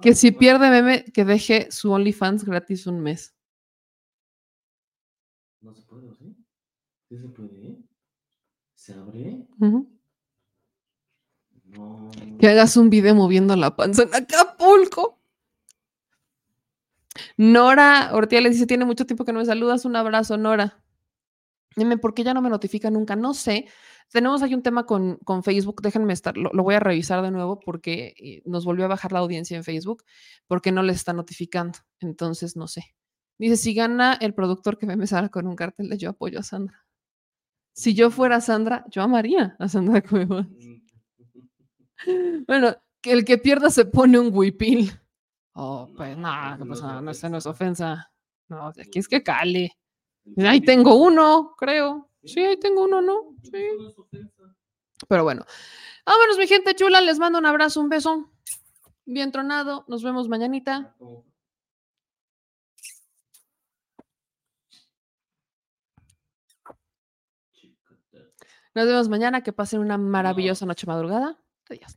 [0.00, 3.34] Que si pierde meme, que deje su OnlyFans gratis un mes.
[5.60, 6.34] No se puede, ¿o ¿sí?
[7.08, 7.76] ¿Sí se puede?
[8.86, 9.44] ¿Se abre?
[9.58, 9.88] No.
[12.38, 15.18] Que hagas un video moviendo la panza en Acapulco.
[17.36, 19.84] Nora Ortiz le dice, tiene mucho tiempo que no me saludas.
[19.86, 20.84] Un abrazo, Nora.
[21.74, 23.16] Dime, ¿por qué ya no me notifica nunca?
[23.16, 23.66] No sé.
[24.12, 25.82] Tenemos ahí un tema con, con Facebook.
[25.82, 29.10] Déjenme estar, lo, lo voy a revisar de nuevo porque eh, nos volvió a bajar
[29.10, 30.04] la audiencia en Facebook
[30.46, 31.76] porque no les está notificando.
[31.98, 32.94] Entonces, no sé.
[33.36, 36.44] Dice, si gana el productor que me salga con un cartel de yo apoyo a
[36.44, 36.85] Sandra.
[37.76, 40.46] Si yo fuera Sandra, yo amaría a Sandra Cuevas.
[42.46, 44.92] Bueno, que el que pierda se pone un huipil.
[45.54, 47.00] Oh, pues nada, ¿qué pasa?
[47.00, 48.12] No, esa no es ofensa.
[48.48, 49.72] No, aquí es que cale.
[50.36, 52.10] Ahí tengo uno, creo.
[52.22, 53.34] Sí, ahí tengo uno, ¿no?
[53.42, 53.66] Sí.
[55.08, 55.44] Pero bueno.
[56.04, 57.00] Vámonos, mi gente chula.
[57.00, 58.30] Les mando un abrazo, un beso.
[59.06, 59.84] Bien tronado.
[59.88, 60.94] Nos vemos mañanita.
[68.76, 69.40] Nos vemos mañana.
[69.40, 71.38] Que pasen una maravillosa noche madrugada.
[71.70, 71.96] Adiós.